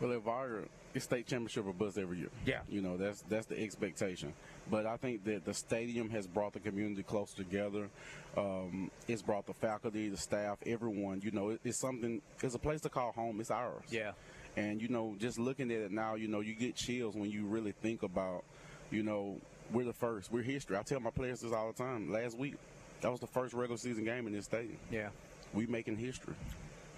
Well, 0.00 0.12
at 0.12 0.22
Vigor, 0.22 0.64
it's 0.94 1.04
state 1.04 1.26
championship 1.26 1.66
or 1.66 1.72
bust 1.72 1.98
every 1.98 2.18
year. 2.18 2.30
Yeah. 2.46 2.60
You 2.68 2.80
know, 2.80 2.96
that's 2.96 3.22
that's 3.28 3.46
the 3.46 3.60
expectation. 3.62 4.32
But 4.70 4.86
I 4.86 4.96
think 4.96 5.24
that 5.24 5.44
the 5.44 5.54
stadium 5.54 6.10
has 6.10 6.26
brought 6.26 6.52
the 6.52 6.60
community 6.60 7.02
closer 7.02 7.36
together. 7.36 7.88
Um, 8.36 8.90
it's 9.06 9.22
brought 9.22 9.46
the 9.46 9.54
faculty, 9.54 10.08
the 10.08 10.16
staff, 10.16 10.58
everyone. 10.66 11.20
You 11.22 11.30
know, 11.30 11.50
it, 11.50 11.60
it's 11.64 11.78
something, 11.78 12.22
it's 12.42 12.54
a 12.54 12.58
place 12.58 12.80
to 12.82 12.88
call 12.88 13.12
home. 13.12 13.40
It's 13.40 13.50
ours. 13.50 13.84
Yeah. 13.90 14.12
And, 14.56 14.82
you 14.82 14.88
know, 14.88 15.14
just 15.18 15.38
looking 15.38 15.70
at 15.70 15.78
it 15.78 15.92
now, 15.92 16.16
you 16.16 16.26
know, 16.26 16.40
you 16.40 16.54
get 16.54 16.74
chills 16.74 17.14
when 17.14 17.30
you 17.30 17.46
really 17.46 17.72
think 17.72 18.02
about, 18.02 18.44
you 18.90 19.02
know, 19.02 19.36
we're 19.72 19.84
the 19.84 19.92
first. 19.92 20.32
We're 20.32 20.42
history. 20.42 20.76
I 20.76 20.82
tell 20.82 21.00
my 21.00 21.10
players 21.10 21.40
this 21.40 21.52
all 21.52 21.70
the 21.70 21.82
time. 21.82 22.10
Last 22.10 22.36
week, 22.36 22.54
that 23.00 23.10
was 23.10 23.20
the 23.20 23.26
first 23.26 23.54
regular 23.54 23.78
season 23.78 24.04
game 24.04 24.26
in 24.26 24.32
this 24.32 24.46
stadium. 24.46 24.78
Yeah. 24.90 25.10
We 25.54 25.66
making 25.66 25.96
history. 25.96 26.34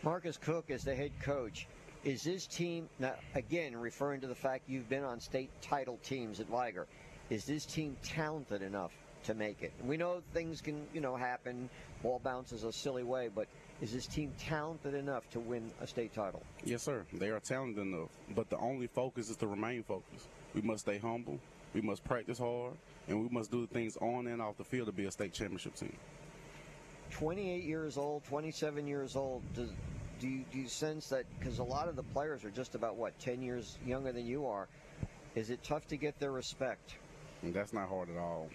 Marcus 0.03 0.38
Cook 0.38 0.66
is 0.68 0.84
the 0.84 0.95
head 0.95 1.12
coach. 1.20 1.66
Is 2.03 2.23
this 2.23 2.47
team 2.47 2.89
now 2.99 3.15
again 3.35 3.77
referring 3.77 4.23
to 4.23 4.27
the 4.27 4.35
fact 4.35 4.69
you've 4.69 4.89
been 4.89 5.05
on 5.05 5.21
state 5.21 5.51
title 5.61 5.99
teams 6.03 6.41
at 6.41 6.47
Vigor? 6.47 6.87
Is 7.29 7.45
this 7.45 7.67
team 7.67 7.95
talented 8.03 8.63
enough 8.63 8.93
to 9.25 9.35
make 9.35 9.63
it? 9.63 9.73
We 9.85 9.99
know 9.99 10.23
things 10.33 10.63
can 10.63 10.87
you 10.95 11.03
know 11.03 11.15
happen. 11.15 11.69
Ball 12.03 12.19
bounces 12.25 12.65
a 12.65 12.73
silly 12.73 13.03
way, 13.03 13.29
but 13.35 13.49
is 13.83 13.93
this 13.93 14.07
team 14.07 14.33
talented 14.39 14.95
enough 14.95 15.29
to 15.33 15.41
win 15.41 15.71
a 15.83 15.87
state 15.87 16.15
title? 16.15 16.43
Yes, 16.65 16.83
sir. 16.83 17.05
They 17.13 17.29
are 17.29 17.41
talented 17.41 17.83
enough, 17.83 18.09
but 18.35 18.49
the 18.49 18.57
only 18.57 18.87
focus 18.87 19.29
is 19.29 19.37
to 19.37 19.47
remain 19.47 19.83
focused. 19.83 20.29
We 20.55 20.63
must 20.63 20.85
stay 20.85 20.97
humble. 20.97 21.39
We 21.75 21.83
must 21.83 22.03
practice 22.03 22.39
hard, 22.39 22.73
and 23.09 23.21
we 23.23 23.29
must 23.29 23.51
do 23.51 23.61
the 23.61 23.67
things 23.67 23.99
on 23.99 24.27
and 24.27 24.41
off 24.41 24.57
the 24.57 24.65
field 24.65 24.87
to 24.87 24.93
be 24.93 25.05
a 25.05 25.11
state 25.11 25.35
championship 25.35 25.75
team. 25.77 25.97
28 27.11 27.63
years 27.63 27.99
old, 27.99 28.25
27 28.25 28.87
years 28.87 29.17
old. 29.17 29.43
Do, 29.55 29.69
do, 30.21 30.29
you, 30.29 30.45
do 30.53 30.59
you 30.59 30.68
sense 30.68 31.09
that? 31.09 31.25
Because 31.39 31.59
a 31.59 31.64
lot 31.64 31.89
of 31.89 31.97
the 31.97 32.03
players 32.03 32.45
are 32.45 32.51
just 32.51 32.75
about 32.75 32.97
what 32.97 33.18
10 33.18 33.43
years 33.43 33.79
younger 33.85 34.12
than 34.12 34.27
you 34.27 34.47
are. 34.47 34.68
Is 35.35 35.51
it 35.51 35.62
tough 35.64 35.87
to 35.89 35.97
get 35.97 36.18
their 36.21 36.31
respect? 36.31 36.97
That's 37.43 37.73
not 37.73 37.89
hard 37.89 38.11
at 38.11 38.18
all. 38.18 38.49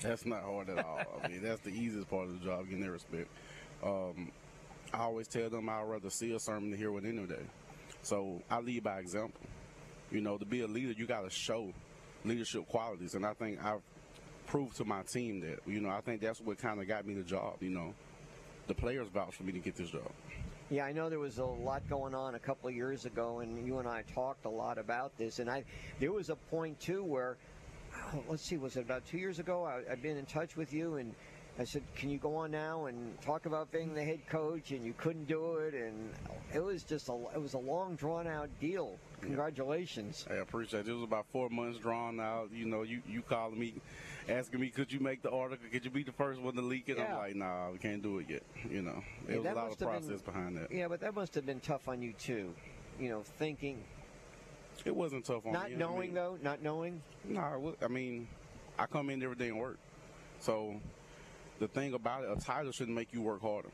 That's 0.00 0.24
not 0.24 0.42
hard 0.42 0.70
at 0.70 0.84
all. 0.84 1.00
I 1.24 1.28
mean, 1.28 1.42
that's 1.42 1.60
the 1.60 1.70
easiest 1.70 2.08
part 2.08 2.28
of 2.28 2.38
the 2.38 2.44
job, 2.44 2.66
getting 2.66 2.80
their 2.80 2.92
respect. 2.92 3.28
Um, 3.82 4.30
I 4.94 4.98
always 4.98 5.26
tell 5.26 5.50
them 5.50 5.68
I'd 5.68 5.82
rather 5.82 6.10
see 6.10 6.32
a 6.32 6.38
sermon 6.38 6.70
than 6.70 6.78
hear 6.78 6.92
one 6.92 7.04
any 7.04 7.26
day. 7.26 7.42
So 8.02 8.40
I 8.48 8.60
lead 8.60 8.84
by 8.84 9.00
example. 9.00 9.40
You 10.12 10.20
know, 10.20 10.38
to 10.38 10.44
be 10.44 10.60
a 10.60 10.66
leader, 10.66 10.92
you 10.92 11.06
got 11.06 11.22
to 11.22 11.30
show 11.30 11.72
leadership 12.24 12.68
qualities, 12.68 13.14
and 13.14 13.26
I 13.26 13.32
think 13.32 13.64
I've 13.64 13.80
proved 14.46 14.76
to 14.76 14.84
my 14.84 15.02
team 15.02 15.40
that. 15.40 15.60
You 15.66 15.80
know, 15.80 15.88
I 15.88 16.00
think 16.00 16.20
that's 16.20 16.40
what 16.40 16.58
kind 16.58 16.80
of 16.80 16.86
got 16.86 17.06
me 17.06 17.14
the 17.14 17.22
job. 17.22 17.56
You 17.60 17.70
know, 17.70 17.94
the 18.68 18.74
players 18.74 19.08
vouched 19.08 19.34
for 19.34 19.42
me 19.42 19.52
to 19.52 19.58
get 19.58 19.74
this 19.74 19.90
job. 19.90 20.10
Yeah, 20.72 20.86
I 20.86 20.92
know 20.92 21.10
there 21.10 21.18
was 21.18 21.36
a 21.36 21.44
lot 21.44 21.86
going 21.86 22.14
on 22.14 22.34
a 22.34 22.38
couple 22.38 22.66
of 22.66 22.74
years 22.74 23.04
ago, 23.04 23.40
and 23.40 23.66
you 23.66 23.78
and 23.78 23.86
I 23.86 24.04
talked 24.14 24.46
a 24.46 24.48
lot 24.48 24.78
about 24.78 25.14
this. 25.18 25.38
And 25.38 25.50
I, 25.50 25.64
there 26.00 26.12
was 26.12 26.30
a 26.30 26.34
point 26.34 26.80
too 26.80 27.04
where, 27.04 27.36
oh, 27.94 28.24
let's 28.26 28.42
see, 28.42 28.56
was 28.56 28.78
it 28.78 28.80
about 28.80 29.04
two 29.04 29.18
years 29.18 29.38
ago? 29.38 29.64
I, 29.64 29.82
I'd 29.92 30.00
been 30.00 30.16
in 30.16 30.24
touch 30.24 30.56
with 30.56 30.72
you, 30.72 30.94
and 30.94 31.14
I 31.58 31.64
said, 31.64 31.82
"Can 31.94 32.08
you 32.08 32.16
go 32.16 32.36
on 32.36 32.52
now 32.52 32.86
and 32.86 33.20
talk 33.20 33.44
about 33.44 33.70
being 33.70 33.92
the 33.92 34.02
head 34.02 34.26
coach?" 34.30 34.70
And 34.70 34.82
you 34.82 34.94
couldn't 34.96 35.28
do 35.28 35.56
it, 35.56 35.74
and 35.74 36.10
it 36.54 36.64
was 36.64 36.84
just 36.84 37.10
a, 37.10 37.22
it 37.34 37.42
was 37.42 37.52
a 37.52 37.58
long, 37.58 37.94
drawn 37.94 38.26
out 38.26 38.48
deal. 38.58 38.96
Congratulations. 39.20 40.26
I 40.30 40.36
appreciate 40.36 40.88
it. 40.88 40.88
It 40.88 40.94
was 40.94 41.02
about 41.02 41.26
four 41.32 41.50
months 41.50 41.80
drawn 41.80 42.18
out. 42.18 42.48
You 42.50 42.64
know, 42.64 42.82
you, 42.82 43.02
you 43.06 43.20
calling 43.20 43.58
me, 43.58 43.74
asking 44.28 44.60
me, 44.60 44.68
could 44.70 44.92
you 44.92 45.00
make 45.00 45.22
the 45.22 45.30
article? 45.30 45.66
Could 45.70 45.84
you 45.84 45.90
be 45.90 46.02
the 46.02 46.12
first 46.12 46.40
one 46.40 46.54
to 46.54 46.62
leak 46.62 46.88
it? 46.88 46.98
I'm 46.98 47.16
like, 47.16 47.34
nah, 47.36 47.70
we 47.70 47.78
can't 47.78 48.02
do 48.02 48.18
it 48.18 48.26
yet. 48.28 48.42
You 48.70 48.82
know, 48.82 49.02
Yeah, 49.28 49.34
it 49.34 49.42
was 49.42 49.46
a 49.46 49.54
lot 49.54 49.64
of 49.64 49.70
have 49.70 49.78
been- 49.78 49.88
process 49.88 50.22
behind 50.22 50.56
that. 50.56 50.70
Yeah, 50.72 50.88
but 50.88 51.00
that 51.00 51.14
must 51.14 51.34
have 51.34 51.46
been 51.46 51.60
tough 51.60 51.88
on 51.88 52.02
you 52.02 52.12
too. 52.14 52.54
You 53.00 53.08
know, 53.08 53.22
thinking, 53.22 53.82
It 54.84 54.94
wasn't 54.94 55.24
tough 55.24 55.46
on 55.46 55.52
not 55.52 55.68
me. 55.68 55.74
I 55.74 55.78
knowing 55.78 56.00
mean, 56.08 56.14
though, 56.14 56.38
not 56.42 56.62
knowing. 56.62 57.02
Nah, 57.24 57.58
I 57.82 57.88
mean, 57.88 58.28
I 58.78 58.86
come 58.86 59.10
in 59.10 59.22
every 59.22 59.36
day 59.36 59.48
and 59.48 59.58
work. 59.58 59.78
So 60.40 60.80
the 61.58 61.68
thing 61.68 61.94
about 61.94 62.24
it, 62.24 62.30
a 62.36 62.40
title 62.40 62.72
shouldn't 62.72 62.96
make 62.96 63.12
you 63.12 63.22
work 63.22 63.40
harder. 63.40 63.68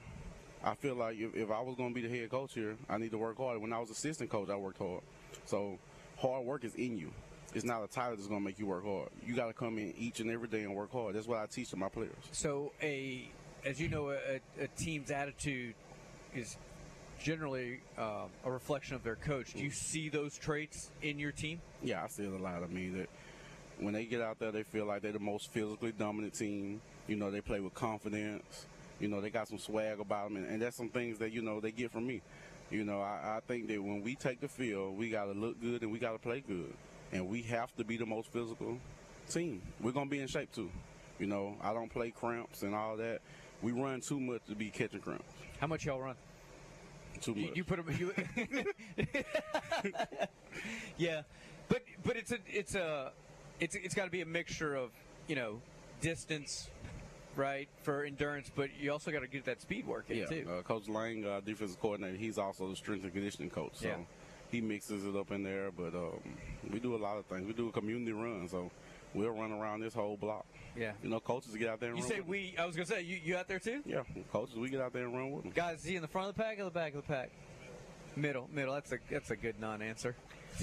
I 0.63 0.75
feel 0.75 0.97
like 0.97 1.17
if, 1.19 1.35
if 1.37 1.51
I 1.51 1.61
was 1.61 1.77
going 1.77 1.95
to 1.95 2.01
be 2.01 2.07
the 2.07 2.15
head 2.15 2.31
coach 2.31 2.53
here, 2.55 2.77
I 2.89 2.99
need 2.99 3.13
to 3.13 3.19
work 3.19 3.37
harder. 3.37 3.61
When 3.61 3.73
I 3.73 3.79
was 3.79 3.91
assistant 3.91 4.29
coach, 4.29 4.51
I 4.51 4.57
worked 4.57 4.79
hard. 4.79 5.03
So 5.47 5.79
hard 6.19 6.45
work 6.45 6.65
is 6.65 6.75
in 6.75 6.99
you. 6.99 7.13
It's 7.55 7.65
not 7.65 7.83
a 7.83 7.87
title 7.87 8.17
that's 8.17 8.29
going 8.29 8.41
to 8.41 8.45
make 8.45 8.59
you 8.59 8.67
work 8.67 8.85
hard. 8.85 9.09
You 9.27 9.35
got 9.35 9.47
to 9.47 9.53
come 9.53 9.79
in 9.79 9.95
each 9.97 10.21
and 10.21 10.31
every 10.31 10.49
day 10.49 10.65
and 10.65 10.75
work 10.75 10.93
hard. 10.93 11.15
That's 11.15 11.27
what 11.27 11.39
I 11.39 11.47
teach 11.47 11.71
to 11.71 11.77
my 11.77 11.89
players. 11.89 12.13
So 12.33 12.73
a, 12.83 13.29
as 13.65 13.81
you 13.81 13.89
know, 13.89 14.11
a, 14.11 14.41
a 14.61 14.69
team's 14.77 15.11
attitude 15.11 15.75
is 16.35 16.57
generally 17.19 17.81
uh, 17.97 18.27
a 18.45 18.51
reflection 18.51 18.97
of 18.97 19.03
their 19.03 19.17
coach. 19.17 19.55
Do 19.55 19.63
you 19.63 19.71
see 19.71 20.09
those 20.09 20.37
traits 20.37 20.91
in 21.03 21.19
your 21.19 21.33
team? 21.33 21.61
Yeah, 21.83 22.05
I 22.05 22.09
see 22.09 22.25
it 22.25 22.33
a 22.33 22.43
lot. 22.43 22.63
I 22.63 22.67
mean, 22.67 22.99
that 22.99 23.09
when 23.79 23.95
they 23.95 24.05
get 24.05 24.21
out 24.21 24.39
there, 24.39 24.53
they 24.53 24.63
feel 24.63 24.85
like 24.87 25.03
they're 25.03 25.13
the 25.13 25.19
most 25.19 25.51
physically 25.51 25.93
dominant 25.93 26.35
team. 26.35 26.81
You 27.07 27.17
know, 27.17 27.31
they 27.31 27.41
play 27.41 27.61
with 27.61 27.75
confidence. 27.75 28.67
You 29.01 29.09
know, 29.09 29.21
they 29.21 29.31
got 29.31 29.49
some 29.49 29.59
swag 29.59 30.01
about 30.01 30.29
them, 30.29 30.37
and, 30.37 30.47
and 30.47 30.63
that's 30.63 30.77
some 30.77 30.89
things 30.89 31.19
that 31.19 31.33
you 31.33 31.41
know 31.41 31.61
they 31.61 31.71
get 31.71 31.93
from 31.93 32.07
me. 32.07 32.21
You 32.71 32.85
know, 32.85 33.01
I, 33.01 33.37
I 33.37 33.41
think 33.47 33.69
that 33.69 33.83
when 33.83 34.03
we 34.03 34.15
take 34.15 34.41
the 34.41 34.49
field, 34.49 34.99
we 34.99 35.09
got 35.09 35.25
to 35.25 35.33
look 35.33 35.61
good 35.61 35.83
and 35.83 35.91
we 35.91 35.99
got 35.99 36.13
to 36.13 36.19
play 36.19 36.43
good, 36.47 36.75
and 37.13 37.29
we 37.29 37.43
have 37.43 37.75
to 37.77 37.85
be 37.85 37.97
the 37.97 38.07
most 38.07 38.33
physical 38.33 38.79
team. 39.29 39.63
We're 39.81 39.93
gonna 39.93 40.11
be 40.11 40.21
in 40.21 40.29
shape 40.29 40.53
too. 40.53 40.71
You 41.19 41.27
know, 41.27 41.57
I 41.61 41.73
don't 41.73 41.91
play 41.91 42.11
cramps 42.11 42.63
and 42.63 42.75
all 42.75 42.97
that. 42.97 43.21
We 43.63 43.73
run 43.73 44.01
too 44.01 44.21
much 44.21 44.43
to 44.49 44.55
be 44.55 44.71
catching 44.71 45.01
cramps. 45.01 45.25
How 45.61 45.67
much 45.67 45.85
y'all 45.85 46.01
run? 46.01 46.15
Too 47.21 47.35
much. 47.35 47.45
You, 47.47 47.53
you 47.57 47.65
put 47.65 47.85
them. 47.85 47.97
You, 47.99 48.13
yeah, 50.97 51.23
but 51.69 51.83
but 52.05 52.17
it's 52.17 52.33
a 52.33 52.39
it's 52.47 52.75
a 52.75 53.13
it's 53.61 53.75
it's 53.75 53.95
got 53.95 54.05
to 54.05 54.11
be 54.11 54.21
a 54.21 54.27
mixture 54.27 54.75
of 54.77 54.91
you 55.27 55.35
know 55.37 55.61
distance, 56.01 56.69
right, 57.37 57.69
for 57.83 58.05
endurance, 58.05 58.51
but 58.55 58.71
you 58.79 58.93
also 58.93 59.11
got 59.11 59.21
to 59.21 59.27
get 59.27 59.45
that 59.47 59.61
speed 59.61 59.87
work 59.87 60.05
in 60.11 60.19
Yeah, 60.19 60.27
too. 60.27 60.47
uh, 60.49 60.63
Coach 60.63 60.89
Lang, 60.89 61.25
uh, 61.27 61.41
defensive 61.45 61.81
coordinator, 61.81 62.17
he's 62.17 62.39
also 62.39 62.69
the 62.69 62.77
strength 62.77 63.03
and 63.03 63.13
conditioning 63.13 63.51
coach. 63.51 63.73
So 63.75 63.89
Yeah. 63.89 63.97
He 64.51 64.61
mixes 64.61 65.05
it 65.05 65.15
up 65.17 65.31
in 65.31 65.43
there. 65.43 65.71
But 65.71 65.95
um, 65.95 66.21
we 66.71 66.79
do 66.81 66.95
a 66.95 66.99
lot 66.99 67.19
of 67.19 67.27
things. 67.27 67.47
We 67.47 67.53
do 67.53 67.69
a 67.69 67.73
community 67.73 68.13
run, 68.13 68.49
so 68.49 68.71
we'll 69.15 69.31
run 69.31 69.53
around 69.53 69.81
this 69.81 69.95
whole 69.95 70.17
block. 70.17 70.47
Yeah. 70.77 70.93
You 71.03 71.11
know, 71.11 71.21
coaches 71.21 71.55
get 71.57 71.69
out 71.69 71.81
there 71.81 71.91
and 71.91 71.99
You 71.99 72.05
run. 72.05 72.11
say 72.13 72.21
with 72.21 72.29
we? 72.29 72.55
I 72.59 72.65
was 72.65 72.77
gonna 72.77 72.87
say 72.87 73.03
you 73.03 73.19
you 73.23 73.37
out 73.37 73.49
there 73.49 73.59
too? 73.59 73.83
Yeah, 73.85 74.03
coaches, 74.33 74.57
we 74.57 74.69
get 74.71 74.81
out 74.81 74.93
there 74.93 75.05
and 75.05 75.15
run 75.15 75.31
with 75.33 75.43
them. 75.45 75.53
Guys, 75.55 75.81
is 75.81 75.85
he 75.85 75.97
in 75.97 76.03
the 76.03 76.09
front 76.09 76.29
of 76.29 76.35
the 76.37 76.43
pack 76.43 76.59
or 76.61 76.65
the 76.65 76.71
back 76.71 76.95
of 76.95 77.03
the 77.07 77.13
pack? 77.13 77.31
Middle, 78.17 78.49
middle. 78.53 78.75
That's 78.75 78.93
a 78.93 78.99
that's 79.11 79.31
a 79.31 79.37
good 79.37 79.61
non-answer. 79.61 80.15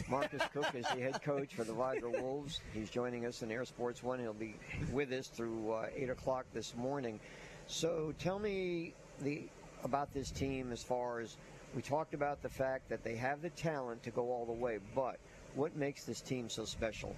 Marcus 0.09 0.41
Cook 0.53 0.73
is 0.75 0.85
the 0.93 0.99
head 0.99 1.21
coach 1.23 1.53
for 1.53 1.63
the 1.63 1.73
Vigor 1.73 2.09
Wolves. 2.09 2.59
He's 2.73 2.89
joining 2.89 3.25
us 3.25 3.41
in 3.43 3.51
Air 3.51 3.63
Sports 3.65 4.03
One. 4.03 4.19
He'll 4.19 4.33
be 4.33 4.55
with 4.91 5.11
us 5.13 5.27
through 5.27 5.71
uh, 5.71 5.85
eight 5.95 6.09
o'clock 6.09 6.45
this 6.53 6.75
morning. 6.75 7.19
So 7.67 8.13
tell 8.19 8.39
me 8.39 8.93
the 9.21 9.43
about 9.83 10.13
this 10.13 10.31
team 10.31 10.71
as 10.73 10.83
far 10.83 11.19
as 11.19 11.37
we 11.75 11.81
talked 11.81 12.13
about 12.13 12.41
the 12.41 12.49
fact 12.49 12.89
that 12.89 13.03
they 13.03 13.15
have 13.15 13.41
the 13.41 13.49
talent 13.49 14.01
to 14.03 14.09
go 14.09 14.31
all 14.31 14.45
the 14.45 14.53
way, 14.53 14.79
but 14.95 15.17
what 15.55 15.75
makes 15.75 16.05
this 16.05 16.21
team 16.21 16.49
so 16.49 16.63
special? 16.63 17.13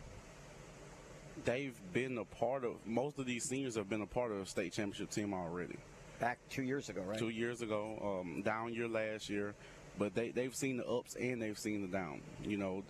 They've 1.46 1.76
been 1.94 2.18
a 2.18 2.26
part 2.26 2.66
of. 2.66 2.74
Most 2.86 3.20
of 3.20 3.28
these 3.28 3.44
seniors 3.44 3.76
have 3.76 3.88
been 3.88 4.02
a 4.02 4.08
part 4.08 4.32
of 4.32 4.40
a 4.40 4.46
state 4.48 4.74
championship 4.74 5.12
team 5.12 5.36
already. 5.36 5.78
Back 6.20 6.40
two 6.50 6.64
years 6.64 6.90
ago, 6.90 7.04
right? 7.04 7.20
Two 7.20 7.30
years 7.30 7.62
ago, 7.62 8.22
um, 8.22 8.42
down 8.42 8.74
year 8.74 8.88
last 8.88 9.30
year, 9.30 9.54
but 10.00 10.16
they 10.16 10.32
they've 10.32 10.56
seen 10.56 10.78
the 10.78 10.88
ups 10.88 11.16
and 11.16 11.40
they've 11.40 11.60
seen 11.60 11.84
the 11.84 11.88
down. 11.88 12.22
You 12.44 12.58
know, 12.58 12.84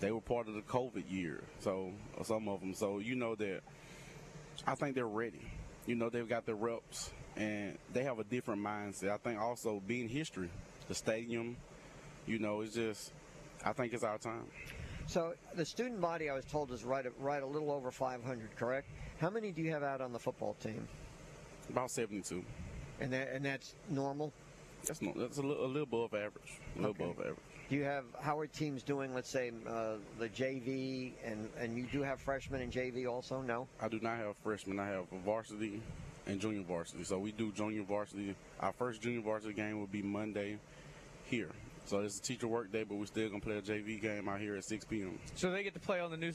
they 0.00 0.10
were 0.10 0.22
part 0.22 0.48
of 0.48 0.54
the 0.54 0.62
COVID 0.62 1.04
year, 1.10 1.42
so 1.60 1.92
some 2.22 2.48
of 2.48 2.60
them. 2.60 2.72
So 2.72 3.00
you 3.00 3.16
know 3.16 3.34
that 3.34 3.60
I 4.66 4.74
think 4.76 4.94
they're 4.94 5.06
ready. 5.06 5.42
You 5.84 5.96
know, 5.96 6.08
they've 6.08 6.28
got 6.28 6.46
the 6.46 6.54
reps 6.54 7.10
and 7.36 7.76
they 7.92 8.04
have 8.04 8.18
a 8.18 8.24
different 8.24 8.62
mindset. 8.62 9.10
I 9.10 9.18
think 9.18 9.38
also 9.38 9.82
being 9.86 10.08
history, 10.08 10.48
the 10.88 10.94
stadium, 10.94 11.56
you 12.26 12.38
know, 12.38 12.60
it's 12.60 12.74
just. 12.74 13.12
I 13.64 13.72
think 13.72 13.94
it's 13.94 14.04
our 14.04 14.18
time. 14.18 14.44
So 15.06 15.34
the 15.54 15.64
student 15.64 16.00
body, 16.00 16.28
I 16.28 16.34
was 16.34 16.44
told, 16.44 16.70
is 16.72 16.84
right 16.84 17.06
right 17.18 17.42
a 17.42 17.46
little 17.46 17.70
over 17.70 17.90
500. 17.90 18.56
Correct? 18.56 18.88
How 19.20 19.30
many 19.30 19.52
do 19.52 19.62
you 19.62 19.70
have 19.70 19.82
out 19.82 20.00
on 20.00 20.12
the 20.12 20.18
football 20.18 20.54
team? 20.62 20.86
About 21.70 21.90
72. 21.90 22.42
And 23.00 23.12
that 23.12 23.28
and 23.32 23.44
that's 23.44 23.74
normal. 23.90 24.32
That's 24.86 25.00
no, 25.00 25.12
that's 25.16 25.38
a 25.38 25.42
little, 25.42 25.64
a 25.64 25.66
little 25.66 25.82
above 25.84 26.14
average. 26.14 26.60
A 26.76 26.78
little 26.78 26.90
Okay. 26.90 27.04
above 27.04 27.20
average. 27.20 27.38
Do 27.70 27.76
you 27.76 27.84
have 27.84 28.04
how 28.20 28.38
are 28.38 28.46
teams 28.46 28.82
doing? 28.82 29.14
Let's 29.14 29.30
say 29.30 29.50
uh, 29.66 29.94
the 30.18 30.28
JV, 30.28 31.12
and 31.24 31.48
and 31.58 31.76
you 31.76 31.86
do 31.90 32.02
have 32.02 32.20
freshmen 32.20 32.60
in 32.60 32.70
JV 32.70 33.08
also. 33.10 33.40
No. 33.40 33.66
I 33.80 33.88
do 33.88 33.98
not 34.00 34.18
have 34.18 34.36
freshmen. 34.42 34.78
I 34.78 34.88
have 34.88 35.04
varsity 35.24 35.80
and 36.26 36.40
junior 36.40 36.62
varsity. 36.62 37.04
So 37.04 37.18
we 37.18 37.32
do 37.32 37.50
junior 37.52 37.82
varsity. 37.82 38.34
Our 38.60 38.72
first 38.72 39.00
junior 39.00 39.22
varsity 39.22 39.54
game 39.54 39.80
will 39.80 39.86
be 39.86 40.02
Monday 40.02 40.58
here. 41.34 41.50
So 41.86 41.98
it's 42.00 42.18
a 42.18 42.22
teacher 42.22 42.48
work 42.48 42.72
day, 42.72 42.84
but 42.84 42.94
we're 42.96 43.06
still 43.06 43.28
gonna 43.28 43.40
play 43.40 43.58
a 43.58 43.62
JV 43.62 44.00
game 44.00 44.28
out 44.28 44.40
here 44.40 44.56
at 44.56 44.64
6 44.64 44.84
p.m. 44.86 45.18
So 45.34 45.50
they 45.50 45.62
get 45.62 45.74
to 45.74 45.80
play 45.80 46.00
on 46.00 46.10
the 46.10 46.16
new. 46.16 46.32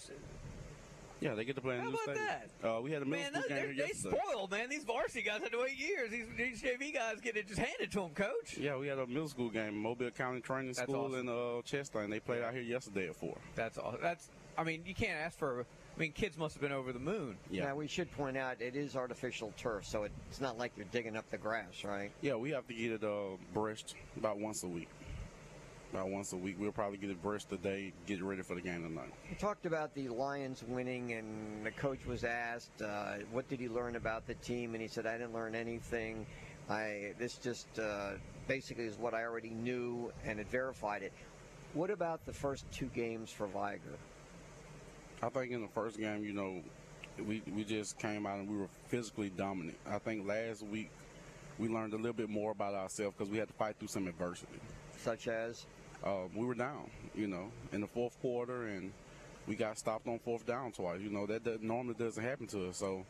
Yeah, 1.21 1.33
they 1.35 1.43
get 1.43 1.55
to 1.55 1.61
play 1.61 1.75
in 1.75 1.81
How 1.81 1.87
the 1.87 1.91
new 1.97 2.03
about 2.03 2.15
stadium. 2.15 2.77
Uh, 2.77 2.81
we 2.81 2.91
had 2.91 3.01
a 3.01 3.05
middle 3.05 3.23
Man, 3.23 3.33
school 3.33 3.49
game 3.49 3.57
here 3.57 3.67
they 3.75 3.87
yesterday. 3.89 4.17
spoiled, 4.23 4.51
man. 4.51 4.69
These 4.69 4.83
varsity 4.85 5.21
guys 5.23 5.41
had 5.41 5.51
to 5.51 5.57
wait 5.59 5.77
years. 5.77 6.11
These, 6.11 6.27
these 6.37 6.61
JV 6.61 6.93
guys 6.93 7.19
get 7.19 7.35
it 7.35 7.47
just 7.47 7.59
handed 7.59 7.91
to 7.91 7.99
them, 7.99 8.11
coach. 8.11 8.57
Yeah, 8.57 8.77
we 8.77 8.87
had 8.87 8.99
a 8.99 9.07
middle 9.07 9.27
school 9.27 9.49
game, 9.49 9.75
Mobile 9.77 10.11
County 10.11 10.39
Training 10.39 10.67
That's 10.67 10.83
School 10.83 11.07
awesome. 11.07 11.27
in 11.27 11.29
uh, 11.29 11.61
Chester, 11.63 11.99
and 12.01 12.13
they 12.13 12.19
played 12.21 12.41
out 12.41 12.53
here 12.53 12.61
yesterday 12.61 13.09
at 13.09 13.15
four. 13.15 13.37
That's 13.55 13.77
all. 13.77 13.95
That's. 14.01 14.29
I 14.57 14.63
mean, 14.63 14.83
you 14.85 14.93
can't 14.95 15.17
ask 15.19 15.37
for. 15.37 15.65
I 15.99 16.03
mean, 16.03 16.13
kids 16.13 16.37
must 16.37 16.55
have 16.55 16.61
been 16.61 16.71
over 16.71 16.93
the 16.93 16.99
moon. 16.99 17.35
Now 17.51 17.75
we 17.75 17.85
should 17.85 18.09
point 18.13 18.37
out 18.37 18.61
it 18.61 18.77
is 18.77 18.95
artificial 18.95 19.53
turf, 19.57 19.85
so 19.85 20.07
it's 20.29 20.39
not 20.39 20.57
like 20.57 20.71
you're 20.77 20.85
digging 20.93 21.17
up 21.17 21.29
the 21.29 21.37
grass, 21.37 21.83
right? 21.83 22.09
Yeah, 22.21 22.35
we 22.35 22.51
have 22.51 22.65
to 22.67 22.73
get 22.73 22.91
it 22.93 23.03
uh, 23.03 23.35
brushed 23.53 23.95
about 24.15 24.39
once 24.39 24.63
a 24.63 24.67
week. 24.67 24.87
About 25.91 26.07
once 26.07 26.31
a 26.31 26.37
week. 26.37 26.55
We'll 26.57 26.71
probably 26.71 26.99
get 26.99 27.09
it 27.09 27.21
brushed 27.21 27.49
today, 27.49 27.91
get 28.05 28.19
it 28.19 28.23
ready 28.23 28.43
for 28.43 28.55
the 28.55 28.61
game 28.61 28.83
tonight. 28.83 29.11
We 29.29 29.35
talked 29.35 29.65
about 29.65 29.93
the 29.93 30.07
Lions 30.07 30.63
winning, 30.69 31.11
and 31.11 31.65
the 31.65 31.71
coach 31.71 32.05
was 32.05 32.23
asked, 32.23 32.81
uh, 32.81 33.15
"What 33.33 33.49
did 33.49 33.59
he 33.59 33.67
learn 33.67 33.97
about 33.97 34.25
the 34.25 34.35
team?" 34.35 34.75
And 34.75 34.81
he 34.81 34.87
said, 34.87 35.05
"I 35.05 35.17
didn't 35.17 35.33
learn 35.33 35.53
anything. 35.53 36.25
I 36.69 37.13
this 37.17 37.35
just 37.35 37.77
uh, 37.77 38.11
basically 38.47 38.85
is 38.85 38.97
what 38.97 39.13
I 39.13 39.23
already 39.23 39.49
knew, 39.49 40.13
and 40.23 40.39
it 40.39 40.49
verified 40.49 41.03
it." 41.03 41.11
What 41.73 41.89
about 41.89 42.25
the 42.25 42.33
first 42.33 42.71
two 42.71 42.87
games 42.87 43.31
for 43.31 43.47
Vigor? 43.47 43.99
I 45.21 45.29
think 45.29 45.51
in 45.51 45.61
the 45.61 45.67
first 45.67 45.97
game, 45.97 46.23
you 46.23 46.33
know, 46.33 46.61
we 47.27 47.41
we 47.53 47.63
just 47.63 47.99
came 47.99 48.25
out 48.25 48.39
and 48.39 48.49
we 48.49 48.57
were 48.57 48.69
physically 48.87 49.29
dominant. 49.29 49.77
I 49.85 49.99
think 49.99 50.25
last 50.25 50.63
week 50.63 50.89
we 51.57 51.67
learned 51.67 51.93
a 51.93 51.97
little 51.97 52.13
bit 52.13 52.29
more 52.29 52.51
about 52.51 52.73
ourselves 52.73 53.15
because 53.17 53.29
we 53.31 53.37
had 53.37 53.49
to 53.49 53.53
fight 53.55 53.75
through 53.77 53.89
some 53.89 54.07
adversity. 54.07 54.59
Such 54.97 55.27
as? 55.27 55.65
Uh, 56.01 56.29
we 56.33 56.45
were 56.45 56.53
down, 56.55 56.89
you 57.13 57.27
know, 57.27 57.51
in 57.73 57.81
the 57.81 57.87
fourth 57.87 58.17
quarter, 58.21 58.67
and 58.67 58.93
we 59.47 59.55
got 59.55 59.77
stopped 59.77 60.07
on 60.07 60.17
fourth 60.19 60.45
down 60.45 60.71
twice. 60.71 61.01
You 61.01 61.09
know, 61.09 61.25
that, 61.25 61.43
that 61.43 61.61
normally 61.61 61.95
doesn't 61.95 62.23
happen 62.23 62.47
to 62.47 62.69
us. 62.69 62.77
So 62.77 63.05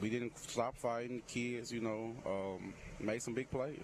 we 0.00 0.08
didn't 0.08 0.38
stop 0.38 0.74
fighting. 0.78 1.22
The 1.26 1.32
kids, 1.32 1.70
you 1.70 1.80
know, 1.80 2.14
um, 2.24 2.72
made 2.98 3.22
some 3.22 3.34
big 3.34 3.50
plays. 3.50 3.76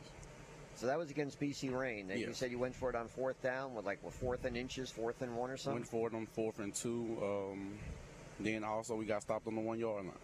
So 0.79 0.87
that 0.87 0.97
was 0.97 1.11
against 1.11 1.41
BC 1.41 1.77
Rain. 1.77 2.09
And 2.09 2.21
You 2.21 2.33
said 2.33 2.53
you 2.53 2.59
went 2.59 2.73
for 2.73 2.89
it 2.89 2.95
on 2.95 3.09
fourth 3.09 3.43
down 3.43 3.75
with 3.75 3.85
like 3.85 3.99
what, 4.03 4.15
fourth 4.15 4.45
and 4.45 4.57
inches, 4.57 4.91
fourth 4.91 5.23
and 5.23 5.37
one 5.37 5.51
or 5.51 5.57
something. 5.57 5.81
Went 5.81 5.89
for 5.89 6.07
it 6.07 6.15
on 6.15 6.27
fourth 6.27 6.61
and 6.61 6.73
two. 6.73 7.19
Um, 7.21 7.73
then 8.39 8.63
also 8.63 8.95
we 8.95 9.05
got 9.05 9.23
stopped 9.23 9.49
on 9.49 9.57
the 9.57 9.61
one 9.61 9.81
yard 9.81 10.05
line. 10.05 10.15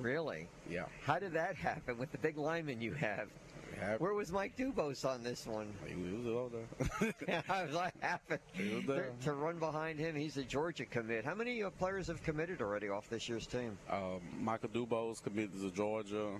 Really? 0.00 0.46
Yeah. 0.70 0.84
How 1.02 1.18
did 1.18 1.32
that 1.32 1.56
happen 1.56 1.98
with 1.98 2.12
the 2.12 2.18
big 2.18 2.36
lineman 2.38 2.80
you 2.80 2.92
have? 2.94 3.28
Where 3.98 4.14
was 4.14 4.30
Mike 4.30 4.56
Dubose 4.56 5.04
on 5.04 5.24
this 5.24 5.44
one? 5.46 5.72
He 5.84 5.94
was 5.96 6.26
over 6.26 6.58
I 7.48 7.64
was 7.64 7.74
like, 7.74 8.00
happened 8.00 8.38
there. 8.86 9.10
to 9.22 9.32
run 9.32 9.58
behind 9.58 9.98
him. 9.98 10.14
He's 10.14 10.36
a 10.36 10.44
Georgia 10.44 10.86
commit. 10.86 11.24
How 11.24 11.34
many 11.34 11.64
uh, 11.64 11.70
players 11.70 12.06
have 12.06 12.22
committed 12.22 12.62
already 12.62 12.88
off 12.88 13.10
this 13.10 13.28
year's 13.28 13.46
team? 13.48 13.76
Um, 13.90 14.20
Michael 14.40 14.68
Dubose 14.68 15.20
committed 15.22 15.60
to 15.60 15.70
Georgia. 15.72 16.30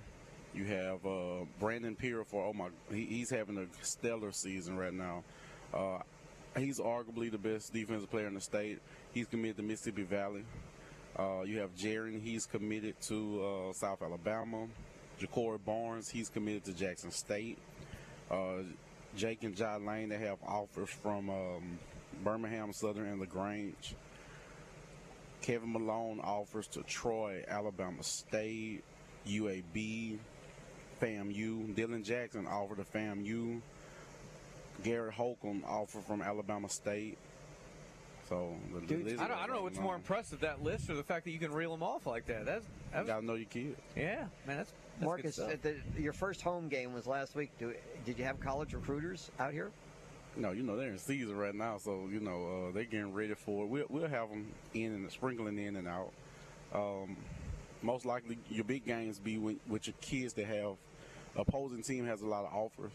You 0.54 0.64
have 0.64 1.04
uh, 1.04 1.44
Brandon 1.58 1.96
Pierre 1.96 2.24
for 2.24 2.44
oh 2.44 2.52
my, 2.52 2.68
he, 2.90 3.06
he's 3.06 3.30
having 3.30 3.58
a 3.58 3.66
stellar 3.84 4.30
season 4.30 4.76
right 4.76 4.92
now. 4.92 5.24
Uh, 5.72 5.98
he's 6.56 6.78
arguably 6.78 7.30
the 7.30 7.38
best 7.38 7.72
defensive 7.72 8.10
player 8.10 8.28
in 8.28 8.34
the 8.34 8.40
state. 8.40 8.80
He's 9.12 9.26
committed 9.26 9.56
to 9.56 9.62
Mississippi 9.62 10.04
Valley. 10.04 10.44
Uh, 11.18 11.42
you 11.42 11.58
have 11.58 11.74
Jaron, 11.74 12.20
he's 12.22 12.46
committed 12.46 13.00
to 13.02 13.44
uh, 13.44 13.72
South 13.72 14.02
Alabama. 14.02 14.66
Ja'Cory 15.20 15.64
Barnes, 15.64 16.08
he's 16.08 16.28
committed 16.28 16.64
to 16.64 16.72
Jackson 16.72 17.10
State. 17.10 17.58
Uh, 18.30 18.62
Jake 19.16 19.44
and 19.44 19.56
John 19.56 19.86
Lane, 19.86 20.08
they 20.08 20.18
have 20.18 20.38
offers 20.46 20.90
from 20.90 21.30
um, 21.30 21.78
Birmingham 22.24 22.72
Southern 22.72 23.06
and 23.06 23.20
LaGrange. 23.20 23.94
Kevin 25.40 25.72
Malone 25.72 26.20
offers 26.20 26.66
to 26.68 26.82
Troy, 26.82 27.44
Alabama 27.46 28.02
State, 28.02 28.82
UAB, 29.28 30.18
FAMU. 31.00 31.74
Dylan 31.74 32.04
Jackson 32.04 32.46
offered 32.46 32.78
to 32.78 32.84
FAMU. 32.84 33.60
Garrett 34.82 35.14
Holcomb 35.14 35.62
offered 35.66 36.04
from 36.04 36.20
Alabama 36.22 36.68
State. 36.68 37.16
So 38.28 38.54
the, 38.72 38.80
the 38.80 38.86
Dude, 38.86 39.04
list 39.04 39.20
I 39.20 39.28
don't, 39.28 39.36
I 39.38 39.46
don't 39.46 39.56
know 39.56 39.62
what's 39.62 39.76
on. 39.78 39.84
more 39.84 39.94
impressive, 39.94 40.40
that 40.40 40.62
list 40.62 40.88
or 40.88 40.94
the 40.94 41.02
fact 41.02 41.24
that 41.26 41.30
you 41.32 41.38
can 41.38 41.52
reel 41.52 41.70
them 41.70 41.82
off 41.82 42.06
like 42.06 42.26
that. 42.26 42.46
That's, 42.46 42.64
that's 42.92 43.02
You 43.06 43.12
gotta 43.14 43.26
know 43.26 43.34
your 43.34 43.46
kid. 43.46 43.76
yeah, 43.94 44.24
man. 44.46 44.56
That's, 44.56 44.70
that's 44.70 44.72
good 44.98 45.04
Marcus, 45.04 45.34
stuff. 45.34 45.50
at 45.52 45.62
the, 45.62 45.76
your 45.98 46.12
first 46.14 46.40
home 46.40 46.68
game 46.68 46.94
was 46.94 47.06
last 47.06 47.34
week. 47.34 47.50
Do, 47.58 47.74
did 48.06 48.18
you 48.18 48.24
have 48.24 48.40
college 48.40 48.72
recruiters 48.72 49.30
out 49.38 49.52
here? 49.52 49.70
No, 50.36 50.50
you 50.52 50.62
know 50.62 50.74
they're 50.76 50.88
in 50.88 50.98
season 50.98 51.36
right 51.36 51.54
now, 51.54 51.76
so 51.78 52.08
you 52.10 52.18
know 52.18 52.68
uh, 52.68 52.72
they're 52.72 52.84
getting 52.84 53.12
ready 53.12 53.34
for. 53.34 53.64
it. 53.64 53.68
We'll 53.68 53.84
we'll 53.88 54.08
have 54.08 54.30
them 54.30 54.46
in 54.72 54.92
and 54.92 55.10
sprinkling 55.12 55.58
in 55.58 55.76
and 55.76 55.86
out. 55.86 56.10
Um, 56.74 57.16
most 57.84 58.04
likely, 58.04 58.38
your 58.50 58.64
big 58.64 58.84
games 58.86 59.18
be 59.18 59.38
with, 59.38 59.56
with 59.68 59.86
your 59.86 59.94
kids 60.00 60.32
that 60.34 60.46
have 60.46 60.74
opposing 61.36 61.82
team 61.82 62.06
has 62.06 62.22
a 62.22 62.26
lot 62.26 62.44
of 62.44 62.52
offers, 62.54 62.92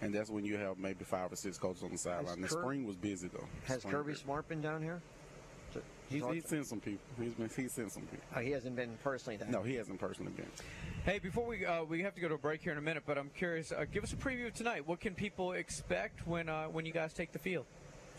and 0.00 0.14
that's 0.14 0.30
when 0.30 0.44
you 0.44 0.56
have 0.56 0.78
maybe 0.78 1.04
five 1.04 1.32
or 1.32 1.36
six 1.36 1.58
coaches 1.58 1.82
on 1.82 1.90
the 1.90 1.98
sideline. 1.98 2.40
The 2.40 2.48
Kirk- 2.48 2.62
spring 2.62 2.86
was 2.86 2.96
busy 2.96 3.28
though. 3.32 3.46
Has 3.66 3.80
Spring 3.82 3.92
Kirby 3.94 4.12
was- 4.12 4.20
Smart 4.20 4.48
been 4.48 4.62
down 4.62 4.82
here? 4.82 5.00
To- 5.74 5.82
He's, 6.08 6.22
talk- 6.22 6.34
he's 6.34 6.46
sent 6.48 6.66
some 6.66 6.80
people. 6.80 7.00
He's 7.20 7.34
been 7.34 7.48
he's 7.54 7.72
sent 7.72 7.92
some 7.92 8.02
people. 8.02 8.24
Oh, 8.34 8.40
he 8.40 8.50
hasn't 8.50 8.74
been 8.74 8.96
personally 9.04 9.36
down. 9.36 9.50
No, 9.52 9.62
he 9.62 9.74
hasn't 9.76 10.00
personally 10.00 10.32
been. 10.32 10.46
Hey, 11.04 11.18
before 11.20 11.46
we 11.46 11.64
uh, 11.64 11.84
we 11.84 12.02
have 12.02 12.14
to 12.16 12.20
go 12.20 12.28
to 12.28 12.34
a 12.34 12.38
break 12.38 12.62
here 12.62 12.72
in 12.72 12.78
a 12.78 12.82
minute, 12.82 13.04
but 13.06 13.16
I'm 13.18 13.30
curious. 13.36 13.70
Uh, 13.72 13.84
give 13.92 14.02
us 14.02 14.12
a 14.12 14.16
preview 14.16 14.46
of 14.48 14.54
tonight. 14.54 14.86
What 14.88 14.98
can 15.00 15.14
people 15.14 15.52
expect 15.52 16.26
when 16.26 16.48
uh, 16.48 16.64
when 16.64 16.86
you 16.86 16.92
guys 16.92 17.12
take 17.12 17.30
the 17.32 17.38
field? 17.38 17.66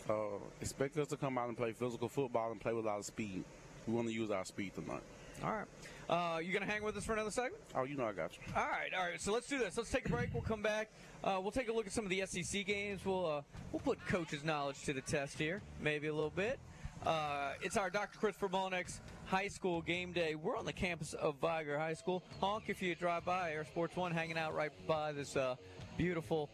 Uh, 0.08 0.14
expect 0.60 0.96
us 0.98 1.08
to 1.08 1.16
come 1.16 1.36
out 1.36 1.48
and 1.48 1.56
play 1.56 1.72
physical 1.72 2.08
football 2.08 2.50
and 2.50 2.60
play 2.60 2.72
with 2.72 2.84
a 2.84 2.88
lot 2.88 2.98
of 2.98 3.04
speed. 3.04 3.44
We 3.86 3.92
want 3.94 4.08
to 4.08 4.14
use 4.14 4.30
our 4.30 4.44
speed 4.44 4.74
tonight. 4.74 5.02
All 5.44 5.50
right. 5.50 5.66
Uh, 6.08 6.38
you 6.38 6.52
gonna 6.52 6.66
hang 6.66 6.82
with 6.82 6.96
us 6.96 7.04
for 7.04 7.14
another 7.14 7.30
segment? 7.30 7.62
Oh, 7.74 7.84
you 7.84 7.96
know 7.96 8.04
I 8.04 8.12
got 8.12 8.36
you. 8.36 8.42
All 8.54 8.62
right, 8.62 8.92
all 8.96 9.04
right. 9.04 9.20
So 9.20 9.32
let's 9.32 9.48
do 9.48 9.58
this. 9.58 9.76
Let's 9.76 9.90
take 9.90 10.06
a 10.06 10.08
break. 10.08 10.32
We'll 10.32 10.42
come 10.42 10.62
back. 10.62 10.90
Uh, 11.24 11.38
we'll 11.40 11.52
take 11.52 11.68
a 11.68 11.72
look 11.72 11.86
at 11.86 11.92
some 11.92 12.04
of 12.04 12.10
the 12.10 12.22
SEC 12.26 12.66
games. 12.66 13.04
We'll 13.04 13.26
uh, 13.26 13.42
we'll 13.72 13.80
put 13.80 14.04
coach's 14.06 14.44
knowledge 14.44 14.82
to 14.84 14.92
the 14.92 15.00
test 15.00 15.38
here, 15.38 15.62
maybe 15.80 16.08
a 16.08 16.14
little 16.14 16.30
bit. 16.30 16.60
Uh, 17.04 17.54
it's 17.62 17.76
our 17.76 17.90
Dr. 17.90 18.18
Christopher 18.18 18.48
Mullenix 18.48 19.00
High 19.24 19.48
School 19.48 19.80
game 19.82 20.12
day. 20.12 20.36
We're 20.36 20.56
on 20.56 20.64
the 20.64 20.72
campus 20.72 21.14
of 21.14 21.36
Vigor 21.40 21.76
High 21.76 21.94
School. 21.94 22.22
Honk 22.40 22.64
if 22.68 22.80
you 22.80 22.94
drive 22.94 23.24
by 23.24 23.50
Air 23.50 23.64
Sports 23.64 23.96
One, 23.96 24.12
hanging 24.12 24.38
out 24.38 24.54
right 24.54 24.70
by 24.86 25.10
this 25.10 25.34
uh, 25.36 25.56
beautiful, 25.96 26.48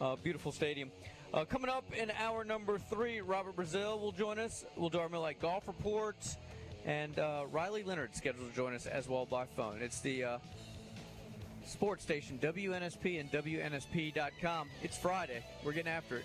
uh, 0.00 0.16
beautiful 0.16 0.50
stadium. 0.50 0.90
Uh, 1.32 1.44
coming 1.44 1.70
up 1.70 1.84
in 1.96 2.10
hour 2.18 2.42
number 2.42 2.76
three, 2.78 3.20
Robert 3.20 3.54
Brazile 3.54 4.00
will 4.00 4.10
join 4.10 4.40
us. 4.40 4.64
We'll 4.76 4.90
do 4.90 4.98
our 4.98 5.08
Midnight 5.08 5.40
Golf 5.40 5.68
Reports. 5.68 6.36
And 6.84 7.18
uh, 7.18 7.44
Riley 7.50 7.82
Leonard 7.82 8.14
scheduled 8.16 8.48
to 8.48 8.56
join 8.56 8.74
us 8.74 8.86
as 8.86 9.08
well 9.08 9.26
by 9.26 9.44
phone. 9.44 9.82
It's 9.82 10.00
the 10.00 10.24
uh, 10.24 10.38
sports 11.66 12.02
station, 12.02 12.38
WNSP 12.42 13.20
and 13.20 13.30
WNSP.com. 13.30 14.68
It's 14.82 14.96
Friday. 14.96 15.44
We're 15.64 15.72
getting 15.72 15.92
after 15.92 16.18
it. 16.18 16.24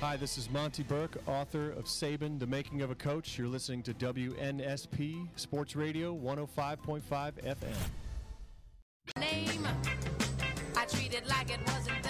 Hi, 0.00 0.16
this 0.16 0.38
is 0.38 0.48
Monte 0.48 0.84
Burke, 0.84 1.16
author 1.26 1.72
of 1.72 1.86
Saban, 1.86 2.38
The 2.38 2.46
Making 2.46 2.82
of 2.82 2.92
a 2.92 2.94
Coach. 2.94 3.36
You're 3.36 3.48
listening 3.48 3.82
to 3.82 3.94
WNSP 3.94 5.26
Sports 5.34 5.74
Radio 5.74 6.14
105.5 6.14 7.02
FM. 7.02 7.56
Name, 9.18 9.68
I 10.76 10.84
treat 10.84 11.14
it 11.14 11.26
like 11.26 11.50
it 11.50 11.58
wasn't 11.66 12.07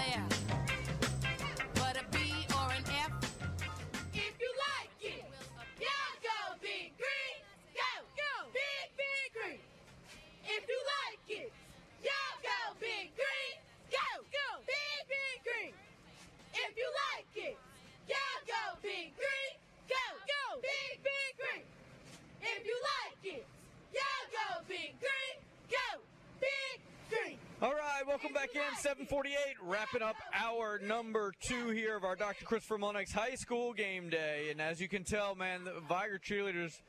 All 27.61 27.73
right, 27.73 28.07
welcome 28.07 28.33
back 28.33 28.51
in. 28.55 28.77
748, 28.77 29.35
wrapping 29.63 30.03
up 30.03 30.15
hour 30.33 30.79
number 30.79 31.33
two 31.41 31.71
here 31.71 31.97
of 31.97 32.05
our 32.05 32.15
Dr. 32.15 32.45
Christopher 32.45 32.79
Mullenix 32.79 33.13
High 33.13 33.35
School 33.35 33.73
game 33.73 34.09
day. 34.09 34.49
And 34.53 34.61
as 34.61 34.81
you 34.81 34.87
can 34.89 35.03
tell, 35.03 35.35
man, 35.35 35.65
the 35.65 35.81
Vigor 35.89 36.21
cheerleaders, 36.25 36.81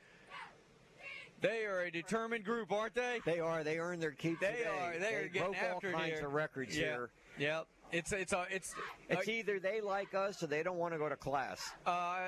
They 1.42 1.66
are 1.66 1.82
a 1.82 1.92
determined 1.92 2.46
group, 2.46 2.72
aren't 2.72 2.94
they? 2.94 3.20
They 3.26 3.40
are. 3.40 3.64
They 3.64 3.80
earned 3.80 4.02
their 4.02 4.12
keep 4.12 4.40
They 4.40 4.48
today. 4.48 4.64
are. 4.80 5.00
They, 5.00 5.16
are 5.16 5.28
getting 5.28 5.54
broke 5.54 5.64
after 5.64 5.88
all 5.88 6.00
kinds 6.02 6.20
here. 6.20 6.28
of 6.28 6.34
records 6.34 6.78
yeah. 6.78 6.84
here. 6.84 7.10
Yep. 7.40 7.68
It's 7.92 8.12
it's 8.12 8.34
uh, 8.34 8.46
it's 8.52 8.76
It's 9.10 9.28
uh, 9.28 9.32
either 9.32 9.60
they 9.60 9.82
like 9.82 10.14
us 10.14 10.44
or 10.44 10.48
they 10.48 10.62
don't 10.62 10.78
want 10.78 10.94
to 10.94 11.00
go 11.00 11.10
to 11.10 11.16
class. 11.16 11.60
uh, 11.88 12.28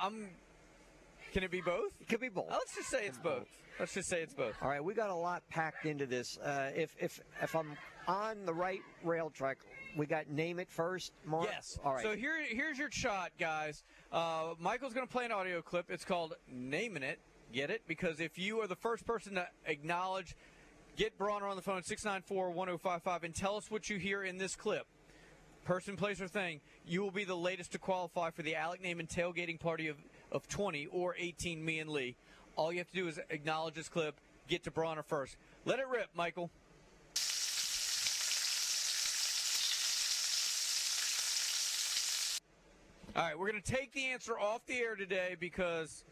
I'm. 0.00 0.30
Can 1.32 1.42
it 1.42 1.50
be 1.50 1.60
both? 1.60 1.92
It 2.00 2.08
could 2.08 2.20
be 2.20 2.28
both. 2.28 2.50
Let's 2.50 2.74
just 2.76 2.90
say 2.90 3.06
it's 3.06 3.18
both. 3.18 3.48
Let's 3.80 3.94
just 3.94 4.08
say 4.08 4.20
it's 4.20 4.34
both. 4.34 4.54
All 4.60 4.68
right, 4.68 4.84
we 4.84 4.92
got 4.92 5.10
a 5.10 5.14
lot 5.14 5.42
packed 5.48 5.86
into 5.86 6.06
this. 6.06 6.36
Uh, 6.38 6.70
if 6.74 6.94
if 7.00 7.20
if 7.42 7.56
I'm 7.56 7.76
on 8.06 8.44
the 8.44 8.52
right 8.52 8.80
rail 9.02 9.30
track, 9.30 9.58
we 9.96 10.06
got 10.06 10.28
name 10.28 10.58
it 10.58 10.70
first, 10.70 11.12
Mark. 11.24 11.48
Yes. 11.50 11.78
All 11.82 11.94
right. 11.94 12.02
So 12.02 12.14
here, 12.14 12.34
here's 12.46 12.78
your 12.78 12.90
shot, 12.90 13.32
guys. 13.40 13.82
Uh, 14.10 14.54
Michael's 14.58 14.92
going 14.92 15.06
to 15.06 15.12
play 15.12 15.24
an 15.24 15.32
audio 15.32 15.62
clip. 15.62 15.90
It's 15.90 16.04
called 16.04 16.34
"Naming 16.48 17.02
It." 17.02 17.18
Get 17.52 17.70
it? 17.70 17.82
Because 17.86 18.20
if 18.20 18.38
you 18.38 18.60
are 18.60 18.66
the 18.66 18.76
first 18.76 19.04
person 19.04 19.34
to 19.34 19.46
acknowledge, 19.66 20.34
get 20.96 21.18
Bronner 21.18 21.46
on 21.46 21.56
the 21.56 21.62
phone 21.62 21.82
694-1055 21.82 23.24
and 23.24 23.34
tell 23.34 23.56
us 23.56 23.70
what 23.70 23.90
you 23.90 23.98
hear 23.98 24.22
in 24.22 24.38
this 24.38 24.56
clip. 24.56 24.86
Person, 25.64 25.96
place, 25.96 26.20
or 26.20 26.28
thing. 26.28 26.60
You 26.86 27.02
will 27.02 27.10
be 27.10 27.24
the 27.24 27.36
latest 27.36 27.72
to 27.72 27.78
qualify 27.78 28.30
for 28.30 28.42
the 28.42 28.56
Alec 28.56 28.82
Naman 28.82 29.06
tailgating 29.06 29.60
party 29.60 29.88
of, 29.88 29.96
of 30.32 30.48
20 30.48 30.86
or 30.86 31.14
18. 31.16 31.64
Me 31.64 31.78
and 31.78 31.90
Lee. 31.90 32.16
All 32.56 32.72
you 32.72 32.78
have 32.78 32.88
to 32.88 32.94
do 32.94 33.06
is 33.06 33.20
acknowledge 33.30 33.74
this 33.74 33.88
clip. 33.88 34.18
Get 34.48 34.64
to 34.64 34.70
Bronner 34.70 35.02
first. 35.02 35.36
Let 35.64 35.78
it 35.78 35.86
rip, 35.88 36.08
Michael. 36.14 36.50
All 43.14 43.22
right, 43.22 43.38
we're 43.38 43.50
going 43.50 43.62
to 43.62 43.72
take 43.72 43.92
the 43.92 44.06
answer 44.06 44.38
off 44.38 44.64
the 44.66 44.78
air 44.78 44.96
today 44.96 45.36
because 45.38 46.02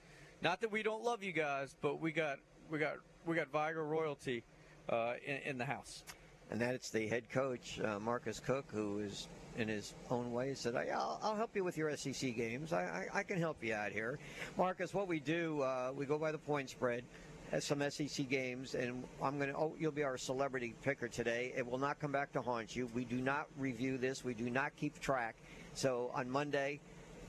not 0.42 0.60
that 0.60 0.70
we 0.70 0.82
don't 0.82 1.02
love 1.02 1.22
you 1.22 1.32
guys, 1.32 1.74
but 1.80 1.98
we 1.98 2.12
got 2.12 2.38
we 2.70 2.78
got 2.78 2.96
we 3.24 3.34
got 3.34 3.50
Vigor 3.50 3.84
royalty 3.84 4.44
uh, 4.90 5.14
in, 5.24 5.36
in 5.46 5.58
the 5.58 5.64
house. 5.64 6.04
and 6.50 6.60
that's 6.60 6.90
the 6.90 7.06
head 7.06 7.30
coach, 7.30 7.80
uh, 7.80 7.98
Marcus 7.98 8.38
Cook, 8.38 8.66
who 8.70 8.98
is 8.98 9.28
in 9.56 9.68
his 9.68 9.94
own 10.10 10.32
way 10.32 10.54
said, 10.54 10.74
I, 10.76 10.86
I'll, 10.94 11.18
I'll 11.22 11.36
help 11.36 11.54
you 11.54 11.64
with 11.64 11.76
your 11.76 11.94
SEC 11.96 12.34
games. 12.36 12.72
I, 12.72 13.08
I, 13.14 13.18
I 13.20 13.22
can 13.22 13.38
help 13.38 13.62
you 13.62 13.74
out 13.74 13.92
here. 13.92 14.18
Marcus, 14.56 14.94
what 14.94 15.08
we 15.08 15.20
do, 15.20 15.62
uh, 15.62 15.92
we 15.94 16.06
go 16.06 16.18
by 16.18 16.32
the 16.32 16.38
point 16.38 16.70
spread. 16.70 17.04
Has 17.50 17.64
some 17.66 17.82
SEC 17.90 18.28
games, 18.28 18.76
and 18.76 19.02
I'm 19.20 19.36
going 19.38 19.50
to. 19.50 19.56
Oh, 19.56 19.74
you'll 19.76 19.90
be 19.90 20.04
our 20.04 20.16
celebrity 20.16 20.72
picker 20.84 21.08
today. 21.08 21.52
It 21.56 21.66
will 21.66 21.78
not 21.78 21.98
come 21.98 22.12
back 22.12 22.30
to 22.34 22.40
haunt 22.40 22.76
you. 22.76 22.88
We 22.94 23.04
do 23.04 23.16
not 23.16 23.48
review 23.58 23.98
this. 23.98 24.22
We 24.24 24.34
do 24.34 24.48
not 24.48 24.70
keep 24.76 25.00
track. 25.00 25.34
So 25.74 26.12
on 26.14 26.30
Monday, 26.30 26.78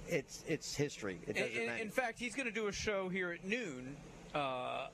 it's 0.08 0.44
it's 0.48 0.76
history. 0.76 1.20
It 1.26 1.38
doesn't 1.38 1.52
In, 1.54 1.62
in, 1.62 1.68
matter. 1.70 1.82
in 1.82 1.90
fact, 1.90 2.20
he's 2.20 2.36
going 2.36 2.46
to 2.46 2.54
do 2.54 2.68
a 2.68 2.72
show 2.72 3.10
here 3.10 3.32
at 3.32 3.44
noon, 3.44 3.96
uh, 4.36 4.90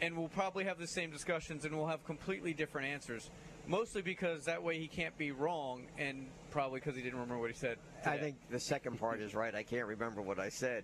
and 0.00 0.16
we'll 0.16 0.28
probably 0.28 0.64
have 0.64 0.78
the 0.78 0.86
same 0.86 1.10
discussions, 1.10 1.66
and 1.66 1.76
we'll 1.76 1.86
have 1.88 2.02
completely 2.06 2.54
different 2.54 2.88
answers. 2.88 3.28
Mostly 3.70 4.02
because 4.02 4.46
that 4.46 4.64
way 4.64 4.80
he 4.80 4.88
can't 4.88 5.16
be 5.16 5.30
wrong, 5.30 5.86
and 5.96 6.26
probably 6.50 6.80
because 6.80 6.96
he 6.96 7.02
didn't 7.02 7.20
remember 7.20 7.40
what 7.40 7.50
he 7.50 7.56
said. 7.56 7.78
I 8.04 8.16
think 8.16 8.34
the 8.50 8.58
second 8.58 8.98
part 8.98 9.20
is 9.20 9.32
right. 9.32 9.54
I 9.54 9.62
can't 9.62 9.86
remember 9.86 10.22
what 10.22 10.40
I 10.40 10.48
said. 10.48 10.82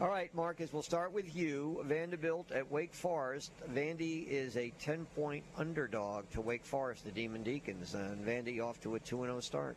All 0.00 0.08
right, 0.08 0.34
Marcus, 0.34 0.72
we'll 0.72 0.82
start 0.82 1.12
with 1.12 1.36
you. 1.36 1.80
Vanderbilt 1.84 2.50
at 2.50 2.68
Wake 2.72 2.92
Forest. 2.92 3.52
Vandy 3.72 4.26
is 4.26 4.56
a 4.56 4.72
10 4.80 5.06
point 5.14 5.44
underdog 5.56 6.28
to 6.30 6.40
Wake 6.40 6.64
Forest, 6.64 7.04
the 7.04 7.12
Demon 7.12 7.44
Deacons. 7.44 7.94
And 7.94 8.26
Vandy 8.26 8.60
off 8.60 8.80
to 8.80 8.96
a 8.96 8.98
2 8.98 9.18
0 9.18 9.38
start. 9.38 9.76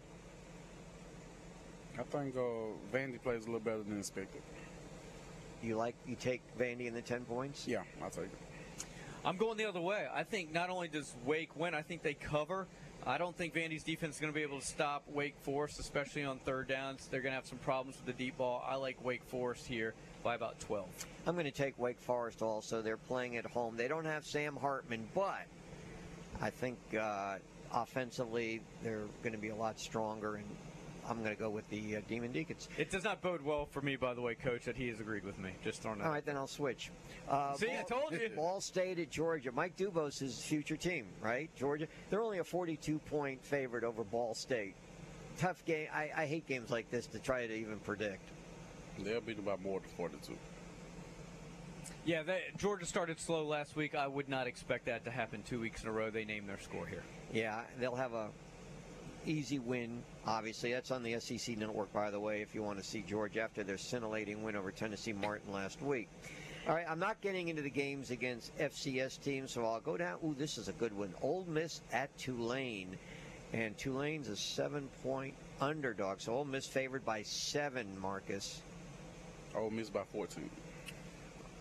I 1.99 2.01
think 2.01 2.35
uh, 2.35 2.39
Vandy 2.91 3.21
plays 3.21 3.43
a 3.43 3.45
little 3.45 3.59
better 3.59 3.83
than 3.83 3.99
expected. 3.99 4.41
You 5.61 5.75
like 5.75 5.93
you 6.07 6.15
take 6.15 6.41
Vandy 6.57 6.87
in 6.87 6.95
the 6.95 7.03
10 7.03 7.25
points? 7.25 7.67
Yeah, 7.67 7.83
I'll 8.01 8.09
take 8.09 8.25
it. 8.25 8.46
I'm 9.27 9.35
going 9.35 9.57
the 9.57 9.67
other 9.67 9.81
way. 9.81 10.07
I 10.13 10.23
think 10.23 10.53
not 10.53 10.69
only 10.69 10.87
does 10.87 11.13
Wake 11.25 11.53
win, 11.57 11.75
I 11.75 11.81
think 11.81 12.01
they 12.01 12.13
cover. 12.13 12.65
I 13.05 13.17
don't 13.17 13.35
think 13.35 13.53
Vandy's 13.53 13.83
defense 13.83 14.15
is 14.15 14.21
going 14.21 14.31
to 14.31 14.35
be 14.35 14.41
able 14.41 14.61
to 14.61 14.65
stop 14.65 15.03
Wake 15.09 15.35
Forest, 15.41 15.81
especially 15.81 16.23
on 16.23 16.39
third 16.39 16.69
downs. 16.69 17.09
They're 17.11 17.19
going 17.19 17.33
to 17.33 17.35
have 17.35 17.45
some 17.45 17.57
problems 17.57 17.97
with 17.97 18.05
the 18.05 18.23
deep 18.23 18.37
ball. 18.37 18.63
I 18.65 18.75
like 18.75 19.03
Wake 19.03 19.25
Forest 19.25 19.67
here 19.67 19.93
by 20.23 20.35
about 20.35 20.61
12. 20.61 20.87
I'm 21.25 21.35
going 21.35 21.43
to 21.43 21.51
take 21.51 21.77
Wake 21.77 21.99
Forest 21.99 22.41
also. 22.41 22.81
They're 22.81 22.95
playing 22.95 23.35
at 23.35 23.45
home. 23.45 23.75
They 23.75 23.89
don't 23.89 24.05
have 24.05 24.25
Sam 24.25 24.55
Hartman, 24.55 25.05
but 25.13 25.45
I 26.41 26.49
think 26.49 26.77
uh, 26.97 27.35
offensively 27.73 28.61
they're 28.81 29.07
going 29.23 29.33
to 29.33 29.41
be 29.41 29.49
a 29.49 29.55
lot 29.55 29.77
stronger. 29.77 30.35
And 30.35 30.45
I'm 31.09 31.23
going 31.23 31.35
to 31.35 31.41
go 31.41 31.49
with 31.49 31.67
the 31.69 31.97
uh, 31.97 32.01
Demon 32.07 32.31
Deacons. 32.31 32.67
It 32.77 32.91
does 32.91 33.03
not 33.03 33.21
bode 33.21 33.41
well 33.41 33.65
for 33.65 33.81
me, 33.81 33.95
by 33.95 34.13
the 34.13 34.21
way, 34.21 34.35
Coach, 34.35 34.65
that 34.65 34.75
he 34.75 34.89
has 34.89 34.99
agreed 34.99 35.23
with 35.23 35.39
me. 35.39 35.51
Just 35.63 35.81
throwing 35.81 35.99
that. 35.99 36.05
All 36.05 36.11
right, 36.11 36.25
then 36.25 36.35
I'll 36.35 36.47
switch. 36.47 36.91
Uh, 37.29 37.53
See, 37.55 37.69
I 37.71 37.83
told 37.83 38.11
you. 38.11 38.29
Ball 38.35 38.59
State 38.59 38.99
at 38.99 39.09
Georgia. 39.09 39.51
Mike 39.51 39.77
Dubose 39.77 40.21
is 40.21 40.41
future 40.41 40.75
team, 40.77 41.05
right? 41.21 41.49
Georgia. 41.55 41.87
They're 42.09 42.21
only 42.21 42.39
a 42.39 42.43
42 42.43 42.99
point 42.99 43.43
favorite 43.43 43.83
over 43.83 44.03
Ball 44.03 44.33
State. 44.33 44.75
Tough 45.37 45.63
game. 45.65 45.87
I, 45.93 46.09
I 46.15 46.25
hate 46.25 46.47
games 46.47 46.71
like 46.71 46.89
this 46.89 47.07
to 47.07 47.19
try 47.19 47.47
to 47.47 47.53
even 47.53 47.79
predict. 47.79 48.29
They'll 48.99 49.21
beat 49.21 49.35
them 49.35 49.45
by 49.45 49.55
more 49.57 49.79
than 49.79 49.89
42. 49.89 50.33
Yeah, 52.05 52.23
they, 52.23 52.41
Georgia 52.57 52.85
started 52.85 53.19
slow 53.19 53.45
last 53.45 53.75
week. 53.75 53.93
I 53.93 54.07
would 54.07 54.29
not 54.29 54.47
expect 54.47 54.85
that 54.85 55.05
to 55.05 55.11
happen 55.11 55.43
two 55.43 55.59
weeks 55.59 55.83
in 55.83 55.89
a 55.89 55.91
row. 55.91 56.09
They 56.09 56.25
named 56.25 56.49
their 56.49 56.59
score 56.59 56.85
here. 56.85 57.03
Yeah, 57.33 57.61
they'll 57.79 57.95
have 57.95 58.13
a 58.13 58.29
easy 59.27 59.59
win. 59.59 60.03
Obviously, 60.25 60.71
that's 60.71 60.91
on 60.91 61.03
the 61.03 61.19
SEC 61.19 61.57
network, 61.57 61.91
by 61.93 62.09
the 62.09 62.19
way. 62.19 62.41
If 62.41 62.55
you 62.55 62.63
want 62.63 62.79
to 62.79 62.83
see 62.83 63.01
Georgia 63.01 63.41
after 63.41 63.63
their 63.63 63.77
scintillating 63.77 64.43
win 64.43 64.55
over 64.55 64.71
Tennessee 64.71 65.13
Martin 65.13 65.51
last 65.51 65.81
week. 65.81 66.09
All 66.67 66.75
right, 66.75 66.85
I'm 66.89 66.99
not 66.99 67.21
getting 67.21 67.47
into 67.47 67.61
the 67.61 67.69
games 67.69 68.11
against 68.11 68.57
FCS 68.57 69.21
teams, 69.21 69.51
so 69.53 69.65
I'll 69.65 69.79
go 69.79 69.95
down. 69.95 70.17
Ooh, 70.25 70.35
this 70.37 70.57
is 70.57 70.67
a 70.67 70.73
good 70.73 70.97
one. 70.97 71.13
Ole 71.21 71.45
Miss 71.47 71.79
at 71.93 72.15
Tulane, 72.17 72.97
and 73.53 73.77
Tulane's 73.77 74.27
a 74.27 74.35
seven-point 74.35 75.33
underdog. 75.61 76.19
So 76.19 76.33
Ole 76.33 76.45
Miss 76.45 76.67
favored 76.67 77.05
by 77.05 77.23
seven. 77.23 77.97
Marcus. 78.01 78.61
Ole 79.55 79.69
Miss 79.69 79.89
by 79.89 80.03
14. 80.11 80.49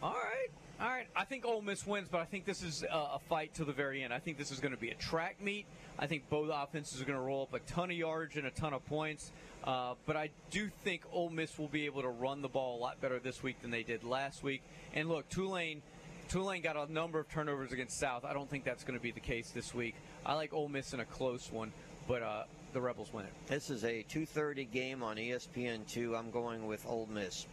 All 0.02 0.12
right. 0.12 0.48
All 0.78 0.88
right. 0.88 1.06
I 1.16 1.24
think 1.24 1.46
Ole 1.46 1.62
Miss 1.62 1.86
wins, 1.86 2.08
but 2.10 2.20
I 2.20 2.26
think 2.26 2.44
this 2.44 2.62
is 2.62 2.82
a, 2.82 2.94
a 3.14 3.20
fight 3.30 3.54
to 3.54 3.64
the 3.64 3.72
very 3.72 4.02
end. 4.02 4.12
I 4.12 4.18
think 4.18 4.36
this 4.36 4.50
is 4.50 4.60
going 4.60 4.74
to 4.74 4.80
be 4.80 4.90
a 4.90 4.94
track 4.94 5.40
meet. 5.40 5.64
I 5.98 6.06
think 6.06 6.28
both 6.28 6.50
offenses 6.52 7.00
are 7.00 7.06
going 7.06 7.18
to 7.18 7.24
roll 7.24 7.42
up 7.42 7.54
a 7.54 7.60
ton 7.60 7.90
of 7.90 7.96
yards 7.96 8.36
and 8.36 8.46
a 8.46 8.50
ton 8.50 8.74
of 8.74 8.84
points. 8.84 9.32
Uh, 9.64 9.94
but 10.04 10.16
I 10.16 10.28
do 10.50 10.68
think 10.84 11.02
Ole 11.12 11.30
Miss 11.30 11.58
will 11.58 11.68
be 11.68 11.86
able 11.86 12.02
to 12.02 12.10
run 12.10 12.42
the 12.42 12.48
ball 12.48 12.78
a 12.78 12.80
lot 12.80 13.00
better 13.00 13.18
this 13.18 13.42
week 13.42 13.62
than 13.62 13.70
they 13.70 13.84
did 13.84 14.04
last 14.04 14.42
week. 14.42 14.62
And 14.94 15.08
look, 15.08 15.28
Tulane. 15.28 15.82
Tulane 16.28 16.60
got 16.60 16.76
a 16.76 16.92
number 16.92 17.20
of 17.20 17.28
turnovers 17.28 17.70
against 17.70 18.00
South. 18.00 18.24
I 18.24 18.32
don't 18.32 18.50
think 18.50 18.64
that's 18.64 18.82
going 18.82 18.98
to 18.98 19.02
be 19.02 19.12
the 19.12 19.20
case 19.20 19.50
this 19.50 19.72
week. 19.72 19.94
I 20.26 20.34
like 20.34 20.52
Ole 20.52 20.68
Miss 20.68 20.92
in 20.92 20.98
a 20.98 21.04
close 21.04 21.52
one, 21.52 21.72
but 22.08 22.20
uh, 22.20 22.42
the 22.72 22.80
Rebels 22.80 23.12
win 23.12 23.24
it. 23.24 23.32
This 23.46 23.70
is 23.70 23.84
a 23.84 24.04
2:30 24.10 24.70
game 24.70 25.02
on 25.04 25.18
E 25.18 25.30
ESPN2. 25.30 26.18
I'm 26.18 26.32
going 26.32 26.66
with 26.66 26.84
Ole 26.86 27.08
Miss. 27.10 27.46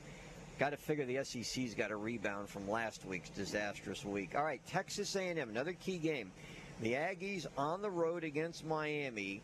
Got 0.64 0.69
to 0.69 0.77
figure 0.77 1.03
the 1.03 1.22
SEC's 1.26 1.76
got 1.76 1.91
a 1.91 1.95
rebound 1.98 2.48
from 2.48 2.69
last 2.69 3.03
week's 3.03 3.30
disastrous 3.30 4.06
week. 4.06 4.34
All 4.34 4.45
right, 4.45 4.61
Texas 4.65 5.14
A&M, 5.14 5.49
another 5.49 5.73
key 5.73 5.98
game. 5.98 6.31
The 6.80 6.94
Aggies 6.94 7.45
on 7.57 7.81
the 7.81 7.90
road 7.90 8.23
against 8.23 8.65
Miami, 8.65 9.41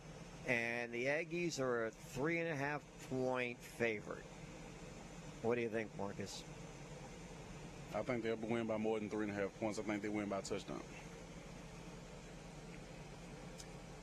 and 0.48 0.94
the 0.94 1.08
Aggies 1.08 1.60
are 1.60 1.88
a 1.88 1.92
three 1.92 2.40
and 2.40 2.50
a 2.50 2.56
half 2.56 2.80
point 3.10 3.62
favorite. 3.62 4.24
What 5.42 5.56
do 5.56 5.62
you 5.62 5.68
think, 5.68 5.90
Marcus? 5.98 6.42
I 7.94 8.02
think 8.02 8.24
they'll 8.24 8.38
win 8.38 8.66
by 8.66 8.78
more 8.78 8.98
than 8.98 9.10
three 9.10 9.24
and 9.24 9.38
a 9.38 9.42
half 9.42 9.50
points. 9.60 9.78
I 9.78 9.82
think 9.82 10.02
they 10.02 10.08
win 10.08 10.30
by 10.30 10.38
a 10.38 10.42
touchdown. 10.42 10.80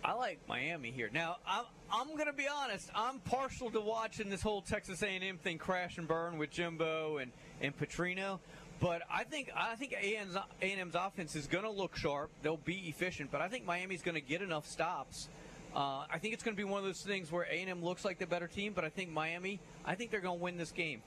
I 0.06 0.12
like 0.12 0.38
Miami 0.48 0.92
here. 0.92 1.10
Now, 1.12 1.38
I'm, 1.44 1.64
I'm 1.92 2.06
going 2.14 2.26
to 2.26 2.32
be 2.32 2.46
honest. 2.46 2.88
I'm 2.94 3.18
partial 3.18 3.72
to 3.72 3.80
watching 3.80 4.30
this 4.30 4.40
whole 4.40 4.62
Texas 4.62 5.02
A&M 5.02 5.36
thing 5.38 5.58
crash 5.58 5.98
and 5.98 6.06
burn 6.06 6.38
with 6.38 6.52
Jimbo 6.52 7.16
and, 7.16 7.32
and 7.60 7.76
Petrino. 7.76 8.38
But 8.78 9.02
I 9.12 9.24
think 9.24 9.50
I 9.56 9.74
think 9.74 9.94
A&M's, 10.00 10.36
A&M's 10.62 10.94
offense 10.94 11.34
is 11.34 11.48
going 11.48 11.64
to 11.64 11.70
look 11.70 11.96
sharp. 11.96 12.30
They'll 12.42 12.56
be 12.56 12.88
efficient. 12.88 13.32
But 13.32 13.40
I 13.40 13.48
think 13.48 13.66
Miami's 13.66 14.02
going 14.02 14.14
to 14.14 14.20
get 14.20 14.42
enough 14.42 14.68
stops. 14.68 15.28
Uh, 15.74 16.04
I 16.08 16.18
think 16.20 16.34
it's 16.34 16.44
going 16.44 16.56
to 16.56 16.60
be 16.60 16.64
one 16.64 16.78
of 16.78 16.84
those 16.84 17.00
things 17.00 17.32
where 17.32 17.42
A&M 17.42 17.84
looks 17.84 18.04
like 18.04 18.18
the 18.18 18.26
better 18.26 18.46
team, 18.46 18.74
but 18.74 18.84
I 18.84 18.90
think 18.90 19.10
Miami. 19.10 19.58
I 19.84 19.96
think 19.96 20.12
they're 20.12 20.20
going 20.20 20.38
to 20.38 20.42
win 20.42 20.56
this 20.56 20.70
game. 20.70 21.02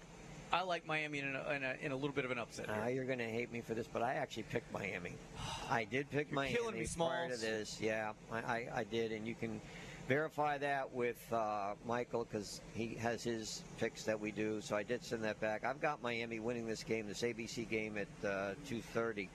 I 0.52 0.64
like 0.64 0.86
Miami 0.88 1.20
in 1.20 1.36
a, 1.36 1.52
in 1.54 1.64
a, 1.64 1.76
in 1.82 1.92
a 1.92 1.96
little 1.96 2.16
bit 2.16 2.26
of 2.26 2.32
an 2.32 2.40
upset. 2.40 2.68
Uh, 2.70 2.88
you're 2.88 3.06
going 3.06 3.20
to 3.20 3.30
hate 3.30 3.52
me 3.52 3.62
for 3.62 3.74
this, 3.74 3.88
but 3.92 4.02
I 4.02 4.16
actually 4.16 4.44
picked 4.44 4.72
Miami. 4.74 5.14
I 5.70 5.84
did 5.84 6.10
pick 6.10 6.30
You're 6.30 6.36
Miami 6.36 6.56
killing 6.56 6.80
me, 6.80 6.88
prior 6.98 7.30
to 7.30 7.38
Smalls. 7.38 7.42
this. 7.42 7.80
Yeah, 7.82 8.14
I, 8.32 8.38
I, 8.38 8.68
I 8.78 8.84
did, 8.84 9.12
and 9.12 9.28
you 9.28 9.36
can 9.36 9.62
verify 10.08 10.58
that 10.58 10.92
with 10.92 11.22
uh, 11.32 11.74
Michael 11.86 12.26
because 12.26 12.62
he 12.74 12.96
has 12.96 13.24
his 13.24 13.64
picks 13.78 14.04
that 14.06 14.20
we 14.20 14.32
do. 14.32 14.60
So 14.62 14.76
I 14.76 14.82
did 14.84 15.04
send 15.04 15.24
that 15.24 15.40
back. 15.40 15.64
I've 15.64 15.82
got 15.82 16.02
Miami 16.02 16.40
winning 16.40 16.68
this 16.68 16.84
game, 16.84 17.08
this 17.08 17.22
ABC 17.22 17.70
game 17.70 17.98
at 17.98 18.28
uh, 18.28 18.54
2:30. 18.68 19.28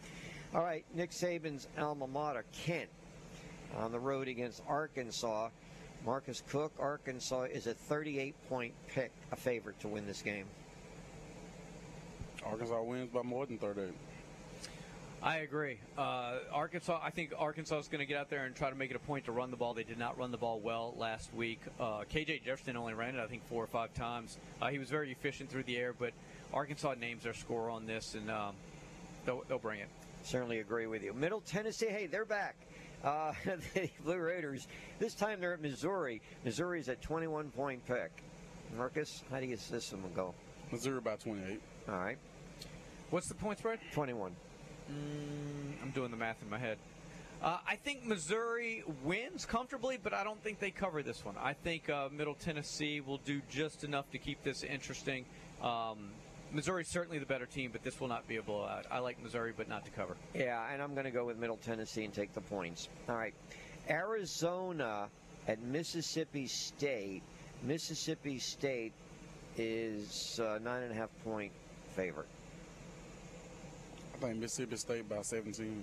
All 0.55 0.62
right, 0.62 0.85
Nick 0.95 1.11
Saban's 1.11 1.69
alma 1.78 2.07
mater, 2.07 2.45
Kent, 2.53 2.89
on 3.77 3.93
the 3.93 3.99
road 4.01 4.28
against 4.28 4.62
Arkansas. 4.69 5.49
Marcus 6.05 6.43
Cook, 6.49 6.73
Arkansas 6.78 7.45
is 7.45 7.66
a 7.66 7.74
38-point 7.74 8.74
pick, 8.89 9.11
a 9.32 9.36
favorite 9.36 9.81
to 9.81 9.89
win 9.89 10.07
this 10.07 10.20
game. 10.20 10.45
Arkansas 12.46 12.82
wins 12.82 13.10
by 13.12 13.22
more 13.22 13.46
than 13.46 13.58
38. 13.58 13.92
I 15.24 15.38
agree. 15.38 15.78
Uh, 15.96 16.34
Arkansas. 16.52 17.00
I 17.02 17.08
think 17.08 17.32
Arkansas 17.38 17.78
is 17.78 17.88
going 17.88 18.00
to 18.00 18.06
get 18.06 18.18
out 18.18 18.28
there 18.28 18.44
and 18.44 18.54
try 18.54 18.68
to 18.68 18.76
make 18.76 18.90
it 18.90 18.96
a 18.96 19.00
point 19.00 19.24
to 19.24 19.32
run 19.32 19.50
the 19.50 19.56
ball. 19.56 19.72
They 19.72 19.82
did 19.82 19.98
not 19.98 20.18
run 20.18 20.30
the 20.30 20.36
ball 20.36 20.60
well 20.60 20.94
last 20.98 21.32
week. 21.32 21.60
Uh, 21.80 22.04
KJ 22.12 22.44
Jefferson 22.44 22.76
only 22.76 22.92
ran 22.92 23.16
it, 23.16 23.20
I 23.22 23.26
think, 23.26 23.42
four 23.48 23.64
or 23.64 23.66
five 23.66 23.94
times. 23.94 24.36
Uh, 24.60 24.68
he 24.68 24.78
was 24.78 24.90
very 24.90 25.10
efficient 25.10 25.48
through 25.48 25.62
the 25.62 25.78
air, 25.78 25.94
but 25.98 26.12
Arkansas 26.52 26.94
names 27.00 27.22
their 27.22 27.32
score 27.32 27.70
on 27.70 27.86
this, 27.86 28.14
and 28.14 28.30
um, 28.30 28.54
they'll, 29.24 29.42
they'll 29.48 29.58
bring 29.58 29.80
it. 29.80 29.88
Certainly 30.24 30.58
agree 30.58 30.86
with 30.86 31.02
you. 31.02 31.14
Middle 31.14 31.40
Tennessee, 31.40 31.88
hey, 31.88 32.06
they're 32.06 32.26
back. 32.26 32.56
Uh, 33.02 33.32
the 33.74 33.88
Blue 34.04 34.18
Raiders. 34.18 34.68
This 34.98 35.14
time 35.14 35.40
they're 35.40 35.54
at 35.54 35.62
Missouri. 35.62 36.20
Missouri's 36.44 36.88
a 36.88 36.96
21 36.96 37.50
point 37.50 37.86
pick. 37.86 38.10
Marcus, 38.76 39.22
how 39.30 39.40
do 39.40 39.46
you 39.46 39.56
see 39.56 39.72
this 39.72 39.90
one 39.90 40.02
go? 40.14 40.34
Missouri 40.74 41.01
by 41.01 41.14
28. 41.14 41.60
All 41.88 41.94
right. 41.94 42.18
What's 43.10 43.28
the 43.28 43.34
point 43.34 43.59
spread? 43.59 43.78
21. 43.92 44.32
Mm, 44.90 44.94
I'm 45.80 45.90
doing 45.90 46.10
the 46.10 46.16
math 46.16 46.42
in 46.42 46.51
my 46.51 46.59
head. 46.59 46.78
Uh, 47.40 47.59
I 47.64 47.76
think 47.76 48.05
Missouri 48.05 48.82
wins 49.05 49.46
comfortably, 49.46 49.98
but 50.02 50.12
I 50.12 50.24
don't 50.24 50.42
think 50.42 50.59
they 50.59 50.72
cover 50.72 51.05
this 51.05 51.24
one. 51.24 51.36
I 51.40 51.52
think 51.52 51.88
uh, 51.88 52.09
Middle 52.10 52.34
Tennessee 52.34 53.01
will 53.01 53.18
do 53.18 53.40
just 53.48 53.84
enough 53.84 54.10
to 54.10 54.18
keep 54.18 54.42
this 54.42 54.64
interesting. 54.64 55.26
Um, 55.62 56.10
Missouri's 56.51 56.88
certainly 56.88 57.20
the 57.20 57.26
better 57.26 57.46
team, 57.46 57.70
but 57.70 57.84
this 57.84 58.01
will 58.01 58.09
not 58.09 58.26
be 58.26 58.36
a 58.36 58.42
blowout. 58.42 58.86
I 58.90 58.98
like 58.98 59.22
Missouri, 59.22 59.52
but 59.56 59.68
not 59.68 59.84
to 59.84 59.92
cover. 59.92 60.16
Yeah, 60.34 60.66
and 60.72 60.82
I'm 60.82 60.94
going 60.94 61.05
to 61.05 61.12
go 61.12 61.24
with 61.24 61.36
Middle 61.36 61.59
Tennessee 61.59 62.05
and 62.05 62.12
take 62.12 62.32
the 62.34 62.40
points. 62.40 62.88
All 63.09 63.14
right. 63.14 63.34
Arizona 63.88 65.09
at 65.46 65.62
Mississippi 65.62 66.48
State. 66.48 67.22
Mississippi 67.62 68.40
State 68.40 68.92
is 69.56 70.40
uh, 70.40 70.59
nine 70.62 70.82
and 70.82 70.93
a 70.93 70.94
half 70.94 71.10
point 71.24 71.52
favorite. 71.97 72.26
I 74.14 74.18
think 74.18 74.36
Mississippi 74.39 74.76
State 74.76 75.09
by 75.09 75.22
17. 75.22 75.82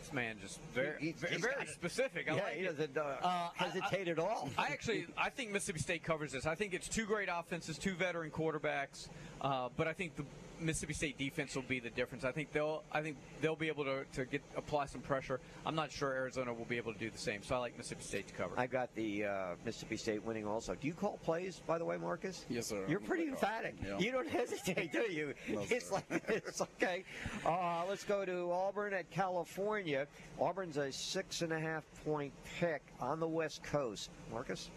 This 0.00 0.12
man 0.12 0.36
just 0.40 0.60
very, 0.74 1.00
He- 1.00 1.12
very, 1.12 1.36
very 1.38 1.66
specific. 1.66 2.30
I 2.30 2.36
Yeah, 2.36 2.42
like 2.42 2.52
he 2.54 2.64
doesn't, 2.64 2.96
uh, 2.96 3.50
hesitate 3.54 4.08
I- 4.08 4.10
at 4.10 4.18
all. 4.18 4.50
I 4.58 4.66
actually, 4.66 5.06
I 5.16 5.30
think 5.30 5.50
Mississippi 5.50 5.78
State 5.78 6.02
covers 6.02 6.32
this. 6.32 6.46
I 6.46 6.54
think 6.54 6.74
it's 6.74 6.88
two 6.88 7.06
great 7.06 7.28
offenses, 7.32 7.78
two 7.78 7.94
veteran 7.94 8.30
quarterbacks, 8.30 9.08
uh, 9.40 9.70
but 9.76 9.88
I 9.88 9.92
think 9.94 10.14
the 10.16 10.24
Mississippi 10.60 10.94
State 10.94 11.18
defense 11.18 11.54
will 11.54 11.62
be 11.62 11.80
the 11.80 11.90
difference. 11.90 12.24
I 12.24 12.32
think 12.32 12.52
they'll, 12.52 12.82
I 12.92 13.02
think 13.02 13.16
they'll 13.40 13.56
be 13.56 13.68
able 13.68 13.84
to, 13.84 14.04
to 14.14 14.24
get 14.24 14.42
apply 14.56 14.86
some 14.86 15.00
pressure. 15.00 15.40
I'm 15.66 15.74
not 15.74 15.92
sure 15.92 16.12
Arizona 16.12 16.52
will 16.52 16.64
be 16.64 16.76
able 16.76 16.92
to 16.92 16.98
do 16.98 17.10
the 17.10 17.18
same. 17.18 17.42
So 17.42 17.54
I 17.54 17.58
like 17.58 17.76
Mississippi 17.76 18.04
State 18.04 18.28
to 18.28 18.34
cover. 18.34 18.54
I 18.56 18.66
got 18.66 18.94
the 18.94 19.24
uh, 19.24 19.30
Mississippi 19.64 19.96
State 19.96 20.24
winning 20.24 20.46
also. 20.46 20.74
Do 20.74 20.86
you 20.86 20.94
call 20.94 21.18
plays, 21.24 21.60
by 21.66 21.78
the 21.78 21.84
way, 21.84 21.96
Marcus? 21.96 22.46
Yes, 22.48 22.66
sir. 22.66 22.84
You're 22.88 23.00
pretty 23.00 23.28
emphatic. 23.28 23.74
Yeah. 23.84 23.98
You 23.98 24.12
don't 24.12 24.28
hesitate, 24.40 24.92
do 24.92 25.10
you? 25.10 25.34
No, 25.48 25.62
it's 25.70 25.92
like 25.92 26.04
it's 26.28 26.60
okay. 26.60 27.04
Uh, 27.44 27.82
let's 27.88 28.04
go 28.04 28.24
to 28.24 28.50
Auburn 28.52 28.94
at 28.94 29.10
California. 29.10 30.06
Auburn's 30.38 30.76
a 30.76 30.90
six 30.92 31.42
and 31.42 31.52
a 31.52 31.60
half 31.60 31.84
point 32.04 32.32
pick 32.58 32.82
on 33.00 33.20
the 33.20 33.28
West 33.28 33.62
Coast. 33.62 34.10
Marcus? 34.30 34.70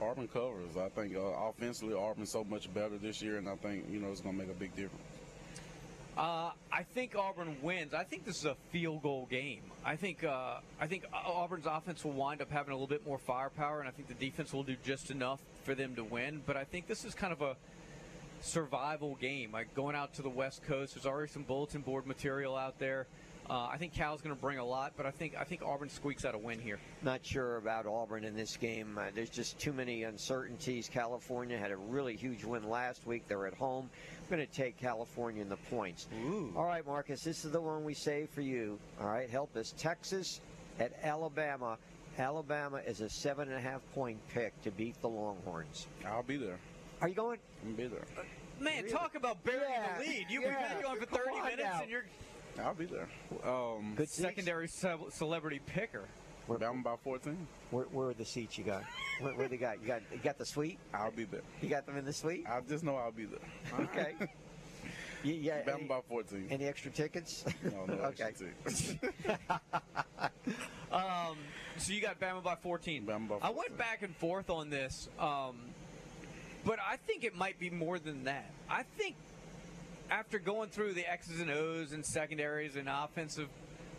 Auburn 0.00 0.28
covers. 0.28 0.76
I 0.76 0.88
think 0.88 1.16
uh, 1.16 1.20
offensively, 1.20 1.94
Auburn's 1.94 2.30
so 2.30 2.44
much 2.44 2.72
better 2.72 2.98
this 2.98 3.20
year, 3.22 3.38
and 3.38 3.48
I 3.48 3.56
think 3.56 3.84
you 3.90 4.00
know 4.00 4.10
it's 4.10 4.20
going 4.20 4.38
to 4.38 4.44
make 4.44 4.54
a 4.54 4.58
big 4.58 4.74
difference. 4.74 5.04
Uh, 6.16 6.50
I 6.72 6.82
think 6.82 7.14
Auburn 7.14 7.56
wins. 7.62 7.94
I 7.94 8.02
think 8.02 8.24
this 8.24 8.38
is 8.38 8.44
a 8.44 8.56
field 8.72 9.02
goal 9.02 9.28
game. 9.30 9.62
I 9.84 9.94
think 9.94 10.24
uh, 10.24 10.58
I 10.80 10.86
think 10.88 11.04
Auburn's 11.12 11.66
offense 11.66 12.04
will 12.04 12.12
wind 12.12 12.42
up 12.42 12.50
having 12.50 12.72
a 12.72 12.74
little 12.74 12.88
bit 12.88 13.06
more 13.06 13.18
firepower, 13.18 13.78
and 13.80 13.88
I 13.88 13.92
think 13.92 14.08
the 14.08 14.14
defense 14.14 14.52
will 14.52 14.64
do 14.64 14.76
just 14.84 15.10
enough 15.12 15.40
for 15.62 15.76
them 15.76 15.94
to 15.94 16.02
win. 16.02 16.42
But 16.44 16.56
I 16.56 16.64
think 16.64 16.88
this 16.88 17.04
is 17.04 17.14
kind 17.14 17.32
of 17.32 17.40
a 17.40 17.56
survival 18.40 19.16
game. 19.20 19.52
Like 19.52 19.74
going 19.74 19.94
out 19.94 20.14
to 20.14 20.22
the 20.22 20.28
West 20.28 20.64
Coast, 20.64 20.94
there's 20.94 21.06
already 21.06 21.30
some 21.30 21.44
bulletin 21.44 21.82
board 21.82 22.04
material 22.04 22.56
out 22.56 22.80
there. 22.80 23.06
Uh, 23.50 23.66
I 23.72 23.78
think 23.78 23.94
Cal's 23.94 24.20
going 24.20 24.34
to 24.34 24.40
bring 24.40 24.58
a 24.58 24.64
lot, 24.64 24.92
but 24.96 25.06
I 25.06 25.10
think 25.10 25.34
I 25.38 25.44
think 25.44 25.62
Auburn 25.62 25.88
squeaks 25.88 26.26
out 26.26 26.34
a 26.34 26.38
win 26.38 26.60
here. 26.60 26.78
Not 27.02 27.24
sure 27.24 27.56
about 27.56 27.86
Auburn 27.86 28.24
in 28.24 28.36
this 28.36 28.56
game. 28.58 28.98
Uh, 28.98 29.06
there's 29.14 29.30
just 29.30 29.58
too 29.58 29.72
many 29.72 30.02
uncertainties. 30.02 30.88
California 30.88 31.56
had 31.56 31.70
a 31.70 31.76
really 31.76 32.14
huge 32.14 32.44
win 32.44 32.68
last 32.68 33.06
week. 33.06 33.26
They're 33.26 33.46
at 33.46 33.54
home. 33.54 33.88
I'm 34.22 34.36
going 34.36 34.46
to 34.46 34.52
take 34.52 34.76
California 34.76 35.40
in 35.40 35.48
the 35.48 35.56
points. 35.70 36.08
All 36.56 36.64
right, 36.64 36.86
Marcus, 36.86 37.22
this 37.22 37.46
is 37.46 37.52
the 37.52 37.60
one 37.60 37.84
we 37.84 37.94
saved 37.94 38.30
for 38.34 38.42
you. 38.42 38.78
All 39.00 39.06
right, 39.08 39.30
help 39.30 39.56
us. 39.56 39.72
Texas 39.78 40.40
at 40.78 40.92
Alabama. 41.02 41.78
Alabama 42.18 42.78
is 42.86 43.00
a 43.00 43.08
seven 43.08 43.48
and 43.48 43.56
a 43.56 43.60
half 43.60 43.80
point 43.94 44.18
pick 44.34 44.60
to 44.62 44.70
beat 44.72 45.00
the 45.00 45.08
Longhorns. 45.08 45.86
I'll 46.06 46.22
be 46.22 46.36
there. 46.36 46.58
Are 47.00 47.08
you 47.08 47.14
going? 47.14 47.38
I'll 47.66 47.72
be 47.74 47.86
there. 47.86 48.04
Man, 48.60 48.88
talk 48.88 49.14
about 49.14 49.42
burying 49.44 49.62
the 49.94 50.00
lead. 50.00 50.26
You've 50.28 50.42
yeah. 50.42 50.74
been 50.74 50.82
going 50.82 50.98
for 50.98 51.06
30 51.06 51.40
minutes, 51.42 51.62
now. 51.62 51.80
and 51.80 51.90
you're 51.90 52.06
I'll 52.64 52.74
be 52.74 52.86
there. 52.86 53.08
Um, 53.44 53.94
good 53.96 54.08
secondary 54.08 54.68
ce- 54.68 54.86
celebrity 55.10 55.60
picker. 55.66 56.04
Alabama 56.48 56.82
by 56.82 56.96
14. 57.04 57.36
Where, 57.70 57.84
where 57.84 58.08
are 58.08 58.14
the 58.14 58.24
seats 58.24 58.56
you 58.56 58.64
got? 58.64 58.82
Where, 59.20 59.34
where 59.34 59.48
they 59.48 59.58
got? 59.58 59.82
You 59.82 59.86
got 59.86 60.02
you 60.10 60.18
got 60.18 60.38
the 60.38 60.46
suite? 60.46 60.78
I'll 60.94 61.10
be 61.10 61.24
there. 61.24 61.42
You 61.60 61.68
got 61.68 61.84
them 61.84 61.96
in 61.98 62.04
the 62.06 62.12
suite? 62.12 62.46
I 62.48 62.60
just 62.66 62.84
know 62.84 62.96
I'll 62.96 63.12
be 63.12 63.26
there. 63.26 63.80
Okay. 63.80 64.14
You, 65.24 65.34
yeah. 65.34 65.54
Alabama 65.54 65.78
Any, 65.78 65.88
by 65.88 66.00
14. 66.08 66.46
any 66.48 66.64
extra 66.66 66.92
tickets? 66.92 67.44
No, 67.64 67.86
no 67.86 67.94
okay. 68.04 68.22
extra 68.22 68.46
tickets. 68.64 68.94
Um, 70.92 71.36
so 71.76 71.92
you 71.92 72.00
got 72.00 72.18
Bama 72.18 72.42
by 72.42 72.54
14. 72.54 73.04
Bama 73.04 73.28
by 73.28 73.36
I 73.42 73.50
went 73.50 73.76
back 73.76 74.02
and 74.02 74.14
forth 74.16 74.48
on 74.48 74.70
this, 74.70 75.08
um, 75.18 75.56
but 76.64 76.78
I 76.80 76.96
think 76.96 77.24
it 77.24 77.34
might 77.34 77.58
be 77.58 77.68
more 77.68 77.98
than 77.98 78.24
that. 78.24 78.50
I 78.70 78.84
think 78.96 79.16
after 80.10 80.38
going 80.38 80.70
through 80.70 80.94
the 80.94 81.10
X's 81.10 81.40
and 81.40 81.50
O's 81.50 81.92
and 81.92 82.04
secondaries 82.04 82.76
and 82.76 82.88
offensive 82.88 83.48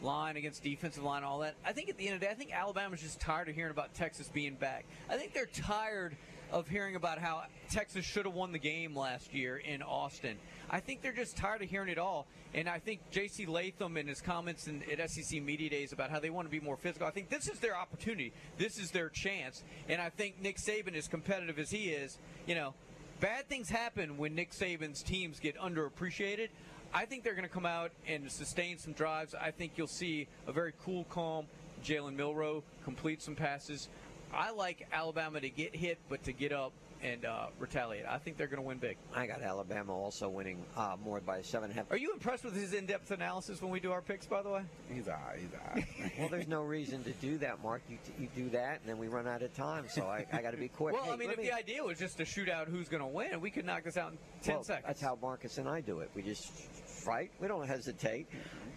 line 0.01 0.37
against 0.37 0.63
defensive 0.63 1.03
line, 1.03 1.23
all 1.23 1.39
that, 1.39 1.55
I 1.65 1.73
think 1.73 1.89
at 1.89 1.97
the 1.97 2.07
end 2.07 2.15
of 2.15 2.19
the 2.21 2.25
day, 2.25 2.31
I 2.31 2.35
think 2.35 2.53
Alabama's 2.53 3.01
just 3.01 3.19
tired 3.19 3.49
of 3.49 3.55
hearing 3.55 3.71
about 3.71 3.93
Texas 3.93 4.29
being 4.29 4.55
back. 4.55 4.85
I 5.09 5.17
think 5.17 5.33
they're 5.33 5.45
tired 5.45 6.15
of 6.51 6.67
hearing 6.67 6.95
about 6.95 7.19
how 7.19 7.43
Texas 7.69 8.05
should 8.05 8.25
have 8.25 8.33
won 8.33 8.51
the 8.51 8.59
game 8.59 8.95
last 8.95 9.33
year 9.33 9.57
in 9.57 9.81
Austin. 9.81 10.37
I 10.69 10.79
think 10.79 11.01
they're 11.01 11.13
just 11.13 11.37
tired 11.37 11.61
of 11.61 11.69
hearing 11.69 11.89
it 11.89 11.99
all. 11.99 12.27
And 12.53 12.67
I 12.67 12.79
think 12.79 13.01
J.C. 13.11 13.45
Latham 13.45 13.97
and 13.97 14.09
his 14.09 14.21
comments 14.21 14.67
in, 14.67 14.83
at 14.91 15.11
SEC 15.11 15.41
Media 15.43 15.69
Days 15.69 15.91
about 15.91 16.09
how 16.09 16.19
they 16.19 16.31
want 16.31 16.47
to 16.47 16.51
be 16.51 16.59
more 16.59 16.77
physical, 16.77 17.07
I 17.07 17.11
think 17.11 17.29
this 17.29 17.47
is 17.47 17.59
their 17.59 17.77
opportunity. 17.77 18.33
This 18.57 18.79
is 18.79 18.89
their 18.89 19.09
chance. 19.09 19.63
And 19.87 20.01
I 20.01 20.09
think 20.09 20.41
Nick 20.41 20.57
Saban, 20.57 20.95
as 20.95 21.07
competitive 21.07 21.59
as 21.59 21.69
he 21.69 21.89
is, 21.89 22.17
you 22.47 22.55
know, 22.55 22.73
bad 23.19 23.47
things 23.47 23.69
happen 23.69 24.17
when 24.17 24.35
Nick 24.35 24.51
Saban's 24.51 25.03
teams 25.03 25.39
get 25.39 25.57
underappreciated. 25.57 26.49
I 26.93 27.05
think 27.05 27.23
they're 27.23 27.35
going 27.35 27.47
to 27.47 27.53
come 27.53 27.65
out 27.65 27.91
and 28.07 28.31
sustain 28.31 28.77
some 28.77 28.93
drives. 28.93 29.35
I 29.35 29.51
think 29.51 29.73
you'll 29.75 29.87
see 29.87 30.27
a 30.47 30.51
very 30.51 30.73
cool, 30.83 31.05
calm 31.05 31.45
Jalen 31.83 32.15
Milroe 32.15 32.63
complete 32.83 33.21
some 33.21 33.35
passes. 33.35 33.89
I 34.33 34.51
like 34.51 34.87
Alabama 34.91 35.39
to 35.39 35.49
get 35.49 35.75
hit, 35.75 35.97
but 36.09 36.23
to 36.23 36.33
get 36.33 36.51
up 36.51 36.71
and 37.01 37.25
uh, 37.25 37.47
retaliate. 37.59 38.05
I 38.07 38.17
think 38.17 38.37
they're 38.37 38.47
going 38.47 38.61
to 38.61 38.67
win 38.67 38.77
big. 38.77 38.97
I 39.15 39.25
got 39.27 39.41
Alabama 39.41 39.93
also 39.93 40.29
winning 40.29 40.63
uh, 40.75 40.95
more 41.03 41.19
by 41.21 41.41
seven 41.41 41.69
and 41.69 41.77
a 41.77 41.81
half. 41.81 41.91
Are 41.91 41.97
you 41.97 42.13
impressed 42.13 42.43
with 42.43 42.55
his 42.55 42.73
in-depth 42.73 43.11
analysis 43.11 43.61
when 43.61 43.71
we 43.71 43.79
do 43.79 43.91
our 43.91 44.01
picks? 44.01 44.25
By 44.25 44.41
the 44.41 44.49
way, 44.49 44.61
he's 44.93 45.07
all 45.07 45.13
right. 45.13 45.39
He's 45.39 45.53
all 45.53 45.75
right. 45.75 46.13
well, 46.19 46.29
there's 46.29 46.47
no 46.47 46.61
reason 46.61 47.03
to 47.03 47.11
do 47.13 47.37
that, 47.39 47.63
Mark. 47.63 47.81
You, 47.89 47.97
you 48.19 48.27
do 48.35 48.49
that, 48.49 48.81
and 48.81 48.89
then 48.89 48.97
we 48.97 49.07
run 49.07 49.27
out 49.27 49.41
of 49.41 49.53
time. 49.55 49.85
So 49.89 50.03
I, 50.03 50.25
I 50.31 50.41
got 50.41 50.51
to 50.51 50.57
be 50.57 50.67
quick. 50.67 50.93
well, 50.93 51.05
Hey, 51.05 51.11
I 51.11 51.15
mean, 51.15 51.29
let 51.29 51.39
if 51.39 51.45
the 51.45 51.53
idea 51.53 51.83
was 51.83 51.97
just 51.97 52.17
to 52.17 52.25
shoot 52.25 52.49
out 52.49 52.67
who's 52.67 52.89
going 52.89 53.01
to 53.01 53.07
win, 53.07 53.39
we 53.41 53.51
could 53.51 53.65
knock 53.65 53.83
this 53.83 53.97
out 53.97 54.11
in 54.11 54.17
ten 54.41 54.55
well, 54.55 54.63
seconds. 54.63 54.85
That's 54.87 55.01
how 55.01 55.17
Marcus 55.21 55.57
and 55.57 55.67
I 55.67 55.81
do 55.81 55.99
it. 55.99 56.09
We 56.15 56.21
just 56.21 56.51
fight. 56.51 57.31
We 57.39 57.47
don't 57.47 57.67
hesitate. 57.67 58.27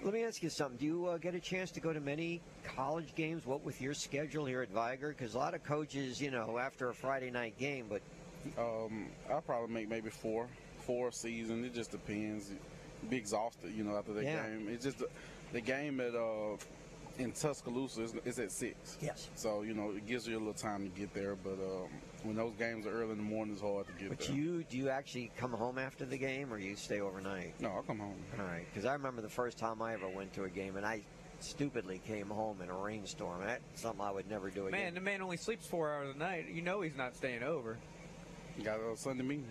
Let 0.02 0.14
me 0.14 0.24
ask 0.24 0.42
you 0.42 0.50
something. 0.50 0.78
Do 0.78 0.84
you 0.86 1.06
uh, 1.06 1.18
get 1.18 1.34
a 1.36 1.40
chance 1.40 1.70
to 1.72 1.80
go 1.80 1.92
to 1.92 2.00
many 2.00 2.40
college 2.64 3.14
games? 3.14 3.46
What 3.46 3.62
with 3.64 3.80
your 3.80 3.94
schedule 3.94 4.44
here 4.44 4.62
at 4.62 4.70
Vigor? 4.70 5.10
Because 5.16 5.34
a 5.34 5.38
lot 5.38 5.54
of 5.54 5.62
coaches, 5.62 6.20
you 6.20 6.30
know, 6.32 6.58
after 6.58 6.88
a 6.88 6.94
Friday 6.94 7.30
night 7.30 7.56
game, 7.58 7.86
but 7.88 8.02
Um, 8.58 9.06
I'll 9.30 9.40
probably 9.40 9.72
make 9.72 9.88
maybe 9.88 10.10
four, 10.10 10.48
four 10.80 11.08
a 11.08 11.12
season. 11.12 11.64
It 11.64 11.72
just 11.74 11.92
depends. 11.92 12.50
Be 13.08 13.16
exhausted, 13.16 13.72
you 13.76 13.84
know, 13.84 13.96
after 13.96 14.12
the 14.12 14.24
Yeah. 14.24 14.48
game. 14.48 14.68
It's 14.68 14.84
just 14.84 14.98
the, 14.98 15.08
the 15.52 15.60
game 15.60 16.00
at 16.00 16.16
uh, 16.16 16.56
in 17.18 17.30
Tuscaloosa 17.30 18.02
is, 18.02 18.14
is 18.24 18.38
at 18.40 18.50
six. 18.50 18.98
Yes. 19.00 19.28
So 19.36 19.62
you 19.62 19.74
know, 19.74 19.90
it 19.90 20.06
gives 20.06 20.26
you 20.26 20.36
a 20.36 20.40
little 20.40 20.52
time 20.52 20.90
to 20.90 21.00
get 21.00 21.14
there. 21.14 21.36
But 21.36 21.60
um, 21.60 21.88
when 22.24 22.36
those 22.36 22.54
games 22.58 22.86
are 22.86 22.90
early 22.90 23.12
in 23.12 23.18
the 23.18 23.22
morning, 23.22 23.54
it's 23.54 23.62
hard 23.62 23.86
to 23.86 23.92
get 23.94 24.08
but 24.10 24.20
there. 24.20 24.36
you 24.36 24.64
do 24.64 24.76
you 24.76 24.88
actually 24.88 25.30
come 25.36 25.52
home 25.52 25.78
after 25.78 26.04
the 26.04 26.16
game, 26.16 26.52
or 26.52 26.58
you 26.58 26.76
stay 26.76 27.00
overnight? 27.00 27.60
No, 27.60 27.70
I'll 27.70 27.82
come 27.82 27.98
home. 27.98 28.16
All 28.38 28.44
right, 28.44 28.64
because 28.72 28.84
I 28.84 28.92
remember 28.92 29.22
the 29.22 29.28
first 29.28 29.58
time 29.58 29.82
I 29.82 29.94
ever 29.94 30.08
went 30.08 30.32
to 30.34 30.44
a 30.44 30.48
game, 30.48 30.76
and 30.76 30.86
I 30.86 31.02
stupidly 31.40 32.00
came 32.06 32.28
home 32.28 32.60
in 32.62 32.68
a 32.68 32.74
rainstorm. 32.74 33.40
That's 33.44 33.80
something 33.80 34.00
I 34.00 34.10
would 34.10 34.28
never 34.30 34.50
do 34.50 34.66
again. 34.68 34.80
Man, 34.80 34.94
the 34.94 35.00
man 35.00 35.22
only 35.22 35.36
sleeps 35.36 35.66
four 35.66 35.92
hours 35.92 36.14
a 36.14 36.18
night. 36.18 36.46
You 36.52 36.62
know 36.62 36.80
he's 36.80 36.96
not 36.96 37.16
staying 37.16 37.42
over. 37.42 37.76
You 38.56 38.64
got 38.64 38.78
a 38.78 38.96
Sunday 38.96 39.24
meeting. 39.24 39.46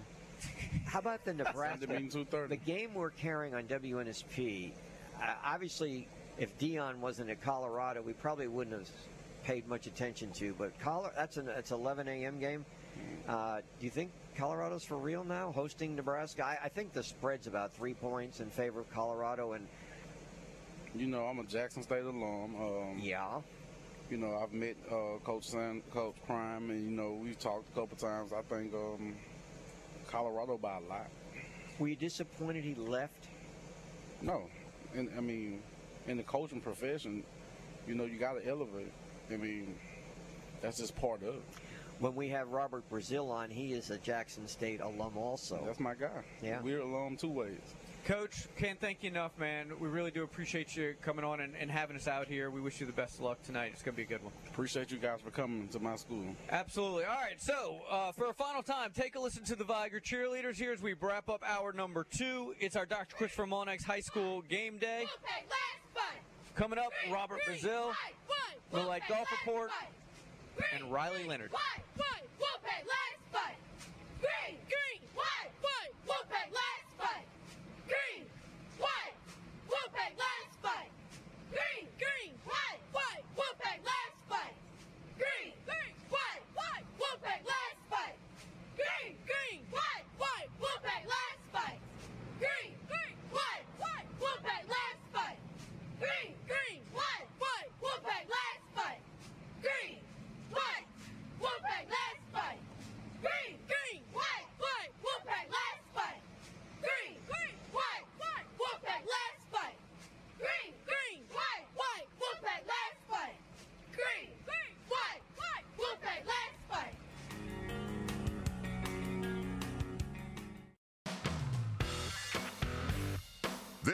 How 0.86 1.00
about 1.00 1.24
the 1.26 1.34
Nebraska? 1.34 1.82
Sunday 1.82 1.94
meeting 1.94 2.10
two 2.10 2.26
thirty. 2.26 2.56
The 2.56 2.64
game 2.64 2.94
we're 2.94 3.10
carrying 3.12 3.54
on 3.54 3.64
WNSP, 3.64 4.72
uh, 5.22 5.34
obviously, 5.44 6.08
if 6.38 6.58
Deion 6.58 6.98
wasn't 6.98 7.30
at 7.30 7.42
Colorado, 7.42 8.02
we 8.02 8.14
probably 8.14 8.48
wouldn't 8.48 8.78
have 8.78 8.90
paid 9.44 9.68
much 9.68 9.88
attention 9.88 10.32
to. 10.34 10.54
But 10.58 10.78
Colo- 10.80 11.12
that's 11.16 11.38
an 11.38 11.46
that's 11.46 11.72
11 11.72 12.08
a.m. 12.08 12.40
game. 12.40 12.66
Uh, 13.28 13.62
do 13.80 13.86
you 13.86 13.92
think 13.92 14.12
Colorado's 14.36 14.84
for 14.84 14.98
real 14.98 15.24
now, 15.24 15.52
hosting 15.52 15.96
Nebraska? 15.96 16.46
I, 16.46 16.66
I 16.66 16.70
think 16.70 16.94
the 16.94 17.04
spread's 17.04 17.48
about 17.48 17.74
three 17.74 17.94
points 17.94 18.40
in 18.40 18.50
favor 18.50 18.80
of 18.82 18.90
Colorado, 18.92 19.54
and 19.54 19.68
You 20.94 21.08
know, 21.08 21.26
I'm 21.26 21.40
a 21.40 21.44
Jackson 21.44 21.84
State 21.84 22.04
alum. 22.04 22.56
Um, 22.60 23.00
yeah. 23.00 23.40
You 24.10 24.18
know, 24.18 24.38
I've 24.44 24.52
met 24.52 24.76
uh, 24.92 25.20
Coach 25.24 25.46
San, 25.46 25.82
Coach 25.92 26.16
Prime, 26.28 26.70
and 26.70 26.84
you 26.84 26.92
know, 26.92 27.14
we've 27.14 27.40
talked 27.40 27.70
a 27.70 27.80
couple 27.80 27.96
times. 27.98 28.34
I 28.34 28.42
think 28.42 28.74
um, 28.74 29.16
Colorado 30.10 30.58
by 30.58 30.78
a 30.78 30.82
lot. 30.82 31.08
Were 31.80 31.88
you 31.88 31.96
disappointed 31.96 32.64
he 32.66 32.76
left? 32.76 33.30
No, 34.22 34.44
and 34.94 35.10
I 35.18 35.22
mean, 35.22 35.64
in 36.08 36.18
the 36.18 36.24
coaching 36.24 36.60
profession, 36.60 37.24
you 37.88 37.96
know, 37.96 38.04
you 38.04 38.20
got 38.20 38.34
to 38.34 38.46
elevate. 38.46 38.92
I 39.34 39.38
mean, 39.38 39.76
that's 40.62 40.78
just 40.78 40.96
part 40.96 41.22
of 41.24 41.36
it. 41.36 41.44
When 42.00 42.16
we 42.16 42.30
have 42.30 42.50
Robert 42.50 42.90
Brazile 42.90 43.30
on, 43.30 43.52
he 43.52 43.74
is 43.74 43.92
a 43.92 43.98
Jackson 44.00 44.48
State 44.48 44.82
alum 44.82 45.18
also. 45.18 45.62
That's 45.66 45.80
my 45.80 45.94
guy. 45.94 46.10
Yeah. 46.42 46.60
We're 46.62 46.82
alum 46.82 47.16
two 47.16 47.30
ways. 47.30 47.60
Coach, 48.06 48.48
can't 48.58 48.80
thank 48.80 49.04
you 49.04 49.12
enough, 49.12 49.38
man. 49.38 49.72
We 49.80 49.88
really 49.88 50.10
do 50.10 50.24
appreciate 50.24 50.76
you 50.76 50.96
coming 51.04 51.24
on 51.24 51.40
and, 51.40 51.54
and 51.56 51.70
having 51.70 51.96
us 51.96 52.08
out 52.08 52.28
here. 52.28 52.50
We 52.50 52.60
wish 52.60 52.80
you 52.80 52.88
the 52.88 52.92
best 52.92 53.20
of 53.20 53.26
luck 53.26 53.44
tonight. 53.44 53.70
It's 53.74 53.84
going 53.84 53.94
to 53.94 53.98
be 53.98 54.02
a 54.02 54.08
good 54.08 54.24
one. 54.24 54.34
Appreciate 54.48 54.90
you 54.90 54.98
guys 54.98 55.20
for 55.24 55.30
coming 55.30 55.68
to 55.68 55.80
my 55.80 55.96
school. 55.96 56.36
Absolutely. 56.50 57.04
All 57.04 57.12
right, 57.22 57.40
so 57.40 57.82
uh, 57.88 58.12
for 58.12 58.32
a 58.32 58.34
final 58.34 58.64
time, 58.64 58.90
take 58.96 59.16
a 59.16 59.20
listen 59.20 59.44
to 59.44 59.56
the 59.56 59.64
Vigor 59.64 60.00
cheerleaders 60.00 60.56
here 60.56 60.72
as 60.72 60.82
we 60.82 60.94
wrap 60.94 61.30
up 61.30 61.44
hour 61.46 61.72
number 61.72 62.04
two. 62.04 62.56
It's 62.60 62.76
our 62.76 62.88
Dr. 62.88 63.16
Christopher 63.16 63.46
Mullenix 63.46 63.84
High 63.84 64.00
School 64.00 64.42
game 64.42 64.80
day. 64.80 65.06
Coming 66.56 66.80
up, 66.80 66.92
Robert 67.12 67.40
Brazile, 67.48 67.94
Little 68.72 68.88
Light 68.90 69.02
Golf 69.08 69.28
Report, 69.32 69.70
and 70.76 70.92
Riley 70.92 71.24
Leonard. 71.24 71.52
White, 71.52 71.84
white, 71.98 72.28
Wolfpack, 72.40 72.86
last 72.86 73.22
fight. 73.32 73.58
Green, 74.20 74.58
green, 74.68 75.02
white, 75.16 75.52
white, 75.62 75.94
Wolfpack, 76.08 76.54
last 76.54 76.90
fight. 77.00 77.26
Green, 77.88 78.26
white, 78.80 79.16
Wolfpack, 79.70 80.14
last 80.20 80.54
fight. 80.62 80.92
Green, 81.52 81.88
green, 81.98 82.34
white, 82.46 82.82
white, 82.92 83.24
Wolfpack, 83.36 83.80
last 83.84 84.18
fight. 84.30 84.56
Green, 85.18 85.54
green, 85.66 85.96
white, 86.12 86.44
white, 86.54 86.86
Wolfpack, 87.00 87.42
last 87.48 87.80
fight. 87.90 88.18
Green, 88.76 89.16
green, 89.26 89.60
white, 89.72 90.08
white, 90.20 90.50
Wolfpack, 90.60 91.04
last 91.08 91.42
fight. 91.52 91.80
Green, 92.40 92.76
green, 92.88 93.16
white, 93.32 93.66
white, 93.80 94.08
Wolfpack, 94.22 94.64
last 94.70 95.04
fight. 95.16 95.40
Green, 96.00 96.34
green, 96.48 96.82
white, 96.94 97.28
white, 97.40 97.70
Wolfpack, 97.82 98.26
last 98.30 98.66
fight. 98.76 99.02
Green, 99.62 100.00
white, 100.50 100.88
Wolfpack, 101.42 101.86
last 101.90 102.24
fight. 102.34 102.60
Green, 103.22 103.61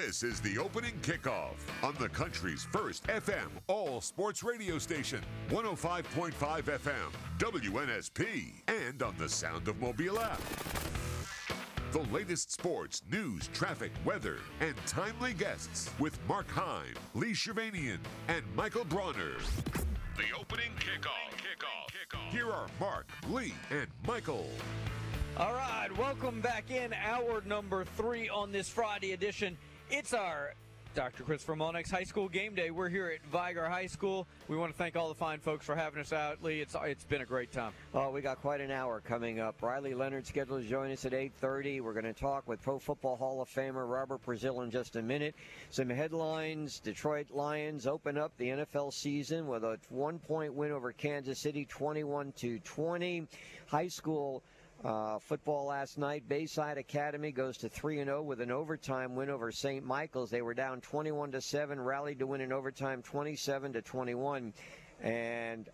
This 0.08 0.24
is 0.24 0.40
the 0.40 0.58
opening 0.58 0.94
kickoff 1.02 1.56
on 1.84 1.94
the 2.00 2.08
country's 2.08 2.64
first 2.72 3.06
FM 3.08 3.50
all 3.68 4.00
sports 4.00 4.42
radio 4.42 4.78
station, 4.78 5.20
105.5 5.50 6.32
FM, 6.32 7.12
WNSP, 7.38 8.54
and 8.70 9.04
on 9.04 9.16
the 9.18 9.28
Sound 9.28 9.68
of 9.68 9.82
Mobile 9.82 10.18
app. 10.18 10.40
The 11.92 12.04
latest 12.04 12.54
sports, 12.54 13.02
news, 13.12 13.50
traffic, 13.52 13.92
weather, 14.06 14.38
and 14.62 14.74
timely 14.86 15.34
guests 15.34 15.92
with 16.00 16.18
Mark 16.26 16.48
Heim, 16.52 16.94
Lee 17.14 17.34
Shirvanian, 17.34 18.00
and 18.30 18.44
Michael 18.56 18.86
Bronner. 18.86 19.34
The 20.16 20.40
opening 20.40 20.72
kickoff. 20.80 21.36
Kickoff. 21.36 21.92
Kickoff. 21.92 22.32
Here 22.32 22.50
are 22.50 22.68
Mark, 22.80 23.08
Lee, 23.30 23.54
and 23.72 23.88
Michael. 24.08 24.48
All 25.36 25.54
right, 25.54 25.90
welcome 25.98 26.40
back 26.40 26.72
in 26.72 26.94
hour 26.94 27.44
number 27.46 27.84
three 27.84 28.30
on 28.30 28.54
this 28.54 28.70
Friday 28.70 29.12
edition. 29.12 29.58
It's 29.90 30.14
our 30.14 30.54
Dr. 30.96 31.24
Christopher 31.24 31.56
Mullenix 31.56 31.90
High 31.90 32.04
School 32.04 32.28
game 32.28 32.54
day. 32.54 32.72
We're 32.72 32.90
here 32.90 33.08
at 33.08 33.24
Vigor 33.32 33.70
High 33.70 33.86
School. 33.86 34.28
We 34.50 34.58
want 34.58 34.74
to 34.74 34.78
thank 34.78 34.98
all 34.98 35.08
the 35.08 35.16
fine 35.16 35.40
folks 35.40 35.66
for 35.66 35.78
having 35.78 36.02
us 36.02 36.12
out. 36.12 36.44
Lee, 36.44 36.60
it's 36.60 36.76
it's 36.84 37.06
been 37.06 37.22
a 37.22 37.26
great 37.26 37.54
time. 37.54 37.72
Oh, 37.94 38.10
we 38.10 38.20
got 38.20 38.42
quite 38.42 38.60
an 38.60 38.70
hour 38.70 39.00
coming 39.00 39.40
up. 39.40 39.62
Riley 39.62 39.94
Leonard 39.94 40.28
scheduled 40.28 40.64
to 40.64 40.68
join 40.68 40.92
us 40.92 41.06
at 41.06 41.14
8:30. 41.14 41.80
We're 41.80 41.94
going 41.94 42.04
to 42.04 42.14
talk 42.14 42.50
with 42.50 42.62
Pro 42.62 42.80
Football 42.80 43.16
Hall 43.16 43.42
of 43.42 43.48
Famer 43.48 43.90
Robert 43.90 44.26
Brazile 44.26 44.62
in 44.66 44.72
just 44.72 44.98
a 44.98 45.02
minute. 45.02 45.36
Some 45.70 45.90
headlines: 45.90 46.80
Detroit 46.80 47.28
Lions 47.32 47.88
open 47.88 48.18
up 48.18 48.34
the 48.38 48.50
NFL 48.50 48.92
season 48.92 49.48
with 49.48 49.64
a 49.64 49.78
one-point 49.88 50.54
win 50.54 50.72
over 50.74 50.92
Kansas 50.92 51.40
City, 51.40 51.64
21 51.64 52.34
to 52.40 52.60
20. 52.60 53.26
High 53.68 53.88
school. 53.88 54.44
Uh, 54.84 55.18
football 55.18 55.66
last 55.66 55.98
night, 55.98 56.28
Bayside 56.30 56.78
Academy 56.78 57.32
goes 57.32 57.58
to 57.58 57.70
3 57.70 58.04
0 58.04 58.22
with 58.22 58.42
an 58.42 58.52
overtime 58.52 59.16
win 59.16 59.30
over 59.30 59.52
St. 59.52 59.84
Michael's. 59.84 60.30
They 60.30 60.44
were 60.44 60.54
down 60.54 60.82
21 60.82 61.32
to 61.32 61.42
7, 61.42 61.80
rallied 61.80 62.20
to 62.20 62.28
win 62.28 62.42
in 62.42 62.54
overtime 62.54 63.02
27 63.02 63.74
to 63.74 63.82
21. 63.82 64.54
And 65.02 65.68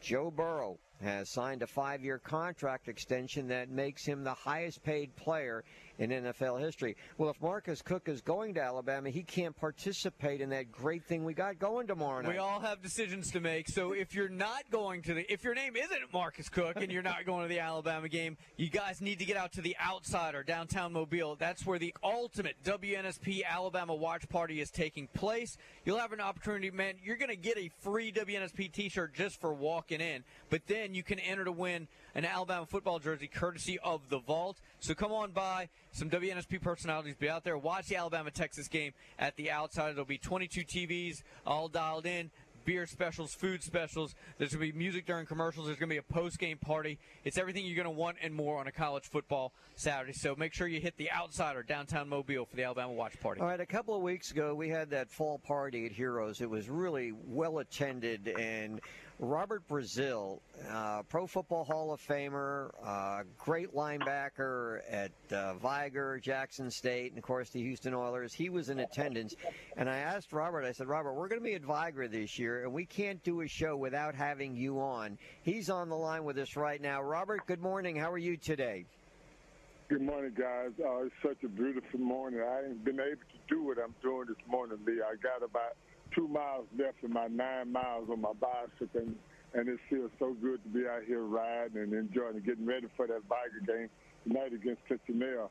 Joe 0.00 0.30
Burrow 0.30 0.78
has 1.02 1.32
signed 1.32 1.62
a 1.62 1.66
five 1.66 2.04
year 2.04 2.18
contract 2.18 2.88
extension 2.88 3.48
that 3.48 3.70
makes 3.70 4.06
him 4.06 4.22
the 4.22 4.34
highest 4.34 4.84
paid 4.84 5.14
player 5.16 5.64
in 5.98 6.10
NFL 6.10 6.60
history. 6.60 6.96
Well, 7.18 7.30
if 7.30 7.40
Marcus 7.40 7.82
Cook 7.82 8.08
is 8.08 8.20
going 8.20 8.54
to 8.54 8.62
Alabama, 8.62 9.10
he 9.10 9.22
can't 9.22 9.56
participate 9.56 10.40
in 10.40 10.50
that 10.50 10.72
great 10.72 11.04
thing 11.04 11.24
we 11.24 11.34
got 11.34 11.58
going 11.58 11.86
tomorrow 11.86 12.22
night. 12.22 12.32
We 12.32 12.38
all 12.38 12.60
have 12.60 12.82
decisions 12.82 13.30
to 13.32 13.40
make. 13.40 13.68
So 13.68 13.92
if 13.92 14.14
you're 14.14 14.28
not 14.28 14.70
going 14.70 15.02
to 15.02 15.14
the, 15.14 15.32
if 15.32 15.44
your 15.44 15.54
name 15.54 15.76
isn't 15.76 16.12
Marcus 16.12 16.48
Cook 16.48 16.76
and 16.76 16.90
you're 16.90 17.02
not 17.02 17.24
going 17.26 17.42
to 17.42 17.48
the 17.48 17.60
Alabama 17.60 18.08
game, 18.08 18.36
you 18.56 18.68
guys 18.68 19.00
need 19.00 19.18
to 19.20 19.24
get 19.24 19.36
out 19.36 19.52
to 19.52 19.60
the 19.60 19.76
Outsider 19.84 20.42
downtown 20.42 20.92
Mobile. 20.92 21.36
That's 21.36 21.64
where 21.64 21.78
the 21.78 21.94
ultimate 22.02 22.56
WNSP 22.64 23.44
Alabama 23.44 23.94
watch 23.94 24.28
party 24.28 24.60
is 24.60 24.70
taking 24.70 25.08
place. 25.08 25.56
You'll 25.84 25.98
have 25.98 26.12
an 26.12 26.20
opportunity, 26.20 26.70
man. 26.70 26.94
You're 27.02 27.16
going 27.16 27.30
to 27.30 27.36
get 27.36 27.58
a 27.58 27.70
free 27.80 28.12
WNSP 28.12 28.72
T-shirt 28.72 29.14
just 29.14 29.40
for 29.40 29.52
walking 29.52 30.00
in, 30.00 30.24
but 30.50 30.66
then 30.66 30.94
you 30.94 31.02
can 31.02 31.18
enter 31.18 31.44
to 31.44 31.52
win 31.52 31.88
an 32.14 32.24
Alabama 32.24 32.66
football 32.66 32.98
jersey 32.98 33.26
courtesy 33.26 33.78
of 33.78 34.08
the 34.08 34.18
Vault. 34.18 34.58
So 34.80 34.94
come 34.94 35.12
on 35.12 35.32
by. 35.32 35.68
Some 35.92 36.10
WNSP 36.10 36.60
personalities 36.60 37.16
be 37.16 37.28
out 37.28 37.44
there. 37.44 37.58
Watch 37.58 37.88
the 37.88 37.96
Alabama 37.96 38.30
Texas 38.30 38.68
game 38.68 38.92
at 39.18 39.36
the 39.36 39.50
outside. 39.50 39.92
There'll 39.92 40.04
be 40.04 40.18
22 40.18 40.62
TVs 40.62 41.22
all 41.46 41.68
dialed 41.68 42.06
in. 42.06 42.30
Beer 42.64 42.86
specials, 42.86 43.34
food 43.34 43.62
specials. 43.62 44.14
There's 44.38 44.54
going 44.54 44.66
to 44.66 44.72
be 44.72 44.78
music 44.78 45.04
during 45.04 45.26
commercials. 45.26 45.66
There's 45.66 45.78
going 45.78 45.90
to 45.90 45.94
be 45.94 45.98
a 45.98 46.02
post 46.02 46.38
game 46.38 46.56
party. 46.56 46.98
It's 47.22 47.36
everything 47.36 47.66
you're 47.66 47.76
going 47.76 47.84
to 47.84 47.90
want 47.90 48.16
and 48.22 48.34
more 48.34 48.58
on 48.58 48.66
a 48.66 48.72
college 48.72 49.04
football 49.04 49.52
Saturday. 49.76 50.14
So 50.14 50.34
make 50.34 50.54
sure 50.54 50.66
you 50.66 50.80
hit 50.80 50.96
the 50.96 51.12
outsider 51.12 51.62
downtown 51.62 52.08
Mobile 52.08 52.46
for 52.46 52.56
the 52.56 52.64
Alabama 52.64 52.94
watch 52.94 53.20
party. 53.20 53.42
All 53.42 53.48
right, 53.48 53.60
a 53.60 53.66
couple 53.66 53.94
of 53.94 54.00
weeks 54.00 54.30
ago, 54.30 54.54
we 54.54 54.70
had 54.70 54.88
that 54.90 55.10
fall 55.10 55.38
party 55.38 55.84
at 55.84 55.92
Heroes. 55.92 56.40
It 56.40 56.48
was 56.48 56.70
really 56.70 57.12
well 57.26 57.58
attended, 57.58 58.28
and 58.28 58.80
Robert 59.20 59.66
Brazile, 59.68 60.40
uh, 60.68 61.02
Pro 61.04 61.26
Football 61.26 61.64
Hall 61.64 61.92
of 61.92 62.00
Famer, 62.00 62.70
uh, 62.84 63.22
great 63.38 63.72
linebacker 63.72 64.80
at 64.90 65.12
uh, 65.32 65.54
Vigor, 65.54 66.18
Jackson 66.20 66.68
State, 66.70 67.12
and 67.12 67.18
of 67.18 67.24
course 67.24 67.50
the 67.50 67.60
Houston 67.60 67.94
Oilers. 67.94 68.34
He 68.34 68.48
was 68.48 68.70
in 68.70 68.80
attendance, 68.80 69.34
and 69.76 69.88
I 69.88 69.98
asked 69.98 70.32
Robert. 70.32 70.64
I 70.64 70.72
said, 70.72 70.88
Robert, 70.88 71.14
we're 71.14 71.28
going 71.28 71.40
to 71.40 71.44
be 71.44 71.54
at 71.54 71.62
Vigor 71.62 72.08
this 72.08 72.38
year, 72.38 72.64
and 72.64 72.72
we 72.72 72.86
can't 72.86 73.22
do 73.22 73.42
a 73.42 73.46
show 73.46 73.76
without 73.76 74.16
having 74.16 74.56
you 74.56 74.80
on. 74.80 75.16
He's 75.42 75.70
on 75.70 75.88
the 75.88 75.96
line 75.96 76.24
with 76.24 76.36
us 76.38 76.56
right 76.56 76.80
now. 76.80 77.00
Robert, 77.00 77.46
good 77.46 77.62
morning. 77.62 77.94
How 77.94 78.10
are 78.10 78.18
you 78.18 78.36
today? 78.36 78.84
Good 79.88 80.02
morning, 80.02 80.32
guys. 80.36 80.70
Uh, 80.84 81.04
it's 81.04 81.14
such 81.22 81.44
a 81.44 81.48
beautiful 81.48 82.00
morning. 82.00 82.40
I 82.40 82.64
ain't 82.66 82.84
been 82.84 82.98
able 82.98 83.20
to 83.20 83.54
do 83.54 83.62
what 83.62 83.78
I'm 83.78 83.94
doing 84.02 84.26
this 84.26 84.44
morning, 84.48 84.78
Lee. 84.84 85.00
I 85.00 85.14
got 85.22 85.44
about 85.44 85.76
two 86.14 86.28
miles 86.28 86.66
left 86.78 87.02
in 87.02 87.12
my 87.12 87.26
nine 87.26 87.72
miles 87.72 88.08
on 88.10 88.20
my 88.20 88.32
bicycle, 88.32 88.88
and, 88.94 89.16
and 89.54 89.68
it 89.68 89.78
feels 89.88 90.10
so 90.18 90.34
good 90.40 90.62
to 90.62 90.68
be 90.68 90.86
out 90.86 91.02
here 91.06 91.22
riding 91.22 91.82
and 91.82 91.92
enjoying 91.92 92.36
and 92.36 92.44
getting 92.44 92.66
ready 92.66 92.86
for 92.96 93.06
that 93.06 93.22
Vigor 93.22 93.64
game 93.66 93.88
tonight 94.26 94.52
against 94.52 94.82
Citronelle. 94.88 95.48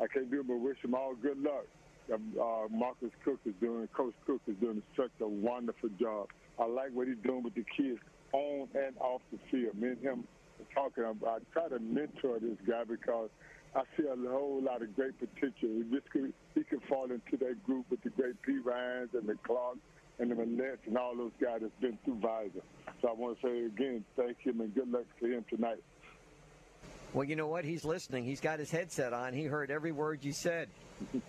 I 0.00 0.06
can't 0.06 0.30
do 0.30 0.42
but 0.42 0.56
wish 0.56 0.80
them 0.82 0.94
all 0.94 1.14
good 1.14 1.38
luck. 1.42 1.66
Uh, 2.10 2.68
Marcus 2.70 3.10
Cook 3.24 3.38
is 3.44 3.54
doing, 3.60 3.86
Coach 3.88 4.14
Cook 4.26 4.40
is 4.46 4.56
doing 4.60 4.82
such 4.96 5.10
a 5.20 5.28
wonderful 5.28 5.90
job. 6.00 6.28
I 6.58 6.64
like 6.64 6.90
what 6.92 7.06
he's 7.06 7.18
doing 7.22 7.42
with 7.42 7.54
the 7.54 7.64
kids 7.76 8.00
on 8.32 8.68
and 8.74 8.96
off 8.98 9.20
the 9.30 9.38
field. 9.50 9.74
Me 9.76 9.88
and 9.88 9.98
him 10.00 10.24
talking. 10.74 11.04
I 11.04 11.38
try 11.52 11.68
to 11.68 11.78
mentor 11.78 12.38
this 12.40 12.56
guy 12.66 12.84
because 12.88 13.28
I 13.74 13.82
see 13.96 14.04
a 14.06 14.16
whole 14.30 14.62
lot 14.62 14.82
of 14.82 14.94
great 14.96 15.18
potential. 15.18 15.68
He 15.68 15.84
just 15.92 16.10
could, 16.10 16.32
he 16.54 16.64
could 16.64 16.80
fall 16.88 17.04
into 17.04 17.36
that 17.44 17.62
group 17.64 17.86
with 17.90 18.02
the 18.02 18.10
great 18.10 18.40
P. 18.42 18.58
Ryans 18.58 19.10
and 19.12 19.28
the 19.28 19.36
Clarks 19.46 19.78
and 20.18 20.30
the 20.30 20.34
Manette 20.34 20.80
and 20.86 20.96
all 20.98 21.16
those 21.16 21.32
guys 21.40 21.58
that's 21.60 21.72
been 21.80 21.98
through 22.04 22.16
Vigor. 22.16 22.64
So 23.00 23.08
I 23.08 23.12
want 23.12 23.40
to 23.40 23.46
say 23.46 23.64
again, 23.64 24.04
thank 24.16 24.38
him 24.38 24.60
and 24.60 24.74
good 24.74 24.90
luck 24.90 25.04
to 25.20 25.26
him 25.26 25.44
tonight. 25.48 25.82
Well, 27.14 27.24
you 27.24 27.36
know 27.36 27.46
what? 27.46 27.64
He's 27.64 27.84
listening. 27.84 28.24
He's 28.24 28.40
got 28.40 28.58
his 28.58 28.70
headset 28.70 29.12
on. 29.12 29.32
He 29.32 29.44
heard 29.44 29.70
every 29.70 29.92
word 29.92 30.24
you 30.24 30.32
said. 30.32 30.68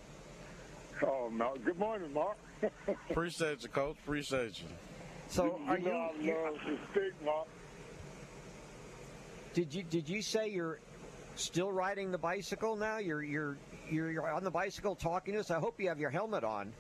Oh, 1.02 1.30
no. 1.32 1.54
Good 1.64 1.80
morning, 1.80 2.12
Mark. 2.14 2.36
Appreciate 3.10 3.64
you, 3.64 3.70
Coach. 3.70 3.96
Appreciate 4.04 4.60
you. 4.60 4.68
So 5.30 5.46
you, 5.46 5.52
are 5.66 5.78
know 5.78 6.12
you- 6.20 6.34
I 6.34 6.50
love 6.50 6.56
the 6.66 6.78
stick, 6.92 7.14
Mark. 7.24 7.48
Did 9.54 9.74
you 9.74 9.84
did 9.84 10.10
you 10.10 10.22
say 10.22 10.50
you're 10.50 10.80
still 11.36 11.72
riding 11.72 12.12
the 12.12 12.18
bicycle 12.18 12.76
now? 12.76 12.98
You're 12.98 13.24
you're 13.24 13.58
you're, 13.90 14.12
you're 14.12 14.30
on 14.30 14.44
the 14.44 14.52
bicycle 14.52 14.96
talking 14.96 15.34
to 15.36 15.40
us. 15.40 15.52
I 15.52 15.60
hope 15.60 15.80
you 15.80 15.88
have 15.88 16.00
your 16.00 16.10
helmet 16.10 16.44
on. 16.44 16.74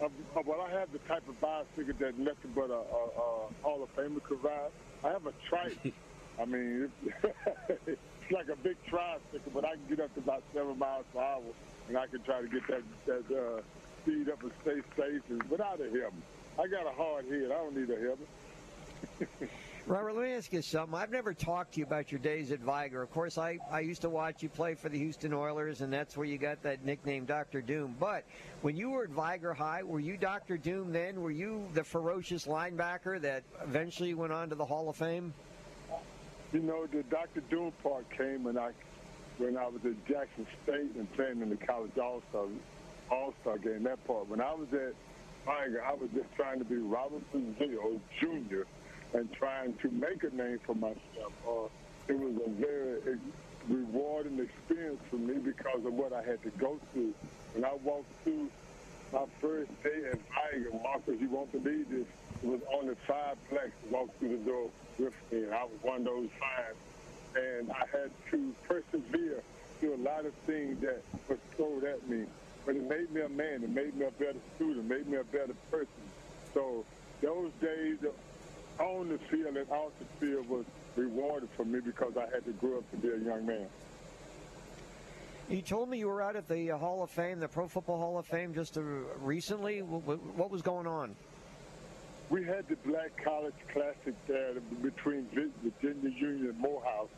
Uh, 0.00 0.04
uh, 0.04 0.42
well, 0.46 0.60
I 0.60 0.70
have 0.78 0.92
the 0.92 0.98
type 1.00 1.28
of 1.28 1.40
bicycle 1.40 1.92
that 1.98 2.18
nothing 2.18 2.52
but 2.54 2.70
a, 2.70 2.74
a, 2.74 2.78
a 2.78 3.48
Hall 3.62 3.82
of 3.82 3.94
Famer 3.96 4.22
could 4.22 4.42
ride. 4.44 4.70
I 5.04 5.08
have 5.08 5.26
a 5.26 5.32
trike. 5.48 5.92
I 6.40 6.44
mean, 6.44 6.88
it's 7.86 8.00
like 8.30 8.48
a 8.48 8.56
big 8.56 8.76
tricycle, 8.86 9.52
but 9.52 9.64
I 9.64 9.72
can 9.72 9.86
get 9.88 10.00
up 10.00 10.14
to 10.14 10.20
about 10.20 10.44
seven 10.54 10.78
miles 10.78 11.04
per 11.12 11.20
hour, 11.20 11.42
and 11.88 11.98
I 11.98 12.06
can 12.06 12.22
try 12.22 12.40
to 12.40 12.48
get 12.48 12.64
that 12.68 12.82
that 13.06 13.36
uh, 13.36 13.60
speed 14.02 14.28
up 14.28 14.40
and 14.42 14.52
stay 14.62 14.80
safe 14.96 15.22
and 15.30 15.42
without 15.50 15.80
a 15.80 15.84
helmet. 15.84 16.22
I 16.56 16.68
got 16.68 16.86
a 16.86 16.94
hard 16.94 17.24
head. 17.24 17.46
I 17.46 17.54
don't 17.54 17.76
need 17.76 17.90
a 17.90 17.96
helmet. 17.98 19.50
Robert, 19.88 20.16
let 20.16 20.24
me 20.26 20.34
ask 20.34 20.52
you 20.52 20.60
something. 20.60 20.94
I've 20.94 21.10
never 21.10 21.32
talked 21.32 21.72
to 21.72 21.80
you 21.80 21.86
about 21.86 22.12
your 22.12 22.18
days 22.18 22.52
at 22.52 22.60
Vigor. 22.60 23.00
Of 23.00 23.10
course, 23.10 23.38
I, 23.38 23.58
I 23.70 23.80
used 23.80 24.02
to 24.02 24.10
watch 24.10 24.42
you 24.42 24.50
play 24.50 24.74
for 24.74 24.90
the 24.90 24.98
Houston 24.98 25.32
Oilers, 25.32 25.80
and 25.80 25.90
that's 25.90 26.14
where 26.14 26.26
you 26.26 26.36
got 26.36 26.62
that 26.64 26.84
nickname, 26.84 27.24
Dr. 27.24 27.62
Doom. 27.62 27.96
But 27.98 28.26
when 28.60 28.76
you 28.76 28.90
were 28.90 29.04
at 29.04 29.08
Vigor 29.08 29.54
High, 29.54 29.82
were 29.82 29.98
you 29.98 30.18
Dr. 30.18 30.58
Doom 30.58 30.92
then? 30.92 31.22
Were 31.22 31.30
you 31.30 31.66
the 31.72 31.82
ferocious 31.82 32.44
linebacker 32.44 33.18
that 33.22 33.44
eventually 33.62 34.12
went 34.12 34.30
on 34.30 34.50
to 34.50 34.54
the 34.54 34.64
Hall 34.64 34.90
of 34.90 34.96
Fame? 34.96 35.32
You 36.52 36.60
know, 36.60 36.86
the 36.86 37.02
Dr. 37.04 37.40
Doom 37.48 37.72
part 37.82 38.04
came 38.10 38.44
when 38.44 38.58
I 38.58 38.72
when 39.38 39.56
I 39.56 39.68
was 39.68 39.80
at 39.86 40.06
Jackson 40.06 40.46
State 40.64 40.96
and 40.96 41.10
playing 41.14 41.40
in 41.40 41.48
the 41.48 41.56
college 41.56 41.96
All 41.96 42.22
Star 42.28 42.44
All 43.10 43.32
Star 43.40 43.56
game. 43.56 43.84
That 43.84 44.06
part. 44.06 44.28
When 44.28 44.42
I 44.42 44.52
was 44.52 44.68
at 44.74 44.92
Vigor, 45.46 45.82
I 45.82 45.94
was 45.94 46.10
just 46.14 46.28
trying 46.36 46.58
to 46.58 46.64
be 46.66 46.76
Robinson 46.76 47.56
Brazile 47.58 47.98
Jr. 48.20 48.64
and 49.14 49.32
trying 49.32 49.74
to 49.74 49.90
make 49.90 50.22
a 50.22 50.34
name 50.34 50.58
for 50.64 50.74
myself. 50.74 51.32
Uh, 51.46 51.68
it 52.08 52.18
was 52.18 52.34
a 52.46 52.50
very 52.50 53.18
rewarding 53.68 54.40
experience 54.40 55.00
for 55.10 55.16
me 55.16 55.34
because 55.34 55.84
of 55.84 55.92
what 55.92 56.12
I 56.12 56.22
had 56.22 56.42
to 56.42 56.50
go 56.50 56.78
through. 56.92 57.14
When 57.54 57.64
I 57.64 57.74
walked 57.82 58.10
through 58.24 58.48
my 59.12 59.24
first 59.40 59.70
day 59.82 60.10
at 60.10 60.18
Vigor, 60.52 60.70
Marcus, 60.82 61.20
you 61.20 61.28
won't 61.28 61.50
believe 61.52 61.88
this, 61.90 62.06
it 62.42 62.46
was 62.46 62.60
only 62.72 62.94
five 63.06 63.36
blacks 63.50 63.72
walked 63.90 64.18
through 64.18 64.38
the 64.38 64.44
door 64.44 64.70
with 64.98 65.14
me, 65.32 65.44
and 65.44 65.54
I 65.54 65.64
was 65.64 65.82
one 65.82 65.98
of 65.98 66.04
those 66.04 66.28
five. 66.38 66.76
And 67.36 67.70
I 67.70 67.84
had 67.92 68.10
to 68.30 68.54
persevere 68.66 69.42
through 69.80 69.94
a 69.94 70.02
lot 70.02 70.24
of 70.24 70.32
things 70.46 70.80
that 70.80 71.02
was 71.28 71.38
thrown 71.56 71.86
at 71.86 72.08
me. 72.08 72.24
But 72.64 72.76
it 72.76 72.88
made 72.88 73.10
me 73.10 73.20
a 73.20 73.28
man. 73.28 73.62
It 73.62 73.70
made 73.70 73.94
me 73.96 74.06
a 74.06 74.10
better 74.10 74.38
student. 74.56 74.90
It 74.90 74.96
made 74.98 75.06
me 75.06 75.18
a 75.18 75.24
better 75.24 75.54
person. 75.70 75.88
So 76.54 76.84
those 77.22 77.50
days 77.60 77.98
on 78.78 79.08
the 79.08 79.18
field 79.30 79.56
and 79.56 79.70
off 79.70 79.92
the 79.98 80.26
field 80.26 80.48
was 80.48 80.64
rewarded 80.96 81.48
for 81.56 81.64
me 81.64 81.80
because 81.80 82.16
I 82.16 82.26
had 82.32 82.44
to 82.44 82.52
grow 82.52 82.78
up 82.78 82.90
to 82.90 82.96
be 82.96 83.08
a 83.08 83.18
young 83.18 83.46
man. 83.46 83.66
You 85.48 85.62
told 85.62 85.88
me 85.88 85.98
you 85.98 86.08
were 86.08 86.20
out 86.20 86.36
at 86.36 86.46
the 86.46 86.72
uh, 86.72 86.76
Hall 86.76 87.02
of 87.02 87.10
Fame, 87.10 87.40
the 87.40 87.48
Pro 87.48 87.68
Football 87.68 87.98
Hall 87.98 88.18
of 88.18 88.26
Fame, 88.26 88.52
just 88.52 88.76
uh, 88.76 88.82
recently. 89.20 89.80
What, 89.80 90.50
was 90.50 90.60
going 90.60 90.86
on? 90.86 91.16
We 92.28 92.44
had 92.44 92.68
the 92.68 92.76
Black 92.76 93.12
College 93.24 93.54
Classic 93.72 94.14
there 94.26 94.52
between 94.82 95.26
Virginia 95.32 96.10
Union 96.10 96.50
and 96.50 96.58
Morehouse. 96.58 97.08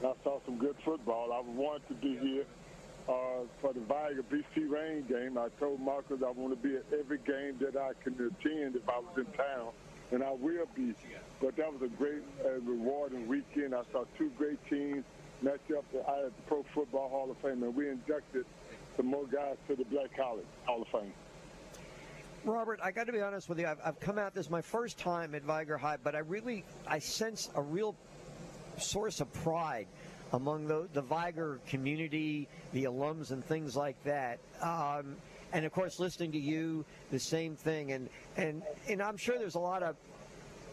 And 0.00 0.08
I 0.08 0.24
saw 0.24 0.40
some 0.46 0.56
good 0.56 0.76
football. 0.82 1.30
I 1.32 1.40
wanted 1.40 1.86
to 1.88 1.94
be 1.94 2.16
here 2.16 2.44
uh, 3.06 3.44
for 3.60 3.74
the 3.74 3.80
Vigor 3.80 4.24
BC 4.30 4.70
Rain 4.70 5.04
game. 5.06 5.36
I 5.36 5.48
told 5.60 5.80
Marcus 5.80 6.22
I 6.26 6.30
want 6.30 6.60
to 6.60 6.68
be 6.68 6.76
at 6.76 6.84
every 6.98 7.18
game 7.18 7.58
that 7.60 7.76
I 7.76 7.92
can 8.02 8.14
attend 8.14 8.76
if 8.76 8.88
I 8.88 8.98
was 8.98 9.18
in 9.18 9.26
town, 9.36 9.72
and 10.12 10.22
I 10.22 10.30
will 10.30 10.66
be. 10.74 10.94
But 11.40 11.56
that 11.56 11.72
was 11.72 11.82
a 11.82 11.88
great 11.88 12.22
uh, 12.44 12.60
rewarding 12.60 13.26
weekend. 13.26 13.74
I 13.74 13.82
saw 13.92 14.04
two 14.16 14.30
great 14.38 14.58
teams 14.68 15.04
match 15.42 15.60
up 15.76 15.84
at 15.94 16.36
the 16.36 16.42
Pro 16.46 16.64
Football 16.74 17.08
Hall 17.08 17.30
of 17.30 17.36
Fame, 17.38 17.62
and 17.62 17.74
we 17.74 17.88
inducted 17.88 18.46
some 18.96 19.06
more 19.06 19.26
guys 19.26 19.56
to 19.68 19.76
the 19.76 19.84
Black 19.84 20.16
College 20.16 20.46
Hall 20.64 20.82
of 20.82 20.88
Fame. 20.88 21.12
Robert, 22.44 22.78
I 22.82 22.92
got 22.92 23.06
to 23.06 23.12
be 23.12 23.20
honest 23.20 23.48
with 23.48 23.58
you. 23.58 23.66
I've, 23.66 23.78
I've 23.84 24.00
come 24.00 24.18
out. 24.18 24.34
This 24.34 24.50
my 24.50 24.60
first 24.60 24.98
time 24.98 25.34
at 25.34 25.42
Vigor 25.42 25.78
High, 25.78 25.96
but 26.02 26.14
I 26.14 26.18
really 26.18 26.64
I 26.86 26.98
sense 26.98 27.50
a 27.54 27.62
real 27.62 27.96
source 28.78 29.20
of 29.20 29.32
pride 29.32 29.86
among 30.32 30.66
the, 30.66 30.88
the 30.92 31.00
Vigor 31.00 31.60
community, 31.68 32.48
the 32.72 32.84
alums, 32.84 33.30
and 33.30 33.44
things 33.44 33.76
like 33.76 33.96
that. 34.04 34.40
Um, 34.60 35.16
and 35.54 35.64
of 35.64 35.72
course, 35.72 36.00
listening 36.00 36.32
to 36.32 36.38
you, 36.38 36.84
the 37.12 37.18
same 37.18 37.54
thing. 37.56 37.92
And 37.92 38.10
and 38.36 38.62
and 38.88 39.00
I'm 39.00 39.16
sure 39.16 39.38
there's 39.38 39.54
a 39.54 39.60
lot 39.60 39.82
of 39.82 39.96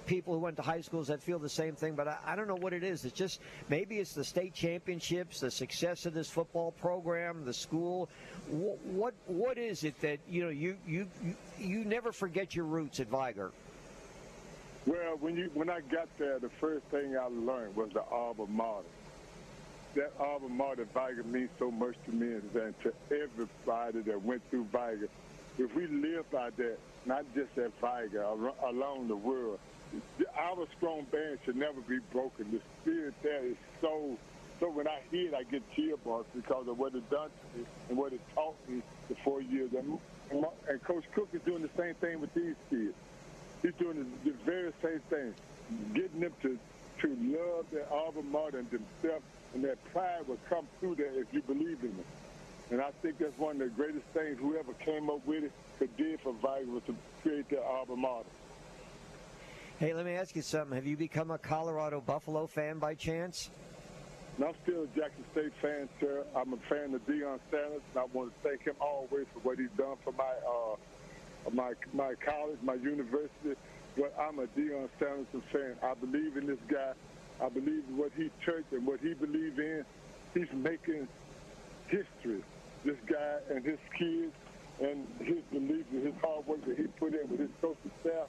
people 0.08 0.34
who 0.34 0.40
went 0.40 0.58
to 0.58 0.64
high 0.64 0.82
schools 0.82 1.08
that 1.08 1.22
feel 1.22 1.38
the 1.38 1.48
same 1.48 1.76
thing, 1.76 1.94
but 1.94 2.08
I, 2.08 2.18
I 2.26 2.36
don't 2.36 2.48
know 2.48 2.56
what 2.56 2.74
it 2.74 2.84
is. 2.84 3.06
It's 3.06 3.16
just 3.16 3.40
maybe 3.70 4.00
it's 4.00 4.14
the 4.14 4.24
state 4.24 4.56
championships, 4.56 5.40
the 5.40 5.52
success 5.52 6.08
of 6.08 6.16
this 6.16 6.30
football 6.30 6.72
program, 6.72 7.46
the 7.46 7.54
school. 7.54 8.10
What 8.50 8.80
what, 8.86 9.14
what 9.28 9.58
is 9.60 9.84
it 9.84 10.00
that 10.02 10.20
you 10.28 10.44
know 10.44 10.50
you, 10.50 10.76
you 10.88 11.08
you 11.60 11.86
never 11.86 12.12
forget 12.12 12.56
your 12.56 12.66
roots 12.66 13.00
at 13.00 13.08
Vigor? 13.08 13.52
Well, 14.88 15.16
when 15.20 15.38
you 15.38 15.52
when 15.54 15.70
I 15.70 15.82
got 15.82 16.10
there, 16.18 16.40
the 16.40 16.50
first 16.50 16.86
thing 16.86 17.16
I 17.16 17.28
learned 17.28 17.76
was 17.76 17.92
the 17.94 18.02
alma 18.02 18.48
mater. 18.48 18.88
That 19.96 20.14
alma 20.20 20.48
mater 20.48 20.86
Vigor 20.86 21.24
means 21.24 21.50
so 21.60 21.70
much 21.70 21.96
to 22.06 22.12
me 22.12 22.36
and 22.36 22.76
to 22.84 22.94
everybody 23.12 24.02
that 24.02 24.22
went 24.24 24.42
through 24.50 24.66
Vigor. 24.66 25.10
If 25.58 25.76
we 25.76 25.88
live 25.88 26.30
by 26.32 26.50
that, 26.52 26.78
not 27.06 27.26
just 27.36 27.58
at 27.58 27.72
Vigor, 27.82 28.24
along 28.66 29.10
the 29.10 29.16
world, 29.16 29.60
our 30.38 30.66
strong 30.78 31.06
band 31.12 31.40
should 31.44 31.58
never 31.58 31.82
be 31.82 32.00
broken. 32.14 32.52
The 32.52 32.62
spirit 32.82 33.14
there 33.22 33.46
is 33.46 33.58
so. 33.82 34.18
So 34.62 34.70
when 34.70 34.88
I 34.88 35.00
hear 35.10 35.30
it, 35.30 35.34
I 35.34 35.42
get 35.44 35.64
tear 35.76 35.96
because 36.36 36.68
of 36.68 36.78
what 36.78 36.94
it 36.94 37.10
done 37.10 37.30
to 37.30 37.58
me 37.58 37.66
and 37.90 37.98
what 37.98 38.14
it 38.14 38.22
taught 38.36 38.56
me 38.70 38.84
the 39.10 39.16
four 39.24 39.42
years. 39.42 39.72
And, 39.74 39.98
and, 40.30 40.46
and 40.70 40.84
Coach 40.84 41.04
Cook 41.16 41.30
is 41.34 41.42
doing 41.42 41.64
the 41.64 41.70
same 41.76 41.96
thing 41.96 42.22
with 42.22 42.32
these 42.36 42.54
kids. 42.70 42.94
He's 43.64 43.74
doing 43.80 44.06
the, 44.24 44.30
the 44.30 44.38
very 44.46 44.72
same 44.84 45.00
thing, 45.10 45.34
getting 45.96 46.20
them 46.20 46.34
to 46.44 46.60
to 47.02 47.08
love 47.08 47.66
their 47.72 47.92
alma 47.92 48.22
mater 48.22 48.60
and 48.60 48.70
themselves, 48.70 49.26
and 49.54 49.64
that 49.64 49.84
pride 49.92 50.28
will 50.28 50.40
come 50.50 50.68
through 50.80 50.96
there 50.96 51.14
if 51.20 51.28
you 51.32 51.42
believe 51.42 51.80
in 51.82 51.90
it. 51.90 52.06
And 52.72 52.82
I 52.82 52.92
think 53.02 53.18
that's 53.20 53.38
one 53.38 53.62
of 53.62 53.68
the 53.68 53.68
greatest 53.68 54.06
things 54.14 54.38
whoever 54.40 54.74
came 54.74 55.10
up 55.10 55.26
with 55.26 55.44
it 55.44 55.52
could 55.78 55.96
did 55.98 56.22
for 56.22 56.32
was 56.32 56.82
to 56.88 56.96
create 57.22 57.50
their 57.50 57.64
alma 57.64 57.96
mater. 57.96 58.30
Hey, 59.78 59.94
let 59.94 60.06
me 60.06 60.14
ask 60.14 60.36
you 60.36 60.42
something. 60.42 60.76
Have 60.76 60.86
you 60.86 60.96
become 60.96 61.32
a 61.32 61.38
Colorado 61.38 62.00
Buffalo 62.00 62.46
fan 62.48 62.78
by 62.78 62.94
chance? 62.94 63.50
And 64.38 64.46
I'm 64.46 64.54
still 64.64 64.84
a 64.84 64.88
Jackson 64.88 65.26
State 65.34 65.52
fan, 65.62 65.90
sir. 66.00 66.24
I'm 66.36 66.54
a 66.54 66.58
fan 66.70 66.94
of 66.94 67.06
Deion 67.08 67.40
Sanders, 67.50 67.82
and 67.94 68.00
I 68.00 68.06
want 68.14 68.32
to 68.32 68.48
thank 68.48 68.62
him 68.62 68.76
always 68.80 69.26
for 69.34 69.40
what 69.40 69.58
he's 69.58 69.70
done 69.78 69.96
for 70.04 70.14
my 70.14 70.34
uh, 70.48 70.76
my 71.52 71.74
my 71.94 72.14
college, 72.24 72.60
my 72.62 72.76
university. 72.76 73.56
But 73.98 74.14
I'm 74.18 74.40
a 74.40 74.48
Deion 74.48 74.88
Sanders 75.00 75.28
fan. 75.52 75.76
I 75.84 75.94
believe 75.96 76.38
in 76.38 76.46
this 76.46 76.60
guy. 76.70 76.94
I 77.42 77.50
believe 77.50 77.84
what 77.96 78.12
he 78.16 78.30
church 78.44 78.66
and 78.72 78.86
what 78.86 79.00
he 79.00 79.14
believes 79.14 79.58
in. 79.58 79.84
He's 80.34 80.52
making 80.54 81.08
history. 81.88 82.44
This 82.86 82.98
guy 83.08 83.38
and 83.50 83.66
his 83.66 83.80
kids 83.98 84.34
and 84.82 85.08
his 85.20 85.44
belief 85.52 85.86
and 85.92 86.06
his 86.06 86.16
hard 86.22 86.46
work 86.48 86.66
that 86.66 86.78
he 86.78 86.84
put 86.84 87.14
in 87.14 87.30
with 87.30 87.40
his 87.40 87.50
coaching 87.62 87.92
staff. 88.02 88.28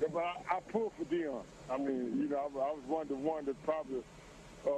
But 0.00 0.22
I, 0.22 0.56
I 0.56 0.60
pull 0.72 0.92
for 0.96 1.04
Deion. 1.04 1.42
I 1.70 1.76
mean, 1.76 2.18
you 2.20 2.28
know, 2.28 2.38
I, 2.38 2.40
I 2.40 2.72
was 2.72 2.82
one 2.86 3.02
of 3.02 3.08
the 3.08 3.14
one 3.16 3.44
that 3.44 3.62
probably 3.64 4.02
uh, 4.66 4.70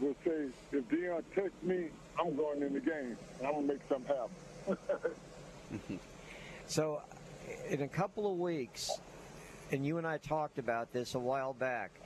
would 0.00 0.16
say, 0.24 0.48
if 0.72 0.88
Deion 0.88 1.22
touched 1.34 1.62
me, 1.62 1.88
I'm 2.18 2.36
going 2.36 2.62
in 2.62 2.72
the 2.72 2.80
game. 2.80 3.16
And 3.38 3.46
I'm 3.46 3.54
to 3.54 3.62
make 3.62 3.80
something 3.88 4.14
happen. 4.14 5.98
So, 6.66 7.00
in 7.70 7.80
a 7.80 7.88
couple 7.88 8.30
of 8.30 8.36
weeks, 8.36 8.90
and 9.72 9.86
you 9.86 9.96
and 9.96 10.06
I 10.06 10.18
talked 10.18 10.58
about 10.58 10.92
this 10.92 11.14
a 11.14 11.18
while 11.18 11.54
back, 11.54 11.98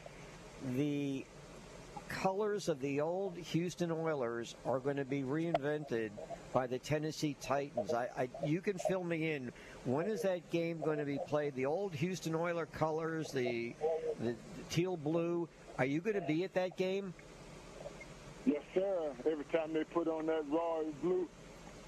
the 0.77 1.25
colors 2.09 2.69
of 2.69 2.81
the 2.81 3.01
old 3.01 3.37
Houston 3.37 3.91
Oilers 3.91 4.55
are 4.67 4.79
going 4.79 4.97
to 4.97 5.05
be 5.05 5.23
reinvented 5.23 6.11
by 6.53 6.67
the 6.67 6.79
Tennessee 6.79 7.37
Titans. 7.41 7.95
I, 7.95 8.09
I, 8.17 8.29
you 8.45 8.61
can 8.61 8.79
fill 8.79 9.03
me 9.03 9.33
in. 9.33 9.51
When 9.85 10.07
is 10.07 10.23
that 10.23 10.51
game 10.51 10.81
going 10.81 10.99
to 10.99 11.05
be 11.05 11.19
played? 11.27 11.55
The 11.55 11.67
old 11.67 11.95
Houston 11.95 12.35
Oiler 12.35 12.67
colors, 12.67 13.31
the, 13.33 13.75
the 14.21 14.35
teal 14.71 14.97
blue. 14.97 15.49
Are 15.79 15.87
you 15.87 16.01
going 16.01 16.17
to 16.17 16.27
be 16.27 16.45
at 16.45 16.55
that 16.55 16.77
game? 16.77 17.15
Yes, 18.45 18.63
sir. 18.75 19.13
Every 19.21 19.45
time 19.47 19.73
they 19.73 19.85
put 19.85 20.09
on 20.09 20.27
that 20.27 20.45
raw 20.51 20.81
blue, 21.03 21.29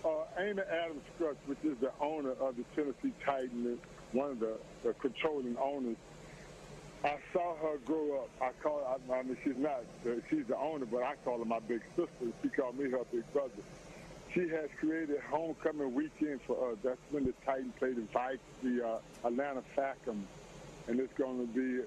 uh, 0.05 0.09
Amy 0.39 0.63
Adams 0.71 1.03
Strunk, 1.19 1.37
which 1.47 1.59
is 1.65 1.77
the 1.81 1.91
owner 2.01 2.33
of 2.33 2.57
the 2.57 2.65
Tennessee 2.75 3.13
Titans, 3.25 3.79
one 4.13 4.31
of 4.31 4.41
the, 4.41 4.57
the 4.83 4.93
controlling 4.95 5.57
owners, 5.59 5.97
I 7.05 7.19
saw 7.35 7.55
her 7.57 7.77
grow 7.85 8.23
up. 8.23 8.31
I 8.41 8.51
call 8.63 8.79
her, 8.79 9.15
I, 9.15 9.23
mean, 9.23 9.37
she's 9.45 9.59
not, 9.59 9.85
uh, 10.07 10.13
she's 10.31 10.47
the 10.47 10.57
owner, 10.57 10.87
but 10.87 11.03
I 11.03 11.17
call 11.23 11.39
her 11.39 11.45
my 11.45 11.59
big 11.61 11.83
sister. 11.95 12.33
She 12.43 12.49
called 12.49 12.79
me 12.79 12.91
her 12.91 13.01
big 13.13 13.31
brother. 13.35 13.51
she 14.33 14.49
has 14.49 14.71
created 14.81 15.21
homecoming 15.29 15.93
weekend 15.95 16.41
for 16.47 16.73
us. 16.73 16.79
That's 16.83 16.99
when 17.11 17.25
the 17.25 17.35
Titans 17.45 17.75
play 17.79 17.93
the 17.93 18.03
Vikes, 18.03 18.39
the 18.63 18.87
uh, 18.87 19.27
Atlanta 19.29 19.63
Falcons, 19.77 20.27
and 20.89 20.99
it's 20.99 21.13
going 21.19 21.47
to 21.47 21.53
be, 21.53 21.85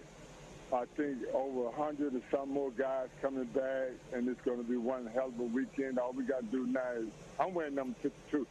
I 0.72 0.86
think, 0.96 1.18
over 1.34 1.62
100 1.76 2.14
and 2.14 2.22
some 2.30 2.52
more 2.52 2.70
guys 2.70 3.08
coming 3.20 3.46
back, 3.46 3.90
and 4.14 4.30
it's 4.30 4.42
going 4.42 4.58
to 4.58 4.70
be 4.70 4.78
one 4.78 5.08
hell 5.08 5.30
of 5.30 5.40
a 5.40 5.44
weekend. 5.44 5.98
All 5.98 6.14
we 6.14 6.26
got 6.26 6.42
to 6.42 6.46
do 6.46 6.68
now 6.68 6.92
is, 6.96 7.08
I'm 7.40 7.56
wearing 7.56 7.74
number 7.74 7.96
52. 8.04 8.46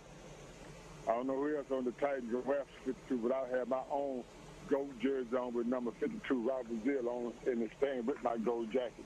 I 1.08 1.12
don't 1.12 1.28
know 1.28 1.36
who 1.36 1.56
else 1.56 1.66
on 1.70 1.84
the 1.84 1.92
Titans 1.92 2.32
will 2.32 2.40
wear 2.40 2.64
52, 2.84 3.18
but 3.18 3.30
I'll 3.30 3.56
have 3.56 3.68
my 3.68 3.82
own 3.92 4.24
gold 4.68 4.98
jersey 5.00 5.36
on 5.36 5.52
with 5.54 5.66
number 5.66 5.90
52, 5.92 6.48
Robert 6.48 6.84
Brazile, 6.84 7.06
on 7.08 7.32
in 7.50 7.60
the 7.60 7.70
stand 7.78 8.06
with 8.06 8.22
my 8.22 8.36
gold 8.38 8.70
jacket. 8.70 9.04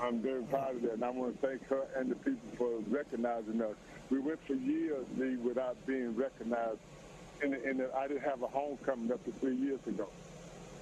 I'm 0.00 0.20
very 0.20 0.42
proud 0.44 0.76
of 0.76 0.82
that, 0.82 0.92
and 0.92 1.04
I 1.04 1.10
want 1.10 1.40
to 1.40 1.46
thank 1.46 1.66
her 1.68 1.86
and 1.96 2.10
the 2.10 2.14
people 2.16 2.48
for 2.56 2.78
recognizing 2.88 3.60
us. 3.60 3.74
We 4.10 4.20
went 4.20 4.40
for 4.46 4.54
years, 4.54 5.04
Lee, 5.18 5.36
without 5.36 5.76
being 5.86 6.14
recognized, 6.14 6.78
and, 7.42 7.54
and 7.54 7.82
I 7.96 8.06
didn't 8.06 8.22
have 8.22 8.42
a 8.42 8.46
homecoming 8.46 9.10
up 9.12 9.24
to 9.24 9.32
three 9.32 9.56
years 9.56 9.80
ago. 9.86 10.08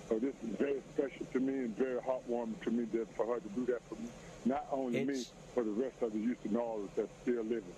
So 0.08 0.18
this 0.18 0.34
is 0.42 0.56
very 0.56 0.82
special 0.94 1.24
to 1.32 1.40
me 1.40 1.54
and 1.54 1.76
very 1.76 1.98
heartwarming 2.00 2.60
to 2.64 2.70
me 2.70 2.84
that 2.84 3.14
for 3.16 3.26
her 3.26 3.40
to 3.40 3.48
do 3.50 3.64
that 3.66 3.80
for 3.88 3.94
me. 3.94 4.08
Not 4.44 4.66
only 4.70 5.04
me, 5.04 5.12
It's- 5.14 5.32
for 5.54 5.62
the 5.62 5.70
rest 5.70 6.02
of 6.02 6.12
the 6.12 6.18
Houston 6.18 6.56
Oilers 6.56 6.90
that's 6.96 7.08
still 7.22 7.42
living. 7.44 7.74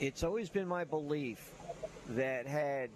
It's 0.00 0.22
always 0.24 0.48
been 0.48 0.66
my 0.66 0.84
belief 0.84 1.52
that 2.10 2.46
had 2.46 2.90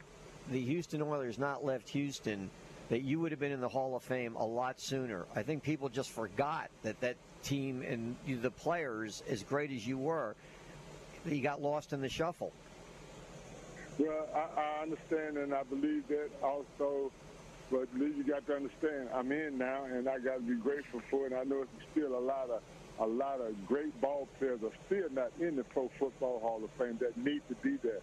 the 0.50 0.60
Houston 0.60 1.02
Oilers 1.02 1.38
not 1.38 1.64
left 1.64 1.88
Houston, 1.90 2.50
that 2.90 3.02
you 3.02 3.20
would 3.20 3.32
have 3.32 3.40
been 3.40 3.52
in 3.52 3.60
the 3.60 3.68
Hall 3.68 3.96
of 3.96 4.02
Fame 4.02 4.36
a 4.36 4.44
lot 4.44 4.80
sooner. 4.80 5.24
I 5.34 5.42
think 5.42 5.62
people 5.62 5.88
just 5.88 6.10
forgot 6.10 6.70
that 6.82 7.00
that 7.00 7.16
team 7.42 7.82
and 7.82 8.16
the 8.26 8.50
players, 8.50 9.22
as 9.28 9.42
great 9.42 9.70
as 9.70 9.86
you 9.86 9.98
were, 9.98 10.34
you 11.26 11.40
got 11.42 11.62
lost 11.62 11.92
in 11.92 12.00
the 12.00 12.08
shuffle. 12.08 12.52
Well, 13.98 14.28
I, 14.34 14.60
I 14.60 14.82
understand 14.82 15.38
and 15.38 15.54
I 15.54 15.62
believe 15.62 16.06
that 16.08 16.30
also, 16.42 17.12
but 17.70 17.88
Lee, 17.96 18.12
you 18.16 18.24
got 18.24 18.46
to 18.48 18.56
understand, 18.56 19.08
I'm 19.14 19.30
in 19.32 19.56
now, 19.56 19.84
and 19.84 20.08
I 20.08 20.18
got 20.18 20.36
to 20.36 20.42
be 20.42 20.56
grateful 20.56 21.00
for 21.10 21.26
it. 21.26 21.32
And 21.32 21.40
I 21.40 21.44
know 21.44 21.62
it's 21.62 21.90
still 21.92 22.16
a 22.16 22.20
lot 22.20 22.50
of 22.50 22.60
a 23.00 23.06
lot 23.06 23.40
of 23.40 23.66
great 23.66 23.98
ball 24.00 24.28
players 24.38 24.60
are 24.62 24.70
still 24.86 25.08
not 25.10 25.32
in 25.40 25.56
the 25.56 25.64
Pro 25.64 25.90
Football 25.98 26.38
Hall 26.40 26.60
of 26.62 26.70
Fame 26.72 26.96
that 27.00 27.16
need 27.16 27.42
to 27.48 27.54
be 27.56 27.76
there. 27.82 28.00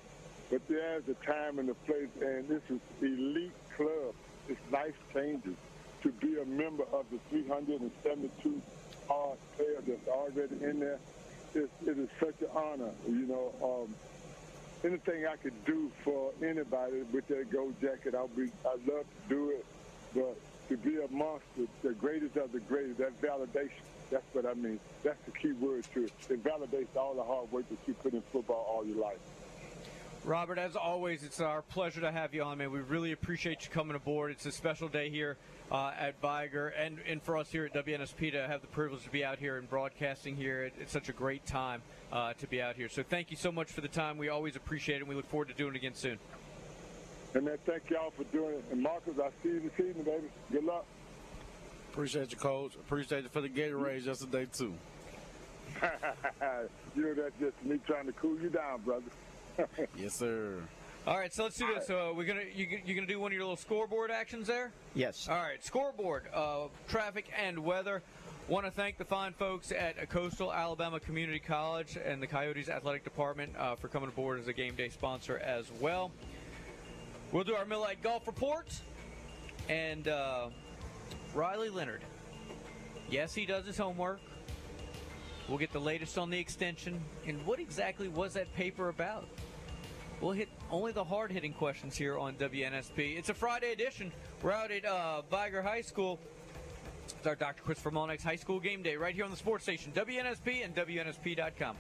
But 0.52 0.68
there's 0.68 1.07
a 1.07 1.14
time 1.26 1.60
and 1.60 1.69
a 1.69 1.73
place, 1.73 2.10
and 2.19 2.45
this 2.49 2.61
is 2.69 2.82
elite 3.02 3.53
club. 3.78 4.14
It's 4.49 4.60
life 4.69 4.95
changing 5.14 5.56
to 6.03 6.11
be 6.11 6.40
a 6.40 6.45
member 6.45 6.84
of 6.91 7.06
the 7.10 7.19
372 7.30 8.61
hard 9.07 9.38
players 9.56 9.84
that's 9.88 10.07
already 10.10 10.61
in 10.61 10.82
there. 10.82 10.99
It, 11.56 11.69
it 11.88 11.98
is 11.98 12.10
such 12.19 12.41
an 12.41 12.49
honor, 12.53 12.91
you 13.07 13.28
know. 13.28 13.53
Um, 13.64 13.95
anything 14.84 15.26
I 15.26 15.38
could 15.38 15.64
do 15.64 15.90
for 16.03 16.34
anybody 16.44 17.03
with 17.14 17.30
that 17.30 17.49
gold 17.49 17.80
jacket, 17.80 18.14
I'll 18.14 18.28
be. 18.28 18.52
I'd 18.65 18.86
love 18.86 19.06
to 19.06 19.30
do 19.30 19.52
it. 19.52 19.65
But 20.14 20.36
to 20.68 20.76
be 20.76 20.98
amongst 21.02 21.45
the, 21.56 21.65
the 21.82 21.94
greatest 21.94 22.36
of 22.36 22.52
the 22.52 22.60
greatest, 22.60 22.98
that 22.98 23.22
validation. 23.22 23.72
That's 24.10 24.26
what 24.34 24.45
I 24.45 24.53
mean. 24.56 24.82
That's 25.03 25.23
the 25.26 25.32
key 25.32 25.53
word 25.53 25.86
to 25.94 26.03
it. 26.03 26.11
It 26.30 26.44
validates 26.44 26.94
all 26.98 27.14
the 27.15 27.23
hard 27.23 27.49
work 27.53 27.69
that 27.69 27.80
you 27.88 27.94
put 27.94 28.14
in 28.14 28.22
football 28.34 28.68
all 28.69 28.86
your 28.86 28.98
life. 28.98 29.19
Robert, 30.23 30.60
as 30.60 30.76
always, 30.76 31.23
it's 31.23 31.41
our 31.41 31.64
pleasure 31.64 32.02
to 32.02 32.11
have 32.11 32.35
you 32.35 32.43
on, 32.43 32.60
man. 32.60 32.72
We 32.72 32.80
really 32.80 33.11
appreciate 33.11 33.64
you 33.64 33.72
coming 33.72 33.95
aboard. 33.95 34.31
It's 34.31 34.45
a 34.45 34.52
special 34.52 34.88
day 34.88 35.10
here 35.10 35.35
uh, 35.72 35.93
at 35.98 36.22
Vigor, 36.22 36.68
and, 36.68 36.99
and 37.07 37.23
for 37.23 37.38
us 37.38 37.49
here 37.49 37.65
at 37.65 37.73
WNSP 37.73 38.34
to 38.34 38.48
have 38.48 38.61
the 38.61 38.68
privilege 38.68 39.03
to 39.03 39.10
be 39.10 39.26
out 39.26 39.39
here 39.39 39.57
and 39.57 39.68
broadcasting 39.68 40.35
here. 40.35 40.65
It, 40.65 40.73
it's 40.80 40.91
such 40.91 41.10
a 41.10 41.14
great 41.14 41.48
time 41.48 41.81
uh, 42.11 42.34
to 42.34 42.45
be 42.45 42.61
out 42.61 42.76
here. 42.76 42.88
So 42.88 43.02
thank 43.02 43.31
you 43.31 43.38
so 43.38 43.52
much 43.52 43.72
for 43.72 43.81
the 43.81 43.88
time. 43.88 44.19
We 44.19 44.30
always 44.30 44.56
appreciate 44.56 44.98
it, 44.98 44.99
and 44.99 45.10
we 45.10 45.15
look 45.15 45.27
forward 45.27 45.48
to 45.48 45.56
doing 45.56 45.73
it 45.73 45.77
again 45.77 45.95
soon. 45.95 46.19
And 47.34 47.45
man, 47.45 47.57
thank 47.65 47.89
y'all 47.89 48.11
for 48.11 48.23
doing 48.26 48.56
it. 48.56 48.65
And 48.72 48.84
Marcus, 48.84 49.15
I 49.18 49.30
see 49.41 49.49
you 49.49 49.60
this 49.61 49.88
evening, 49.88 50.03
baby. 50.03 50.27
Good 50.52 50.65
luck. 50.65 50.85
Appreciate 51.91 52.31
you, 52.31 52.38
coach. 52.38 52.76
Appreciate 52.76 53.23
you 53.23 53.30
for 53.30 53.41
the 53.41 53.49
Gatorade 53.49 54.06
yesterday 54.06 54.45
too. 54.45 54.73
you 56.95 57.02
know, 57.02 57.14
that's 57.15 57.34
just 57.39 57.64
me 57.64 57.80
trying 57.88 58.06
to 58.06 58.11
cool 58.14 58.39
you 58.39 58.49
down, 58.49 58.81
brother. 58.81 59.06
Yes, 59.98 60.15
sir. 60.15 60.60
All 61.07 61.18
right, 61.18 61.34
so 61.34 61.44
let's 61.44 61.57
do 61.57 61.68
this. 61.73 61.88
So 61.88 62.14
we're 62.15 62.28
gonna 62.28 62.44
you, 62.53 62.80
you 62.86 62.94
gonna 62.94 63.07
do 63.07 63.19
one 63.19 63.32
of 63.32 63.34
your 63.34 63.44
little 63.44 63.57
scoreboard 63.57 64.11
actions 64.11 64.48
there? 64.48 64.72
Yes. 64.94 65.28
All 65.28 65.38
right, 65.38 65.64
scoreboard, 65.64 66.26
uh, 66.34 66.68
traffic 66.88 67.26
and 67.38 67.60
weather. 67.60 68.03
Want 68.48 68.65
to 68.65 68.72
thank 68.72 68.98
the 68.98 69.06
fine 69.06 69.34
folks 69.34 69.72
at 69.72 70.10
Coastal 70.10 70.52
Alabama 70.52 70.99
Community 70.99 71.40
College 71.40 71.98
and 72.03 72.22
the 72.22 72.28
Coyotes 72.28 72.69
Athletic 72.69 73.03
Department 73.03 73.56
uh, 73.57 73.76
for 73.76 73.88
coming 73.88 74.10
aboard 74.10 74.40
as 74.40 74.48
a 74.48 74.53
game 74.53 74.76
day 74.76 74.90
sponsor 74.90 75.38
as 75.38 75.72
well. 75.80 76.11
We'll 77.32 77.45
do 77.45 77.56
our 77.56 77.65
Millite 77.65 78.03
Golf 78.03 78.28
Report 78.28 78.68
and 79.69 80.07
uh, 80.07 80.49
Riley 81.34 81.69
Leonard. 81.69 82.02
Yes, 83.10 83.34
he 83.34 83.45
does 83.45 83.65
his 83.65 83.78
homework. 83.78 84.19
We'll 85.52 85.60
get 85.60 85.73
the 85.73 85.82
latest 85.82 86.18
on 86.18 86.30
the 86.30 86.40
extension 86.40 86.98
and 87.28 87.45
what 87.45 87.60
exactly 87.60 88.07
was 88.07 88.36
that 88.36 88.56
paper 88.56 88.88
about. 88.88 89.28
We'll 90.22 90.32
hit 90.32 90.48
only 90.72 90.94
the 90.94 91.03
hard 91.03 91.30
hitting 91.30 91.52
questions 91.52 91.98
here 91.98 92.18
on 92.18 92.36
WNSP. 92.36 93.18
It's 93.18 93.28
a 93.28 93.34
Friday 93.34 93.73
edition. 93.73 94.14
We're 94.41 94.53
out 94.53 94.72
at 94.72 94.86
uh, 94.86 95.23
Vigor 95.30 95.61
High 95.61 95.82
School. 95.82 96.22
It's 97.06 97.28
our 97.28 97.36
Dr. 97.36 97.64
Christopher 97.64 97.91
Mullenix 97.91 98.23
High 98.23 98.38
School 98.38 98.61
game 98.61 98.82
day 98.82 98.95
right 98.95 99.14
here 99.14 99.26
on 99.26 99.30
the 99.30 99.36
sports 99.36 99.65
station, 99.65 99.91
WNSP 99.94 100.64
and 100.64 100.73
WNSP.com. 100.73 101.76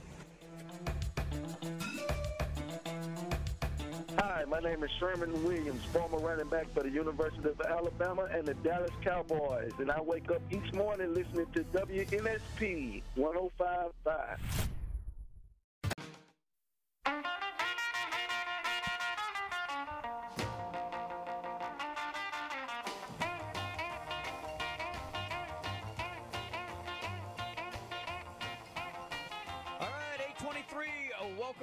Hi, 4.23 4.43
my 4.47 4.59
name 4.59 4.83
is 4.83 4.91
Sherman 4.99 5.43
Williams, 5.43 5.83
former 5.85 6.19
running 6.19 6.47
back 6.47 6.71
for 6.75 6.83
the 6.83 6.91
University 6.91 7.49
of 7.49 7.59
Alabama 7.59 8.29
and 8.31 8.45
the 8.45 8.53
Dallas 8.53 8.91
Cowboys, 9.03 9.71
and 9.79 9.89
I 9.89 9.99
wake 9.99 10.29
up 10.29 10.43
each 10.51 10.71
morning 10.73 11.11
listening 11.15 11.47
to 11.55 11.63
WNSP 11.63 13.01
105.5. 13.17 14.37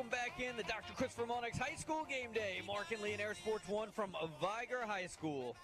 welcome 0.09 0.31
back 0.31 0.41
in 0.41 0.57
the 0.57 0.63
Dr. 0.63 0.95
Christopher 0.95 1.27
Mullenix 1.27 1.59
High 1.59 1.75
School 1.75 2.07
game 2.09 2.33
day. 2.33 2.63
Mark 2.67 2.93
and 2.93 3.03
Lee 3.03 3.13
and 3.13 3.21
Air 3.21 3.35
Sports 3.35 3.69
One 3.69 3.91
from 3.91 4.15
Vigor 4.41 4.87
High 4.87 5.07
School. 5.07 5.57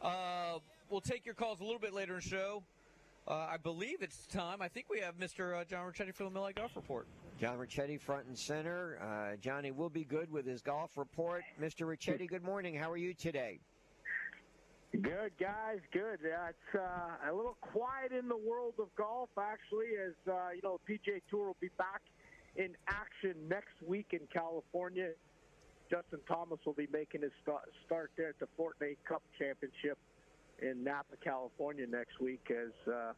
Uh, 0.00 0.58
we'll 0.88 1.00
take 1.00 1.26
your 1.26 1.34
calls 1.34 1.60
a 1.60 1.64
little 1.64 1.78
bit 1.78 1.92
later 1.92 2.14
in 2.14 2.20
the 2.20 2.26
show. 2.26 2.62
Uh, 3.26 3.32
I 3.50 3.56
believe 3.56 4.00
it's 4.00 4.26
time. 4.26 4.62
I 4.62 4.68
think 4.68 4.86
we 4.88 5.00
have 5.00 5.18
Mr. 5.18 5.60
Uh, 5.60 5.64
John 5.64 5.86
Ricchetti 5.86 6.14
for 6.14 6.24
the 6.24 6.30
Millite 6.30 6.56
Golf 6.56 6.76
Report. 6.76 7.06
John 7.40 7.58
Ricchetti, 7.58 8.00
front 8.00 8.26
and 8.26 8.38
center. 8.38 8.98
Uh, 9.02 9.36
Johnny 9.36 9.70
will 9.70 9.90
be 9.90 10.04
good 10.04 10.30
with 10.30 10.46
his 10.46 10.62
golf 10.62 10.96
report. 10.96 11.42
Mr. 11.60 11.86
Ricchetti, 11.86 12.28
good 12.28 12.44
morning. 12.44 12.74
How 12.74 12.90
are 12.90 12.96
you 12.96 13.12
today? 13.12 13.58
Good 14.92 15.32
guys, 15.40 15.80
good. 15.92 16.20
Yeah, 16.22 16.50
it's 16.50 16.74
uh, 16.74 17.30
a 17.30 17.34
little 17.34 17.56
quiet 17.60 18.12
in 18.12 18.28
the 18.28 18.36
world 18.36 18.74
of 18.78 18.94
golf 18.96 19.30
actually, 19.36 19.88
as 20.06 20.14
uh, 20.32 20.50
you 20.54 20.60
know, 20.62 20.78
PGA 20.88 21.20
Tour 21.28 21.46
will 21.46 21.56
be 21.60 21.70
back 21.76 22.00
in 22.56 22.76
action 22.88 23.34
next 23.48 23.74
week 23.86 24.08
in 24.12 24.20
California. 24.32 25.10
Justin 25.90 26.20
Thomas 26.26 26.58
will 26.64 26.74
be 26.74 26.88
making 26.92 27.22
his 27.22 27.32
start 27.42 28.10
there 28.16 28.30
at 28.30 28.38
the 28.38 28.48
Fortinet 28.58 28.96
Cup 29.06 29.22
Championship 29.38 29.98
in 30.60 30.82
Napa, 30.82 31.16
California 31.22 31.86
next 31.86 32.20
week, 32.20 32.50
as 32.50 32.92
uh, 32.92 33.12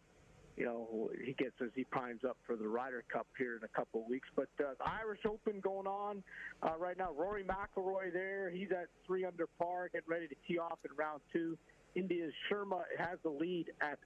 you 0.57 0.65
know 0.65 1.11
he 1.25 1.33
gets 1.35 1.55
as 1.63 1.69
he 1.75 1.85
primes 1.85 2.25
up 2.25 2.37
for 2.47 2.57
the 2.57 2.67
Ryder 2.67 3.05
Cup 3.13 3.27
here 3.39 3.57
in 3.57 3.63
a 3.63 3.69
couple 3.69 4.03
of 4.03 4.09
weeks. 4.09 4.29
But 4.35 4.49
uh, 4.59 4.73
the 4.79 4.89
Irish 4.91 5.21
Open 5.27 5.61
going 5.61 5.87
on 5.87 6.23
uh, 6.63 6.77
right 6.79 6.97
now. 6.99 7.13
Rory 7.13 7.45
McIlroy 7.45 8.13
there, 8.13 8.51
he's 8.51 8.73
at 8.73 8.89
three 9.07 9.25
under 9.25 9.47
par, 9.59 9.89
getting 9.93 10.09
ready 10.09 10.27
to 10.29 10.35
tee 10.49 10.59
off 10.59 10.79
in 10.85 10.95
round 10.97 11.21
two. 11.33 11.57
India's 11.95 12.33
Sharma 12.51 12.83
has 12.99 13.19
the 13.23 13.31
lead 13.31 13.67
at 13.81 13.99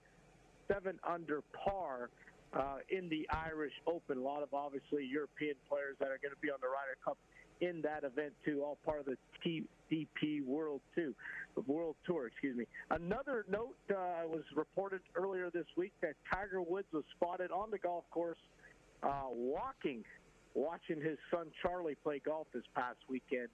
seven 0.68 0.98
under 1.08 1.42
par 1.64 2.10
uh, 2.52 2.76
in 2.88 3.08
the 3.08 3.28
Irish 3.30 3.72
Open. 3.86 4.18
A 4.18 4.20
lot 4.20 4.42
of 4.42 4.52
obviously 4.52 5.04
European 5.04 5.54
players 5.68 5.96
that 6.00 6.06
are 6.06 6.18
going 6.18 6.34
to 6.34 6.40
be 6.40 6.50
on 6.50 6.58
the 6.60 6.68
Ryder 6.68 6.98
Cup 7.04 7.18
in 7.60 7.82
that 7.82 8.04
event 8.04 8.32
too, 8.44 8.62
all 8.64 8.78
part 8.84 9.00
of 9.00 9.06
the 9.06 9.16
TDP 9.44 10.44
World 10.44 10.80
Two, 10.94 11.14
World 11.66 11.96
Tour. 12.06 12.26
Excuse 12.26 12.56
me. 12.56 12.64
Another 12.90 13.44
note 13.50 13.76
uh, 13.90 14.26
was 14.26 14.44
reported 14.56 15.00
earlier 15.14 15.50
this 15.50 15.66
week 15.76 15.92
that 16.00 16.14
Tiger 16.32 16.62
Woods 16.62 16.88
was 16.92 17.04
spotted 17.16 17.50
on 17.50 17.70
the 17.70 17.78
golf 17.78 18.04
course 18.10 18.38
uh, 19.02 19.28
walking, 19.30 20.04
watching 20.54 21.00
his 21.00 21.18
son 21.30 21.46
Charlie 21.62 21.96
play 22.02 22.20
golf 22.24 22.46
this 22.52 22.64
past 22.74 22.98
weekend 23.08 23.48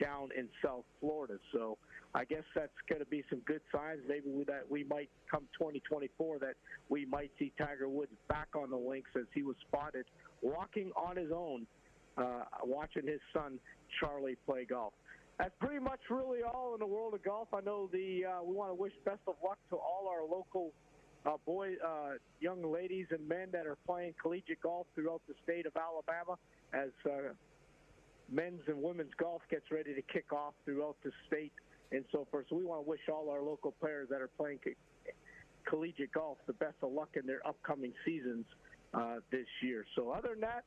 down 0.00 0.28
in 0.36 0.48
South 0.64 0.84
Florida. 1.00 1.38
So 1.52 1.76
I 2.14 2.24
guess 2.24 2.44
that's 2.54 2.72
going 2.88 3.00
to 3.00 3.06
be 3.06 3.22
some 3.28 3.40
good 3.40 3.60
signs. 3.72 4.00
Maybe 4.08 4.30
we, 4.30 4.44
that 4.44 4.64
we 4.68 4.84
might 4.84 5.10
come 5.30 5.42
2024 5.58 6.38
that 6.38 6.54
we 6.88 7.04
might 7.04 7.30
see 7.38 7.52
Tiger 7.58 7.88
Woods 7.88 8.12
back 8.28 8.48
on 8.54 8.70
the 8.70 8.76
links 8.76 9.10
as 9.16 9.26
he 9.34 9.42
was 9.42 9.56
spotted 9.68 10.06
walking 10.40 10.90
on 10.96 11.16
his 11.16 11.30
own 11.34 11.66
uh, 12.16 12.44
watching 12.64 13.06
his 13.06 13.20
son 13.32 13.58
Charlie 14.00 14.36
play 14.46 14.64
golf. 14.64 14.92
That's 15.38 15.54
pretty 15.60 15.78
much 15.78 16.00
really 16.10 16.40
all 16.42 16.74
in 16.74 16.80
the 16.80 16.86
world 16.86 17.14
of 17.14 17.22
golf. 17.22 17.48
I 17.52 17.60
know 17.60 17.88
the 17.92 18.24
uh, 18.24 18.42
we 18.42 18.54
want 18.54 18.70
to 18.70 18.74
wish 18.74 18.92
best 19.04 19.20
of 19.28 19.34
luck 19.44 19.58
to 19.70 19.76
all 19.76 20.08
our 20.10 20.22
local 20.22 20.72
uh, 21.26 21.36
boy, 21.46 21.74
uh, 21.84 22.12
young 22.40 22.72
ladies 22.72 23.06
and 23.10 23.26
men 23.28 23.48
that 23.52 23.66
are 23.66 23.76
playing 23.86 24.14
collegiate 24.20 24.62
golf 24.62 24.86
throughout 24.94 25.20
the 25.28 25.34
state 25.44 25.66
of 25.66 25.72
Alabama 25.76 26.38
as 26.72 26.90
uh, 27.06 27.32
men's 28.30 28.62
and 28.66 28.82
women's 28.82 29.12
golf 29.18 29.42
gets 29.50 29.70
ready 29.70 29.94
to 29.94 30.02
kick 30.02 30.32
off 30.32 30.54
throughout 30.64 30.96
the 31.04 31.10
state 31.26 31.52
and 31.92 32.04
so 32.12 32.26
forth. 32.30 32.46
So 32.50 32.56
we 32.56 32.64
want 32.64 32.84
to 32.84 32.88
wish 32.88 33.00
all 33.12 33.30
our 33.30 33.42
local 33.42 33.72
players 33.72 34.08
that 34.10 34.20
are 34.20 34.30
playing 34.36 34.60
co- 34.64 35.12
collegiate 35.68 36.12
golf 36.12 36.38
the 36.46 36.52
best 36.54 36.76
of 36.82 36.92
luck 36.92 37.10
in 37.14 37.26
their 37.26 37.46
upcoming 37.46 37.92
seasons 38.04 38.44
uh, 38.94 39.16
this 39.30 39.46
year. 39.62 39.84
So 39.96 40.10
other 40.10 40.30
than 40.30 40.40
that, 40.40 40.64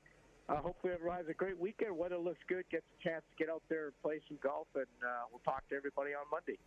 uh, 0.49 0.57
hopefully 0.57 0.93
everyone 0.93 1.17
has 1.17 1.27
a 1.29 1.33
great 1.33 1.57
weekend. 1.59 1.95
Weather 1.97 2.17
looks 2.17 2.39
good. 2.47 2.63
Gets 2.71 2.85
a 2.99 3.09
chance 3.09 3.23
to 3.31 3.43
get 3.43 3.51
out 3.51 3.63
there 3.69 3.85
and 3.85 3.93
play 4.01 4.19
some 4.27 4.37
golf, 4.43 4.67
and 4.75 4.85
uh, 5.03 5.25
we'll 5.31 5.41
talk 5.45 5.67
to 5.69 5.75
everybody 5.75 6.11
on 6.11 6.25
Monday. 6.31 6.59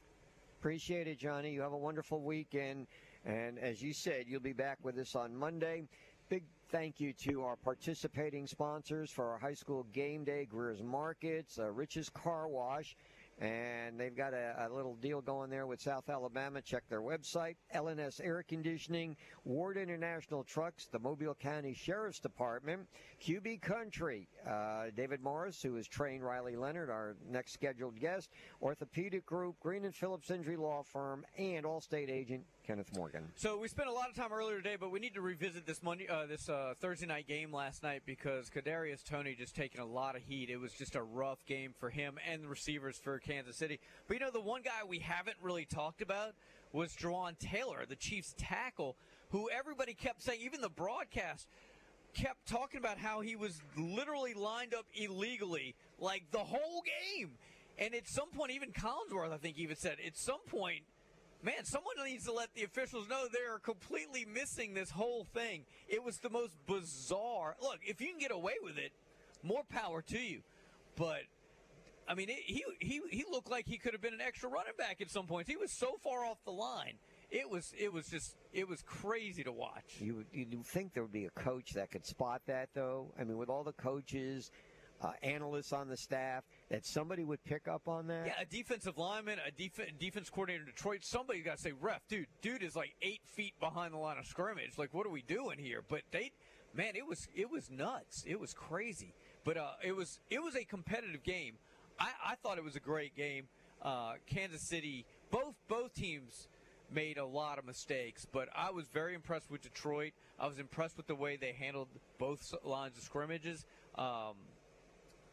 Appreciate 0.60 1.06
it, 1.06 1.18
Johnny. 1.18 1.52
You 1.52 1.60
have 1.60 1.72
a 1.72 1.78
wonderful 1.78 2.22
weekend. 2.22 2.86
And 3.26 3.58
as 3.58 3.82
you 3.82 3.92
said, 3.92 4.24
you'll 4.26 4.40
be 4.40 4.52
back 4.52 4.78
with 4.82 4.98
us 4.98 5.14
on 5.14 5.34
Monday. 5.34 5.84
Big 6.30 6.44
thank 6.70 7.00
you 7.00 7.12
to 7.12 7.42
our 7.42 7.56
participating 7.56 8.46
sponsors 8.46 9.10
for 9.10 9.30
our 9.30 9.38
high 9.38 9.54
school 9.54 9.86
game 9.92 10.24
day, 10.24 10.46
Greer's 10.46 10.82
Markets, 10.82 11.58
uh, 11.58 11.70
Rich's 11.70 12.08
Car 12.08 12.48
Wash, 12.48 12.96
and 13.38 13.98
they've 13.98 14.16
got 14.16 14.32
a, 14.32 14.68
a 14.68 14.74
little 14.74 14.94
deal 14.96 15.20
going 15.20 15.50
there 15.50 15.66
with 15.66 15.80
South 15.80 16.08
Alabama. 16.08 16.62
Check 16.62 16.84
their 16.88 17.02
website. 17.02 17.56
LNS 17.74 18.20
Air 18.24 18.44
Conditioning, 18.46 19.16
Ward 19.44 19.76
International 19.76 20.44
Trucks, 20.44 20.86
the 20.86 20.98
Mobile 20.98 21.34
County 21.34 21.74
Sheriff's 21.74 22.20
Department, 22.20 22.86
QB 23.22 23.62
Country, 23.62 24.28
uh, 24.48 24.86
David 24.96 25.20
Morris, 25.22 25.60
who 25.62 25.74
has 25.74 25.88
trained 25.88 26.24
Riley 26.24 26.56
Leonard, 26.56 26.90
our 26.90 27.16
next 27.28 27.52
scheduled 27.52 27.98
guest, 27.98 28.30
Orthopedic 28.62 29.26
Group, 29.26 29.58
Green 29.60 29.84
and 29.84 29.94
Phillips 29.94 30.30
Injury 30.30 30.56
Law 30.56 30.82
Firm, 30.82 31.24
and 31.36 31.64
Allstate 31.64 32.10
agent 32.10 32.44
Kenneth 32.66 32.96
Morgan. 32.96 33.30
So 33.36 33.58
we 33.58 33.68
spent 33.68 33.88
a 33.88 33.92
lot 33.92 34.08
of 34.08 34.16
time 34.16 34.32
earlier 34.32 34.56
today, 34.56 34.76
but 34.78 34.90
we 34.90 34.98
need 34.98 35.14
to 35.14 35.20
revisit 35.20 35.66
this 35.66 35.82
Monday, 35.82 36.08
uh, 36.08 36.26
this 36.26 36.48
uh, 36.48 36.74
Thursday 36.80 37.06
night 37.06 37.28
game 37.28 37.52
last 37.52 37.82
night 37.82 38.02
because 38.06 38.48
Kadarius 38.50 39.04
Toney 39.04 39.34
just 39.34 39.54
taking 39.54 39.80
a 39.80 39.86
lot 39.86 40.16
of 40.16 40.22
heat. 40.22 40.48
It 40.48 40.58
was 40.58 40.72
just 40.72 40.94
a 40.94 41.02
rough 41.02 41.44
game 41.46 41.74
for 41.78 41.90
him 41.90 42.18
and 42.30 42.42
the 42.42 42.48
receivers 42.48 42.96
for 42.96 43.18
Kansas 43.18 43.56
City. 43.56 43.80
But 44.08 44.14
you 44.14 44.20
know, 44.20 44.30
the 44.30 44.40
one 44.40 44.62
guy 44.62 44.88
we 44.88 44.98
haven't 44.98 45.36
really 45.42 45.66
talked 45.66 46.00
about 46.00 46.32
was 46.72 46.94
Jawaan 46.96 47.38
Taylor, 47.38 47.84
the 47.88 47.96
Chiefs 47.96 48.34
tackle, 48.38 48.96
who 49.30 49.48
everybody 49.50 49.94
kept 49.94 50.22
saying, 50.22 50.40
even 50.42 50.60
the 50.60 50.70
broadcast 50.70 51.46
kept 52.14 52.46
talking 52.48 52.78
about 52.78 52.96
how 52.98 53.20
he 53.20 53.36
was 53.36 53.60
literally 53.76 54.32
lined 54.34 54.72
up 54.72 54.86
illegally, 54.94 55.74
like 55.98 56.22
the 56.30 56.38
whole 56.38 56.82
game. 57.02 57.32
And 57.78 57.94
at 57.94 58.08
some 58.08 58.30
point, 58.30 58.52
even 58.52 58.70
Collinsworth, 58.70 59.32
I 59.32 59.36
think, 59.36 59.58
even 59.58 59.76
said, 59.76 59.96
at 60.06 60.16
some 60.16 60.40
point, 60.48 60.84
man, 61.44 61.64
someone 61.64 61.94
needs 62.04 62.24
to 62.24 62.32
let 62.32 62.52
the 62.54 62.64
officials 62.64 63.08
know 63.08 63.26
they 63.30 63.50
are 63.50 63.58
completely 63.58 64.24
missing 64.24 64.74
this 64.74 64.90
whole 64.90 65.26
thing. 65.34 65.64
It 65.88 66.02
was 66.02 66.18
the 66.18 66.30
most 66.30 66.52
bizarre. 66.66 67.56
Look, 67.60 67.80
if 67.82 68.00
you 68.00 68.08
can 68.08 68.18
get 68.18 68.32
away 68.32 68.54
with 68.62 68.78
it, 68.78 68.92
more 69.42 69.62
power 69.68 70.02
to 70.02 70.18
you. 70.18 70.40
But 70.96 71.22
I 72.08 72.14
mean, 72.14 72.28
it, 72.30 72.40
he 72.44 72.64
he 72.80 73.00
he 73.10 73.24
looked 73.30 73.50
like 73.50 73.66
he 73.66 73.78
could 73.78 73.92
have 73.92 74.02
been 74.02 74.14
an 74.14 74.20
extra 74.20 74.48
running 74.48 74.72
back 74.78 75.00
at 75.00 75.10
some 75.10 75.26
points. 75.26 75.48
He 75.48 75.56
was 75.56 75.72
so 75.72 75.96
far 76.02 76.24
off 76.24 76.38
the 76.44 76.52
line. 76.52 76.94
It 77.30 77.48
was 77.48 77.72
it 77.78 77.92
was 77.92 78.06
just 78.08 78.36
it 78.52 78.68
was 78.68 78.82
crazy 78.82 79.42
to 79.44 79.52
watch. 79.52 79.96
You 80.00 80.24
you 80.32 80.46
think 80.64 80.94
there 80.94 81.02
would 81.02 81.12
be 81.12 81.26
a 81.26 81.30
coach 81.30 81.72
that 81.74 81.90
could 81.90 82.06
spot 82.06 82.42
that, 82.46 82.70
though. 82.74 83.12
I 83.18 83.24
mean, 83.24 83.36
with 83.36 83.48
all 83.48 83.64
the 83.64 83.72
coaches, 83.72 84.50
uh, 85.00 85.12
analysts 85.22 85.72
on 85.72 85.88
the 85.88 85.96
staff, 85.96 86.44
that 86.70 86.84
somebody 86.86 87.24
would 87.24 87.42
pick 87.44 87.68
up 87.68 87.88
on 87.88 88.06
that. 88.08 88.26
Yeah, 88.26 88.40
a 88.40 88.44
defensive 88.44 88.98
lineman, 88.98 89.38
a 89.46 89.50
def- 89.50 89.98
defense 89.98 90.30
coordinator 90.30 90.64
in 90.64 90.70
Detroit, 90.70 91.04
somebody 91.04 91.40
got 91.40 91.56
to 91.56 91.62
say, 91.62 91.72
ref, 91.80 92.06
dude, 92.08 92.26
dude 92.42 92.62
is 92.62 92.74
like 92.74 92.94
eight 93.02 93.20
feet 93.26 93.54
behind 93.60 93.92
the 93.92 93.98
line 93.98 94.18
of 94.18 94.26
scrimmage. 94.26 94.78
Like, 94.78 94.94
what 94.94 95.06
are 95.06 95.10
we 95.10 95.22
doing 95.22 95.58
here? 95.58 95.82
But 95.86 96.02
they, 96.10 96.32
man, 96.74 96.96
it 96.96 97.06
was 97.06 97.28
it 97.34 97.50
was 97.50 97.70
nuts. 97.70 98.24
It 98.26 98.40
was 98.40 98.54
crazy. 98.54 99.14
But 99.44 99.58
uh, 99.58 99.72
it 99.82 99.94
was 99.94 100.20
it 100.30 100.42
was 100.42 100.56
a 100.56 100.64
competitive 100.64 101.22
game. 101.22 101.54
I, 101.98 102.10
I 102.26 102.34
thought 102.36 102.58
it 102.58 102.64
was 102.64 102.76
a 102.76 102.80
great 102.80 103.14
game. 103.14 103.48
Uh, 103.82 104.14
Kansas 104.26 104.62
City, 104.62 105.04
both 105.30 105.54
both 105.68 105.94
teams 105.94 106.48
made 106.90 107.18
a 107.18 107.24
lot 107.24 107.58
of 107.58 107.66
mistakes, 107.66 108.26
but 108.30 108.48
I 108.54 108.70
was 108.70 108.88
very 108.88 109.14
impressed 109.14 109.50
with 109.50 109.62
Detroit. 109.62 110.12
I 110.38 110.46
was 110.46 110.58
impressed 110.58 110.96
with 110.96 111.06
the 111.06 111.14
way 111.14 111.36
they 111.36 111.52
handled 111.52 111.88
both 112.18 112.54
lines 112.64 112.96
of 112.96 113.04
scrimmages. 113.04 113.64
Um, 113.96 114.34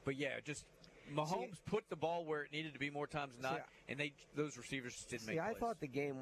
but 0.03 0.15
yeah, 0.17 0.39
just 0.43 0.65
Mahomes 1.13 1.57
put 1.65 1.83
the 1.89 1.95
ball 1.95 2.25
where 2.25 2.43
it 2.43 2.51
needed 2.51 2.73
to 2.73 2.79
be 2.79 2.89
more 2.89 3.07
times 3.07 3.33
than 3.33 3.43
not, 3.43 3.55
See, 3.55 3.61
and 3.89 3.99
they 3.99 4.13
those 4.35 4.57
receivers 4.57 4.93
just 4.93 5.09
didn't 5.09 5.27
make. 5.27 5.35
See, 5.35 5.39
make 5.39 5.45
I 5.45 5.51
plays. 5.51 5.59
thought 5.59 5.79
the 5.79 5.87
game. 5.87 6.17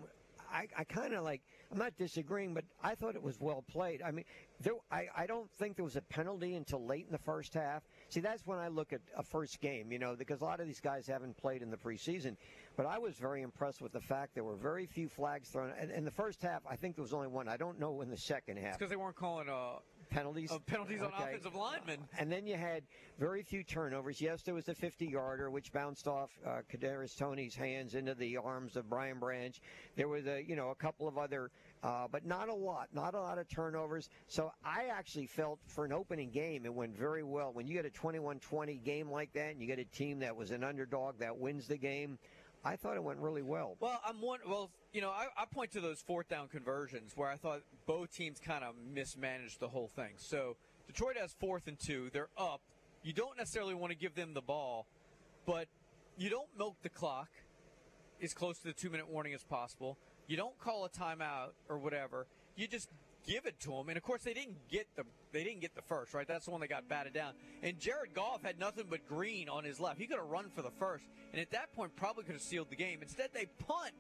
I, 0.52 0.68
I 0.76 0.84
kind 0.84 1.14
of 1.14 1.24
like. 1.24 1.42
I'm 1.72 1.78
not 1.78 1.96
disagreeing, 1.96 2.56
but 2.56 2.64
I 2.82 2.96
thought 2.96 3.14
it 3.14 3.22
was 3.22 3.40
well 3.40 3.64
played. 3.72 4.02
I 4.02 4.10
mean, 4.10 4.26
there, 4.60 4.74
I, 4.92 5.06
I 5.16 5.28
don't 5.28 5.48
think 5.60 5.76
there 5.76 5.86
was 5.86 5.96
a 5.96 6.02
penalty 6.02 6.56
until 6.56 6.84
late 6.84 7.06
in 7.06 7.12
the 7.12 7.20
first 7.20 7.54
half. 7.54 7.84
See, 8.10 8.22
that's 8.22 8.44
when 8.48 8.58
I 8.58 8.70
look 8.70 8.92
at 8.92 9.02
a 9.16 9.22
first 9.22 9.60
game, 9.62 9.92
you 9.92 10.00
know, 10.00 10.16
because 10.16 10.42
a 10.42 10.44
lot 10.46 10.60
of 10.60 10.66
these 10.66 10.80
guys 10.80 11.06
haven't 11.06 11.38
played 11.38 11.62
in 11.62 11.70
the 11.70 11.78
preseason. 11.78 12.36
But 12.76 12.88
I 12.88 12.98
was 12.98 13.14
very 13.18 13.44
impressed 13.44 13.80
with 13.84 13.92
the 13.92 14.02
fact 14.02 14.34
there 14.34 14.44
were 14.44 14.56
very 14.56 14.88
few 14.88 15.08
flags 15.08 15.50
thrown. 15.50 15.72
And 15.80 15.92
in 15.92 16.04
the 16.06 16.10
first 16.12 16.42
half, 16.42 16.64
I 16.68 16.76
think 16.76 16.96
there 16.96 17.04
was 17.04 17.14
only 17.14 17.28
one. 17.28 17.48
I 17.48 17.58
don't 17.58 17.80
know 17.80 18.02
in 18.02 18.10
the 18.10 18.18
second 18.18 18.58
half. 18.58 18.80
because 18.80 18.90
they 18.90 18.96
weren't 18.96 19.16
calling 19.16 19.48
uh, 19.48 19.74
penalties. 20.10 20.52
uh, 20.52 20.60
penalties 20.66 21.02
on 21.02 21.08
Okay. 21.08 21.24
offensive 21.24 21.56
linemen. 21.56 22.00
And 22.18 22.32
then 22.32 22.46
you 22.46 22.56
had 22.56 22.84
very 23.18 23.44
few 23.44 23.64
turnovers. 23.64 24.20
Yes, 24.22 24.42
there 24.44 24.54
was 24.54 24.68
a 24.70 24.76
50-yarder 24.76 25.50
which 25.50 25.72
bounced 25.72 26.08
off 26.08 26.32
uh, 26.46 26.62
Kadarius 26.72 27.18
Toney's 27.18 27.56
hands 27.56 27.96
into 27.96 28.16
the 28.16 28.38
arms 28.38 28.76
of 28.76 28.90
Brian 28.90 29.20
Branch. 29.20 29.60
There 29.96 30.08
was 30.08 30.26
a 30.28 30.44
you 30.44 30.56
know 30.56 30.70
a 30.70 30.76
couple 30.76 31.08
of 31.08 31.18
other, 31.18 31.52
uh, 31.84 32.08
but 32.12 32.26
not 32.26 32.50
a 32.50 32.54
lot, 32.54 32.90
not 32.94 33.14
a 33.14 33.20
lot 33.20 33.38
of 33.38 33.48
turnovers. 33.50 34.10
So 34.28 34.52
I 34.64 34.86
actually 34.92 35.28
felt 35.28 35.60
for 35.68 35.86
an 35.86 35.94
opening 35.94 36.30
game 36.32 36.66
it 36.66 36.74
went 36.74 36.96
very 36.96 37.24
well. 37.24 37.52
When 37.54 37.68
you 37.68 37.74
get 37.74 37.86
a 37.86 37.90
21-20 37.90 38.84
game 38.84 39.10
like 39.12 39.34
that, 39.34 39.52
and 39.52 39.62
you 39.62 39.68
get 39.68 39.80
a 39.80 39.86
team 39.86 40.20
that 40.20 40.36
was 40.36 40.52
an 40.52 40.64
underdog 40.64 41.20
that 41.20 41.38
wins 41.38 41.68
the 41.68 41.78
game, 41.78 42.18
I 42.64 42.76
thought 42.76 42.96
it 42.98 43.04
went 43.04 43.20
really 43.20 43.42
well. 43.42 43.78
Well, 43.80 44.02
I'm 44.06 44.22
one. 44.22 44.40
Well, 44.48 44.70
you 44.94 45.02
know, 45.02 45.10
I, 45.10 45.28
I 45.38 45.46
point 45.46 45.72
to 45.72 45.82
those 45.82 46.02
fourth 46.02 46.30
down 46.30 46.48
conversions 46.48 47.14
where 47.16 47.30
I 47.30 47.36
thought 47.36 47.62
both 47.86 48.14
teams 48.14 48.40
kind 48.40 48.64
of 48.64 48.74
mismanaged 48.94 49.60
the 49.60 49.68
whole 49.68 49.88
thing. 49.88 50.14
So 50.18 50.56
Detroit 50.88 51.18
has 51.18 51.34
fourth 51.40 51.68
and 51.68 51.78
two. 51.80 52.10
They're 52.12 52.30
up. 52.38 52.62
You 53.04 53.14
don't 53.14 53.38
necessarily 53.38 53.76
want 53.76 53.92
to 53.92 53.98
give 53.98 54.16
them 54.16 54.34
the 54.34 54.42
ball, 54.42 54.88
but 55.46 55.68
you 56.18 56.30
don't 56.30 56.50
milk 56.58 56.78
the 56.82 56.90
clock 56.90 57.30
as 58.22 58.34
close 58.34 58.58
to 58.60 58.68
the 58.68 58.74
two 58.74 58.90
minute 58.90 59.10
warning 59.10 59.34
as 59.34 59.44
possible. 59.44 59.98
You 60.28 60.38
don't 60.38 60.58
call 60.60 60.86
a 60.86 60.90
timeout 60.90 61.52
or 61.70 61.78
whatever. 61.78 62.28
You 62.56 62.68
just 62.68 62.90
give 63.26 63.46
it 63.46 63.60
to 63.62 63.70
them. 63.70 63.90
And 63.90 63.98
of 63.98 64.04
course, 64.04 64.24
they 64.24 64.34
didn't 64.34 64.68
get 64.70 64.88
the 64.96 65.04
they 65.32 65.44
didn't 65.44 65.62
get 65.62 65.76
the 65.76 65.82
first 65.84 66.14
right. 66.14 66.28
That's 66.28 66.46
the 66.46 66.52
one 66.52 66.60
that 66.62 66.70
got 66.70 66.90
batted 66.90 67.14
down. 67.14 67.34
And 67.62 67.80
Jared 67.80 68.14
Goff 68.14 68.44
had 68.44 68.60
nothing 68.60 68.86
but 68.90 69.08
green 69.08 69.48
on 69.48 69.64
his 69.64 69.80
left. 69.80 70.00
He 70.00 70.08
could 70.08 70.18
have 70.18 70.28
run 70.28 70.50
for 70.56 70.62
the 70.64 70.72
first, 70.72 71.06
and 71.32 71.42
at 71.42 71.52
that 71.52 71.72
point 71.74 71.96
probably 71.96 72.24
could 72.24 72.34
have 72.34 72.42
sealed 72.42 72.70
the 72.70 72.76
game. 72.76 73.00
Instead, 73.02 73.30
they 73.34 73.46
punt. 73.68 73.94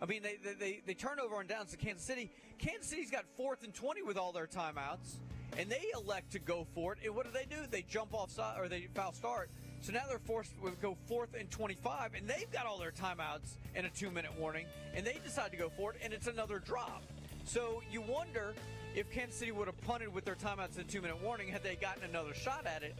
I 0.00 0.06
mean, 0.06 0.22
they 0.22 0.36
they, 0.58 0.82
they, 0.86 0.94
turn 0.94 1.18
over 1.20 1.36
on 1.36 1.46
downs 1.46 1.70
to 1.70 1.76
Kansas 1.76 2.04
City. 2.04 2.30
Kansas 2.58 2.86
City's 2.86 3.10
got 3.10 3.24
fourth 3.36 3.62
and 3.64 3.72
twenty 3.72 4.02
with 4.02 4.18
all 4.18 4.32
their 4.32 4.46
timeouts, 4.46 5.16
and 5.58 5.70
they 5.70 5.84
elect 5.94 6.32
to 6.32 6.38
go 6.38 6.66
for 6.74 6.92
it. 6.92 6.98
And 7.04 7.14
what 7.14 7.24
do 7.24 7.32
they 7.32 7.46
do? 7.46 7.62
They 7.70 7.82
jump 7.82 8.14
off 8.14 8.30
side 8.30 8.60
or 8.60 8.68
they 8.68 8.88
foul 8.94 9.12
start. 9.12 9.50
So 9.80 9.92
now 9.92 10.02
they're 10.08 10.18
forced 10.18 10.52
to 10.62 10.72
go 10.82 10.96
fourth 11.06 11.34
and 11.38 11.50
25, 11.50 12.14
and 12.14 12.28
they've 12.28 12.50
got 12.50 12.66
all 12.66 12.78
their 12.78 12.90
timeouts 12.90 13.56
and 13.74 13.86
a 13.86 13.90
two 13.90 14.10
minute 14.10 14.32
warning, 14.38 14.66
and 14.94 15.06
they 15.06 15.20
decide 15.24 15.50
to 15.52 15.56
go 15.56 15.70
for 15.70 15.92
it, 15.92 16.00
and 16.02 16.12
it's 16.12 16.26
another 16.26 16.58
drop. 16.58 17.02
So 17.44 17.82
you 17.90 18.02
wonder 18.02 18.54
if 18.94 19.10
Kansas 19.10 19.38
City 19.38 19.52
would 19.52 19.66
have 19.66 19.80
punted 19.82 20.12
with 20.12 20.24
their 20.24 20.34
timeouts 20.34 20.78
and 20.78 20.88
two 20.88 21.00
minute 21.00 21.22
warning 21.22 21.48
had 21.48 21.62
they 21.62 21.76
gotten 21.76 22.02
another 22.04 22.34
shot 22.34 22.66
at 22.66 22.82
it. 22.82 22.96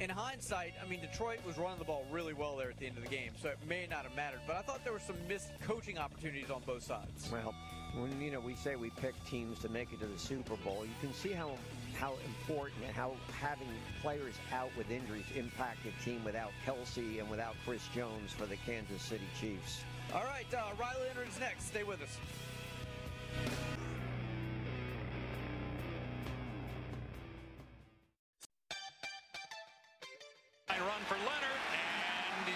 In 0.00 0.10
hindsight, 0.10 0.74
I 0.84 0.88
mean, 0.88 1.00
Detroit 1.00 1.38
was 1.44 1.58
running 1.58 1.80
the 1.80 1.84
ball 1.84 2.04
really 2.10 2.32
well 2.32 2.56
there 2.56 2.70
at 2.70 2.78
the 2.78 2.86
end 2.86 2.96
of 2.96 3.02
the 3.02 3.08
game, 3.08 3.32
so 3.42 3.48
it 3.48 3.58
may 3.68 3.86
not 3.90 4.04
have 4.04 4.14
mattered. 4.14 4.40
But 4.46 4.54
I 4.54 4.62
thought 4.62 4.84
there 4.84 4.92
were 4.92 5.00
some 5.00 5.16
missed 5.26 5.50
coaching 5.66 5.98
opportunities 5.98 6.50
on 6.50 6.62
both 6.64 6.84
sides. 6.84 7.28
Well, 7.32 7.52
when 7.96 8.20
you 8.20 8.30
know 8.30 8.38
we 8.38 8.54
say 8.54 8.76
we 8.76 8.90
pick 8.90 9.14
teams 9.24 9.58
to 9.60 9.68
make 9.68 9.92
it 9.92 9.98
to 9.98 10.06
the 10.06 10.18
Super 10.18 10.54
Bowl, 10.56 10.84
you 10.84 10.94
can 11.00 11.12
see 11.12 11.32
how 11.32 11.50
how 11.98 12.14
important 12.26 12.84
and 12.86 12.94
how 12.94 13.14
having 13.40 13.66
players 14.00 14.34
out 14.52 14.70
with 14.76 14.88
injuries 14.88 15.24
impacted 15.34 15.92
a 15.98 16.04
team 16.04 16.22
without 16.24 16.52
Kelce 16.64 17.18
and 17.18 17.28
without 17.28 17.56
Chris 17.64 17.82
Jones 17.92 18.32
for 18.32 18.46
the 18.46 18.56
Kansas 18.56 19.02
City 19.02 19.26
Chiefs. 19.40 19.82
All 20.14 20.24
right, 20.24 20.46
uh, 20.54 20.74
Riley 20.78 21.08
Leonard 21.08 21.28
next. 21.40 21.66
Stay 21.66 21.82
with 21.82 22.00
us. 22.02 22.18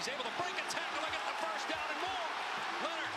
He's 0.03 0.11
able 0.11 0.25
to 0.25 0.35
break 0.35 0.51
a 0.51 0.67
tackle 0.67 0.99
and 0.99 1.13
get 1.15 1.23
the 1.23 1.37
first 1.39 1.63
down 1.71 1.87
and 1.87 2.01
more. 2.03 2.27
Leonard 2.83 3.15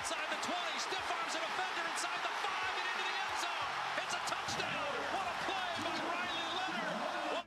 inside 0.00 0.24
the 0.32 0.40
20, 0.40 0.56
stiff 0.80 1.12
arms 1.12 1.36
a 1.36 1.40
defender 1.44 1.84
inside 1.92 2.20
the 2.24 2.32
five 2.40 2.72
and 2.72 2.88
into 2.88 3.04
the 3.04 3.16
end 3.20 3.36
zone. 3.44 3.68
It's 4.00 4.14
a 4.16 4.22
touchdown. 4.32 4.80
What 5.12 5.28
a 5.28 5.36
play 5.44 5.76
by 5.84 5.92
Riley 6.08 6.48
Leonard. 6.56 7.44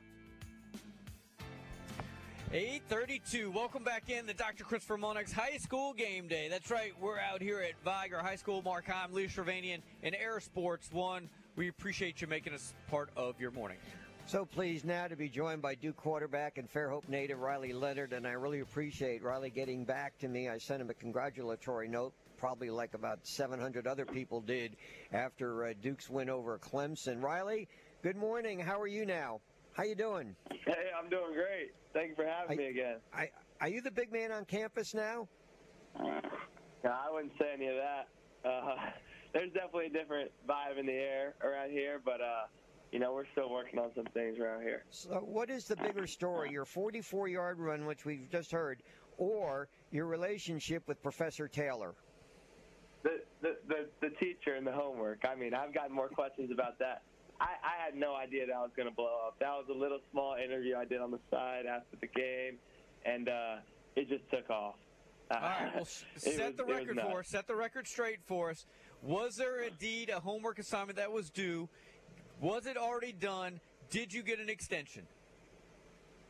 832. 2.54 3.50
Welcome 3.50 3.82
back 3.82 4.08
in 4.08 4.24
the 4.24 4.34
Dr. 4.34 4.62
Christopher 4.62 4.98
Mullenix 4.98 5.32
High 5.32 5.56
School 5.56 5.92
Game 5.92 6.28
Day. 6.28 6.46
That's 6.48 6.70
right. 6.70 6.92
We're 7.00 7.18
out 7.18 7.42
here 7.42 7.58
at 7.58 7.74
Vigor 7.82 8.20
High 8.20 8.36
School. 8.36 8.62
Mark 8.62 8.86
Heim, 8.86 9.12
Lee 9.12 9.26
Shirvanian, 9.26 9.80
and 10.04 10.14
Air 10.14 10.38
Sports 10.38 10.92
One. 10.92 11.28
We 11.56 11.66
appreciate 11.66 12.20
you 12.20 12.28
making 12.28 12.54
us 12.54 12.72
part 12.86 13.10
of 13.16 13.40
your 13.40 13.50
morning. 13.50 13.78
So 14.26 14.44
pleased 14.44 14.84
now 14.84 15.06
to 15.06 15.14
be 15.14 15.28
joined 15.28 15.62
by 15.62 15.76
Duke 15.76 15.96
quarterback 15.96 16.58
and 16.58 16.68
Fairhope 16.68 17.08
native 17.08 17.38
Riley 17.38 17.72
Leonard, 17.72 18.12
and 18.12 18.26
I 18.26 18.32
really 18.32 18.58
appreciate 18.58 19.22
Riley 19.22 19.50
getting 19.50 19.84
back 19.84 20.18
to 20.18 20.26
me. 20.26 20.48
I 20.48 20.58
sent 20.58 20.82
him 20.82 20.90
a 20.90 20.94
congratulatory 20.94 21.86
note, 21.86 22.12
probably 22.36 22.68
like 22.68 22.94
about 22.94 23.24
700 23.24 23.86
other 23.86 24.04
people 24.04 24.40
did 24.40 24.76
after 25.12 25.66
uh, 25.66 25.74
Duke's 25.80 26.10
win 26.10 26.28
over 26.28 26.58
Clemson. 26.58 27.22
Riley, 27.22 27.68
good 28.02 28.16
morning. 28.16 28.58
How 28.58 28.80
are 28.80 28.88
you 28.88 29.06
now? 29.06 29.40
How 29.74 29.84
you 29.84 29.94
doing? 29.94 30.34
Hey, 30.50 30.90
I'm 31.00 31.08
doing 31.08 31.32
great. 31.32 31.70
Thank 31.92 32.08
you 32.08 32.14
for 32.16 32.26
having 32.26 32.58
I- 32.58 32.62
me 32.62 32.66
again. 32.68 32.96
I, 33.14 33.30
are 33.60 33.68
you 33.68 33.80
the 33.80 33.92
big 33.92 34.10
man 34.12 34.32
on 34.32 34.44
campus 34.44 34.92
now? 34.92 35.28
No, 36.00 36.10
I 36.90 37.10
wouldn't 37.12 37.32
say 37.38 37.52
any 37.54 37.68
of 37.68 37.76
that. 37.76 38.08
Uh, 38.44 38.74
there's 39.32 39.52
definitely 39.52 39.86
a 39.86 39.90
different 39.90 40.32
vibe 40.48 40.78
in 40.80 40.86
the 40.86 40.92
air 40.92 41.34
around 41.44 41.70
here, 41.70 42.00
but 42.04 42.20
uh, 42.20 42.46
you 42.92 42.98
know 42.98 43.12
we're 43.12 43.26
still 43.32 43.50
working 43.50 43.78
on 43.78 43.90
some 43.94 44.06
things 44.14 44.38
around 44.38 44.62
here. 44.62 44.84
So, 44.90 45.14
what 45.16 45.50
is 45.50 45.64
the 45.66 45.76
bigger 45.76 46.06
story, 46.06 46.50
your 46.50 46.64
44 46.64 47.28
yard 47.28 47.58
run, 47.58 47.86
which 47.86 48.04
we've 48.04 48.28
just 48.30 48.50
heard, 48.52 48.82
or 49.18 49.68
your 49.90 50.06
relationship 50.06 50.82
with 50.86 51.02
Professor 51.02 51.48
Taylor? 51.48 51.94
The, 53.02 53.20
the 53.42 53.56
the 53.68 53.86
the 54.00 54.10
teacher 54.16 54.54
and 54.56 54.66
the 54.66 54.72
homework. 54.72 55.24
I 55.28 55.34
mean, 55.34 55.54
I've 55.54 55.74
gotten 55.74 55.94
more 55.94 56.08
questions 56.08 56.50
about 56.52 56.78
that. 56.78 57.02
I, 57.38 57.48
I 57.62 57.84
had 57.84 57.94
no 57.94 58.14
idea 58.14 58.46
that 58.46 58.54
I 58.54 58.60
was 58.62 58.70
going 58.76 58.88
to 58.88 58.94
blow 58.94 59.26
up. 59.26 59.38
That 59.40 59.50
was 59.50 59.66
a 59.70 59.78
little 59.78 59.98
small 60.10 60.36
interview 60.42 60.74
I 60.76 60.86
did 60.86 61.00
on 61.02 61.10
the 61.10 61.18
side 61.30 61.66
after 61.66 61.96
the 62.00 62.06
game, 62.06 62.56
and 63.04 63.28
uh, 63.28 63.56
it 63.94 64.08
just 64.08 64.28
took 64.30 64.48
off. 64.48 64.76
Uh, 65.30 65.34
All 65.34 65.40
right, 65.42 65.74
well, 65.74 65.82
it 66.14 66.20
set 66.22 66.46
was- 66.46 66.56
the 66.56 66.64
record 66.64 66.98
for 67.00 67.20
us. 67.20 67.28
Set 67.28 67.46
the 67.46 67.54
record 67.54 67.86
straight 67.86 68.20
for 68.26 68.50
us. 68.50 68.64
Was 69.02 69.36
there 69.36 69.60
indeed 69.60 70.08
a 70.08 70.18
homework 70.18 70.58
assignment 70.58 70.96
that 70.96 71.12
was 71.12 71.28
due? 71.30 71.68
Was 72.40 72.66
it 72.66 72.76
already 72.76 73.12
done? 73.12 73.60
Did 73.90 74.12
you 74.12 74.22
get 74.22 74.40
an 74.40 74.48
extension? 74.48 75.06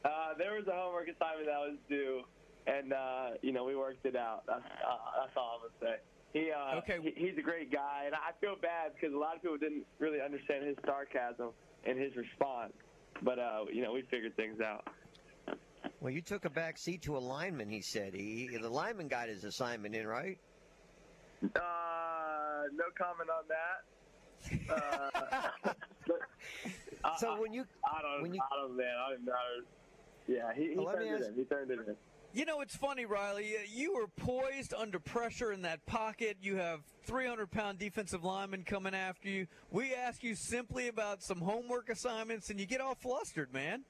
Uh, 0.04 0.34
there 0.38 0.54
was 0.54 0.66
a 0.68 0.72
homework 0.72 1.08
assignment 1.08 1.46
that 1.46 1.58
was 1.58 1.76
due, 1.88 2.22
and 2.66 2.92
uh, 2.92 3.30
you 3.42 3.52
know 3.52 3.64
we 3.64 3.74
worked 3.74 4.04
it 4.06 4.14
out. 4.14 4.44
That's, 4.46 4.60
uh, 4.64 4.96
that's 5.20 5.36
all 5.36 5.60
I'm 5.62 5.70
gonna 5.80 5.94
say. 5.96 6.00
He, 6.32 6.50
uh, 6.52 6.76
Okay. 6.78 6.98
he, 7.02 7.26
he's 7.28 7.38
a 7.38 7.42
great 7.42 7.72
guy, 7.72 8.04
and 8.06 8.14
I 8.14 8.30
feel 8.40 8.54
bad 8.60 8.92
because 8.94 9.14
a 9.14 9.18
lot 9.18 9.36
of 9.36 9.42
people 9.42 9.56
didn't 9.58 9.84
really 9.98 10.20
understand 10.20 10.64
his 10.66 10.76
sarcasm 10.84 11.50
and 11.84 11.98
his 11.98 12.14
response. 12.14 12.72
But 13.22 13.38
uh, 13.38 13.64
you 13.72 13.82
know 13.82 13.92
we 13.92 14.02
figured 14.02 14.36
things 14.36 14.60
out. 14.60 14.86
Well, 16.00 16.12
you 16.12 16.20
took 16.20 16.44
a 16.44 16.50
back 16.50 16.78
seat 16.78 17.02
to 17.02 17.16
a 17.16 17.18
lineman, 17.18 17.68
he 17.70 17.80
said. 17.80 18.14
He, 18.14 18.48
the 18.60 18.68
lineman 18.68 19.08
got 19.08 19.28
his 19.28 19.44
assignment 19.44 19.94
in, 19.96 20.06
right? 20.06 20.38
Uh, 21.42 21.48
no 22.74 22.84
comment 22.96 23.30
on 23.30 23.44
that. 23.48 24.72
Uh, 25.64 25.72
So 27.20 27.40
when 27.40 27.52
you, 27.52 27.64
I 27.84 28.02
don't, 28.02 28.22
when 28.22 28.34
you- 28.34 28.40
I 28.42 28.56
don't, 28.56 28.76
man, 28.76 28.86
I 29.06 29.10
don't 29.10 29.24
know. 29.24 29.32
Yeah, 30.26 30.52
he, 30.54 30.70
he 30.72 30.76
oh, 30.76 30.82
let 30.82 30.96
turned 30.96 31.08
it 31.08 31.20
ask- 31.20 31.28
in. 31.30 31.34
He 31.36 31.44
turned 31.44 31.70
it 31.70 31.78
in. 31.86 31.96
You 32.32 32.44
know, 32.44 32.60
it's 32.60 32.74
funny, 32.76 33.06
Riley. 33.06 33.54
You 33.72 33.94
were 33.94 34.08
poised 34.08 34.74
under 34.74 34.98
pressure 34.98 35.52
in 35.52 35.62
that 35.62 35.86
pocket. 35.86 36.36
You 36.42 36.56
have 36.56 36.80
300 37.04 37.50
pound 37.50 37.78
defensive 37.78 38.24
linemen 38.24 38.64
coming 38.64 38.92
after 38.94 39.28
you. 39.28 39.46
We 39.70 39.94
ask 39.94 40.22
you 40.22 40.34
simply 40.34 40.88
about 40.88 41.22
some 41.22 41.40
homework 41.40 41.88
assignments, 41.88 42.50
and 42.50 42.58
you 42.60 42.66
get 42.66 42.80
all 42.80 42.94
flustered, 42.96 43.54
man. 43.54 43.84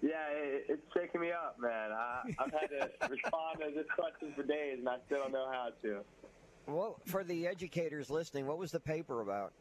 Yeah, 0.00 0.12
it, 0.30 0.66
it's 0.68 0.82
shaking 0.96 1.20
me 1.20 1.32
up, 1.32 1.56
man. 1.58 1.90
I, 1.92 2.22
I've 2.38 2.52
had 2.52 2.68
to 2.70 3.08
respond 3.10 3.58
to 3.60 3.72
this 3.74 3.86
question 3.98 4.32
for 4.36 4.42
days, 4.44 4.78
and 4.78 4.88
I 4.88 4.96
still 5.06 5.18
don't 5.18 5.32
know 5.32 5.48
how 5.50 5.70
to. 5.82 6.00
Well, 6.66 7.00
for 7.06 7.24
the 7.24 7.46
educators 7.46 8.08
listening, 8.08 8.46
what 8.46 8.56
was 8.58 8.70
the 8.70 8.80
paper 8.80 9.20
about? 9.20 9.52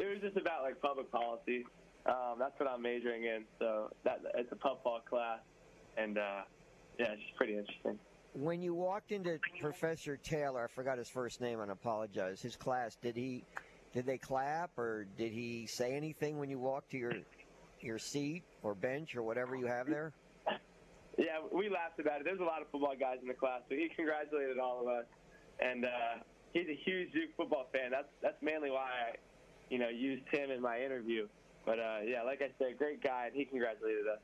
It 0.00 0.08
was 0.08 0.20
just 0.22 0.36
about 0.36 0.62
like 0.62 0.80
public 0.80 1.10
policy. 1.12 1.64
Um, 2.06 2.36
that's 2.38 2.58
what 2.58 2.68
I'm 2.68 2.80
majoring 2.80 3.24
in, 3.24 3.44
so 3.58 3.90
that 4.04 4.20
it's 4.34 4.50
a 4.50 4.56
pub 4.56 4.82
pol 4.82 5.00
class, 5.08 5.40
and 5.98 6.16
uh, 6.16 6.42
yeah, 6.98 7.12
it's 7.12 7.22
pretty 7.36 7.58
interesting. 7.58 7.98
When 8.32 8.62
you 8.62 8.72
walked 8.72 9.12
into 9.12 9.38
Professor 9.60 10.16
Taylor, 10.16 10.64
I 10.64 10.74
forgot 10.74 10.96
his 10.96 11.10
first 11.10 11.42
name, 11.42 11.60
and 11.60 11.70
I 11.70 11.74
apologize. 11.74 12.40
His 12.40 12.56
class, 12.56 12.96
did 12.96 13.16
he, 13.16 13.44
did 13.92 14.06
they 14.06 14.16
clap 14.16 14.78
or 14.78 15.04
did 15.18 15.32
he 15.32 15.66
say 15.66 15.94
anything 15.94 16.38
when 16.38 16.48
you 16.48 16.58
walked 16.58 16.92
to 16.92 16.96
your, 16.96 17.12
your 17.80 17.98
seat 17.98 18.44
or 18.62 18.74
bench 18.74 19.16
or 19.16 19.22
whatever 19.22 19.56
you 19.56 19.66
have 19.66 19.86
there? 19.88 20.12
Yeah, 21.18 21.42
we 21.52 21.68
laughed 21.68 21.98
about 21.98 22.20
it. 22.20 22.24
There's 22.24 22.40
a 22.40 22.44
lot 22.44 22.62
of 22.62 22.68
football 22.70 22.94
guys 22.98 23.18
in 23.20 23.28
the 23.28 23.34
class, 23.34 23.60
so 23.68 23.74
he 23.74 23.90
congratulated 23.94 24.58
all 24.58 24.80
of 24.80 24.86
us, 24.88 25.04
and 25.60 25.84
uh, 25.84 26.22
he's 26.54 26.68
a 26.68 26.78
huge 26.84 27.12
Duke 27.12 27.30
football 27.36 27.66
fan. 27.72 27.90
That's 27.90 28.08
that's 28.22 28.40
mainly 28.40 28.70
why 28.70 28.88
I, 28.88 29.16
you 29.70 29.78
know, 29.78 29.88
used 29.88 30.28
him 30.30 30.50
in 30.50 30.60
my 30.60 30.82
interview. 30.82 31.26
But 31.64 31.78
uh, 31.78 31.98
yeah, 32.04 32.22
like 32.22 32.42
I 32.42 32.50
said, 32.58 32.76
great 32.76 33.02
guy, 33.02 33.26
and 33.26 33.34
he 33.34 33.44
congratulated 33.44 34.06
us. 34.06 34.18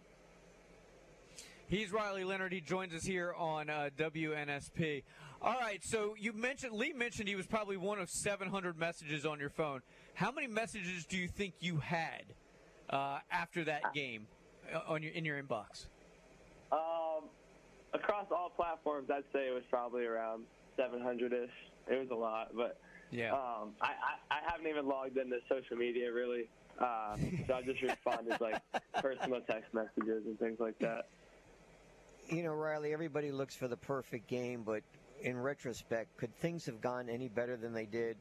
He's 1.69 1.93
Riley 1.93 2.25
Leonard. 2.25 2.53
He 2.53 2.61
joins 2.61 2.95
us 2.95 3.05
here 3.05 3.33
on 3.37 3.71
uh, 3.71 3.91
WNSP. 3.97 5.03
All 5.43 5.57
right, 5.61 5.85
so 5.85 6.15
you 6.19 6.33
mentioned 6.33 6.73
Lee 6.73 6.93
mentioned 6.93 7.29
he 7.29 7.37
was 7.37 7.47
probably 7.47 7.77
one 7.77 7.99
of 7.99 8.09
700 8.09 8.79
messages 8.79 9.27
on 9.27 9.39
your 9.39 9.51
phone. 9.51 9.83
How 10.15 10.33
many 10.33 10.47
messages 10.47 11.05
do 11.05 11.17
you 11.17 11.29
think 11.29 11.55
you 11.61 11.77
had 11.77 12.25
uh, 12.89 13.19
after 13.31 13.65
that 13.65 13.83
game 13.95 14.27
uh, 14.73 14.81
on 14.89 15.03
your 15.03 15.13
in 15.13 15.25
your 15.25 15.43
inbox? 15.43 15.87
Um, 16.73 17.29
across 17.93 18.27
all 18.31 18.51
platforms, 18.57 19.09
I'd 19.11 19.25
say 19.33 19.49
it 19.49 19.55
was 19.55 19.63
probably 19.71 20.05
around 20.05 20.45
700ish. 20.79 21.49
It 21.89 22.01
was 22.01 22.09
a 22.11 22.15
lot, 22.15 22.53
but 22.57 22.79
yeah, 23.11 23.33
um, 23.33 23.75
I, 23.81 23.93
I 24.31 24.39
I 24.39 24.51
haven't 24.51 24.67
even 24.67 24.87
logged 24.87 25.17
into 25.17 25.39
social 25.49 25.77
media 25.77 26.13
really. 26.13 26.49
Uh, 26.79 27.17
so 27.47 27.55
I 27.55 27.63
just 27.63 27.81
responded 27.83 28.41
like 28.41 28.61
personal 28.95 29.41
text 29.41 29.73
messages 29.73 30.27
and 30.27 30.39
things 30.39 30.61
like 30.61 30.79
that. 30.81 31.09
You 32.29 32.43
know, 32.43 32.53
Riley, 32.53 32.93
everybody 32.93 33.33
looks 33.33 33.57
for 33.57 33.69
the 33.69 33.77
perfect 33.77 34.27
game, 34.27 34.63
but 34.63 34.83
in 35.23 35.39
retrospect, 35.39 36.17
could 36.19 36.35
things 36.35 36.67
have 36.67 36.81
gone 36.81 37.09
any 37.09 37.29
better 37.29 37.57
than 37.57 37.73
they 37.73 37.87
did 37.87 38.17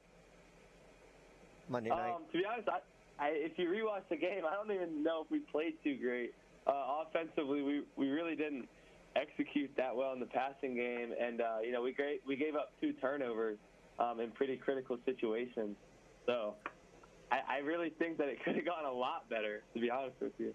Monday 1.68 1.90
night? 1.90 2.12
Um, 2.12 2.26
to 2.32 2.38
be 2.38 2.46
honest, 2.46 2.70
I, 2.70 2.80
I, 3.20 3.30
if 3.30 3.58
you 3.58 3.68
rewatch 3.68 4.08
the 4.10 4.16
game, 4.18 4.44
I 4.46 4.54
don't 4.54 4.72
even 4.72 5.04
know 5.04 5.24
if 5.24 5.32
we 5.32 5.40
played 5.40 5.74
too 5.84 5.98
great. 5.98 6.34
Uh, 6.68 7.04
offensively, 7.08 7.62
we 7.62 7.84
we 7.96 8.10
really 8.10 8.36
didn't 8.36 8.68
execute 9.16 9.76
that 9.78 9.96
well 9.96 10.14
in 10.14 10.20
the 10.20 10.26
passing 10.28 10.76
game, 10.76 11.14
and 11.20 11.42
uh, 11.42 11.60
you 11.62 11.72
know 11.72 11.82
we 11.82 11.94
great, 11.94 12.22
we 12.26 12.36
gave 12.36 12.56
up 12.56 12.70
two 12.80 12.94
turnovers 12.94 13.58
um, 14.00 14.20
in 14.20 14.32
pretty 14.32 14.58
critical 14.58 14.98
situations. 15.06 15.76
So 16.26 16.56
I, 17.32 17.56
I 17.56 17.58
really 17.60 17.90
think 17.90 18.18
that 18.18 18.28
it 18.28 18.42
could 18.46 18.56
have 18.56 18.66
gone 18.66 18.86
a 18.86 18.92
lot 18.92 19.30
better, 19.30 19.64
to 19.74 19.80
be 19.80 19.90
honest 19.90 20.16
with 20.22 20.34
you. 20.38 20.54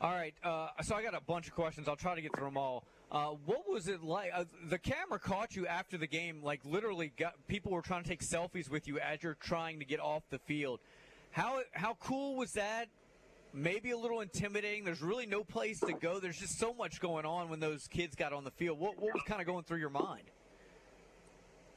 All 0.00 0.12
right, 0.12 0.34
uh, 0.42 0.68
so 0.82 0.94
I 0.94 1.02
got 1.02 1.14
a 1.14 1.20
bunch 1.20 1.46
of 1.46 1.54
questions. 1.54 1.86
I'll 1.86 1.94
try 1.94 2.14
to 2.14 2.22
get 2.22 2.34
through 2.34 2.46
them 2.46 2.56
all. 2.56 2.84
Uh, 3.12 3.30
what 3.44 3.68
was 3.68 3.86
it 3.86 4.02
like? 4.02 4.30
Uh, 4.32 4.44
the 4.68 4.78
camera 4.78 5.18
caught 5.18 5.56
you 5.56 5.66
after 5.66 5.98
the 5.98 6.06
game, 6.06 6.42
like 6.42 6.64
literally, 6.64 7.12
got 7.18 7.34
people 7.48 7.72
were 7.72 7.82
trying 7.82 8.02
to 8.02 8.08
take 8.08 8.22
selfies 8.22 8.70
with 8.70 8.88
you 8.88 8.98
as 8.98 9.22
you're 9.22 9.34
trying 9.34 9.78
to 9.80 9.84
get 9.84 10.00
off 10.00 10.22
the 10.30 10.38
field. 10.38 10.80
How 11.32 11.60
how 11.72 11.94
cool 12.00 12.36
was 12.36 12.52
that? 12.52 12.88
Maybe 13.52 13.90
a 13.90 13.98
little 13.98 14.20
intimidating. 14.20 14.84
There's 14.84 15.02
really 15.02 15.26
no 15.26 15.42
place 15.42 15.80
to 15.80 15.92
go. 15.92 16.20
There's 16.20 16.38
just 16.38 16.58
so 16.58 16.72
much 16.72 17.00
going 17.00 17.26
on 17.26 17.50
when 17.50 17.58
those 17.58 17.88
kids 17.88 18.14
got 18.14 18.32
on 18.32 18.44
the 18.44 18.52
field. 18.52 18.78
What 18.78 18.98
what 18.98 19.12
was 19.12 19.22
kind 19.26 19.40
of 19.40 19.46
going 19.46 19.64
through 19.64 19.80
your 19.80 19.90
mind? 19.90 20.30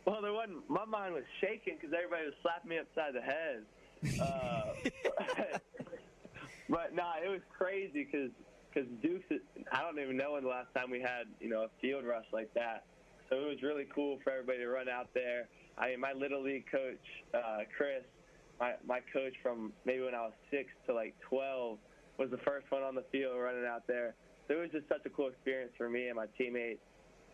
Well, 0.06 0.22
there 0.22 0.34
wasn't. 0.34 0.70
My 0.70 0.86
mind 0.86 1.14
was 1.14 1.24
shaking 1.40 1.78
because 1.80 1.94
everybody 1.96 2.26
was 2.26 2.34
slapping 2.42 2.70
me 2.70 2.80
upside 2.80 3.14
the 3.14 3.22
head. 3.22 3.64
Uh, 4.20 4.74
but 6.70 6.94
nah, 6.94 7.14
it 7.24 7.30
was 7.30 7.42
crazy 7.58 8.08
because 8.12 8.32
because 8.74 8.90
Duke's. 9.02 9.26
I 9.72 9.82
don't 9.82 10.00
even 10.00 10.18
know 10.18 10.34
when 10.34 10.44
the 10.44 10.50
last 10.50 10.74
time 10.76 10.92
we 10.92 11.00
had 11.00 11.28
you 11.40 11.50
know 11.50 11.64
a 11.64 11.70
field 11.82 12.06
rush 12.06 12.26
like 12.34 12.54
that. 12.54 12.86
So 13.30 13.38
it 13.38 13.48
was 13.48 13.62
really 13.64 13.88
cool 13.96 14.20
for 14.24 14.32
everybody 14.32 14.60
to 14.60 14.68
run 14.68 14.90
out 14.90 15.08
there. 15.14 15.48
I 15.78 15.90
mean, 15.90 16.02
my 16.02 16.12
little 16.12 16.44
league 16.44 16.66
coach, 16.70 17.06
uh, 17.34 17.60
Chris, 17.78 18.04
my 18.60 18.74
my 18.86 19.00
coach 19.14 19.34
from 19.42 19.72
maybe 19.86 20.04
when 20.04 20.16
I 20.16 20.22
was 20.22 20.34
six 20.52 20.70
to 20.88 20.94
like 20.94 21.16
twelve, 21.30 21.78
was 22.18 22.30
the 22.30 22.40
first 22.46 22.70
one 22.70 22.84
on 22.84 22.96
the 22.96 23.06
field 23.12 23.40
running 23.40 23.66
out 23.66 23.88
there. 23.88 24.16
So 24.48 24.56
it 24.56 24.60
was 24.60 24.72
just 24.72 24.90
such 24.90 25.06
a 25.06 25.10
cool 25.10 25.30
experience 25.30 25.72
for 25.78 25.90
me 25.90 26.08
and 26.08 26.18
my 26.18 26.26
teammates, 26.38 26.82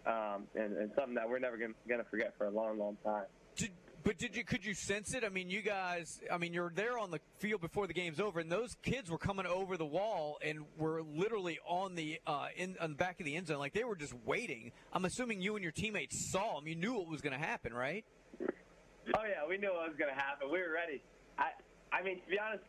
um, 0.05 0.43
and, 0.55 0.77
and 0.77 0.91
something 0.95 1.15
that 1.15 1.29
we're 1.29 1.39
never 1.39 1.57
gonna, 1.57 1.73
gonna 1.87 2.05
forget 2.09 2.33
for 2.37 2.47
a 2.47 2.51
long, 2.51 2.77
long 2.77 2.97
time. 3.03 3.25
Did, 3.55 3.71
but 4.03 4.17
did 4.17 4.35
you 4.35 4.43
could 4.43 4.65
you 4.65 4.73
sense 4.73 5.13
it? 5.13 5.23
I 5.23 5.29
mean, 5.29 5.49
you 5.49 5.61
guys. 5.61 6.21
I 6.31 6.37
mean, 6.37 6.53
you're 6.53 6.71
there 6.73 6.97
on 6.97 7.11
the 7.11 7.19
field 7.39 7.61
before 7.61 7.87
the 7.87 7.93
game's 7.93 8.19
over, 8.19 8.39
and 8.39 8.51
those 8.51 8.75
kids 8.81 9.11
were 9.11 9.17
coming 9.17 9.45
over 9.45 9.77
the 9.77 9.85
wall 9.85 10.39
and 10.41 10.65
were 10.77 11.01
literally 11.01 11.59
on 11.67 11.95
the 11.95 12.19
uh, 12.25 12.47
in 12.55 12.75
on 12.79 12.91
the 12.91 12.95
back 12.95 13.19
of 13.19 13.25
the 13.25 13.35
end 13.35 13.47
zone, 13.47 13.59
like 13.59 13.73
they 13.73 13.83
were 13.83 13.95
just 13.95 14.13
waiting. 14.25 14.71
I'm 14.93 15.05
assuming 15.05 15.41
you 15.41 15.55
and 15.55 15.63
your 15.63 15.73
teammates 15.73 16.31
saw 16.31 16.55
them. 16.55 16.67
You 16.67 16.75
knew 16.75 16.93
what 16.93 17.07
was 17.07 17.21
going 17.21 17.37
to 17.37 17.45
happen, 17.45 17.73
right? 17.73 18.05
Oh 18.41 19.23
yeah, 19.27 19.47
we 19.47 19.57
knew 19.57 19.73
what 19.73 19.89
was 19.89 19.97
gonna 19.97 20.13
happen. 20.13 20.49
We 20.51 20.59
were 20.59 20.71
ready. 20.71 21.01
I 21.37 21.51
I 21.91 22.03
mean, 22.03 22.21
to 22.21 22.29
be 22.29 22.37
honest, 22.39 22.63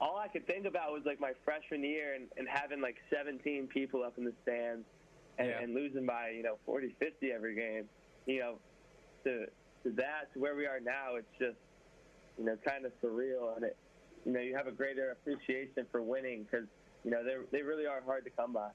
all 0.00 0.18
I 0.18 0.28
could 0.28 0.46
think 0.46 0.66
about 0.66 0.92
was 0.92 1.02
like 1.06 1.18
my 1.20 1.32
freshman 1.44 1.82
year 1.82 2.14
and, 2.14 2.26
and 2.36 2.46
having 2.48 2.80
like 2.80 2.96
17 3.10 3.68
people 3.68 4.02
up 4.02 4.18
in 4.18 4.24
the 4.24 4.32
stands 4.42 4.84
and, 5.38 5.48
Yeah. 5.48 5.60
and 5.60 5.74
losing 5.74 6.06
by 6.06 6.30
you 6.30 6.42
know 6.42 6.58
40, 6.64 6.94
50 6.98 7.32
every 7.32 7.54
game. 7.54 7.88
You 8.26 8.38
know, 8.40 8.62
to 9.24 9.46
to 9.84 9.92
that 9.92 10.32
to 10.32 10.38
where 10.40 10.54
we 10.56 10.66
are 10.66 10.80
now, 10.80 11.16
it's 11.16 11.28
just 11.38 11.58
you 12.38 12.44
know 12.44 12.56
kind 12.56 12.84
of 12.86 12.92
surreal, 13.02 13.56
and 13.56 13.64
it 13.64 13.76
you 14.24 14.32
know 14.32 14.40
you 14.40 14.56
have 14.56 14.66
a 14.66 14.72
greater 14.72 15.10
appreciation 15.10 15.86
for 15.90 16.02
winning 16.02 16.44
because 16.44 16.68
you 17.04 17.10
know 17.10 17.24
they 17.24 17.36
they 17.58 17.62
really 17.62 17.86
are 17.86 18.00
hard 18.00 18.24
to 18.24 18.30
come 18.30 18.52
by. 18.52 18.72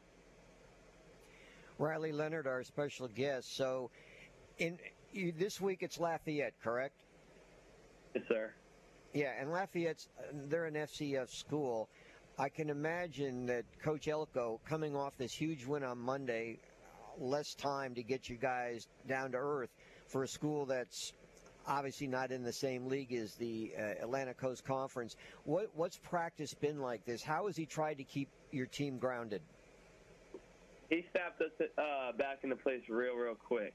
Riley 1.78 2.12
Leonard, 2.12 2.46
our 2.48 2.64
special 2.64 3.08
guest. 3.08 3.54
So, 3.54 3.92
in 4.58 4.80
you, 5.12 5.32
this 5.32 5.60
week 5.60 5.82
it's 5.82 6.00
Lafayette, 6.00 6.60
correct? 6.60 7.04
Yes, 8.14 8.26
sir. 8.28 8.54
Yeah, 9.14 9.42
and 9.42 9.52
Lafayette's 9.52 10.08
they're 10.32 10.66
an 10.66 10.76
FCS 10.76 11.30
school. 11.30 11.90
I 12.38 12.50
can 12.50 12.70
imagine 12.70 13.46
that 13.48 13.66
Coach 13.84 14.08
Elko 14.08 14.60
coming 14.66 14.96
off 14.96 15.14
this 15.18 15.34
huge 15.34 15.66
win 15.66 15.84
on 15.84 15.98
Monday, 15.98 16.60
less 17.20 17.54
time 17.56 17.94
to 17.96 18.04
get 18.04 18.30
you 18.30 18.38
guys 18.38 18.88
down 19.08 19.32
to 19.32 19.38
earth 19.38 19.70
for 20.08 20.24
a 20.24 20.28
school 20.28 20.66
that's 20.66 21.14
obviously 21.68 22.08
not 22.08 22.32
in 22.32 22.44
the 22.44 22.54
same 22.54 22.88
league 22.88 23.14
as 23.14 23.36
the 23.36 23.72
uh, 24.04 24.34
Coast 24.34 24.66
Conference. 24.66 25.16
What 25.44 25.68
what's 25.76 25.98
practice 25.98 26.54
been 26.54 26.80
like 26.80 27.06
this? 27.06 27.22
How 27.22 27.48
has 27.48 27.56
he 27.56 27.66
tried 27.66 27.96
to 27.96 28.04
keep 28.04 28.30
your 28.52 28.66
team 28.66 28.98
grounded? 28.98 29.42
he 30.92 31.06
snapped 31.12 31.42
us 31.42 31.52
uh, 31.78 32.12
back 32.18 32.40
into 32.44 32.58
place 32.58 32.82
real, 32.90 33.16
real 33.16 33.34
quick. 33.36 33.74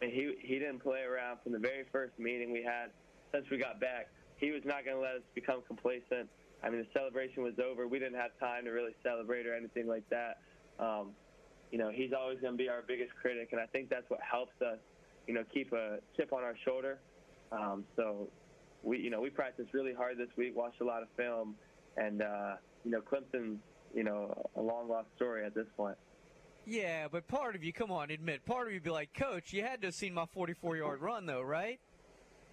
He 0.00 0.36
he 0.40 0.58
didn't 0.58 0.80
play 0.80 1.00
around 1.00 1.38
from 1.42 1.52
the 1.52 1.58
very 1.58 1.84
first 1.90 2.18
meeting 2.18 2.52
we 2.52 2.62
had 2.62 2.90
since 3.32 3.48
we 3.50 3.56
got 3.56 3.80
back. 3.80 4.08
He 4.36 4.50
was 4.50 4.62
not 4.64 4.84
going 4.84 4.96
to 4.96 5.02
let 5.02 5.16
us 5.16 5.22
become 5.34 5.62
complacent. 5.66 6.28
I 6.62 6.70
mean, 6.70 6.80
the 6.80 6.86
celebration 6.92 7.42
was 7.42 7.54
over. 7.58 7.86
We 7.86 7.98
didn't 7.98 8.18
have 8.18 8.32
time 8.38 8.64
to 8.64 8.70
really 8.70 8.94
celebrate 9.02 9.46
or 9.46 9.54
anything 9.54 9.86
like 9.86 10.04
that. 10.10 10.38
Um, 10.78 11.12
you 11.70 11.78
know, 11.78 11.90
he's 11.90 12.12
always 12.12 12.40
going 12.40 12.54
to 12.54 12.58
be 12.58 12.68
our 12.68 12.82
biggest 12.86 13.12
critic, 13.20 13.50
and 13.52 13.60
I 13.60 13.66
think 13.66 13.88
that's 13.88 14.08
what 14.08 14.20
helps 14.20 14.60
us, 14.60 14.78
you 15.26 15.34
know, 15.34 15.44
keep 15.52 15.72
a 15.72 15.98
chip 16.16 16.32
on 16.32 16.42
our 16.42 16.56
shoulder. 16.64 16.98
Um, 17.52 17.84
so, 17.96 18.28
we, 18.82 18.98
you 18.98 19.10
know, 19.10 19.20
we 19.20 19.30
practiced 19.30 19.72
really 19.72 19.94
hard 19.94 20.18
this 20.18 20.28
week, 20.36 20.56
watched 20.56 20.80
a 20.80 20.84
lot 20.84 21.02
of 21.02 21.08
film, 21.16 21.54
and 21.96 22.22
uh, 22.22 22.56
you 22.84 22.90
know, 22.90 23.00
Clemson's, 23.00 23.58
you 23.94 24.04
know, 24.04 24.34
a 24.56 24.60
long 24.60 24.88
lost 24.88 25.08
story 25.16 25.44
at 25.44 25.54
this 25.54 25.66
point. 25.76 25.96
Yeah, 26.66 27.08
but 27.10 27.26
part 27.26 27.56
of 27.56 27.64
you, 27.64 27.72
come 27.72 27.90
on, 27.90 28.10
admit, 28.10 28.44
part 28.44 28.66
of 28.66 28.72
you 28.72 28.80
be 28.80 28.90
like, 28.90 29.14
Coach, 29.14 29.52
you 29.52 29.62
had 29.62 29.80
to 29.82 29.88
have 29.88 29.94
seen 29.94 30.14
my 30.14 30.26
44 30.26 30.76
yard 30.76 31.00
run, 31.00 31.26
though, 31.26 31.42
right? 31.42 31.80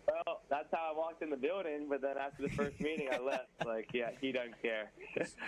Well, 0.07 0.41
that's 0.49 0.67
how 0.71 0.91
I 0.93 0.97
walked 0.97 1.21
in 1.21 1.29
the 1.29 1.37
building, 1.37 1.87
but 1.89 2.01
then 2.01 2.17
after 2.17 2.41
the 2.41 2.49
first 2.49 2.79
meeting, 2.79 3.09
I 3.11 3.19
left. 3.19 3.47
Like, 3.65 3.89
yeah, 3.93 4.11
he 4.21 4.31
doesn't 4.31 4.61
care. 4.61 4.91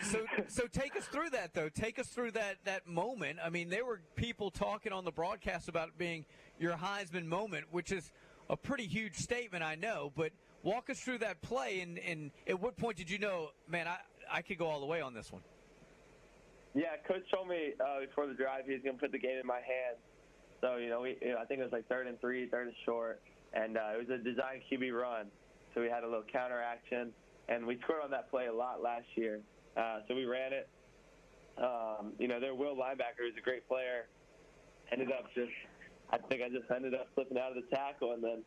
so, 0.03 0.25
so 0.47 0.63
take 0.67 0.97
us 0.97 1.05
through 1.05 1.29
that, 1.29 1.53
though. 1.53 1.69
Take 1.69 1.97
us 1.97 2.07
through 2.07 2.31
that 2.31 2.57
that 2.65 2.85
moment. 2.85 3.39
I 3.43 3.49
mean, 3.49 3.69
there 3.69 3.85
were 3.85 4.01
people 4.15 4.51
talking 4.51 4.91
on 4.91 5.05
the 5.05 5.11
broadcast 5.11 5.69
about 5.69 5.89
it 5.89 5.97
being 5.97 6.25
your 6.59 6.73
Heisman 6.73 7.25
moment, 7.25 7.65
which 7.71 7.91
is 7.91 8.11
a 8.49 8.57
pretty 8.57 8.85
huge 8.85 9.15
statement, 9.15 9.63
I 9.63 9.75
know. 9.75 10.11
But 10.13 10.31
walk 10.63 10.89
us 10.89 10.99
through 10.99 11.19
that 11.19 11.41
play, 11.41 11.79
and, 11.79 11.97
and 11.99 12.31
at 12.45 12.59
what 12.59 12.75
point 12.75 12.97
did 12.97 13.09
you 13.09 13.19
know, 13.19 13.51
man, 13.69 13.87
I 13.87 13.97
I 14.31 14.41
could 14.41 14.57
go 14.57 14.67
all 14.67 14.81
the 14.81 14.85
way 14.85 14.99
on 14.99 15.13
this 15.13 15.31
one? 15.31 15.41
Yeah, 16.75 16.97
coach 17.07 17.23
told 17.33 17.47
me 17.47 17.73
uh, 17.79 18.01
before 18.01 18.27
the 18.27 18.33
drive 18.33 18.65
he 18.65 18.73
was 18.73 18.81
going 18.83 18.95
to 18.95 19.01
put 19.01 19.11
the 19.11 19.19
game 19.19 19.37
in 19.39 19.47
my 19.47 19.55
hands. 19.55 19.97
So 20.61 20.75
you 20.75 20.89
know, 20.89 21.01
we 21.01 21.17
you 21.21 21.29
know, 21.29 21.37
I 21.37 21.45
think 21.45 21.61
it 21.61 21.63
was 21.63 21.71
like 21.71 21.87
third 21.87 22.07
and 22.07 22.19
three, 22.19 22.47
third 22.47 22.67
and 22.67 22.75
short, 22.85 23.21
and 23.53 23.77
uh, 23.77 23.93
it 23.93 24.07
was 24.07 24.09
a 24.09 24.23
design 24.23 24.61
QB 24.71 24.93
run. 24.93 25.27
So 25.73 25.81
we 25.81 25.87
had 25.87 26.03
a 26.03 26.07
little 26.07 26.25
counter 26.31 26.61
action, 26.61 27.13
and 27.47 27.65
we 27.65 27.79
scored 27.83 28.01
on 28.03 28.11
that 28.11 28.29
play 28.29 28.47
a 28.47 28.53
lot 28.53 28.81
last 28.81 29.05
year. 29.15 29.41
Uh, 29.77 29.99
so 30.07 30.15
we 30.15 30.25
ran 30.25 30.53
it. 30.53 30.69
Um, 31.57 32.13
you 32.17 32.27
know, 32.27 32.39
their 32.39 32.55
Will 32.55 32.75
linebacker 32.75 33.27
is 33.27 33.35
a 33.37 33.41
great 33.41 33.67
player. 33.67 34.07
Ended 34.91 35.11
up 35.11 35.25
just, 35.35 35.51
I 36.09 36.17
think 36.17 36.41
I 36.41 36.49
just 36.49 36.69
ended 36.71 36.93
up 36.93 37.07
slipping 37.13 37.37
out 37.37 37.55
of 37.55 37.55
the 37.55 37.75
tackle, 37.75 38.13
and 38.13 38.23
then 38.23 38.43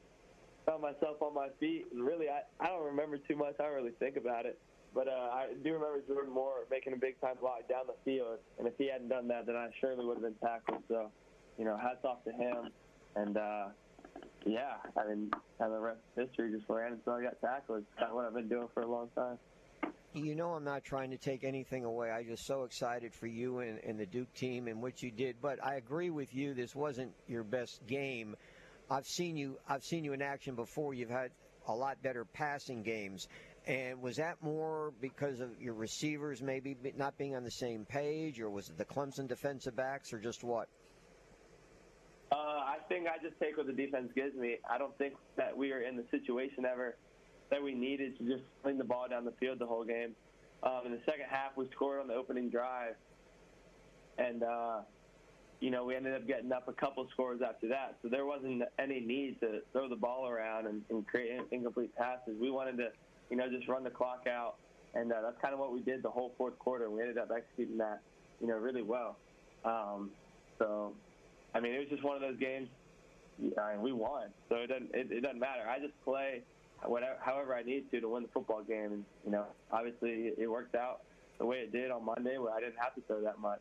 found 0.67 0.83
myself 0.83 1.21
on 1.21 1.35
my 1.35 1.49
feet. 1.61 1.87
And 1.93 2.05
really, 2.05 2.27
I 2.29 2.43
I 2.61 2.69
don't 2.69 2.85
remember 2.85 3.19
too 3.19 3.37
much. 3.37 3.55
I 3.61 3.65
don't 3.65 3.75
really 3.75 3.95
think 3.99 4.17
about 4.17 4.47
it. 4.47 4.59
But 4.95 5.09
uh, 5.09 5.31
I 5.33 5.47
do 5.65 5.73
remember 5.73 6.03
Jordan 6.07 6.33
Moore 6.33 6.67
making 6.71 6.93
a 6.93 6.97
big 6.97 7.19
time 7.21 7.37
block 7.41 7.69
down 7.69 7.87
the 7.87 7.97
field, 8.05 8.39
and 8.59 8.69
if 8.69 8.75
he 8.77 8.91
hadn't 8.91 9.09
done 9.09 9.27
that, 9.29 9.47
then 9.47 9.57
I 9.57 9.69
surely 9.81 10.05
would 10.05 10.19
have 10.19 10.23
been 10.23 10.35
tackled. 10.47 10.83
So, 10.89 11.11
you 11.59 11.65
know, 11.65 11.77
hats 11.77 12.05
off 12.05 12.25
to 12.25 12.33
him. 12.33 12.71
And 13.17 13.37
uh, 13.37 13.69
yeah, 14.47 14.77
I 14.97 15.09
mean, 15.09 15.31
and 15.61 15.73
the 15.73 15.79
rest 15.79 16.01
of 16.17 16.27
history 16.27 16.53
just 16.53 16.69
ran 16.69 16.93
until 16.93 17.15
I 17.15 17.23
got 17.23 17.41
tackled. 17.41 17.79
It's 17.81 17.99
kind 17.99 18.11
of 18.11 18.17
what 18.17 18.27
I've 18.27 18.35
been 18.35 18.49
doing 18.49 18.69
for 18.75 18.83
a 18.83 18.91
long 18.91 19.09
time. 19.15 19.39
You 20.15 20.35
know, 20.35 20.51
I'm 20.53 20.65
not 20.65 20.85
trying 20.85 21.11
to 21.11 21.17
take 21.17 21.43
anything 21.43 21.85
away. 21.85 22.11
I'm 22.11 22.27
just 22.27 22.47
so 22.47 22.65
excited 22.65 23.15
for 23.15 23.27
you 23.27 23.61
and, 23.61 23.79
and 23.79 23.99
the 23.99 24.05
Duke 24.05 24.33
team 24.35 24.69
and 24.69 24.83
what 24.83 25.03
you 25.03 25.11
did. 25.11 25.37
But 25.41 25.65
I 25.65 25.77
agree 25.77 26.11
with 26.11 26.35
you. 26.35 26.53
This 26.53 26.75
wasn't 26.75 27.13
your 27.27 27.45
best 27.45 27.87
game. 27.87 28.37
I've 28.91 29.07
seen 29.07 29.37
you. 29.37 29.59
I've 29.67 29.85
seen 29.85 30.05
you 30.05 30.13
in 30.13 30.21
action 30.21 30.55
before. 30.55 30.93
You've 30.93 31.09
had 31.09 31.31
a 31.67 31.75
lot 31.75 32.03
better 32.03 32.27
passing 32.27 32.83
games. 32.83 33.27
And 33.67 34.03
was 34.03 34.17
that 34.17 34.43
more 34.43 34.93
because 35.01 35.41
of 35.41 35.61
your 35.61 35.75
receivers 35.75 36.43
maybe 36.43 36.77
not 36.97 37.17
being 37.17 37.37
on 37.37 37.45
the 37.45 37.51
same 37.51 37.87
page, 37.87 38.41
or 38.41 38.51
was 38.51 38.69
it 38.69 38.77
the 38.77 38.85
Clemson 38.85 39.29
defensive 39.29 39.77
backs, 39.77 40.13
or 40.13 40.19
just 40.19 40.43
what? 40.43 40.69
Uh, 42.33 42.35
I 42.73 42.79
think 42.89 43.07
I 43.07 43.23
just 43.23 43.39
take 43.39 43.59
what 43.59 43.67
the 43.67 43.73
defense 43.73 44.11
gives 44.15 44.35
me. 44.35 44.57
I 44.69 44.79
don't 44.79 44.97
think 44.97 45.15
that 45.37 45.55
we 45.55 45.73
are 45.73 45.83
in 45.83 45.95
the 45.95 46.05
situation 46.11 46.65
ever 46.65 46.97
that 47.51 47.63
we 47.63 47.75
needed 47.75 48.17
to 48.19 48.25
just 48.25 48.45
sling 48.63 48.79
the 48.79 48.85
ball 48.85 49.07
down 49.11 49.27
the 49.27 49.35
field 49.39 49.59
the 49.59 49.67
whole 49.67 49.85
game. 49.85 50.17
Um, 50.63 50.87
in 50.87 50.93
the 50.93 51.01
second 51.05 51.27
half, 51.29 51.53
we 51.55 51.69
scored 51.75 52.01
on 52.01 52.09
the 52.09 52.15
opening 52.15 52.49
drive, 52.49 52.95
and 54.17 54.43
uh, 54.43 54.81
you 55.61 55.71
know 55.71 55.85
we 55.85 55.95
ended 55.97 56.15
up 56.15 56.27
getting 56.27 56.51
up 56.51 56.67
a 56.67 56.73
couple 56.73 57.07
scores 57.11 57.41
after 57.47 57.69
that. 57.69 57.99
So 58.01 58.09
there 58.09 58.25
wasn't 58.25 58.63
any 58.79 59.01
need 59.01 59.39
to 59.41 59.61
throw 59.73 59.87
the 59.89 59.97
ball 59.97 60.27
around 60.27 60.67
and, 60.67 60.83
and 60.89 61.07
create 61.07 61.41
incomplete 61.51 61.95
passes. 61.95 62.39
We 62.41 62.51
wanted 62.51 62.79
to, 62.79 62.89
you 63.29 63.37
know, 63.37 63.51
just 63.51 63.69
run 63.69 63.85
the 63.85 63.91
clock 63.91 64.27
out, 64.27 64.55
and 64.95 65.13
uh, 65.13 65.21
that's 65.21 65.37
kind 65.43 65.53
of 65.53 65.61
what 65.61 65.75
we 65.75 65.81
did 65.81 66.03
the 66.03 66.11
whole 66.11 66.33
fourth 66.39 66.59
quarter. 66.59 66.91
We 66.91 67.01
ended 67.01 67.19
up 67.19 67.31
executing 67.37 67.77
that, 67.79 68.01
you 68.41 68.47
know, 68.47 68.57
really 68.57 68.83
well. 68.83 69.19
Um, 69.63 70.11
so, 70.59 70.95
I 71.55 71.61
mean, 71.61 71.75
it 71.75 71.79
was 71.79 71.89
just 71.89 72.03
one 72.03 72.17
of 72.17 72.23
those 72.23 72.39
games. 72.39 72.69
I 73.59 73.77
we 73.77 73.93
won, 73.93 74.29
so 74.49 74.57
it 74.57 74.69
doesn't 74.69 74.95
it, 74.95 75.11
it 75.11 75.21
doesn't 75.23 75.41
matter. 75.41 75.63
I 75.69 75.79
just 75.79 75.95
play 76.05 76.43
whatever, 76.85 77.17
however 77.21 77.55
I 77.55 77.63
need 77.63 77.91
to 77.91 78.01
to 78.01 78.09
win 78.09 78.23
the 78.23 78.29
football 78.29 78.63
game, 78.63 78.93
and 78.93 79.05
you 79.25 79.33
know, 79.33 79.47
obviously 79.71 80.29
it, 80.29 80.35
it 80.39 80.47
worked 80.49 80.75
out 80.75 81.01
the 81.39 81.47
way 81.47 81.59
it 81.59 81.73
did 81.73 81.91
on 81.91 82.05
Monday, 82.05 82.39
where 82.39 82.53
I 82.53 82.61
didn't 82.61 82.79
have 82.79 82.95
to 82.95 83.01
throw 83.03 83.23
that 83.23 83.41
much. 83.41 83.61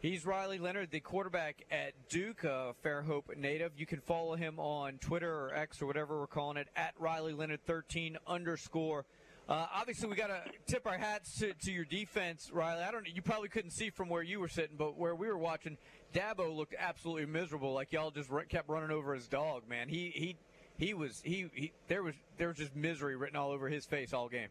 He's 0.00 0.26
Riley 0.26 0.58
Leonard, 0.58 0.90
the 0.90 0.98
quarterback 0.98 1.64
at 1.70 1.92
Duke, 2.08 2.42
a 2.42 2.74
Fairhope 2.84 3.36
native. 3.36 3.70
You 3.76 3.86
can 3.86 4.00
follow 4.00 4.34
him 4.34 4.58
on 4.58 4.98
Twitter 4.98 5.32
or 5.32 5.54
X 5.54 5.80
or 5.80 5.86
whatever 5.86 6.18
we're 6.18 6.26
calling 6.26 6.56
it 6.56 6.66
at 6.74 6.94
Riley 6.98 7.32
Leonard 7.32 7.60
13 7.66 8.16
underscore. 8.26 9.04
Uh, 9.48 9.66
obviously, 9.72 10.08
we 10.08 10.16
got 10.16 10.26
to 10.26 10.42
tip 10.66 10.88
our 10.88 10.98
hats 10.98 11.38
to, 11.38 11.52
to 11.54 11.70
your 11.70 11.84
defense, 11.84 12.50
Riley. 12.52 12.82
I 12.82 12.90
don't. 12.90 13.04
Know 13.04 13.10
you 13.14 13.22
probably 13.22 13.48
couldn't 13.48 13.70
see 13.70 13.90
from 13.90 14.08
where 14.08 14.22
you 14.22 14.40
were 14.40 14.48
sitting, 14.48 14.76
but 14.76 14.96
where 14.98 15.14
we 15.14 15.28
were 15.28 15.38
watching, 15.38 15.76
Dabo 16.12 16.54
looked 16.54 16.74
absolutely 16.78 17.26
miserable. 17.26 17.72
Like 17.72 17.92
y'all 17.92 18.10
just 18.10 18.30
r- 18.30 18.44
kept 18.44 18.68
running 18.68 18.90
over 18.90 19.14
his 19.14 19.28
dog, 19.28 19.68
man. 19.68 19.88
He 19.88 20.10
he 20.10 20.36
he 20.78 20.94
was 20.94 21.20
he, 21.24 21.50
he 21.54 21.72
there 21.88 22.02
was 22.02 22.14
there 22.36 22.48
was 22.48 22.56
just 22.56 22.74
misery 22.74 23.16
written 23.16 23.36
all 23.36 23.50
over 23.50 23.68
his 23.68 23.86
face 23.86 24.12
all 24.12 24.28
game. 24.28 24.48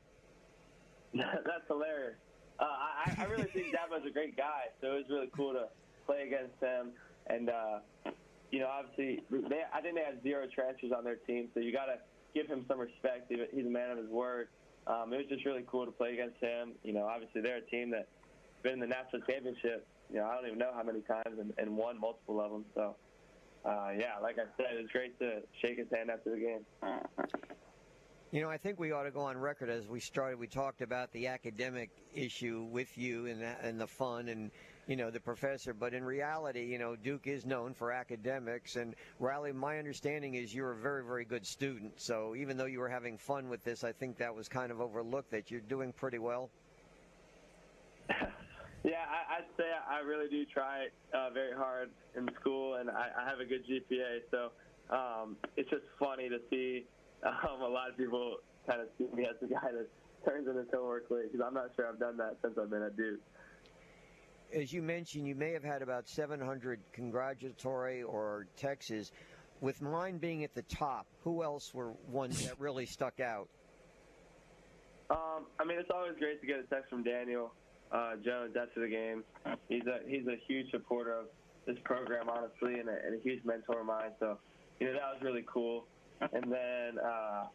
That's 1.13 1.67
hilarious. 1.67 2.15
Uh, 2.59 2.63
I, 2.63 3.15
I 3.17 3.23
really 3.25 3.49
think 3.51 3.75
Dabo's 3.75 4.05
a 4.05 4.11
great 4.11 4.37
guy, 4.37 4.65
so 4.79 4.93
it 4.93 4.95
was 4.95 5.05
really 5.09 5.31
cool 5.35 5.53
to 5.53 5.69
play 6.05 6.23
against 6.27 6.59
him. 6.61 6.91
And 7.27 7.49
uh, 7.49 7.79
you 8.51 8.59
know, 8.59 8.67
obviously, 8.67 9.23
they, 9.29 9.63
I 9.73 9.81
think 9.81 9.95
they 9.95 10.03
had 10.03 10.21
zero 10.23 10.47
transfers 10.53 10.91
on 10.95 11.03
their 11.03 11.15
team, 11.15 11.49
so 11.53 11.59
you 11.59 11.71
got 11.71 11.85
to 11.85 11.99
give 12.33 12.47
him 12.47 12.65
some 12.67 12.79
respect. 12.79 13.31
He's 13.31 13.65
a 13.65 13.69
man 13.69 13.91
of 13.91 13.97
his 13.97 14.09
word. 14.09 14.49
Um, 14.87 15.13
it 15.13 15.17
was 15.17 15.25
just 15.29 15.45
really 15.45 15.63
cool 15.67 15.85
to 15.85 15.91
play 15.91 16.13
against 16.13 16.41
him. 16.41 16.73
You 16.83 16.93
know, 16.93 17.05
obviously 17.05 17.41
they're 17.41 17.57
a 17.57 17.69
team 17.69 17.91
that's 17.91 18.07
been 18.63 18.73
in 18.73 18.79
the 18.79 18.87
national 18.87 19.21
championship. 19.21 19.87
You 20.11 20.19
know, 20.19 20.25
I 20.27 20.35
don't 20.35 20.47
even 20.47 20.59
know 20.59 20.71
how 20.75 20.83
many 20.83 21.01
times 21.01 21.39
and, 21.39 21.53
and 21.57 21.77
won 21.77 21.99
multiple 21.99 22.41
of 22.41 22.51
them. 22.51 22.65
So, 22.75 22.95
uh, 23.63 23.91
yeah, 23.97 24.19
like 24.21 24.37
I 24.37 24.43
said, 24.57 24.75
it 24.77 24.81
was 24.81 24.91
great 24.91 25.17
to 25.19 25.41
shake 25.61 25.77
his 25.77 25.87
hand 25.93 26.09
after 26.09 26.31
the 26.31 26.39
game. 26.39 26.65
You 28.31 28.41
know, 28.41 28.49
I 28.49 28.57
think 28.57 28.79
we 28.79 28.91
ought 28.91 29.03
to 29.03 29.11
go 29.11 29.21
on 29.21 29.37
record 29.37 29.69
as 29.69 29.87
we 29.87 29.99
started. 29.99 30.39
We 30.39 30.47
talked 30.47 30.81
about 30.81 31.11
the 31.11 31.27
academic 31.27 31.89
issue 32.13 32.67
with 32.71 32.97
you 32.97 33.25
and 33.25 33.41
that, 33.41 33.59
and 33.61 33.79
the 33.79 33.87
fun 33.87 34.29
and 34.29 34.51
you 34.87 34.95
know 34.95 35.11
the 35.11 35.19
professor, 35.19 35.73
but 35.73 35.93
in 35.93 36.03
reality, 36.03 36.65
you 36.65 36.79
know, 36.79 36.95
Duke 36.95 37.27
is 37.27 37.45
known 37.45 37.73
for 37.73 37.91
academics. 37.91 38.77
And 38.77 38.95
Riley, 39.19 39.51
my 39.51 39.77
understanding 39.77 40.35
is 40.35 40.53
you're 40.55 40.71
a 40.71 40.77
very, 40.77 41.05
very 41.05 41.23
good 41.25 41.45
student. 41.45 41.99
So 42.01 42.35
even 42.35 42.57
though 42.57 42.65
you 42.65 42.79
were 42.79 42.89
having 42.89 43.17
fun 43.17 43.47
with 43.49 43.63
this, 43.63 43.83
I 43.83 43.91
think 43.91 44.17
that 44.17 44.33
was 44.33 44.47
kind 44.47 44.71
of 44.71 44.81
overlooked. 44.81 45.31
That 45.31 45.51
you're 45.51 45.61
doing 45.61 45.93
pretty 45.93 46.19
well. 46.19 46.49
Yeah, 48.83 49.05
I, 49.07 49.37
I'd 49.37 49.49
say 49.57 49.65
I 49.89 49.99
really 49.99 50.27
do 50.27 50.43
try 50.45 50.87
uh, 51.13 51.29
very 51.29 51.55
hard 51.55 51.91
in 52.15 52.27
school, 52.39 52.75
and 52.75 52.89
I, 52.89 53.09
I 53.19 53.29
have 53.29 53.39
a 53.39 53.45
good 53.45 53.63
GPA. 53.67 54.21
So 54.31 54.51
um, 54.93 55.37
it's 55.55 55.69
just 55.69 55.83
funny 55.99 56.29
to 56.29 56.39
see, 56.49 56.85
um, 57.23 57.61
a 57.61 57.67
lot 57.67 57.89
of 57.89 57.97
people 57.97 58.37
kind 58.67 58.81
of 58.81 58.87
see 58.97 59.05
me 59.15 59.25
as 59.25 59.35
the 59.39 59.47
guy 59.47 59.71
that 59.71 59.87
turns 60.25 60.47
in 60.47 60.55
his 60.55 60.65
homework 60.73 61.09
late 61.11 61.31
because 61.31 61.45
I'm 61.45 61.53
not 61.53 61.69
sure 61.75 61.87
I've 61.87 61.99
done 61.99 62.17
that 62.17 62.37
since 62.41 62.57
I've 62.59 62.69
been 62.69 62.81
at 62.81 62.97
Duke. 62.97 63.19
As 64.53 64.73
you 64.73 64.81
mentioned, 64.81 65.27
you 65.27 65.35
may 65.35 65.51
have 65.51 65.63
had 65.63 65.81
about 65.81 66.09
700 66.09 66.79
congratulatory 66.91 68.03
or 68.03 68.47
texts. 68.57 69.11
With 69.61 69.79
mine 69.79 70.17
being 70.17 70.43
at 70.43 70.55
the 70.55 70.63
top, 70.63 71.05
who 71.23 71.43
else 71.43 71.71
were 71.71 71.93
ones 72.09 72.47
that 72.47 72.59
really 72.59 72.87
stuck 72.87 73.19
out? 73.19 73.47
Um, 75.11 75.45
I 75.59 75.65
mean, 75.65 75.77
it's 75.77 75.91
always 75.93 76.13
great 76.17 76.41
to 76.41 76.47
get 76.47 76.57
a 76.57 76.63
text 76.63 76.89
from 76.89 77.03
Daniel 77.03 77.53
uh, 77.91 78.15
Jones 78.23 78.55
after 78.59 78.81
the 78.81 78.87
game. 78.87 79.23
He's 79.69 79.85
a 79.85 79.99
he's 80.07 80.27
a 80.27 80.37
huge 80.47 80.71
supporter 80.71 81.13
of 81.13 81.25
this 81.65 81.77
program, 81.83 82.29
honestly, 82.29 82.79
and 82.79 82.89
a, 82.89 82.95
and 83.05 83.19
a 83.19 83.23
huge 83.23 83.43
mentor 83.45 83.81
of 83.81 83.85
mine. 83.85 84.11
So, 84.19 84.39
you 84.79 84.87
know, 84.87 84.93
that 84.93 85.13
was 85.13 85.21
really 85.21 85.45
cool. 85.51 85.85
And 86.21 86.51
then 86.51 86.99
uh, 87.03 87.45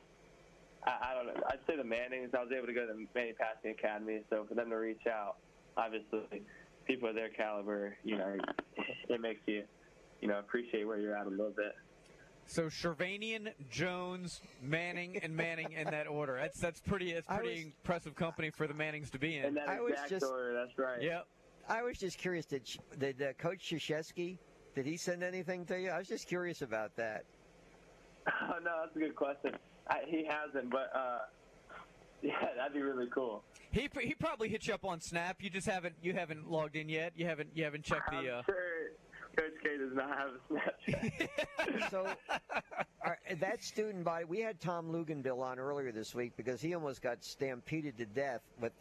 I, 0.87 0.93
I 1.03 1.15
don't 1.15 1.27
know. 1.27 1.43
I'd 1.49 1.59
say 1.67 1.77
the 1.77 1.85
Mannings. 1.85 2.31
I 2.35 2.43
was 2.43 2.53
able 2.57 2.67
to 2.67 2.73
go 2.73 2.87
to 2.87 2.93
the 2.93 3.07
Manning 3.15 3.35
Passing 3.39 3.73
Academy, 3.73 4.21
so 4.31 4.45
for 4.49 4.55
them 4.55 4.71
to 4.71 4.77
reach 4.77 5.07
out, 5.07 5.37
obviously, 5.77 6.43
people 6.87 7.09
of 7.09 7.15
their 7.15 7.31
caliber, 7.31 7.97
you 8.05 8.17
know, 8.19 8.37
it 9.09 9.21
makes 9.21 9.41
you, 9.47 9.65
you 10.21 10.29
know, 10.29 10.39
appreciate 10.39 10.87
where 10.87 10.99
you're 10.99 11.17
at 11.17 11.27
a 11.27 11.31
little 11.31 11.55
bit. 11.57 11.75
So 12.47 12.67
Shirvanian, 12.67 13.53
Jones, 13.71 14.41
Manning, 14.63 15.19
and 15.23 15.37
Manning 15.37 15.73
in 15.73 15.91
that 15.91 16.07
order. 16.07 16.39
That's 16.41 16.61
that's 16.61 16.81
pretty 16.81 17.13
that's 17.13 17.27
pretty 17.27 17.49
was- 17.49 17.65
impressive 17.65 18.15
company 18.15 18.51
for 18.51 18.67
the 18.67 18.75
Mannings 18.75 19.11
to 19.11 19.19
be 19.19 19.37
in. 19.39 19.47
In 19.47 19.55
that 19.55 19.69
I 19.69 19.81
was 19.81 19.95
just- 20.09 20.25
order, 20.25 20.55
that's 20.55 20.79
right. 20.79 21.03
Yep. 21.03 21.27
I 21.69 21.83
was 21.83 21.99
just 21.99 22.19
curious. 22.19 22.47
Did, 22.47 22.63
did 22.99 23.21
uh, 23.21 23.33
Coach 23.35 23.59
Krzyzewski, 23.59 24.39
did 24.77 24.87
he 24.87 24.97
send 24.97 25.25
anything 25.25 25.65
to 25.67 25.81
you? 25.81 25.91
I 25.91 25.99
was 25.99 26.07
just 26.07 26.29
curious 26.29 26.63
about 26.63 26.95
that. 26.97 27.25
Oh, 28.29 28.59
no, 28.65 28.71
that's 28.85 28.95
a 28.95 28.99
good 29.01 29.17
question. 29.17 29.57
I, 29.89 30.01
he 30.07 30.25
hasn't, 30.25 30.71
but 30.71 30.91
uh, 30.95 31.19
yeah, 32.23 32.35
that'd 32.57 32.73
be 32.73 32.83
really 32.83 33.09
cool. 33.13 33.43
He 33.73 33.89
he 34.01 34.15
probably 34.15 34.49
hit 34.49 34.67
you 34.69 34.75
up 34.75 34.85
on 34.85 35.01
Snap. 35.01 35.43
You 35.43 35.51
just 35.51 35.67
haven't 35.67 35.97
you 36.01 36.13
haven't 36.13 36.51
logged 36.51 36.77
in 36.77 36.89
yet. 36.89 37.13
You 37.17 37.27
haven't 37.27 37.51
you 37.55 37.65
haven't 37.65 37.85
checked 37.85 38.11
the. 38.11 38.37
Uh... 38.37 38.43
Sure 38.45 38.76
Coach 39.37 39.53
K 39.63 39.77
does 39.77 39.95
not 39.95 40.09
have 40.17 40.31
a 40.31 40.91
Snapchat. 40.91 41.91
so 41.91 42.07
our, 43.05 43.19
that 43.39 43.63
student 43.63 44.05
body, 44.05 44.25
we 44.25 44.41
had 44.41 44.59
Tom 44.61 44.91
Luginbill 44.91 45.41
on 45.41 45.59
earlier 45.59 45.93
this 45.93 46.15
week 46.15 46.33
because 46.37 46.61
he 46.61 46.75
almost 46.75 47.03
got 47.03 47.23
stampeded 47.23 47.99
to 47.99 48.07
death. 48.07 48.41
But 48.61 48.73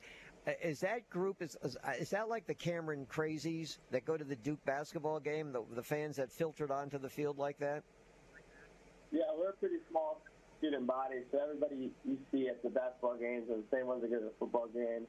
uh, 0.48 0.52
is 0.64 0.80
that 0.80 1.10
group 1.10 1.42
is 1.42 1.58
is, 1.64 1.76
uh, 1.84 1.92
is 2.00 2.10
that 2.12 2.30
like 2.30 2.48
the 2.48 2.54
Cameron 2.54 3.06
crazies 3.12 3.78
that 3.92 4.06
go 4.06 4.16
to 4.16 4.24
the 4.24 4.36
Duke 4.36 4.64
basketball 4.66 5.20
game? 5.20 5.52
The, 5.52 5.64
the 5.76 5.84
fans 5.84 6.16
that 6.16 6.32
filtered 6.32 6.72
onto 6.72 6.98
the 6.98 7.10
field 7.10 7.38
like 7.38 7.58
that? 7.60 7.84
Yeah, 9.12 9.24
we're 9.38 9.50
a 9.50 9.54
pretty 9.54 9.78
small 9.90 10.22
student 10.60 10.88
body, 10.88 11.18
so 11.32 11.40
everybody 11.42 11.92
you 12.06 12.18
see 12.32 12.48
at 12.48 12.64
the 12.64 12.70
basketball 12.70 13.18
games 13.18 13.50
are 13.50 13.58
the 13.58 13.70
same 13.72 13.88
ones 13.88 14.02
that 14.02 14.10
go 14.10 14.20
to 14.20 14.26
the 14.26 14.34
football 14.40 14.68
games, 14.68 15.08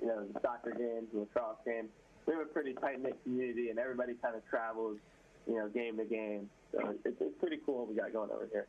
you 0.00 0.06
know, 0.06 0.26
the 0.32 0.40
soccer 0.40 0.72
games, 0.72 1.08
the 1.12 1.20
lacrosse 1.20 1.56
games. 1.64 1.88
We 2.26 2.34
have 2.34 2.42
a 2.42 2.46
pretty 2.46 2.74
tight 2.74 3.02
knit 3.02 3.18
community, 3.24 3.70
and 3.70 3.78
everybody 3.78 4.14
kind 4.22 4.36
of 4.36 4.46
travels, 4.48 4.98
you 5.46 5.56
know, 5.56 5.68
game 5.68 5.96
to 5.96 6.04
game. 6.04 6.48
So 6.72 6.94
it's, 7.04 7.16
it's 7.20 7.38
pretty 7.40 7.58
cool 7.64 7.80
what 7.80 7.88
we 7.88 7.94
got 7.96 8.12
going 8.12 8.30
over 8.30 8.48
here. 8.52 8.66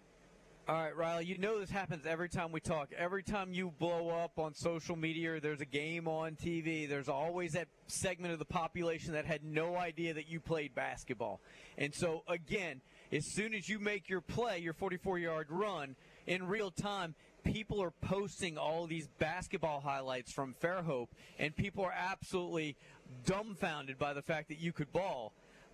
All 0.68 0.76
right, 0.76 0.96
Riley. 0.96 1.26
You 1.26 1.40
know 1.40 1.60
this 1.60 1.72
happens 1.72 2.06
every 2.06 2.30
time 2.30 2.52
we 2.52 2.60
talk. 2.60 2.90
Every 2.96 3.24
time 3.24 3.52
you 3.52 3.74
blow 3.80 4.10
up 4.10 4.38
on 4.38 4.54
social 4.54 4.96
media, 4.96 5.34
or 5.34 5.40
there's 5.40 5.60
a 5.60 5.66
game 5.66 6.08
on 6.08 6.36
TV. 6.36 6.88
There's 6.88 7.10
always 7.10 7.54
that 7.54 7.68
segment 7.88 8.32
of 8.32 8.40
the 8.40 8.46
population 8.46 9.14
that 9.14 9.26
had 9.26 9.44
no 9.44 9.76
idea 9.76 10.14
that 10.14 10.30
you 10.30 10.40
played 10.40 10.76
basketball. 10.76 11.42
And 11.80 11.94
so 11.94 12.24
again, 12.28 12.82
as 13.12 13.34
soon 13.34 13.56
as 13.56 13.68
you 13.68 13.80
make 13.80 14.08
your 14.08 14.22
play, 14.22 14.60
your 14.60 14.76
44-yard 14.76 15.48
run 15.50 15.96
in 16.28 16.48
real 16.48 16.70
time, 16.70 17.16
people 17.44 17.82
are 17.82 17.92
posting 17.92 18.58
all 18.58 18.86
these 18.86 19.08
basketball 19.20 19.82
highlights 19.82 20.32
from 20.32 20.56
Fairhope, 20.62 21.10
and 21.40 21.56
people 21.56 21.84
are 21.84 21.94
absolutely 21.94 22.78
dumbfounded 23.26 23.98
by 23.98 24.14
the 24.14 24.22
fact 24.22 24.50
that 24.50 24.60
you 24.60 24.72
could 24.72 24.92
ball 24.92 25.34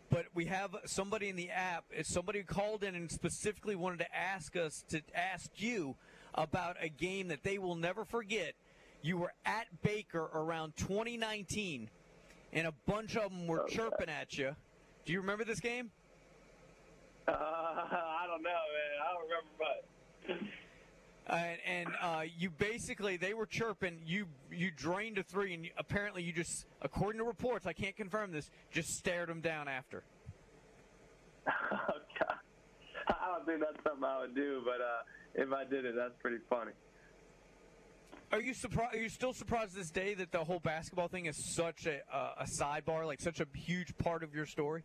but 0.09 0.25
we 0.33 0.45
have 0.45 0.75
somebody 0.85 1.29
in 1.29 1.35
the 1.35 1.49
app. 1.49 1.85
Somebody 2.03 2.43
called 2.43 2.83
in 2.83 2.95
and 2.95 3.11
specifically 3.11 3.75
wanted 3.75 3.99
to 3.99 4.15
ask 4.15 4.55
us 4.55 4.83
to 4.89 5.01
ask 5.13 5.49
you 5.55 5.95
about 6.33 6.77
a 6.81 6.89
game 6.89 7.27
that 7.29 7.43
they 7.43 7.57
will 7.57 7.75
never 7.75 8.05
forget. 8.05 8.53
You 9.01 9.17
were 9.17 9.33
at 9.45 9.67
Baker 9.83 10.29
around 10.33 10.75
2019, 10.77 11.89
and 12.53 12.67
a 12.67 12.73
bunch 12.85 13.15
of 13.15 13.31
them 13.31 13.47
were 13.47 13.65
chirping 13.67 14.09
at 14.09 14.37
you. 14.37 14.55
Do 15.05 15.13
you 15.13 15.21
remember 15.21 15.43
this 15.43 15.59
game? 15.59 15.91
Uh, 17.27 17.31
I 17.33 18.25
don't 18.27 18.43
know, 18.43 18.49
man. 18.49 18.93
I 19.03 19.13
don't 19.13 19.23
remember 19.23 20.39
much. 20.39 20.53
And, 21.29 21.57
and 21.67 21.87
uh, 22.01 22.21
you 22.37 22.49
basically 22.49 23.17
they 23.17 23.33
were 23.33 23.45
chirping. 23.45 23.99
You 24.05 24.27
you 24.51 24.71
drained 24.71 25.17
a 25.17 25.23
three, 25.23 25.53
and 25.53 25.65
you, 25.65 25.71
apparently 25.77 26.23
you 26.23 26.31
just, 26.31 26.65
according 26.81 27.19
to 27.19 27.25
reports, 27.25 27.65
I 27.65 27.73
can't 27.73 27.95
confirm 27.95 28.31
this, 28.31 28.49
just 28.71 28.89
stared 28.89 29.29
them 29.29 29.41
down 29.41 29.67
after. 29.67 30.03
Oh, 31.71 31.77
God. 32.19 32.37
I 33.07 33.37
don't 33.37 33.45
think 33.45 33.59
that's 33.61 33.83
something 33.83 34.03
I 34.03 34.19
would 34.19 34.35
do, 34.35 34.61
but 34.65 34.81
uh, 34.81 35.43
if 35.43 35.53
I 35.53 35.63
did 35.63 35.85
it, 35.85 35.95
that's 35.95 36.13
pretty 36.21 36.39
funny. 36.49 36.71
Are 38.31 38.41
you 38.41 38.53
surprised? 38.53 38.95
Are 38.95 39.01
you 39.01 39.07
still 39.07 39.31
surprised 39.31 39.73
this 39.73 39.89
day 39.89 40.13
that 40.15 40.31
the 40.31 40.43
whole 40.43 40.59
basketball 40.59 41.07
thing 41.07 41.27
is 41.27 41.55
such 41.55 41.85
a 41.85 42.01
uh, 42.13 42.33
a 42.39 42.45
sidebar, 42.45 43.05
like 43.05 43.21
such 43.21 43.39
a 43.39 43.45
huge 43.55 43.97
part 43.97 44.23
of 44.23 44.35
your 44.35 44.45
story? 44.45 44.83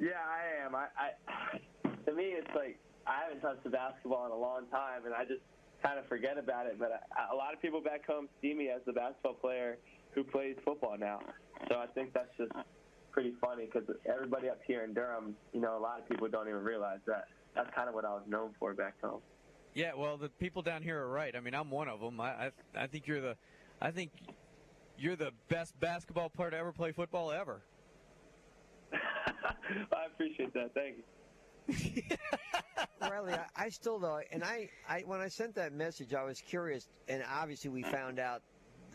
Yeah, 0.00 0.10
I 0.18 0.64
am. 0.64 0.74
I, 0.74 0.86
I 0.96 1.88
to 2.06 2.12
me, 2.12 2.24
it's 2.24 2.54
like 2.56 2.78
I 3.08 3.22
haven't 3.24 3.40
touched 3.40 3.64
the 3.64 3.70
basketball 3.70 4.26
in 4.26 4.32
a 4.32 4.36
long 4.38 4.66
time, 4.70 5.06
and 5.06 5.14
I 5.14 5.24
just 5.24 5.40
kind 5.82 5.98
of 5.98 6.06
forget 6.06 6.36
about 6.36 6.66
it. 6.66 6.78
But 6.78 7.08
I, 7.16 7.32
a 7.32 7.36
lot 7.36 7.54
of 7.54 7.62
people 7.62 7.80
back 7.80 8.06
home 8.06 8.28
see 8.42 8.52
me 8.52 8.68
as 8.68 8.82
the 8.84 8.92
basketball 8.92 9.34
player 9.34 9.78
who 10.12 10.22
plays 10.22 10.56
football 10.64 10.96
now. 10.98 11.20
So 11.68 11.76
I 11.76 11.86
think 11.86 12.12
that's 12.12 12.36
just 12.36 12.52
pretty 13.10 13.32
funny 13.40 13.66
because 13.66 13.88
everybody 14.06 14.50
up 14.50 14.60
here 14.66 14.84
in 14.84 14.92
Durham, 14.92 15.34
you 15.54 15.60
know, 15.60 15.78
a 15.78 15.80
lot 15.80 15.98
of 15.98 16.08
people 16.08 16.28
don't 16.28 16.48
even 16.48 16.62
realize 16.62 17.00
that. 17.06 17.24
That's 17.54 17.70
kind 17.74 17.88
of 17.88 17.94
what 17.94 18.04
I 18.04 18.10
was 18.10 18.24
known 18.28 18.54
for 18.58 18.74
back 18.74 19.00
home. 19.02 19.20
Yeah, 19.74 19.92
well, 19.96 20.16
the 20.16 20.28
people 20.28 20.62
down 20.62 20.82
here 20.82 21.00
are 21.00 21.08
right. 21.08 21.34
I 21.34 21.40
mean, 21.40 21.54
I'm 21.54 21.70
one 21.70 21.88
of 21.88 22.00
them. 22.00 22.20
I 22.20 22.26
I, 22.26 22.50
I 22.76 22.86
think 22.86 23.06
you're 23.06 23.20
the, 23.20 23.36
I 23.80 23.90
think 23.90 24.12
you're 24.98 25.16
the 25.16 25.32
best 25.48 25.78
basketball 25.80 26.28
player 26.28 26.50
to 26.50 26.56
ever 26.56 26.72
play 26.72 26.92
football 26.92 27.32
ever. 27.32 27.62
I 28.92 30.06
appreciate 30.12 30.52
that. 30.54 30.74
Thank 30.74 30.98
you. 30.98 31.02
Riley, 33.00 33.34
I, 33.34 33.46
I 33.56 33.68
still 33.68 33.98
though, 33.98 34.20
and 34.32 34.42
I, 34.42 34.68
I 34.88 35.00
when 35.00 35.20
I 35.20 35.28
sent 35.28 35.54
that 35.56 35.72
message, 35.72 36.14
I 36.14 36.24
was 36.24 36.40
curious, 36.40 36.88
and 37.08 37.22
obviously 37.30 37.70
we 37.70 37.82
found 37.82 38.18
out, 38.18 38.42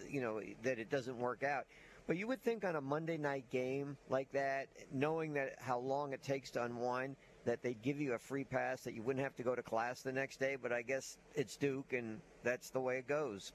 you 0.09 0.21
know, 0.21 0.41
that 0.63 0.79
it 0.79 0.89
doesn't 0.89 1.17
work 1.17 1.43
out. 1.43 1.65
But 2.05 2.17
you 2.17 2.27
would 2.27 2.43
think 2.43 2.65
on 2.65 2.75
a 2.75 2.81
Monday 2.81 3.17
night 3.17 3.45
game 3.49 3.95
like 4.09 4.29
that, 4.33 4.67
knowing 4.91 5.33
that 5.33 5.55
how 5.59 5.79
long 5.79 6.11
it 6.11 6.21
takes 6.21 6.51
to 6.51 6.63
unwind, 6.63 7.15
that 7.45 7.61
they'd 7.61 7.81
give 7.81 7.99
you 8.01 8.13
a 8.13 8.19
free 8.19 8.43
pass, 8.43 8.81
that 8.81 8.93
you 8.93 9.01
wouldn't 9.01 9.23
have 9.23 9.35
to 9.37 9.43
go 9.43 9.55
to 9.55 9.63
class 9.63 10.01
the 10.01 10.11
next 10.11 10.39
day. 10.39 10.57
But 10.61 10.73
I 10.73 10.81
guess 10.81 11.17
it's 11.33 11.55
Duke, 11.55 11.93
and 11.93 12.19
that's 12.43 12.71
the 12.71 12.81
way 12.81 12.97
it 12.97 13.07
goes. 13.07 13.53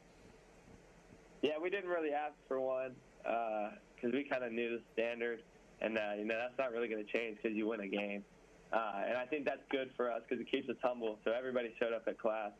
Yeah, 1.42 1.58
we 1.62 1.68
didn't 1.68 1.90
really 1.90 2.12
ask 2.12 2.34
for 2.48 2.58
one 2.58 2.94
because 3.22 4.12
we 4.12 4.24
kind 4.24 4.42
of 4.42 4.52
knew 4.52 4.78
the 4.78 4.82
standard, 4.94 5.42
and 5.82 5.98
uh, 5.98 6.12
you 6.16 6.24
know 6.24 6.38
that's 6.38 6.58
not 6.58 6.72
really 6.72 6.88
going 6.88 7.04
to 7.04 7.12
change 7.12 7.38
because 7.42 7.56
you 7.56 7.68
win 7.68 7.80
a 7.80 7.88
game. 7.88 8.24
Uh, 8.72 9.02
and 9.06 9.16
I 9.16 9.26
think 9.26 9.46
that's 9.46 9.62
good 9.70 9.92
for 9.96 10.10
us 10.12 10.22
because 10.28 10.40
it 10.42 10.50
keeps 10.50 10.68
us 10.68 10.76
humble. 10.82 11.18
So 11.24 11.32
everybody 11.32 11.74
showed 11.80 11.92
up 11.92 12.06
at 12.06 12.18
class, 12.18 12.52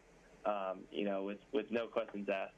um, 0.44 0.86
you 0.90 1.04
know, 1.04 1.24
with 1.24 1.38
with 1.52 1.66
no 1.70 1.88
questions 1.88 2.28
asked. 2.28 2.54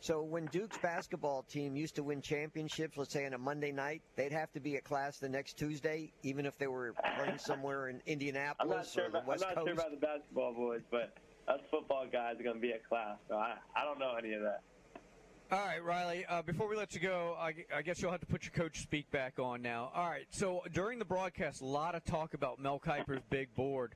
So 0.00 0.24
when 0.24 0.46
Duke's 0.46 0.78
basketball 0.78 1.44
team 1.44 1.76
used 1.76 1.94
to 1.94 2.02
win 2.02 2.22
championships, 2.22 2.96
let's 2.96 3.12
say 3.12 3.24
on 3.24 3.34
a 3.34 3.38
Monday 3.38 3.70
night, 3.70 4.02
they'd 4.16 4.32
have 4.32 4.50
to 4.52 4.60
be 4.60 4.76
at 4.76 4.82
class 4.82 5.18
the 5.20 5.28
next 5.28 5.54
Tuesday, 5.58 6.12
even 6.24 6.44
if 6.44 6.58
they 6.58 6.66
were 6.66 6.92
playing 6.92 7.38
somewhere 7.38 7.88
in 7.88 7.96
I'm 8.00 8.02
Indianapolis 8.06 8.76
not 8.76 8.86
sure 8.88 9.04
or 9.06 9.10
the 9.12 9.18
about, 9.18 9.32
I'm 9.32 9.40
not 9.40 9.54
Coast. 9.54 9.66
sure 9.66 9.74
about 9.74 9.90
the 9.92 9.96
basketball 10.04 10.54
boys, 10.54 10.82
but 10.90 11.16
us 11.46 11.60
football 11.70 12.08
guys 12.08 12.34
are 12.38 12.42
going 12.42 12.56
to 12.56 12.60
be 12.60 12.72
at 12.72 12.84
class. 12.84 13.18
So 13.28 13.36
I 13.36 13.58
I 13.76 13.84
don't 13.84 14.00
know 14.00 14.16
any 14.16 14.32
of 14.34 14.42
that. 14.42 14.64
All 15.52 15.58
right, 15.58 15.84
Riley. 15.84 16.24
Uh, 16.24 16.40
before 16.40 16.66
we 16.66 16.76
let 16.76 16.94
you 16.94 17.00
go, 17.00 17.36
I, 17.38 17.52
I 17.76 17.82
guess 17.82 18.00
you'll 18.00 18.10
have 18.10 18.20
to 18.20 18.26
put 18.26 18.44
your 18.44 18.52
coach 18.52 18.80
speak 18.80 19.10
back 19.10 19.38
on 19.38 19.60
now. 19.60 19.92
All 19.94 20.08
right. 20.08 20.24
So 20.30 20.62
during 20.72 20.98
the 20.98 21.04
broadcast, 21.04 21.60
a 21.60 21.66
lot 21.66 21.94
of 21.94 22.02
talk 22.06 22.32
about 22.32 22.58
Mel 22.58 22.78
Kiper's 22.78 23.20
big 23.28 23.54
board. 23.54 23.94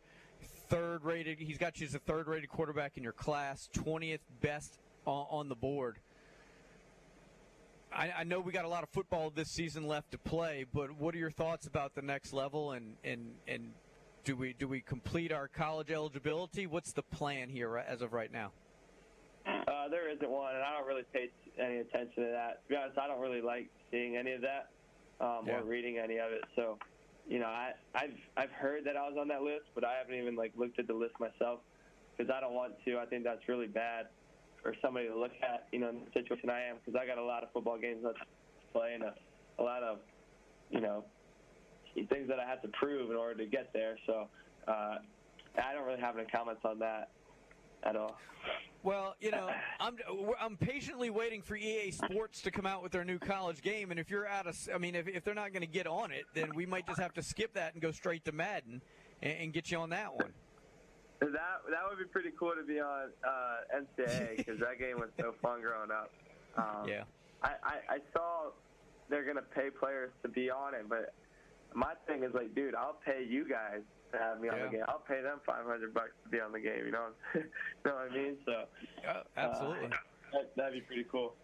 Third 0.68 1.02
rated. 1.02 1.38
He's 1.38 1.56
got 1.56 1.80
you 1.80 1.86
as 1.86 1.94
a 1.94 1.98
third 1.98 2.28
rated 2.28 2.50
quarterback 2.50 2.98
in 2.98 3.02
your 3.02 3.14
class, 3.14 3.70
20th 3.72 4.18
best 4.42 4.78
on, 5.06 5.26
on 5.30 5.48
the 5.48 5.54
board. 5.54 5.96
I, 7.90 8.12
I 8.18 8.24
know 8.24 8.40
we 8.40 8.52
got 8.52 8.66
a 8.66 8.68
lot 8.68 8.82
of 8.82 8.90
football 8.90 9.32
this 9.34 9.48
season 9.48 9.86
left 9.86 10.10
to 10.10 10.18
play, 10.18 10.66
but 10.74 10.90
what 10.98 11.14
are 11.14 11.18
your 11.18 11.30
thoughts 11.30 11.66
about 11.66 11.94
the 11.94 12.02
next 12.02 12.34
level 12.34 12.72
and 12.72 12.96
and 13.02 13.30
and 13.48 13.70
do 14.24 14.36
we 14.36 14.52
do 14.58 14.68
we 14.68 14.82
complete 14.82 15.32
our 15.32 15.48
college 15.48 15.90
eligibility? 15.90 16.66
What's 16.66 16.92
the 16.92 17.02
plan 17.02 17.48
here 17.48 17.78
as 17.78 18.02
of 18.02 18.12
right 18.12 18.30
now? 18.30 18.52
Uh, 19.46 19.88
there 19.88 20.08
isn't 20.10 20.28
one, 20.30 20.54
and 20.56 20.64
I 20.64 20.76
don't 20.76 20.86
really 20.86 21.04
pay 21.04 21.30
any 21.58 21.78
attention 21.78 22.24
to 22.24 22.30
that. 22.32 22.62
To 22.64 22.68
be 22.68 22.76
honest, 22.76 22.98
I 22.98 23.06
don't 23.06 23.20
really 23.20 23.42
like 23.42 23.70
seeing 23.90 24.16
any 24.16 24.32
of 24.32 24.42
that 24.42 24.72
um, 25.20 25.46
Yeah. 25.46 25.60
or 25.60 25.64
reading 25.64 25.98
any 25.98 26.18
of 26.18 26.32
it. 26.32 26.42
So, 26.56 26.78
you 27.28 27.38
know, 27.38 27.46
I, 27.46 27.74
I've 27.94 28.18
I've 28.36 28.50
heard 28.50 28.84
that 28.86 28.96
I 28.96 29.08
was 29.08 29.16
on 29.18 29.28
that 29.28 29.42
list, 29.42 29.66
but 29.74 29.84
I 29.84 29.98
haven't 29.98 30.14
even 30.16 30.34
like 30.36 30.54
looked 30.56 30.78
at 30.78 30.86
the 30.86 30.94
list 30.94 31.14
myself. 31.20 31.62
because 32.16 32.30
I 32.32 32.40
don't 32.40 32.54
want 32.54 32.82
to. 32.84 32.98
I 32.98 33.06
think 33.06 33.24
that's 33.24 33.46
really 33.48 33.66
bad 33.68 34.10
for 34.62 34.74
somebody 34.82 35.06
to 35.08 35.16
look 35.18 35.32
at, 35.42 35.68
you 35.72 35.78
know, 35.78 35.90
in 35.90 36.04
the 36.06 36.10
situation 36.12 36.50
I 36.50 36.62
am, 36.62 36.78
because 36.78 36.94
I 37.00 37.06
got 37.06 37.18
a 37.18 37.24
lot 37.24 37.44
of 37.44 37.52
football 37.52 37.78
games 37.78 38.02
left 38.04 38.18
to 38.18 38.72
play 38.72 38.94
and 38.94 39.02
a, 39.04 39.14
a 39.58 39.62
lot 39.62 39.82
of, 39.82 40.00
you 40.70 40.80
know, 40.80 41.10
things 41.94 42.28
that 42.28 42.40
I 42.40 42.46
have 42.48 42.62
to 42.62 42.68
prove 42.68 43.10
in 43.10 43.16
order 43.16 43.36
to 43.44 43.46
get 43.50 43.72
there. 43.72 43.98
So 44.06 44.28
uh, 44.66 44.98
I 45.54 45.72
don't 45.72 45.86
really 45.86 46.00
have 46.00 46.18
any 46.18 46.28
comments 46.28 46.62
on 46.64 46.80
that 46.80 47.12
at 47.82 47.96
all. 47.96 48.16
Well, 48.82 49.16
you 49.20 49.32
know, 49.32 49.50
I'm 49.80 49.96
I'm 50.40 50.56
patiently 50.56 51.10
waiting 51.10 51.42
for 51.42 51.56
EA 51.56 51.90
Sports 51.90 52.40
to 52.42 52.52
come 52.52 52.66
out 52.66 52.82
with 52.84 52.92
their 52.92 53.04
new 53.04 53.18
college 53.18 53.60
game, 53.60 53.90
and 53.90 53.98
if 53.98 54.10
you're 54.10 54.28
out 54.28 54.46
of, 54.46 54.56
I 54.72 54.78
mean, 54.78 54.94
if, 54.94 55.08
if 55.08 55.24
they're 55.24 55.34
not 55.34 55.52
going 55.52 55.62
to 55.62 55.66
get 55.66 55.88
on 55.88 56.12
it, 56.12 56.24
then 56.34 56.54
we 56.54 56.66
might 56.66 56.86
just 56.86 57.00
have 57.00 57.12
to 57.14 57.22
skip 57.22 57.54
that 57.54 57.72
and 57.72 57.82
go 57.82 57.90
straight 57.90 58.24
to 58.26 58.32
Madden 58.32 58.80
and, 59.22 59.32
and 59.40 59.52
get 59.52 59.72
you 59.72 59.78
on 59.78 59.90
that 59.90 60.14
one. 60.14 60.32
That 61.20 61.30
that 61.30 61.80
would 61.88 61.98
be 61.98 62.04
pretty 62.04 62.30
cool 62.38 62.52
to 62.52 62.62
be 62.62 62.78
on 62.78 63.08
uh, 63.26 63.76
NCAA 63.76 64.36
because 64.36 64.60
that 64.60 64.78
game 64.78 65.00
was 65.00 65.08
so 65.18 65.34
fun 65.42 65.62
growing 65.62 65.90
up. 65.90 66.12
Um, 66.56 66.88
Yeah. 66.88 67.02
I, 67.42 67.48
I, 67.62 67.94
I 67.94 67.98
saw 68.12 68.50
they're 69.08 69.24
gonna 69.26 69.42
pay 69.54 69.68
players 69.70 70.10
to 70.22 70.28
be 70.28 70.50
on 70.50 70.74
it, 70.74 70.88
but 70.88 71.12
my 71.74 71.94
thing 72.06 72.22
is 72.22 72.32
like, 72.34 72.54
dude, 72.54 72.74
I'll 72.74 72.98
pay 73.04 73.26
you 73.28 73.48
guys 73.48 73.80
to 74.16 74.22
have 74.24 74.40
me 74.40 74.48
on 74.48 74.56
Yeah. 74.58 74.64
the 74.64 74.70
game. 74.70 74.84
I'll 74.88 74.98
pay 75.06 75.20
them 75.22 75.40
500 75.46 75.92
bucks 75.94 76.10
to 76.24 76.28
be 76.28 76.40
on 76.40 76.52
the 76.52 76.60
game. 76.60 76.86
You 76.86 76.92
know, 76.92 77.08
you 77.34 77.42
know 77.84 77.94
what 77.94 78.10
I 78.10 78.14
mean? 78.14 78.36
So 78.44 78.64
absolutely. 79.36 79.86
uh, 79.86 79.90
that, 80.32 80.56
that'd 80.56 80.72
be 80.74 80.80
pretty 80.80 81.04
cool. 81.10 81.34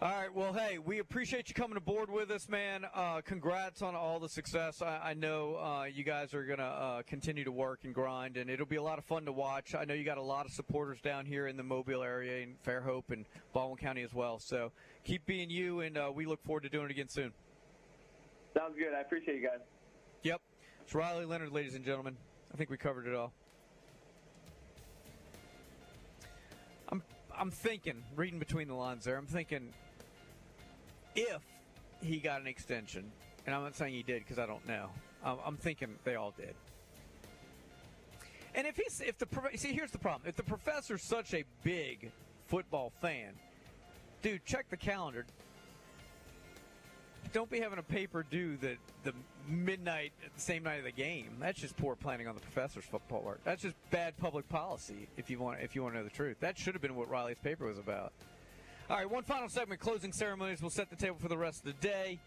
All 0.00 0.08
right. 0.08 0.32
Well, 0.32 0.52
hey, 0.54 0.78
we 0.78 1.00
appreciate 1.00 1.48
you 1.48 1.54
coming 1.54 1.76
aboard 1.76 2.10
with 2.10 2.30
us, 2.30 2.48
man. 2.48 2.86
Uh, 2.94 3.20
congrats 3.22 3.82
on 3.82 3.94
all 3.94 4.18
the 4.18 4.28
success. 4.28 4.80
I, 4.80 5.10
I 5.10 5.14
know 5.14 5.56
uh, 5.56 5.84
you 5.84 6.04
guys 6.04 6.32
are 6.32 6.44
going 6.44 6.60
to 6.60 6.64
uh, 6.64 7.02
continue 7.02 7.44
to 7.44 7.52
work 7.52 7.80
and 7.84 7.92
grind, 7.92 8.36
and 8.38 8.48
it'll 8.48 8.64
be 8.66 8.76
a 8.76 8.82
lot 8.82 8.98
of 8.98 9.04
fun 9.04 9.26
to 9.26 9.32
watch. 9.32 9.74
I 9.74 9.84
know 9.84 9.92
you 9.92 10.04
got 10.04 10.16
a 10.16 10.22
lot 10.22 10.46
of 10.46 10.52
supporters 10.52 11.00
down 11.02 11.26
here 11.26 11.48
in 11.48 11.56
the 11.56 11.64
Mobile 11.64 12.02
area, 12.02 12.42
in 12.42 12.54
Fairhope 12.66 13.10
and 13.10 13.26
Baldwin 13.52 13.76
County 13.78 14.02
as 14.02 14.14
well. 14.14 14.38
So 14.38 14.72
keep 15.04 15.26
being 15.26 15.50
you, 15.50 15.80
and 15.80 15.98
uh, 15.98 16.10
we 16.14 16.24
look 16.24 16.42
forward 16.44 16.62
to 16.62 16.70
doing 16.70 16.86
it 16.86 16.92
again 16.92 17.08
soon. 17.08 17.32
Sounds 18.56 18.76
good. 18.78 18.94
I 18.96 19.00
appreciate 19.02 19.36
you 19.40 19.46
guys. 19.48 19.60
Yep. 20.22 20.40
It's 20.90 20.94
Riley 20.96 21.24
Leonard, 21.24 21.52
ladies 21.52 21.76
and 21.76 21.84
gentlemen. 21.84 22.16
I 22.52 22.56
think 22.56 22.68
we 22.68 22.76
covered 22.76 23.06
it 23.06 23.14
all. 23.14 23.32
I'm 26.88 27.00
I'm 27.32 27.52
thinking, 27.52 28.02
reading 28.16 28.40
between 28.40 28.66
the 28.66 28.74
lines 28.74 29.04
there, 29.04 29.16
I'm 29.16 29.24
thinking 29.24 29.72
if 31.14 31.42
he 32.02 32.18
got 32.18 32.40
an 32.40 32.48
extension, 32.48 33.12
and 33.46 33.54
I'm 33.54 33.62
not 33.62 33.76
saying 33.76 33.94
he 33.94 34.02
did 34.02 34.24
because 34.24 34.40
I 34.40 34.46
don't 34.46 34.66
know. 34.66 34.88
I'm, 35.24 35.38
I'm 35.46 35.56
thinking 35.56 35.94
they 36.02 36.16
all 36.16 36.34
did. 36.36 36.56
And 38.56 38.66
if 38.66 38.76
he's 38.76 39.00
if 39.00 39.16
the 39.16 39.28
see 39.54 39.72
here's 39.72 39.92
the 39.92 39.98
problem 39.98 40.28
if 40.28 40.34
the 40.34 40.42
professor's 40.42 41.04
such 41.04 41.34
a 41.34 41.44
big 41.62 42.10
football 42.48 42.92
fan, 43.00 43.34
dude, 44.22 44.44
check 44.44 44.68
the 44.70 44.76
calendar. 44.76 45.24
Don't 47.32 47.50
be 47.50 47.60
having 47.60 47.78
a 47.78 47.82
paper 47.82 48.24
due 48.28 48.56
the 48.56 48.76
the 49.04 49.12
midnight 49.48 50.12
the 50.34 50.40
same 50.40 50.62
night 50.62 50.78
of 50.78 50.84
the 50.84 50.92
game. 50.92 51.36
That's 51.40 51.60
just 51.60 51.76
poor 51.76 51.94
planning 51.94 52.26
on 52.26 52.34
the 52.34 52.40
professor's 52.40 52.84
football 52.84 53.22
work. 53.22 53.40
That's 53.44 53.62
just 53.62 53.76
bad 53.90 54.16
public 54.18 54.48
policy. 54.48 55.08
If 55.16 55.30
you 55.30 55.38
want 55.38 55.60
if 55.60 55.74
you 55.74 55.82
want 55.82 55.94
to 55.94 55.98
know 56.00 56.04
the 56.04 56.10
truth, 56.10 56.38
that 56.40 56.58
should 56.58 56.74
have 56.74 56.82
been 56.82 56.96
what 56.96 57.08
Riley's 57.08 57.38
paper 57.38 57.66
was 57.66 57.78
about. 57.78 58.12
All 58.88 58.96
right, 58.96 59.08
one 59.08 59.22
final 59.22 59.48
segment, 59.48 59.80
closing 59.80 60.12
ceremonies. 60.12 60.60
will 60.60 60.70
set 60.70 60.90
the 60.90 60.96
table 60.96 61.16
for 61.20 61.28
the 61.28 61.38
rest 61.38 61.64
of 61.64 61.66
the 61.66 61.86
day. 61.88 62.18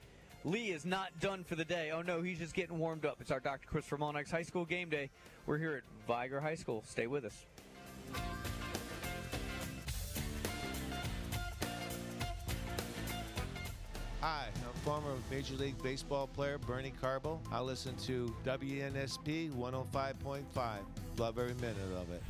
Lee 0.46 0.72
is 0.72 0.86
not 0.86 1.18
done 1.20 1.44
for 1.44 1.56
the 1.56 1.66
day. 1.66 1.92
Oh 1.92 2.02
no, 2.02 2.22
he's 2.22 2.40
just 2.40 2.54
getting 2.54 2.78
warmed 2.80 3.06
up. 3.06 3.18
It's 3.20 3.32
our 3.32 3.40
Dr. 3.40 3.68
Christopher 3.68 3.98
Mullenix 3.98 4.32
High 4.32 4.44
School 4.44 4.66
game 4.66 4.90
day. 4.90 5.10
We're 5.46 5.58
here 5.58 5.76
at 5.76 5.84
Vigor 6.08 6.40
High 6.40 6.56
School. 6.56 6.84
Stay 6.86 7.08
with 7.08 7.26
us. 7.26 7.46
Hi, 14.24 14.48
I'm 14.56 14.74
former 14.86 15.10
Major 15.30 15.56
League 15.56 15.84
Baseball 15.84 16.28
player 16.28 16.58
Bernie 16.58 16.94
Carbo. 17.02 17.42
I 17.52 17.60
listen 17.60 17.94
to 18.06 18.34
WNSP 18.46 19.52
105.5. 19.52 20.46
Love 21.18 21.38
every 21.38 21.56
minute 21.56 21.76
of 21.98 22.10
it. 22.10 22.24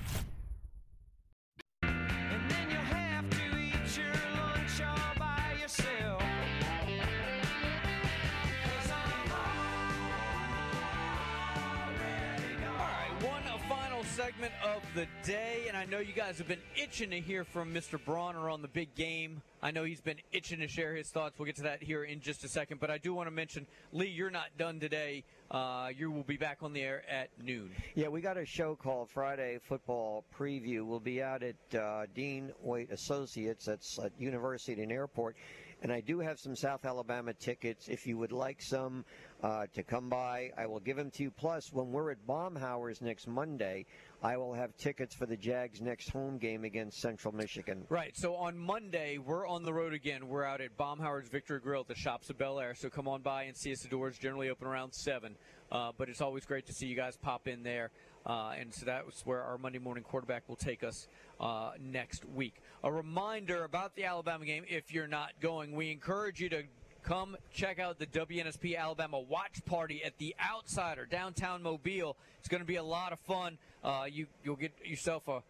Segment 14.44 14.76
of 14.76 14.82
the 14.96 15.08
day, 15.26 15.66
and 15.68 15.78
I 15.78 15.86
know 15.86 16.00
you 16.00 16.14
guys 16.14 16.38
have 16.38 16.48
been 16.48 16.62
itching 16.76 17.12
to 17.12 17.20
hear 17.20 17.44
from 17.44 17.74
Mr. 17.74 18.04
Bronner 18.04 18.50
on 18.50 18.62
the 18.62 18.68
big 18.68 18.94
game. 18.96 19.42
I 19.62 19.72
know 19.72 19.84
he's 19.84 20.02
been 20.02 20.18
itching 20.32 20.60
to 20.60 20.68
share 20.68 20.96
his 20.96 21.10
thoughts. 21.10 21.40
We'll 21.40 21.46
get 21.46 21.56
to 21.58 21.64
that 21.64 21.82
here 21.82 22.04
in 22.04 22.20
just 22.20 22.44
a 22.44 22.50
second, 22.50 22.80
but 22.80 22.90
I 22.90 22.98
do 22.98 23.14
want 23.14 23.28
to 23.28 23.32
mention, 23.32 23.66
Lee, 23.92 24.08
you're 24.08 24.32
not 24.32 24.48
done 24.58 24.80
today. 24.80 25.24
Uh, 25.50 25.90
you 25.96 26.12
will 26.12 26.24
be 26.24 26.36
back 26.36 26.58
on 26.62 26.74
the 26.74 26.82
air 26.82 27.04
at 27.10 27.30
noon. 27.42 27.72
Yeah, 27.96 28.10
we 28.10 28.20
got 28.22 28.38
a 28.38 28.46
show 28.46 28.76
called 28.76 29.10
Friday 29.10 29.60
Football 29.62 30.26
Preview. 30.38 30.86
We'll 30.86 31.00
be 31.00 31.22
out 31.22 31.44
at 31.44 31.80
uh, 31.80 32.06
Dean 32.14 32.52
Waite 32.62 32.92
Associates. 32.92 33.66
That's 33.66 34.00
at 34.00 34.12
University 34.20 34.82
and 34.82 34.92
Airport. 34.92 35.38
And 35.84 35.92
I 35.92 36.00
do 36.00 36.20
have 36.20 36.40
some 36.40 36.56
South 36.56 36.86
Alabama 36.86 37.34
tickets. 37.34 37.90
If 37.90 38.08
you 38.08 38.18
would 38.18 38.32
like 38.32 38.62
some 38.62 39.04
uh, 39.44 39.66
to 39.74 39.84
come 39.84 40.08
by, 40.08 40.50
I 40.58 40.66
will 40.66 40.80
give 40.80 40.96
them 40.96 41.12
to 41.12 41.24
you. 41.24 41.30
Plus, 41.30 41.74
when 41.74 41.92
we're 41.92 42.12
at 42.12 42.26
Baumhower's 42.26 43.02
next 43.02 43.28
Monday, 43.28 43.86
I 44.24 44.38
will 44.38 44.54
have 44.54 44.78
tickets 44.78 45.14
for 45.14 45.26
the 45.26 45.36
Jags' 45.36 45.82
next 45.82 46.10
home 46.10 46.38
game 46.38 46.64
against 46.64 47.02
Central 47.02 47.36
Michigan. 47.36 47.86
Right. 47.90 48.16
So 48.16 48.34
on 48.36 48.58
Monday, 48.58 49.18
we're 49.18 49.46
on 49.46 49.64
the 49.64 49.74
road 49.74 49.94
again. 49.94 50.30
We're 50.30 50.46
out 50.46 50.62
at 50.62 50.78
Baumhower's 50.78 51.28
Victory 51.28 51.60
Grill 51.60 51.82
at 51.82 51.90
the 51.90 51.96
Shops 51.96 52.30
of 52.30 52.38
Bel 52.38 52.62
Air. 52.62 52.76
So 52.76 52.90
come 52.90 53.10
on 53.10 53.22
by 53.22 53.44
and 53.44 53.58
see 53.58 53.74
us. 53.74 53.82
The 53.82 53.90
doors 53.90 54.18
generally 54.18 54.50
open 54.50 54.70
around 54.70 54.94
7. 54.94 55.36
Uh, 55.70 55.92
but 55.98 56.08
it's 56.08 56.22
always 56.22 56.46
great 56.46 56.66
to 56.68 56.74
see 56.74 56.86
you 56.86 56.96
guys 56.96 57.18
pop 57.18 57.48
in 57.50 57.62
there. 57.62 57.92
Uh, 58.26 58.54
and 58.58 58.74
so 58.74 58.86
that's 58.86 59.26
where 59.26 59.42
our 59.42 59.58
Monday 59.58 59.80
morning 59.80 60.04
quarterback 60.04 60.48
will 60.48 60.56
take 60.56 60.84
us 60.84 61.08
uh, 61.40 61.72
next 61.80 62.26
week. 62.26 62.56
A 62.84 62.92
reminder 62.92 63.64
about 63.64 63.96
the 63.96 64.06
Alabama 64.06 64.46
game 64.46 64.64
if 64.68 64.94
you're 64.94 65.08
not 65.08 65.32
going, 65.42 65.74
we 65.74 65.92
encourage 65.92 66.40
you 66.40 66.50
to 66.50 66.64
come 67.04 67.36
check 67.54 67.80
out 67.80 68.00
the 68.00 68.06
WNSP 68.06 68.78
Alabama 68.78 69.20
watch 69.20 69.64
party 69.66 70.04
at 70.04 70.18
the 70.18 70.36
Outsider 70.42 71.06
downtown 71.06 71.62
Mobile. 71.62 72.16
It's 72.40 72.48
going 72.48 72.62
to 72.62 72.68
be 72.68 72.78
a 72.78 72.84
lot 72.84 73.12
of 73.12 73.20
fun. 73.20 73.58
Uh, 73.84 74.06
you 74.10 74.28
you'll 74.44 74.56
get 74.56 74.72
yourself 74.86 75.28
a 75.28 75.44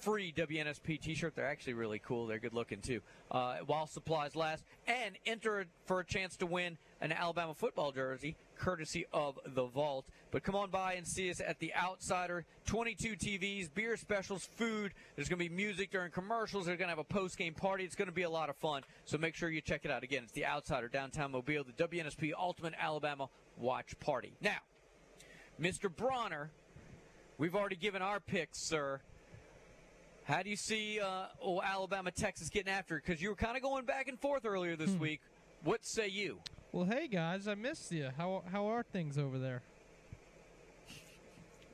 free 0.00 0.32
WNSP 0.32 1.00
T-shirt. 1.00 1.34
They're 1.34 1.48
actually 1.48 1.74
really 1.74 1.98
cool. 1.98 2.26
They're 2.26 2.38
good 2.38 2.54
looking 2.54 2.80
too. 2.80 3.00
Uh, 3.30 3.56
while 3.66 3.86
supplies 3.86 4.36
last, 4.36 4.64
and 4.86 5.16
enter 5.26 5.66
for 5.84 6.00
a 6.00 6.04
chance 6.04 6.36
to 6.36 6.46
win 6.46 6.78
an 7.00 7.12
Alabama 7.12 7.54
football 7.54 7.92
jersey, 7.92 8.36
courtesy 8.56 9.06
of 9.12 9.38
the 9.44 9.66
Vault. 9.66 10.06
But 10.30 10.42
come 10.42 10.54
on 10.54 10.70
by 10.70 10.94
and 10.94 11.06
see 11.06 11.30
us 11.30 11.40
at 11.40 11.58
the 11.58 11.74
Outsider. 11.74 12.44
22 12.66 13.16
TVs, 13.16 13.72
beer 13.72 13.96
specials, 13.96 14.48
food. 14.56 14.92
There's 15.14 15.28
going 15.28 15.38
to 15.38 15.48
be 15.48 15.54
music 15.54 15.90
during 15.90 16.10
commercials. 16.10 16.66
They're 16.66 16.76
going 16.76 16.88
to 16.88 16.92
have 16.92 16.98
a 16.98 17.04
post-game 17.04 17.54
party. 17.54 17.84
It's 17.84 17.94
going 17.94 18.08
to 18.08 18.14
be 18.14 18.22
a 18.22 18.30
lot 18.30 18.48
of 18.48 18.56
fun. 18.56 18.82
So 19.04 19.18
make 19.18 19.34
sure 19.34 19.48
you 19.50 19.60
check 19.60 19.84
it 19.84 19.90
out. 19.90 20.02
Again, 20.02 20.22
it's 20.24 20.32
the 20.32 20.46
Outsider 20.46 20.88
downtown 20.88 21.32
Mobile, 21.32 21.64
the 21.64 21.72
WNSP 21.72 22.32
Ultimate 22.38 22.74
Alabama 22.78 23.28
Watch 23.56 23.98
Party. 24.00 24.34
Now, 24.40 24.58
Mr. 25.60 25.94
Bronner, 25.94 26.50
we've 27.38 27.54
already 27.54 27.76
given 27.76 28.02
our 28.02 28.20
picks, 28.20 28.58
sir. 28.58 29.00
How 30.26 30.42
do 30.42 30.50
you 30.50 30.56
see 30.56 30.98
uh, 31.00 31.26
oh, 31.40 31.62
Alabama, 31.62 32.10
Texas 32.10 32.48
getting 32.48 32.72
after 32.72 32.96
it? 32.96 33.04
Because 33.06 33.22
you 33.22 33.28
were 33.28 33.36
kind 33.36 33.56
of 33.56 33.62
going 33.62 33.84
back 33.84 34.08
and 34.08 34.18
forth 34.20 34.44
earlier 34.44 34.74
this 34.74 34.90
week. 34.90 35.20
What 35.62 35.86
say 35.86 36.08
you? 36.08 36.40
Well, 36.72 36.84
hey 36.84 37.06
guys, 37.06 37.46
I 37.46 37.54
missed 37.54 37.92
you. 37.92 38.10
How 38.16 38.42
how 38.50 38.66
are 38.66 38.82
things 38.82 39.18
over 39.18 39.38
there? 39.38 39.62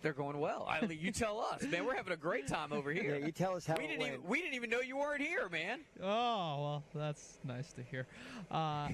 They're 0.03 0.13
going 0.13 0.39
well. 0.41 0.67
I, 0.69 0.85
you 0.87 1.13
tell 1.13 1.41
us, 1.41 1.63
man. 1.63 1.87
We're 1.87 1.95
having 1.95 2.13
a 2.13 2.17
great 2.17 2.49
time 2.49 2.73
over 2.73 2.93
here. 2.93 3.17
Yeah, 3.17 3.27
you 3.27 3.33
tell 3.33 3.55
us 3.55 3.65
how 3.65 3.77
we 3.77 3.85
it 3.85 3.89
didn't 3.89 4.01
went. 4.01 4.15
even 4.15 4.29
we 4.29 4.43
didn't 4.43 4.55
even 4.55 4.69
know 4.69 4.81
you 4.81 4.97
weren't 4.97 5.23
here, 5.23 5.49
man. 5.49 5.81
Oh 6.03 6.61
well, 6.61 6.85
that's 6.95 7.39
nice 7.45 7.73
to 7.75 7.83
hear. 7.83 8.07
Uh, 8.51 8.89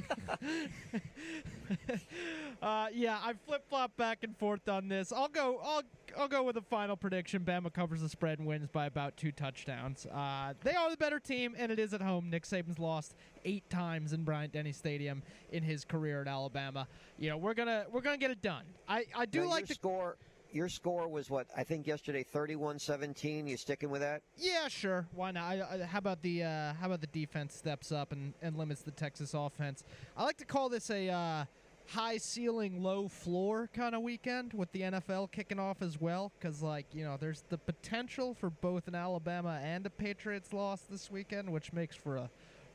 uh, 2.61 2.87
yeah, 2.93 3.17
I 3.23 3.33
flip 3.45 3.63
flop 3.67 3.95
back 3.97 4.23
and 4.23 4.37
forth 4.37 4.69
on 4.69 4.87
this. 4.87 5.11
I'll 5.11 5.27
go. 5.27 5.59
I'll 5.63 5.81
I'll 6.17 6.27
go 6.27 6.43
with 6.43 6.57
a 6.57 6.61
final 6.61 6.95
prediction. 6.95 7.43
Bama 7.43 7.73
covers 7.73 8.01
the 8.01 8.09
spread 8.09 8.37
and 8.37 8.47
wins 8.47 8.69
by 8.69 8.85
about 8.85 9.17
two 9.17 9.31
touchdowns. 9.31 10.05
Uh, 10.05 10.53
they 10.63 10.75
are 10.75 10.91
the 10.91 10.97
better 10.97 11.19
team, 11.19 11.55
and 11.57 11.71
it 11.71 11.79
is 11.79 11.93
at 11.93 12.01
home. 12.01 12.29
Nick 12.29 12.43
Saban's 12.43 12.77
lost 12.77 13.15
eight 13.45 13.67
times 13.71 14.13
in 14.13 14.23
Bryant 14.23 14.53
Denny 14.53 14.71
Stadium 14.71 15.23
in 15.51 15.63
his 15.63 15.83
career 15.83 16.21
at 16.21 16.27
Alabama. 16.27 16.87
You 17.17 17.31
know, 17.31 17.37
we're 17.37 17.55
gonna 17.55 17.85
we're 17.91 18.01
gonna 18.01 18.17
get 18.17 18.29
it 18.31 18.41
done. 18.43 18.63
I 18.87 19.05
I 19.15 19.25
do 19.25 19.41
Now, 19.41 19.49
like 19.49 19.67
the 19.67 19.73
score. 19.73 20.17
Your 20.53 20.69
score 20.69 21.07
was 21.07 21.31
what? 21.31 21.47
I 21.57 21.63
think 21.63 21.87
yesterday, 21.87 22.23
31-17. 22.23 23.47
You 23.49 23.57
sticking 23.57 23.89
with 23.89 24.01
that? 24.01 24.21
Yeah, 24.37 24.67
sure. 24.67 25.07
Why 25.15 25.31
not? 25.31 25.45
I, 25.45 25.53
I, 25.61 25.83
how 25.83 25.97
about 25.97 26.21
the 26.21 26.43
uh, 26.43 26.73
how 26.79 26.85
about 26.85 27.01
the 27.01 27.07
defense 27.07 27.55
steps 27.55 27.91
up 27.91 28.11
and, 28.11 28.35
and 28.39 28.55
limits 28.55 28.83
the 28.83 28.91
Texas 28.91 29.33
offense? 29.33 29.83
I 30.15 30.23
like 30.23 30.37
to 30.37 30.45
call 30.45 30.69
this 30.69 30.91
a 30.91 31.09
uh, 31.09 31.45
high 31.87 32.17
ceiling, 32.17 32.83
low 32.83 33.07
floor 33.07 33.67
kind 33.73 33.95
of 33.95 34.03
weekend 34.03 34.53
with 34.53 34.71
the 34.73 34.81
NFL 34.81 35.31
kicking 35.31 35.57
off 35.57 35.81
as 35.81 35.99
well. 35.99 36.31
Because, 36.39 36.61
like, 36.61 36.85
you 36.93 37.03
know, 37.03 37.17
there's 37.19 37.43
the 37.49 37.57
potential 37.57 38.35
for 38.35 38.51
both 38.51 38.87
an 38.87 38.93
Alabama 38.93 39.59
and 39.63 39.87
a 39.87 39.89
Patriots 39.89 40.53
loss 40.53 40.81
this 40.81 41.09
weekend, 41.09 41.51
which 41.51 41.73
makes 41.73 41.95
for 41.95 42.17
a, 42.17 42.29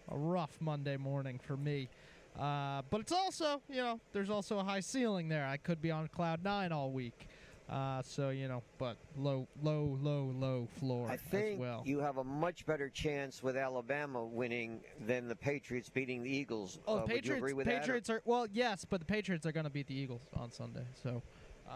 a 0.09 0.19
rough 0.19 0.57
Monday 0.61 0.97
morning 0.97 1.39
for 1.39 1.57
me. 1.57 1.89
Uh, 2.37 2.83
but 2.91 3.01
it's 3.01 3.13
also, 3.13 3.63
you 3.69 3.83
know, 3.83 4.01
there's 4.13 4.31
also 4.31 4.59
a 4.59 4.65
high 4.65 4.81
ceiling 4.81 5.29
there. 5.29 5.47
I 5.47 5.59
could 5.59 5.81
be 5.81 5.93
on 5.93 6.09
cloud 6.09 6.43
nine 6.43 6.73
all 6.73 6.91
week. 6.91 7.29
Uh, 7.69 8.01
so 8.03 8.31
you 8.31 8.49
know, 8.49 8.63
but 8.79 8.97
low, 9.17 9.47
low, 9.63 9.99
low, 10.01 10.33
low 10.35 10.67
floor 10.79 11.11
I 11.11 11.17
think 11.19 11.55
as 11.55 11.59
well. 11.59 11.83
you 11.85 12.01
have 12.01 12.17
a 12.17 12.25
much 12.25 12.65
better 12.65 12.89
chance 12.89 13.43
with 13.43 13.57
Alabama 13.59 14.25
winning 14.25 14.81
than 15.07 15.29
the 15.29 15.37
Patriots 15.37 15.91
beating 15.91 16.23
the 16.23 16.31
Eagles. 16.31 16.79
Oh, 16.87 16.95
Uh, 16.95 16.95
the 16.95 17.01
would 17.03 17.11
you 17.11 17.17
Patriots. 17.17 17.39
agree 17.39 17.53
with 17.53 17.67
that, 17.67 17.81
Patriots 17.81 18.09
are 18.09 18.23
well, 18.25 18.47
yes, 18.51 18.87
but 18.89 19.01
the 19.01 19.07
Patriots 19.07 19.45
are 19.45 19.53
going 19.53 19.65
to 19.65 19.71
beat 19.71 19.87
the 19.87 19.95
Eagles 19.95 20.23
on 20.35 20.51
Sunday. 20.51 20.85
So, 21.03 21.23
uh, 21.69 21.73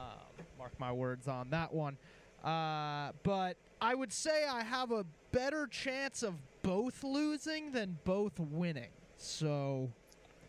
mark 0.58 0.72
my 0.80 0.90
words 0.92 1.28
on 1.28 1.50
that 1.50 1.74
one. 1.74 1.98
Uh, 2.42 3.12
but 3.22 3.56
I 3.80 3.94
would 3.94 4.12
say 4.14 4.46
I 4.50 4.62
have 4.62 4.92
a 4.92 5.04
better 5.30 5.66
chance 5.66 6.22
of 6.22 6.34
both 6.62 7.04
losing 7.04 7.72
than 7.72 7.98
both 8.04 8.40
winning. 8.40 8.88
So, 9.18 9.90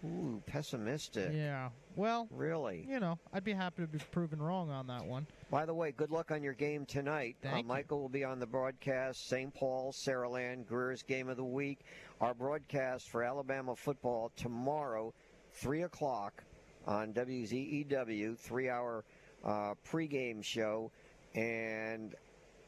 Ooh, 0.06 0.42
pessimistic. 0.46 1.32
yeah. 1.34 1.70
Well, 1.96 2.28
really, 2.32 2.86
you 2.90 3.00
know, 3.00 3.20
I'd 3.32 3.44
be 3.44 3.54
happy 3.54 3.84
to 3.84 3.88
be 3.88 4.00
proven 4.12 4.42
wrong 4.42 4.72
on 4.72 4.88
that 4.88 5.06
one. 5.06 5.28
By 5.52 5.66
the 5.66 5.74
way, 5.74 5.92
good 5.92 6.10
luck 6.10 6.32
on 6.32 6.42
your 6.42 6.54
game 6.54 6.86
tonight. 6.86 7.36
Uh. 7.46 7.62
Michael 7.62 8.02
will 8.02 8.10
be 8.10 8.24
on 8.24 8.40
the 8.40 8.48
broadcast. 8.48 9.28
St. 9.28 9.54
Paul, 9.54 9.94
Saraland, 9.94 10.66
Greer's 10.66 11.04
game 11.04 11.30
of 11.30 11.38
the 11.38 11.44
week. 11.44 11.80
Our 12.20 12.34
broadcast 12.34 13.10
for 13.10 13.24
Alabama 13.24 13.76
football 13.76 14.32
tomorrow, 14.36 15.14
three 15.52 15.84
o'clock 15.84 16.44
on 16.88 17.14
WZEW, 17.14 18.38
three-hour 18.38 19.04
uh, 19.46 19.74
pregame 19.90 20.44
show, 20.44 20.92
and. 21.36 22.16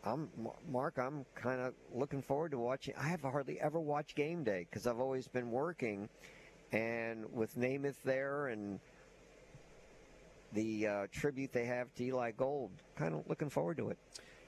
I'm 0.07 0.29
Mark. 0.69 0.99
I'm 0.99 1.25
kind 1.33 1.59
of 1.59 1.73
looking 1.91 2.21
forward 2.21 2.51
to 2.51 2.59
watching. 2.59 2.93
I 2.95 3.07
have 3.07 3.21
hardly 3.23 3.59
ever 3.59 3.79
watched 3.79 4.15
game 4.15 4.43
day 4.43 4.67
because 4.69 4.85
I've 4.85 4.99
always 4.99 5.27
been 5.27 5.49
working, 5.49 6.09
and 6.71 7.25
with 7.33 7.57
Namath 7.57 7.95
there 8.03 8.49
and 8.49 8.79
the 10.55 10.87
uh, 10.87 11.07
tribute 11.11 11.51
they 11.53 11.65
have 11.65 11.93
to 11.95 12.03
Eli 12.03 12.31
Gold. 12.31 12.71
Kind 12.95 13.13
of 13.13 13.27
looking 13.27 13.49
forward 13.49 13.77
to 13.77 13.89
it. 13.89 13.97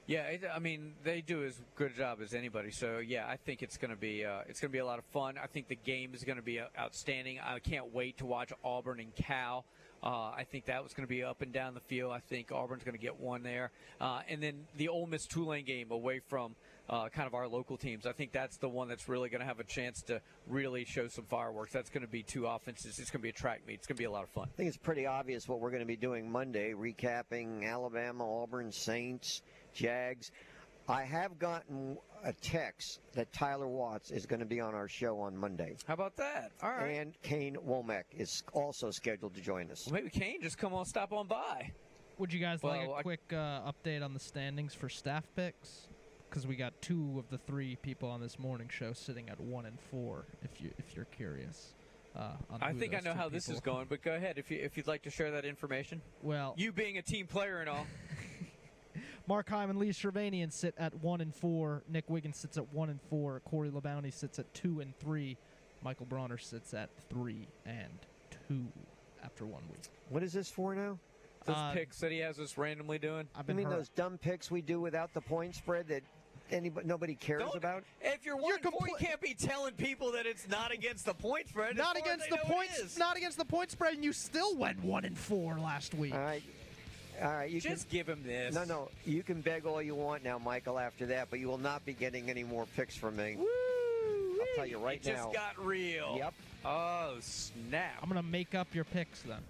Yeah, 0.06 0.22
it, 0.22 0.42
I 0.52 0.58
mean 0.58 0.94
they 1.04 1.20
do 1.20 1.44
as 1.44 1.60
good 1.76 1.92
a 1.92 1.94
job 1.94 2.20
as 2.22 2.32
anybody. 2.32 2.70
So 2.70 2.98
yeah, 2.98 3.26
I 3.28 3.36
think 3.36 3.62
it's 3.62 3.76
going 3.76 3.90
to 3.90 3.96
be 3.96 4.24
uh, 4.24 4.40
it's 4.48 4.58
going 4.58 4.70
to 4.70 4.72
be 4.72 4.78
a 4.78 4.86
lot 4.86 4.98
of 4.98 5.04
fun. 5.12 5.36
I 5.40 5.46
think 5.46 5.68
the 5.68 5.76
game 5.76 6.14
is 6.14 6.24
going 6.24 6.38
to 6.38 6.42
be 6.42 6.58
uh, 6.58 6.64
outstanding. 6.78 7.38
I 7.40 7.58
can't 7.58 7.92
wait 7.92 8.16
to 8.18 8.26
watch 8.26 8.50
Auburn 8.64 9.00
and 9.00 9.14
Cal. 9.14 9.66
Uh, 10.02 10.30
I 10.30 10.46
think 10.50 10.64
that 10.66 10.82
was 10.82 10.94
going 10.94 11.06
to 11.06 11.10
be 11.10 11.22
up 11.22 11.42
and 11.42 11.52
down 11.52 11.74
the 11.74 11.80
field. 11.80 12.12
I 12.12 12.20
think 12.20 12.52
Auburn's 12.52 12.84
going 12.84 12.94
to 12.94 13.02
get 13.02 13.20
one 13.20 13.42
there, 13.42 13.70
uh, 14.00 14.20
and 14.28 14.42
then 14.42 14.66
the 14.76 14.88
Ole 14.88 15.06
Miss 15.06 15.26
Tulane 15.26 15.64
game 15.64 15.90
away 15.90 16.20
from 16.28 16.54
uh, 16.88 17.08
kind 17.08 17.26
of 17.26 17.34
our 17.34 17.46
local 17.48 17.76
teams. 17.76 18.06
I 18.06 18.12
think 18.12 18.32
that's 18.32 18.56
the 18.56 18.68
one 18.68 18.88
that's 18.88 19.08
really 19.08 19.28
going 19.28 19.40
to 19.40 19.46
have 19.46 19.60
a 19.60 19.64
chance 19.64 20.02
to 20.02 20.20
really 20.46 20.84
show 20.84 21.08
some 21.08 21.24
fireworks. 21.24 21.72
That's 21.72 21.90
going 21.90 22.02
to 22.04 22.10
be 22.10 22.22
two 22.22 22.46
offenses. 22.46 22.98
It's 22.98 23.10
going 23.10 23.20
to 23.20 23.24
be 23.24 23.28
a 23.28 23.32
track 23.32 23.60
meet. 23.66 23.74
It's 23.74 23.86
going 23.86 23.96
to 23.96 24.00
be 24.00 24.06
a 24.06 24.10
lot 24.10 24.24
of 24.24 24.30
fun. 24.30 24.48
I 24.52 24.56
think 24.56 24.68
it's 24.68 24.76
pretty 24.78 25.06
obvious 25.06 25.46
what 25.48 25.60
we're 25.60 25.70
going 25.70 25.82
to 25.82 25.86
be 25.86 25.96
doing 25.96 26.30
Monday, 26.30 26.72
recapping 26.72 27.68
Alabama, 27.68 28.42
Auburn, 28.42 28.72
Saints, 28.72 29.42
Jags. 29.74 30.30
I 30.88 31.02
have 31.02 31.38
gotten 31.38 31.98
a 32.24 32.32
text 32.32 33.00
that 33.12 33.30
Tyler 33.34 33.68
Watts 33.68 34.10
is 34.10 34.24
going 34.24 34.40
to 34.40 34.46
be 34.46 34.58
on 34.58 34.74
our 34.74 34.88
show 34.88 35.20
on 35.20 35.36
Monday. 35.36 35.76
How 35.86 35.92
about 35.92 36.16
that? 36.16 36.50
All 36.62 36.70
right. 36.70 36.92
And 36.92 37.12
Kane 37.22 37.56
Womack 37.68 38.04
is 38.16 38.42
also 38.54 38.90
scheduled 38.90 39.34
to 39.34 39.42
join 39.42 39.70
us. 39.70 39.84
Well, 39.86 39.96
maybe 40.00 40.08
Kane 40.08 40.40
just 40.40 40.56
come 40.56 40.72
on, 40.72 40.86
stop 40.86 41.12
on 41.12 41.26
by. 41.26 41.72
Would 42.16 42.32
you 42.32 42.40
guys 42.40 42.64
like 42.64 42.80
Well, 42.88 42.94
a 42.94 42.98
I- 43.00 43.02
quick 43.02 43.20
uh, 43.32 43.70
update 43.70 44.02
on 44.02 44.14
the 44.14 44.18
standings 44.20 44.72
for 44.72 44.88
staff 44.88 45.24
picks? 45.36 45.87
Because 46.28 46.46
we 46.46 46.56
got 46.56 46.80
two 46.82 47.16
of 47.18 47.28
the 47.30 47.38
three 47.38 47.76
people 47.76 48.10
on 48.10 48.20
this 48.20 48.38
morning 48.38 48.68
show 48.68 48.92
sitting 48.92 49.28
at 49.30 49.40
one 49.40 49.64
and 49.66 49.78
four. 49.90 50.24
If 50.42 50.60
you 50.60 50.70
if 50.78 50.94
you're 50.94 51.06
curious, 51.06 51.74
uh, 52.14 52.32
on 52.50 52.62
I 52.62 52.72
think 52.74 52.94
I 52.94 52.98
know 53.00 53.12
two 53.12 53.18
how 53.18 53.28
this 53.28 53.48
is 53.48 53.60
going, 53.60 53.86
but 53.88 54.02
go 54.02 54.14
ahead 54.14 54.38
if 54.38 54.50
you 54.50 54.58
if 54.62 54.76
you'd 54.76 54.86
like 54.86 55.02
to 55.02 55.10
share 55.10 55.30
that 55.32 55.44
information. 55.44 56.02
Well, 56.22 56.54
you 56.56 56.72
being 56.72 56.98
a 56.98 57.02
team 57.02 57.26
player 57.26 57.58
and 57.60 57.68
all. 57.68 57.86
Mark 59.26 59.48
Hyman, 59.50 59.78
Lee 59.78 59.90
Shirvanian 59.90 60.50
sit 60.52 60.74
at 60.78 61.02
one 61.02 61.20
and 61.20 61.34
four. 61.34 61.82
Nick 61.88 62.08
Wiggins 62.08 62.38
sits 62.38 62.56
at 62.56 62.72
one 62.72 62.88
and 62.88 63.00
four. 63.10 63.40
Corey 63.40 63.68
LeBounty 63.70 64.12
sits 64.12 64.38
at 64.38 64.52
two 64.54 64.80
and 64.80 64.96
three. 64.98 65.36
Michael 65.82 66.06
Bronner 66.06 66.38
sits 66.38 66.72
at 66.74 66.88
three 67.10 67.46
and 67.66 67.98
two 68.48 68.66
after 69.22 69.44
one 69.46 69.62
week. 69.70 69.80
What 70.08 70.22
is 70.22 70.32
this 70.32 70.48
for 70.50 70.74
now? 70.74 70.98
Those 71.44 71.56
Uh, 71.56 71.72
picks 71.72 72.00
that 72.00 72.10
he 72.10 72.18
has 72.18 72.38
us 72.40 72.56
randomly 72.58 72.98
doing. 72.98 73.28
I've 73.34 73.46
been 73.46 73.56
I 73.56 73.58
mean 73.58 73.66
hurt- 73.66 73.76
those 73.76 73.88
dumb 73.90 74.18
picks 74.18 74.50
we 74.50 74.60
do 74.62 74.80
without 74.80 75.12
the 75.14 75.20
point 75.20 75.54
spread 75.54 75.88
that 75.88 76.02
anybody 76.50 76.86
nobody 76.86 77.14
cares 77.14 77.42
Don't- 77.42 77.56
about? 77.56 77.84
If 78.00 78.24
you're 78.24 78.36
one 78.36 78.54
and 78.54 78.62
four, 78.62 78.86
you 78.88 78.94
can't 78.98 79.20
be 79.20 79.34
telling 79.34 79.74
people 79.74 80.12
that 80.12 80.26
it's 80.26 80.48
not 80.48 80.72
against 80.72 81.04
the 81.06 81.14
point 81.14 81.48
spread. 81.48 81.76
Not 81.76 81.96
against 81.96 82.28
the 82.30 82.38
points. 82.38 82.78
is. 82.78 82.98
Not 82.98 83.16
against 83.16 83.38
the 83.38 83.44
point 83.44 83.70
spread, 83.70 83.94
and 83.94 84.04
you 84.04 84.12
still 84.12 84.56
went 84.56 84.82
one 84.82 85.04
and 85.04 85.16
four 85.16 85.58
last 85.58 85.94
week. 85.94 86.14
All 86.14 86.20
right. 86.20 86.42
All 87.20 87.32
right, 87.32 87.50
you 87.50 87.60
Just 87.60 87.88
can, 87.88 87.98
give 87.98 88.08
him 88.08 88.22
this. 88.24 88.54
No, 88.54 88.62
no, 88.62 88.88
you 89.04 89.24
can 89.24 89.40
beg 89.40 89.66
all 89.66 89.82
you 89.82 89.96
want 89.96 90.22
now, 90.22 90.38
Michael. 90.38 90.78
After 90.78 91.04
that, 91.06 91.28
but 91.30 91.40
you 91.40 91.48
will 91.48 91.58
not 91.58 91.84
be 91.84 91.92
getting 91.92 92.30
any 92.30 92.44
more 92.44 92.64
picks 92.76 92.94
from 92.94 93.16
me. 93.16 93.36
I'll 93.40 94.46
tell 94.54 94.66
you 94.66 94.78
right 94.78 95.04
it 95.04 95.08
now. 95.12 95.24
just 95.24 95.34
got 95.34 95.58
real. 95.64 96.14
Yep. 96.16 96.34
Oh 96.64 97.14
snap! 97.20 97.96
I'm 98.00 98.08
gonna 98.08 98.22
make 98.22 98.54
up 98.54 98.72
your 98.72 98.84
picks 98.84 99.22
then. 99.22 99.40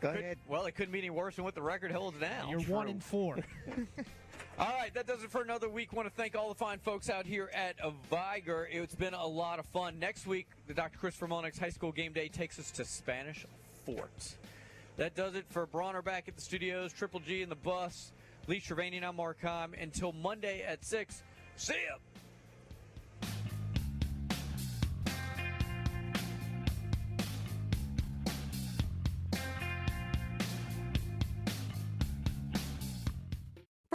Go 0.00 0.10
Could- 0.10 0.20
ahead. 0.20 0.38
Well, 0.48 0.66
it 0.66 0.72
couldn't 0.74 0.90
be 0.92 0.98
any 0.98 1.10
worse 1.10 1.36
than 1.36 1.44
what 1.44 1.54
the 1.54 1.62
record 1.62 1.92
holds 1.92 2.20
now. 2.20 2.48
You're 2.50 2.60
one 2.62 2.88
and 2.88 3.00
four. 3.02 3.38
All 4.58 4.68
right, 4.68 4.92
that 4.94 5.06
does 5.06 5.22
it 5.22 5.30
for 5.30 5.42
another 5.42 5.68
week. 5.68 5.92
Want 5.92 6.08
to 6.08 6.14
thank 6.14 6.34
all 6.34 6.48
the 6.48 6.54
fine 6.54 6.78
folks 6.78 7.10
out 7.10 7.26
here 7.26 7.50
at 7.52 7.76
Vigor. 8.08 8.66
It's 8.72 8.94
been 8.94 9.12
a 9.12 9.26
lot 9.26 9.58
of 9.58 9.66
fun. 9.66 9.98
Next 9.98 10.26
week, 10.26 10.46
the 10.66 10.72
Dr. 10.72 10.96
Christopher 10.96 11.28
Mullenix 11.28 11.58
High 11.58 11.68
School 11.68 11.92
Game 11.92 12.14
Day 12.14 12.28
takes 12.28 12.58
us 12.58 12.70
to 12.70 12.86
Spanish 12.86 13.44
Fort. 13.84 14.34
That 14.96 15.14
does 15.14 15.34
it 15.34 15.44
for 15.50 15.66
Bronner 15.66 16.00
back 16.00 16.26
at 16.26 16.36
the 16.36 16.40
studios, 16.40 16.94
Triple 16.94 17.20
G 17.20 17.42
in 17.42 17.50
the 17.50 17.54
bus, 17.54 18.12
Lee 18.46 18.58
Shirvanian, 18.58 19.04
I'm. 19.04 19.74
Until 19.74 20.12
Monday 20.12 20.62
at 20.62 20.82
6, 20.86 21.22
see 21.56 21.74
ya! 21.74 21.96